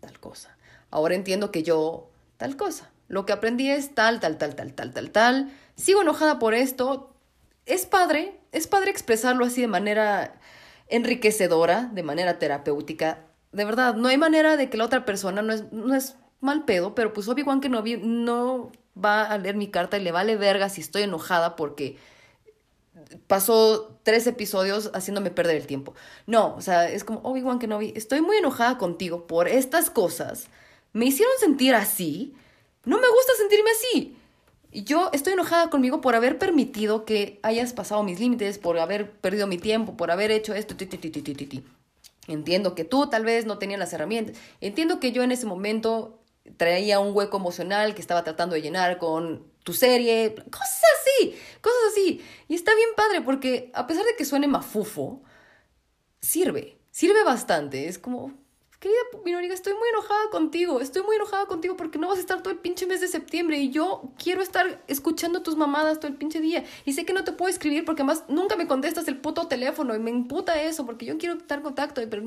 tal 0.00 0.18
cosa. 0.18 0.56
Ahora 0.90 1.14
entiendo 1.14 1.50
que 1.50 1.62
yo, 1.62 2.10
tal 2.36 2.56
cosa. 2.56 2.90
Lo 3.08 3.26
que 3.26 3.32
aprendí 3.32 3.70
es 3.70 3.94
tal, 3.94 4.20
tal, 4.20 4.38
tal, 4.38 4.54
tal, 4.54 4.74
tal, 4.74 4.92
tal, 4.92 5.10
tal. 5.10 5.52
Sigo 5.76 6.02
enojada 6.02 6.38
por 6.38 6.54
esto. 6.54 7.14
Es 7.66 7.86
padre, 7.86 8.40
es 8.52 8.66
padre 8.66 8.90
expresarlo 8.90 9.44
así 9.44 9.60
de 9.60 9.68
manera 9.68 10.40
enriquecedora, 10.88 11.90
de 11.92 12.02
manera 12.02 12.38
terapéutica. 12.38 13.26
De 13.52 13.64
verdad, 13.64 13.94
no 13.94 14.08
hay 14.08 14.18
manera 14.18 14.56
de 14.56 14.70
que 14.70 14.76
la 14.76 14.84
otra 14.84 15.04
persona 15.04 15.42
no 15.42 15.52
es, 15.52 15.72
no 15.72 15.94
es 15.94 16.16
mal 16.40 16.64
pedo, 16.64 16.94
pero 16.94 17.12
pues 17.12 17.28
Obi-Wan 17.28 17.60
que 17.60 17.68
no, 17.68 17.82
no 17.82 18.72
va 19.02 19.24
a 19.24 19.38
leer 19.38 19.56
mi 19.56 19.68
carta 19.68 19.98
y 19.98 20.02
le 20.02 20.12
vale 20.12 20.36
verga 20.36 20.68
si 20.68 20.80
estoy 20.80 21.02
enojada 21.02 21.56
porque 21.56 21.96
pasó 23.26 23.98
tres 24.02 24.26
episodios 24.26 24.90
haciéndome 24.94 25.30
perder 25.30 25.56
el 25.56 25.66
tiempo. 25.66 25.94
No, 26.26 26.54
o 26.54 26.60
sea, 26.60 26.88
es 26.88 27.04
como 27.04 27.20
Obi-Wan 27.20 27.58
Kenobi, 27.58 27.92
estoy 27.96 28.20
muy 28.20 28.36
enojada 28.36 28.78
contigo 28.78 29.26
por 29.26 29.48
estas 29.48 29.90
cosas. 29.90 30.48
Me 30.92 31.06
hicieron 31.06 31.34
sentir 31.38 31.74
así. 31.74 32.34
No 32.84 32.96
me 32.98 33.08
gusta 33.08 33.32
sentirme 33.36 33.70
así. 33.70 34.16
Yo 34.72 35.10
estoy 35.12 35.32
enojada 35.32 35.70
conmigo 35.70 36.00
por 36.00 36.14
haber 36.14 36.38
permitido 36.38 37.04
que 37.04 37.40
hayas 37.42 37.72
pasado 37.72 38.02
mis 38.02 38.20
límites, 38.20 38.58
por 38.58 38.78
haber 38.78 39.10
perdido 39.10 39.46
mi 39.46 39.58
tiempo, 39.58 39.96
por 39.96 40.10
haber 40.10 40.30
hecho 40.30 40.54
esto. 40.54 40.74
Entiendo 42.26 42.74
que 42.74 42.84
tú 42.84 43.08
tal 43.08 43.24
vez 43.24 43.46
no 43.46 43.58
tenías 43.58 43.80
las 43.80 43.92
herramientas. 43.92 44.36
Entiendo 44.60 45.00
que 45.00 45.12
yo 45.12 45.22
en 45.22 45.32
ese 45.32 45.46
momento 45.46 46.18
traía 46.56 47.00
un 47.00 47.14
hueco 47.14 47.38
emocional 47.38 47.94
que 47.94 48.00
estaba 48.00 48.24
tratando 48.24 48.54
de 48.54 48.62
llenar 48.62 48.98
con 48.98 49.47
tu 49.68 49.74
serie, 49.74 50.34
cosas 50.50 50.82
así, 50.98 51.38
cosas 51.60 51.78
así. 51.90 52.22
Y 52.48 52.54
está 52.54 52.74
bien 52.74 52.88
padre 52.96 53.20
porque 53.20 53.70
a 53.74 53.86
pesar 53.86 54.02
de 54.06 54.16
que 54.16 54.24
suene 54.24 54.48
mafufo, 54.48 55.22
sirve, 56.22 56.78
sirve 56.90 57.22
bastante. 57.22 57.86
Es 57.86 57.98
como, 57.98 58.32
querida 58.80 58.96
Minoriga, 59.26 59.52
estoy 59.52 59.74
muy 59.74 59.86
enojada 59.90 60.30
contigo, 60.30 60.80
estoy 60.80 61.02
muy 61.02 61.16
enojada 61.16 61.44
contigo 61.44 61.76
porque 61.76 61.98
no 61.98 62.08
vas 62.08 62.16
a 62.16 62.22
estar 62.22 62.42
todo 62.42 62.50
el 62.50 62.60
pinche 62.60 62.86
mes 62.86 63.02
de 63.02 63.08
septiembre 63.08 63.58
y 63.58 63.68
yo 63.68 64.10
quiero 64.16 64.40
estar 64.40 64.82
escuchando 64.86 65.42
tus 65.42 65.54
mamadas 65.54 66.00
todo 66.00 66.10
el 66.10 66.16
pinche 66.16 66.40
día. 66.40 66.64
Y 66.86 66.94
sé 66.94 67.04
que 67.04 67.12
no 67.12 67.24
te 67.24 67.32
puedo 67.32 67.50
escribir 67.50 67.84
porque 67.84 68.00
además 68.00 68.24
nunca 68.28 68.56
me 68.56 68.66
contestas 68.66 69.06
el 69.06 69.18
puto 69.18 69.48
teléfono 69.48 69.94
y 69.94 69.98
me 69.98 70.10
imputa 70.10 70.62
eso 70.62 70.86
porque 70.86 71.04
yo 71.04 71.18
quiero 71.18 71.36
estar 71.36 71.58
en 71.58 71.64
contacto, 71.64 72.00
pero... 72.08 72.22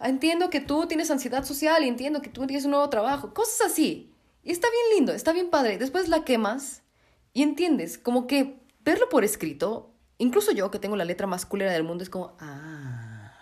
Entiendo 0.00 0.50
que 0.50 0.60
tú 0.60 0.86
tienes 0.86 1.10
ansiedad 1.10 1.44
social 1.44 1.84
y 1.84 1.88
entiendo 1.88 2.20
que 2.20 2.28
tú 2.28 2.44
tienes 2.46 2.64
un 2.64 2.72
nuevo 2.72 2.90
trabajo. 2.90 3.32
Cosas 3.32 3.70
así. 3.70 4.12
Y 4.46 4.52
está 4.52 4.68
bien 4.70 4.98
lindo, 4.98 5.12
está 5.12 5.32
bien 5.32 5.50
padre. 5.50 5.76
Después 5.76 6.08
la 6.08 6.24
quemas 6.24 6.84
y 7.32 7.42
entiendes, 7.42 7.98
como 7.98 8.28
que 8.28 8.60
verlo 8.84 9.08
por 9.08 9.24
escrito, 9.24 9.90
incluso 10.18 10.52
yo 10.52 10.70
que 10.70 10.78
tengo 10.78 10.94
la 10.94 11.04
letra 11.04 11.26
más 11.26 11.44
culera 11.44 11.72
del 11.72 11.82
mundo, 11.82 12.04
es 12.04 12.10
como, 12.10 12.36
ah, 12.38 13.32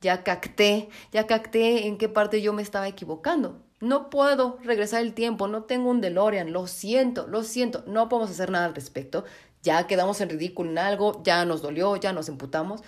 ya 0.00 0.22
cacté, 0.22 0.90
ya 1.10 1.26
cacté 1.26 1.88
en 1.88 1.98
qué 1.98 2.08
parte 2.08 2.40
yo 2.40 2.52
me 2.52 2.62
estaba 2.62 2.86
equivocando. 2.86 3.64
No 3.80 4.10
puedo 4.10 4.60
regresar 4.62 5.02
el 5.02 5.12
tiempo, 5.12 5.48
no 5.48 5.64
tengo 5.64 5.90
un 5.90 6.00
DeLorean, 6.00 6.52
lo 6.52 6.68
siento, 6.68 7.26
lo 7.26 7.42
siento, 7.42 7.82
no 7.88 8.08
podemos 8.08 8.30
hacer 8.30 8.52
nada 8.52 8.66
al 8.66 8.76
respecto. 8.76 9.24
Ya 9.64 9.88
quedamos 9.88 10.20
en 10.20 10.30
ridículo 10.30 10.70
en 10.70 10.78
algo, 10.78 11.20
ya 11.24 11.44
nos 11.44 11.62
dolió, 11.62 11.96
ya 11.96 12.12
nos 12.12 12.28
emputamos. 12.28 12.84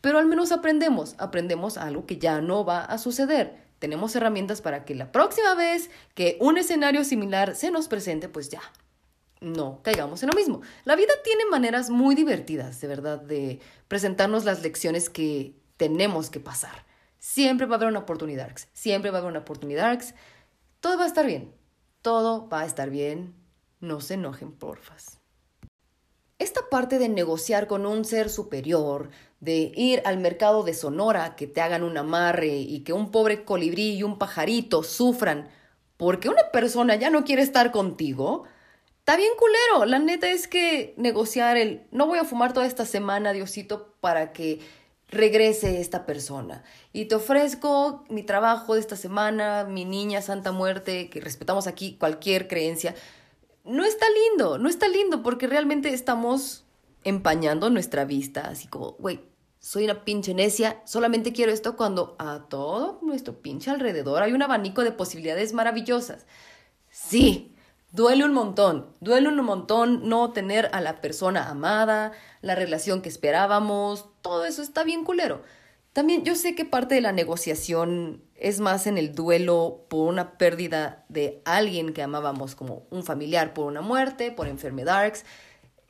Pero 0.00 0.18
al 0.18 0.24
menos 0.24 0.50
aprendemos, 0.50 1.14
aprendemos 1.18 1.76
algo 1.76 2.06
que 2.06 2.16
ya 2.16 2.40
no 2.40 2.64
va 2.64 2.86
a 2.86 2.96
suceder. 2.96 3.59
Tenemos 3.80 4.14
herramientas 4.14 4.60
para 4.60 4.84
que 4.84 4.94
la 4.94 5.10
próxima 5.10 5.54
vez 5.54 5.90
que 6.14 6.36
un 6.38 6.58
escenario 6.58 7.02
similar 7.02 7.56
se 7.56 7.70
nos 7.70 7.88
presente, 7.88 8.28
pues 8.28 8.50
ya, 8.50 8.60
no 9.40 9.80
caigamos 9.82 10.22
en 10.22 10.28
lo 10.28 10.36
mismo. 10.36 10.60
La 10.84 10.96
vida 10.96 11.14
tiene 11.24 11.46
maneras 11.50 11.88
muy 11.88 12.14
divertidas, 12.14 12.78
de 12.80 12.86
verdad, 12.88 13.20
de 13.20 13.58
presentarnos 13.88 14.44
las 14.44 14.62
lecciones 14.62 15.08
que 15.08 15.54
tenemos 15.78 16.28
que 16.28 16.40
pasar. 16.40 16.84
Siempre 17.18 17.66
va 17.66 17.74
a 17.74 17.76
haber 17.76 17.88
una 17.88 18.00
oportunidad, 18.00 18.52
siempre 18.74 19.10
va 19.10 19.16
a 19.16 19.20
haber 19.20 19.30
una 19.30 19.40
oportunidad. 19.40 19.98
Todo 20.80 20.98
va 20.98 21.04
a 21.04 21.08
estar 21.08 21.26
bien, 21.26 21.54
todo 22.02 22.48
va 22.50 22.60
a 22.60 22.66
estar 22.66 22.90
bien. 22.90 23.34
No 23.80 24.02
se 24.02 24.14
enojen, 24.14 24.52
porfas. 24.52 25.18
Esta 26.38 26.68
parte 26.68 26.98
de 26.98 27.08
negociar 27.08 27.66
con 27.66 27.86
un 27.86 28.04
ser 28.04 28.28
superior, 28.28 29.08
de 29.40 29.72
ir 29.74 30.02
al 30.04 30.18
mercado 30.18 30.62
de 30.62 30.74
Sonora, 30.74 31.34
que 31.34 31.46
te 31.46 31.60
hagan 31.60 31.82
un 31.82 31.96
amarre 31.96 32.58
y 32.58 32.80
que 32.80 32.92
un 32.92 33.10
pobre 33.10 33.44
colibrí 33.44 33.96
y 33.96 34.02
un 34.02 34.18
pajarito 34.18 34.82
sufran 34.82 35.48
porque 36.00 36.30
una 36.30 36.50
persona 36.50 36.94
ya 36.94 37.10
no 37.10 37.24
quiere 37.24 37.42
estar 37.42 37.72
contigo, 37.72 38.44
está 39.00 39.16
bien 39.16 39.32
culero. 39.38 39.84
La 39.84 39.98
neta 39.98 40.30
es 40.30 40.48
que 40.48 40.94
negociar 40.96 41.58
el 41.58 41.82
no 41.90 42.06
voy 42.06 42.18
a 42.18 42.24
fumar 42.24 42.54
toda 42.54 42.64
esta 42.64 42.86
semana, 42.86 43.34
Diosito, 43.34 43.94
para 44.00 44.32
que 44.32 44.60
regrese 45.08 45.78
esta 45.80 46.06
persona. 46.06 46.64
Y 46.94 47.04
te 47.04 47.16
ofrezco 47.16 48.04
mi 48.08 48.22
trabajo 48.22 48.74
de 48.74 48.80
esta 48.80 48.96
semana, 48.96 49.64
mi 49.64 49.84
niña 49.84 50.22
Santa 50.22 50.52
Muerte, 50.52 51.10
que 51.10 51.20
respetamos 51.20 51.66
aquí 51.66 51.96
cualquier 51.98 52.48
creencia. 52.48 52.94
No 53.64 53.84
está 53.84 54.06
lindo, 54.30 54.56
no 54.56 54.70
está 54.70 54.88
lindo 54.88 55.22
porque 55.22 55.46
realmente 55.48 55.92
estamos 55.92 56.64
empañando 57.04 57.68
nuestra 57.68 58.06
vista, 58.06 58.48
así 58.48 58.68
como, 58.68 58.92
güey, 58.92 59.20
soy 59.60 59.84
una 59.84 60.04
pinche 60.04 60.32
necia, 60.32 60.80
solamente 60.86 61.32
quiero 61.32 61.52
esto 61.52 61.76
cuando 61.76 62.16
a 62.18 62.46
todo 62.48 62.98
nuestro 63.02 63.40
pinche 63.42 63.70
alrededor 63.70 64.22
hay 64.22 64.32
un 64.32 64.42
abanico 64.42 64.82
de 64.82 64.90
posibilidades 64.90 65.52
maravillosas. 65.52 66.26
Sí, 66.90 67.54
duele 67.92 68.24
un 68.24 68.32
montón, 68.32 68.96
duele 69.00 69.28
un 69.28 69.44
montón 69.44 70.08
no 70.08 70.32
tener 70.32 70.70
a 70.72 70.80
la 70.80 71.02
persona 71.02 71.50
amada, 71.50 72.12
la 72.40 72.54
relación 72.54 73.02
que 73.02 73.10
esperábamos, 73.10 74.08
todo 74.22 74.46
eso 74.46 74.62
está 74.62 74.82
bien 74.82 75.04
culero. 75.04 75.42
También 75.92 76.24
yo 76.24 76.36
sé 76.36 76.54
que 76.54 76.64
parte 76.64 76.94
de 76.94 77.00
la 77.02 77.12
negociación 77.12 78.22
es 78.36 78.60
más 78.60 78.86
en 78.86 78.96
el 78.96 79.14
duelo 79.14 79.84
por 79.90 80.08
una 80.08 80.38
pérdida 80.38 81.04
de 81.08 81.42
alguien 81.44 81.92
que 81.92 82.02
amábamos 82.02 82.54
como 82.54 82.86
un 82.90 83.02
familiar, 83.02 83.52
por 83.52 83.66
una 83.66 83.82
muerte, 83.82 84.30
por 84.30 84.48
enfermedades. 84.48 85.26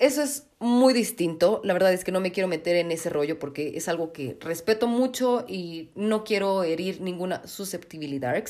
Eso 0.01 0.23
es 0.23 0.47
muy 0.59 0.95
distinto. 0.95 1.61
La 1.63 1.75
verdad 1.75 1.93
es 1.93 2.05
que 2.05 2.11
no 2.11 2.21
me 2.21 2.33
quiero 2.33 2.49
meter 2.49 2.77
en 2.77 2.91
ese 2.91 3.11
rollo 3.11 3.39
porque 3.39 3.77
es 3.77 3.87
algo 3.87 4.15
que 4.15 4.39
respeto 4.41 4.87
mucho 4.87 5.45
y 5.47 5.91
no 5.95 6.25
quiero 6.25 6.65
herir 6.65 7.03
ninguna 7.03 7.47
susceptibilidad 7.47 8.43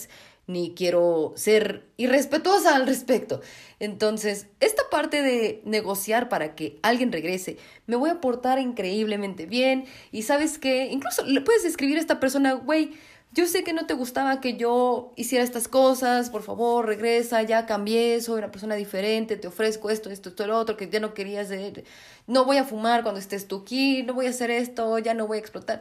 ni 0.46 0.74
quiero 0.74 1.32
ser 1.34 1.88
irrespetuosa 1.96 2.76
al 2.76 2.86
respecto. 2.86 3.40
Entonces, 3.80 4.46
esta 4.60 4.84
parte 4.90 5.22
de 5.22 5.60
negociar 5.64 6.28
para 6.28 6.54
que 6.54 6.78
alguien 6.82 7.10
regrese, 7.10 7.56
me 7.86 7.96
voy 7.96 8.10
a 8.10 8.20
portar 8.20 8.60
increíblemente 8.60 9.46
bien 9.46 9.86
y 10.12 10.22
sabes 10.22 10.56
que 10.58 10.86
incluso 10.86 11.24
le 11.24 11.40
puedes 11.40 11.64
escribir 11.64 11.96
a 11.96 12.00
esta 12.00 12.20
persona, 12.20 12.52
güey, 12.52 12.92
yo 13.32 13.46
sé 13.46 13.62
que 13.62 13.72
no 13.72 13.86
te 13.86 13.94
gustaba 13.94 14.40
que 14.40 14.56
yo 14.56 15.12
hiciera 15.16 15.44
estas 15.44 15.68
cosas, 15.68 16.30
por 16.30 16.42
favor, 16.42 16.86
regresa, 16.86 17.42
ya 17.42 17.64
cambié, 17.64 18.20
soy 18.20 18.38
una 18.38 18.50
persona 18.50 18.74
diferente, 18.74 19.36
te 19.36 19.46
ofrezco 19.46 19.88
esto, 19.90 20.10
esto, 20.10 20.30
esto, 20.30 20.46
lo 20.46 20.58
otro, 20.58 20.76
que 20.76 20.88
ya 20.88 20.98
no 20.98 21.14
querías, 21.14 21.46
hacer. 21.46 21.84
no 22.26 22.44
voy 22.44 22.56
a 22.56 22.64
fumar 22.64 23.02
cuando 23.02 23.20
estés 23.20 23.46
tú 23.46 23.58
aquí, 23.62 24.02
no 24.02 24.14
voy 24.14 24.26
a 24.26 24.30
hacer 24.30 24.50
esto, 24.50 24.98
ya 24.98 25.14
no 25.14 25.28
voy 25.28 25.38
a 25.38 25.40
explotar. 25.40 25.80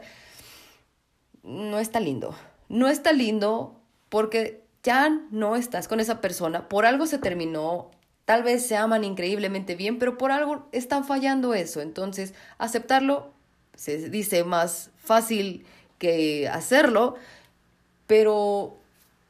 No 1.42 1.78
está 1.78 1.98
lindo, 1.98 2.36
no 2.68 2.88
está 2.88 3.12
lindo 3.12 3.80
porque 4.08 4.62
ya 4.84 5.08
no 5.30 5.56
estás 5.56 5.88
con 5.88 5.98
esa 5.98 6.20
persona, 6.20 6.68
por 6.68 6.86
algo 6.86 7.06
se 7.06 7.18
terminó, 7.18 7.90
tal 8.24 8.44
vez 8.44 8.64
se 8.64 8.76
aman 8.76 9.02
increíblemente 9.02 9.74
bien, 9.74 9.98
pero 9.98 10.18
por 10.18 10.30
algo 10.30 10.68
están 10.70 11.04
fallando 11.04 11.54
eso, 11.54 11.80
entonces 11.80 12.32
aceptarlo 12.58 13.32
se 13.74 14.08
dice 14.10 14.44
más 14.44 14.90
fácil 15.02 15.64
que 15.98 16.48
hacerlo, 16.48 17.16
pero 18.10 18.76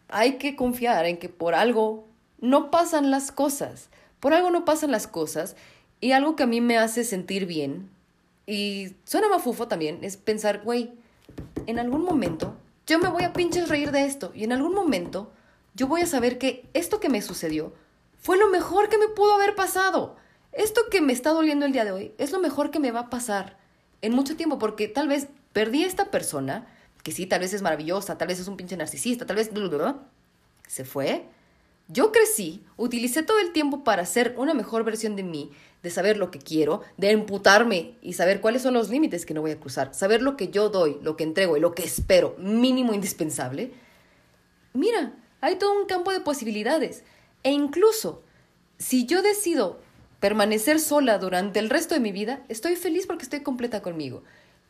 hay 0.09 0.39
que 0.39 0.57
confiar 0.57 1.05
en 1.05 1.19
que 1.19 1.29
por 1.29 1.55
algo 1.55 2.07
no 2.41 2.71
pasan 2.71 3.11
las 3.11 3.31
cosas, 3.31 3.91
por 4.21 4.33
algo 4.33 4.51
no 4.51 4.65
pasan 4.65 4.91
las 4.91 5.07
cosas 5.07 5.55
y 6.01 6.13
algo 6.13 6.35
que 6.35 6.45
a 6.45 6.47
mí 6.47 6.63
me 6.63 6.79
hace 6.79 7.05
sentir 7.05 7.45
bien 7.45 7.91
y 8.47 8.95
suena 9.05 9.29
mafufo 9.29 9.69
también 9.69 9.99
es 10.01 10.17
pensar, 10.17 10.63
güey, 10.65 10.93
en 11.67 11.79
algún 11.79 12.05
momento 12.05 12.57
yo 12.87 12.99
me 12.99 13.11
voy 13.11 13.25
a 13.25 13.35
pinches 13.35 13.69
reír 13.69 13.91
de 13.91 14.07
esto 14.07 14.33
y 14.35 14.45
en 14.45 14.53
algún 14.53 14.75
momento 14.75 15.31
yo 15.75 15.87
voy 15.87 16.01
a 16.01 16.07
saber 16.07 16.39
que 16.39 16.65
esto 16.73 17.01
que 17.01 17.11
me 17.11 17.21
sucedió 17.21 17.75
fue 18.19 18.39
lo 18.39 18.49
mejor 18.49 18.89
que 18.89 18.97
me 18.97 19.09
pudo 19.09 19.35
haber 19.35 19.55
pasado. 19.57 20.17
Esto 20.53 20.81
que 20.91 21.03
me 21.03 21.13
está 21.13 21.33
doliendo 21.33 21.67
el 21.67 21.73
día 21.73 21.85
de 21.85 21.93
hoy 21.93 22.15
es 22.17 22.33
lo 22.33 22.41
mejor 22.41 22.71
que 22.71 22.81
me 22.81 22.93
va 22.93 23.01
a 23.01 23.11
pasar 23.11 23.59
en 24.01 24.15
mucho 24.15 24.39
tiempo 24.39 24.59
porque 24.59 24.89
tal 24.89 25.07
vez 25.07 25.29
perdí 25.53 25.85
a 25.85 25.87
esta 25.87 26.07
persona 26.07 26.67
que 27.03 27.13
sí, 27.13 27.27
tal 27.27 27.41
vez 27.41 27.53
es 27.53 27.63
maravillosa, 27.63 28.19
tal 28.19 28.29
vez 28.29 28.41
es 28.41 28.49
un 28.49 28.57
pinche 28.57 28.77
narcisista, 28.77 29.27
tal 29.27 29.37
vez... 29.37 29.51
Se 30.67 30.85
fue. 30.85 31.25
Yo 31.89 32.13
crecí, 32.13 32.63
utilicé 32.77 33.25
todo 33.25 33.41
el 33.41 33.53
tiempo 33.53 33.83
para 33.83 34.07
ser 34.07 34.35
una 34.39 34.55
mejor 34.55 34.85
versión 34.85 35.17
de 35.17 35.25
mí, 35.25 35.51
de 35.83 35.91
saber 35.91 36.19
lo 36.19 36.31
que 36.31 36.39
quiero, 36.39 36.83
de 36.97 37.11
imputarme 37.11 37.95
y 38.01 38.13
saber 38.13 38.41
cuáles 38.41 38.63
son 38.63 38.75
los 38.75 38.91
límites 38.91 39.27
que 39.27 39.35
no 39.35 39.41
voy 39.41 39.51
a 39.51 39.59
cruzar, 39.59 39.93
saber 39.93 40.23
lo 40.23 40.37
que 40.37 40.49
yo 40.49 40.69
doy, 40.69 40.99
lo 41.03 41.17
que 41.17 41.25
entrego 41.25 41.57
y 41.57 41.61
lo 41.61 41.75
que 41.75 41.83
espero, 41.83 42.37
mínimo 42.39 42.95
indispensable. 42.95 43.73
Mira, 44.73 45.15
hay 45.41 45.57
todo 45.57 45.73
un 45.73 45.87
campo 45.87 46.13
de 46.13 46.21
posibilidades. 46.21 47.03
E 47.43 47.51
incluso, 47.51 48.23
si 48.79 49.07
yo 49.07 49.23
decido 49.23 49.81
permanecer 50.21 50.79
sola 50.79 51.19
durante 51.19 51.59
el 51.59 51.71
resto 51.71 51.95
de 51.95 52.01
mi 52.01 52.13
vida, 52.13 52.45
estoy 52.49 52.77
feliz 52.77 53.07
porque 53.07 53.25
estoy 53.25 53.41
completa 53.41 53.83
conmigo. 53.83 54.23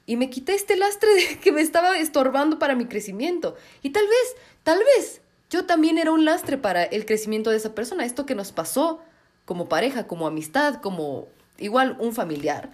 Y 0.06 0.16
me 0.16 0.30
quité 0.30 0.54
este 0.54 0.76
lastre 0.76 1.08
que 1.42 1.52
me 1.52 1.60
estaba 1.60 1.98
estorbando 1.98 2.58
para 2.58 2.74
mi 2.74 2.86
crecimiento. 2.86 3.56
Y 3.82 3.90
tal 3.90 4.06
vez, 4.06 4.36
tal 4.62 4.78
vez, 4.96 5.20
yo 5.50 5.66
también 5.66 5.98
era 5.98 6.12
un 6.12 6.24
lastre 6.24 6.58
para 6.58 6.84
el 6.84 7.06
crecimiento 7.06 7.50
de 7.50 7.56
esa 7.56 7.74
persona. 7.74 8.04
Esto 8.04 8.26
que 8.26 8.34
nos 8.34 8.52
pasó 8.52 9.00
como 9.44 9.68
pareja, 9.68 10.06
como 10.06 10.26
amistad, 10.26 10.80
como 10.80 11.28
igual 11.58 11.96
un 11.98 12.12
familiar, 12.14 12.70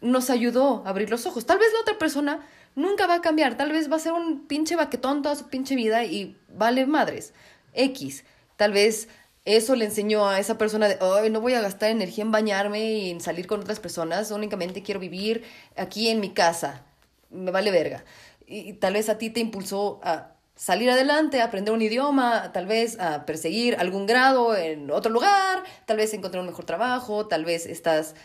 nos 0.00 0.30
ayudó 0.30 0.82
a 0.84 0.90
abrir 0.90 1.10
los 1.10 1.26
ojos. 1.26 1.46
Tal 1.46 1.58
vez 1.58 1.72
la 1.72 1.80
otra 1.80 1.98
persona 1.98 2.46
nunca 2.74 3.06
va 3.06 3.14
a 3.14 3.20
cambiar, 3.22 3.56
tal 3.56 3.72
vez 3.72 3.90
va 3.90 3.96
a 3.96 4.00
ser 4.00 4.12
un 4.12 4.46
pinche 4.46 4.76
baquetón 4.76 5.22
toda 5.22 5.34
su 5.34 5.48
pinche 5.48 5.74
vida 5.74 6.04
y 6.04 6.36
vale 6.54 6.86
madres. 6.86 7.32
X. 7.72 8.24
Tal 8.56 8.72
vez 8.72 9.08
eso 9.46 9.76
le 9.76 9.84
enseñó 9.84 10.28
a 10.28 10.40
esa 10.40 10.58
persona 10.58 10.88
de, 10.88 11.30
no 11.30 11.40
voy 11.40 11.54
a 11.54 11.60
gastar 11.60 11.90
energía 11.90 12.24
en 12.24 12.32
bañarme 12.32 12.92
y 12.94 13.10
en 13.10 13.20
salir 13.20 13.46
con 13.46 13.60
otras 13.60 13.78
personas, 13.78 14.32
únicamente 14.32 14.82
quiero 14.82 14.98
vivir 14.98 15.44
aquí 15.76 16.08
en 16.08 16.18
mi 16.18 16.30
casa, 16.30 16.84
me 17.30 17.52
vale 17.52 17.70
verga. 17.70 18.04
Y, 18.46 18.74
tal 18.74 18.94
vez 18.94 19.08
a 19.08 19.18
ti 19.18 19.30
te 19.30 19.38
impulsó 19.38 20.00
a 20.02 20.32
salir 20.56 20.90
adelante, 20.90 21.40
a 21.40 21.44
aprender 21.44 21.72
un 21.72 21.80
idioma, 21.80 22.50
tal 22.52 22.66
vez 22.66 22.98
a 22.98 23.24
perseguir 23.24 23.76
algún 23.78 24.06
grado 24.06 24.56
en 24.56 24.90
otro 24.90 25.12
lugar, 25.12 25.62
tal 25.86 25.96
vez 25.98 26.12
encontrar 26.12 26.40
un 26.40 26.48
mejor 26.48 26.64
trabajo, 26.64 27.28
tal 27.28 27.44
vez 27.44 27.66
estás 27.66 28.16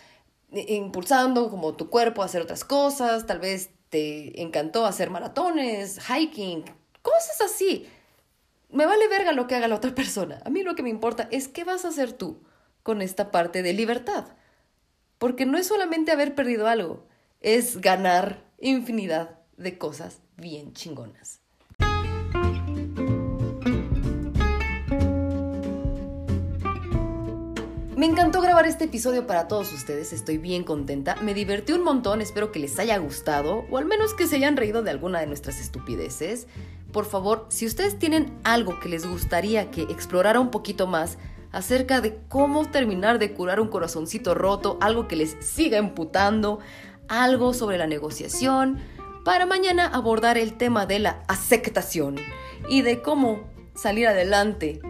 impulsando 0.52 1.52
como 1.52 1.76
tu 1.76 1.90
cuerpo 1.92 2.24
a 2.24 2.26
hacer 2.26 2.42
otras 2.42 2.66
cosas, 2.66 3.28
tal 3.28 3.40
vez 3.40 3.70
te 3.90 4.42
encantó 4.42 4.88
hacer 4.88 5.12
maratones, 5.12 6.00
hiking, 6.00 6.66
cosas 7.04 7.42
así 7.42 7.88
me 8.72 8.86
vale 8.86 9.08
verga 9.08 9.34
lo 9.34 9.48
que 9.48 9.56
haga 9.56 9.68
la 9.68 9.76
otra 9.76 9.94
persona. 9.96 10.42
A 10.46 10.50
mí 10.50 10.64
lo 10.64 10.76
que 10.76 10.84
me 10.84 10.90
importa 10.90 11.28
es 11.32 11.48
qué 11.48 11.64
vas 11.64 11.86
a 11.86 11.90
hacer 11.90 12.14
tú 12.14 12.44
con 12.84 13.02
esta 13.02 13.32
parte 13.32 13.62
de 13.62 13.74
libertad. 13.74 14.26
Porque 15.18 15.46
no 15.46 15.58
es 15.58 15.68
solamente 15.68 16.12
haber 16.12 16.34
perdido 16.34 16.68
algo, 16.68 17.06
es 17.42 17.80
ganar 17.80 18.44
infinidad 18.60 19.40
de 19.58 19.78
cosas 19.78 20.22
bien 20.38 20.74
chingonas. 20.74 21.42
Me 28.02 28.08
encantó 28.08 28.42
grabar 28.42 28.66
este 28.66 28.86
episodio 28.86 29.28
para 29.28 29.48
todos 29.48 29.72
ustedes, 29.74 30.12
estoy 30.12 30.40
bien 30.40 30.64
contenta, 30.64 31.18
me 31.18 31.36
divertí 31.36 31.74
un 31.74 31.84
montón, 31.84 32.20
espero 32.20 32.52
que 32.52 32.58
les 32.58 32.80
haya 32.80 32.98
gustado 32.98 33.68
o 33.70 33.78
al 33.78 33.86
menos 33.86 34.16
que 34.16 34.26
se 34.26 34.38
hayan 34.38 34.58
reído 34.58 34.82
de 34.82 34.90
alguna 34.90 35.20
de 35.20 35.28
nuestras 35.28 35.60
estupideces 35.60 36.48
por 36.92 37.06
favor, 37.06 37.46
si 37.50 37.66
ustedes 37.66 37.98
tienen 37.98 38.38
algo 38.44 38.80
que 38.80 38.90
les 38.90 39.06
gustaría 39.06 39.72
que 39.72 39.84
explorara 39.84 40.40
un 40.40 40.52
poquito 40.52 40.88
más 40.88 41.18
acerca 41.52 42.02
de 42.02 42.18
cómo 42.30 42.66
terminar 42.70 43.20
de 43.20 43.34
curar 43.34 43.60
un 43.60 43.68
corazoncito 43.68 44.34
roto, 44.34 44.78
algo 44.82 45.08
que 45.08 45.16
les 45.16 45.36
siga 45.42 45.78
emputando, 45.78 46.60
algo 47.08 47.54
sobre 47.54 47.78
la 47.78 47.88
negociación, 47.88 48.80
para 49.26 49.46
mañana 49.46 49.86
abordar 49.86 50.38
el 50.38 50.58
tema 50.58 50.86
de 50.86 51.00
la 51.00 51.24
aceptación 51.28 52.16
y 52.70 52.82
de 52.82 53.02
cómo 53.02 53.42
salir 53.76 54.08
adelante 54.08 54.82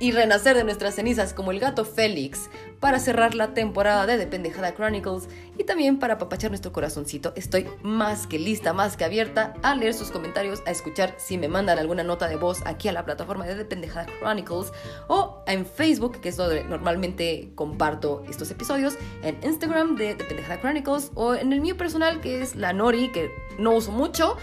y 0.00 0.12
renacer 0.12 0.56
de 0.56 0.64
nuestras 0.64 0.94
cenizas 0.94 1.32
como 1.32 1.50
el 1.50 1.60
gato 1.60 1.84
Félix 1.84 2.50
para 2.80 2.98
cerrar 2.98 3.34
la 3.34 3.52
temporada 3.52 4.06
de 4.06 4.16
Dependejada 4.16 4.74
Chronicles 4.74 5.28
y 5.58 5.64
también 5.64 5.98
para 5.98 6.14
apapachar 6.14 6.50
nuestro 6.50 6.72
corazoncito. 6.72 7.32
Estoy 7.36 7.68
más 7.82 8.26
que 8.26 8.38
lista, 8.38 8.72
más 8.72 8.96
que 8.96 9.04
abierta 9.04 9.54
a 9.62 9.74
leer 9.74 9.92
sus 9.92 10.10
comentarios, 10.10 10.62
a 10.66 10.70
escuchar 10.70 11.14
si 11.18 11.36
me 11.36 11.48
mandan 11.48 11.78
alguna 11.78 12.02
nota 12.02 12.26
de 12.26 12.36
voz 12.36 12.62
aquí 12.64 12.88
a 12.88 12.92
la 12.92 13.04
plataforma 13.04 13.46
de 13.46 13.54
Dependejada 13.54 14.06
Chronicles 14.18 14.72
o 15.08 15.44
en 15.46 15.66
Facebook, 15.66 16.20
que 16.20 16.30
es 16.30 16.36
donde 16.36 16.64
normalmente 16.64 17.52
comparto 17.54 18.24
estos 18.28 18.50
episodios, 18.50 18.96
en 19.22 19.38
Instagram 19.44 19.96
de 19.96 20.14
Dependejada 20.14 20.60
Chronicles 20.60 21.12
o 21.14 21.34
en 21.34 21.52
el 21.52 21.60
mío 21.60 21.76
personal 21.76 22.20
que 22.20 22.40
es 22.40 22.56
la 22.56 22.72
Nori, 22.72 23.12
que 23.12 23.30
no 23.58 23.72
uso 23.72 23.92
mucho, 23.92 24.38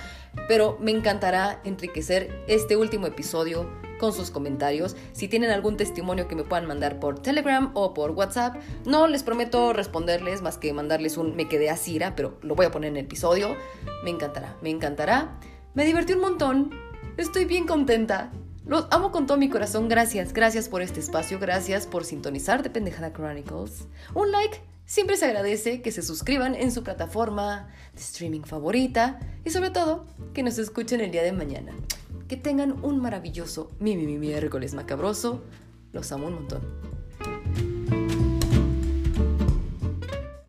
pero 0.47 0.77
me 0.79 0.91
encantará 0.91 1.61
enriquecer 1.63 2.43
este 2.47 2.75
último 2.77 3.07
episodio 3.07 3.69
con 3.97 4.13
sus 4.13 4.31
comentarios. 4.31 4.95
Si 5.11 5.27
tienen 5.27 5.51
algún 5.51 5.77
testimonio 5.77 6.27
que 6.27 6.35
me 6.35 6.43
puedan 6.43 6.67
mandar 6.67 6.99
por 6.99 7.19
Telegram 7.19 7.71
o 7.73 7.93
por 7.93 8.11
WhatsApp, 8.11 8.55
no 8.85 9.07
les 9.07 9.23
prometo 9.23 9.73
responderles 9.73 10.41
más 10.41 10.57
que 10.57 10.73
mandarles 10.73 11.17
un 11.17 11.35
me 11.35 11.47
quedé 11.47 11.69
a 11.69 11.77
Cira, 11.77 12.15
pero 12.15 12.37
lo 12.41 12.55
voy 12.55 12.65
a 12.65 12.71
poner 12.71 12.89
en 12.91 12.97
el 12.97 13.05
episodio. 13.05 13.55
Me 14.03 14.09
encantará, 14.09 14.55
me 14.61 14.69
encantará. 14.69 15.39
Me 15.73 15.85
divertí 15.85 16.13
un 16.13 16.21
montón. 16.21 16.71
Estoy 17.17 17.45
bien 17.45 17.65
contenta. 17.65 18.31
Los 18.65 18.87
amo 18.91 19.11
con 19.11 19.27
todo 19.27 19.37
mi 19.37 19.49
corazón. 19.49 19.87
Gracias, 19.87 20.33
gracias 20.33 20.67
por 20.69 20.81
este 20.81 20.99
espacio. 20.99 21.39
Gracias 21.39 21.87
por 21.87 22.03
sintonizar 22.03 22.63
de 22.63 22.69
Pendejada 22.69 23.13
Chronicles. 23.13 23.87
Un 24.13 24.31
like 24.31 24.61
siempre 24.87 25.17
se 25.17 25.25
agradece 25.25 25.83
que 25.83 25.91
se 25.91 26.01
suscriban 26.01 26.55
en 26.55 26.71
su 26.71 26.83
plataforma 26.83 27.67
de 27.93 28.01
streaming 28.01 28.41
favorita 28.41 29.19
y 29.45 29.51
sobre 29.51 29.69
todo 29.69 30.07
que 30.33 30.41
nos 30.41 30.57
escuchen 30.57 31.01
el 31.01 31.11
día 31.11 31.21
de 31.21 31.33
mañana. 31.33 31.73
Que 32.27 32.37
tengan 32.37 32.83
un 32.83 32.99
maravilloso 32.99 33.69
mi, 33.79 33.95
mi, 33.95 34.07
mi 34.07 34.17
miércoles 34.17 34.73
macabroso. 34.73 35.43
Los 35.93 36.11
amo 36.11 36.27
un 36.27 36.33
montón. 36.33 36.86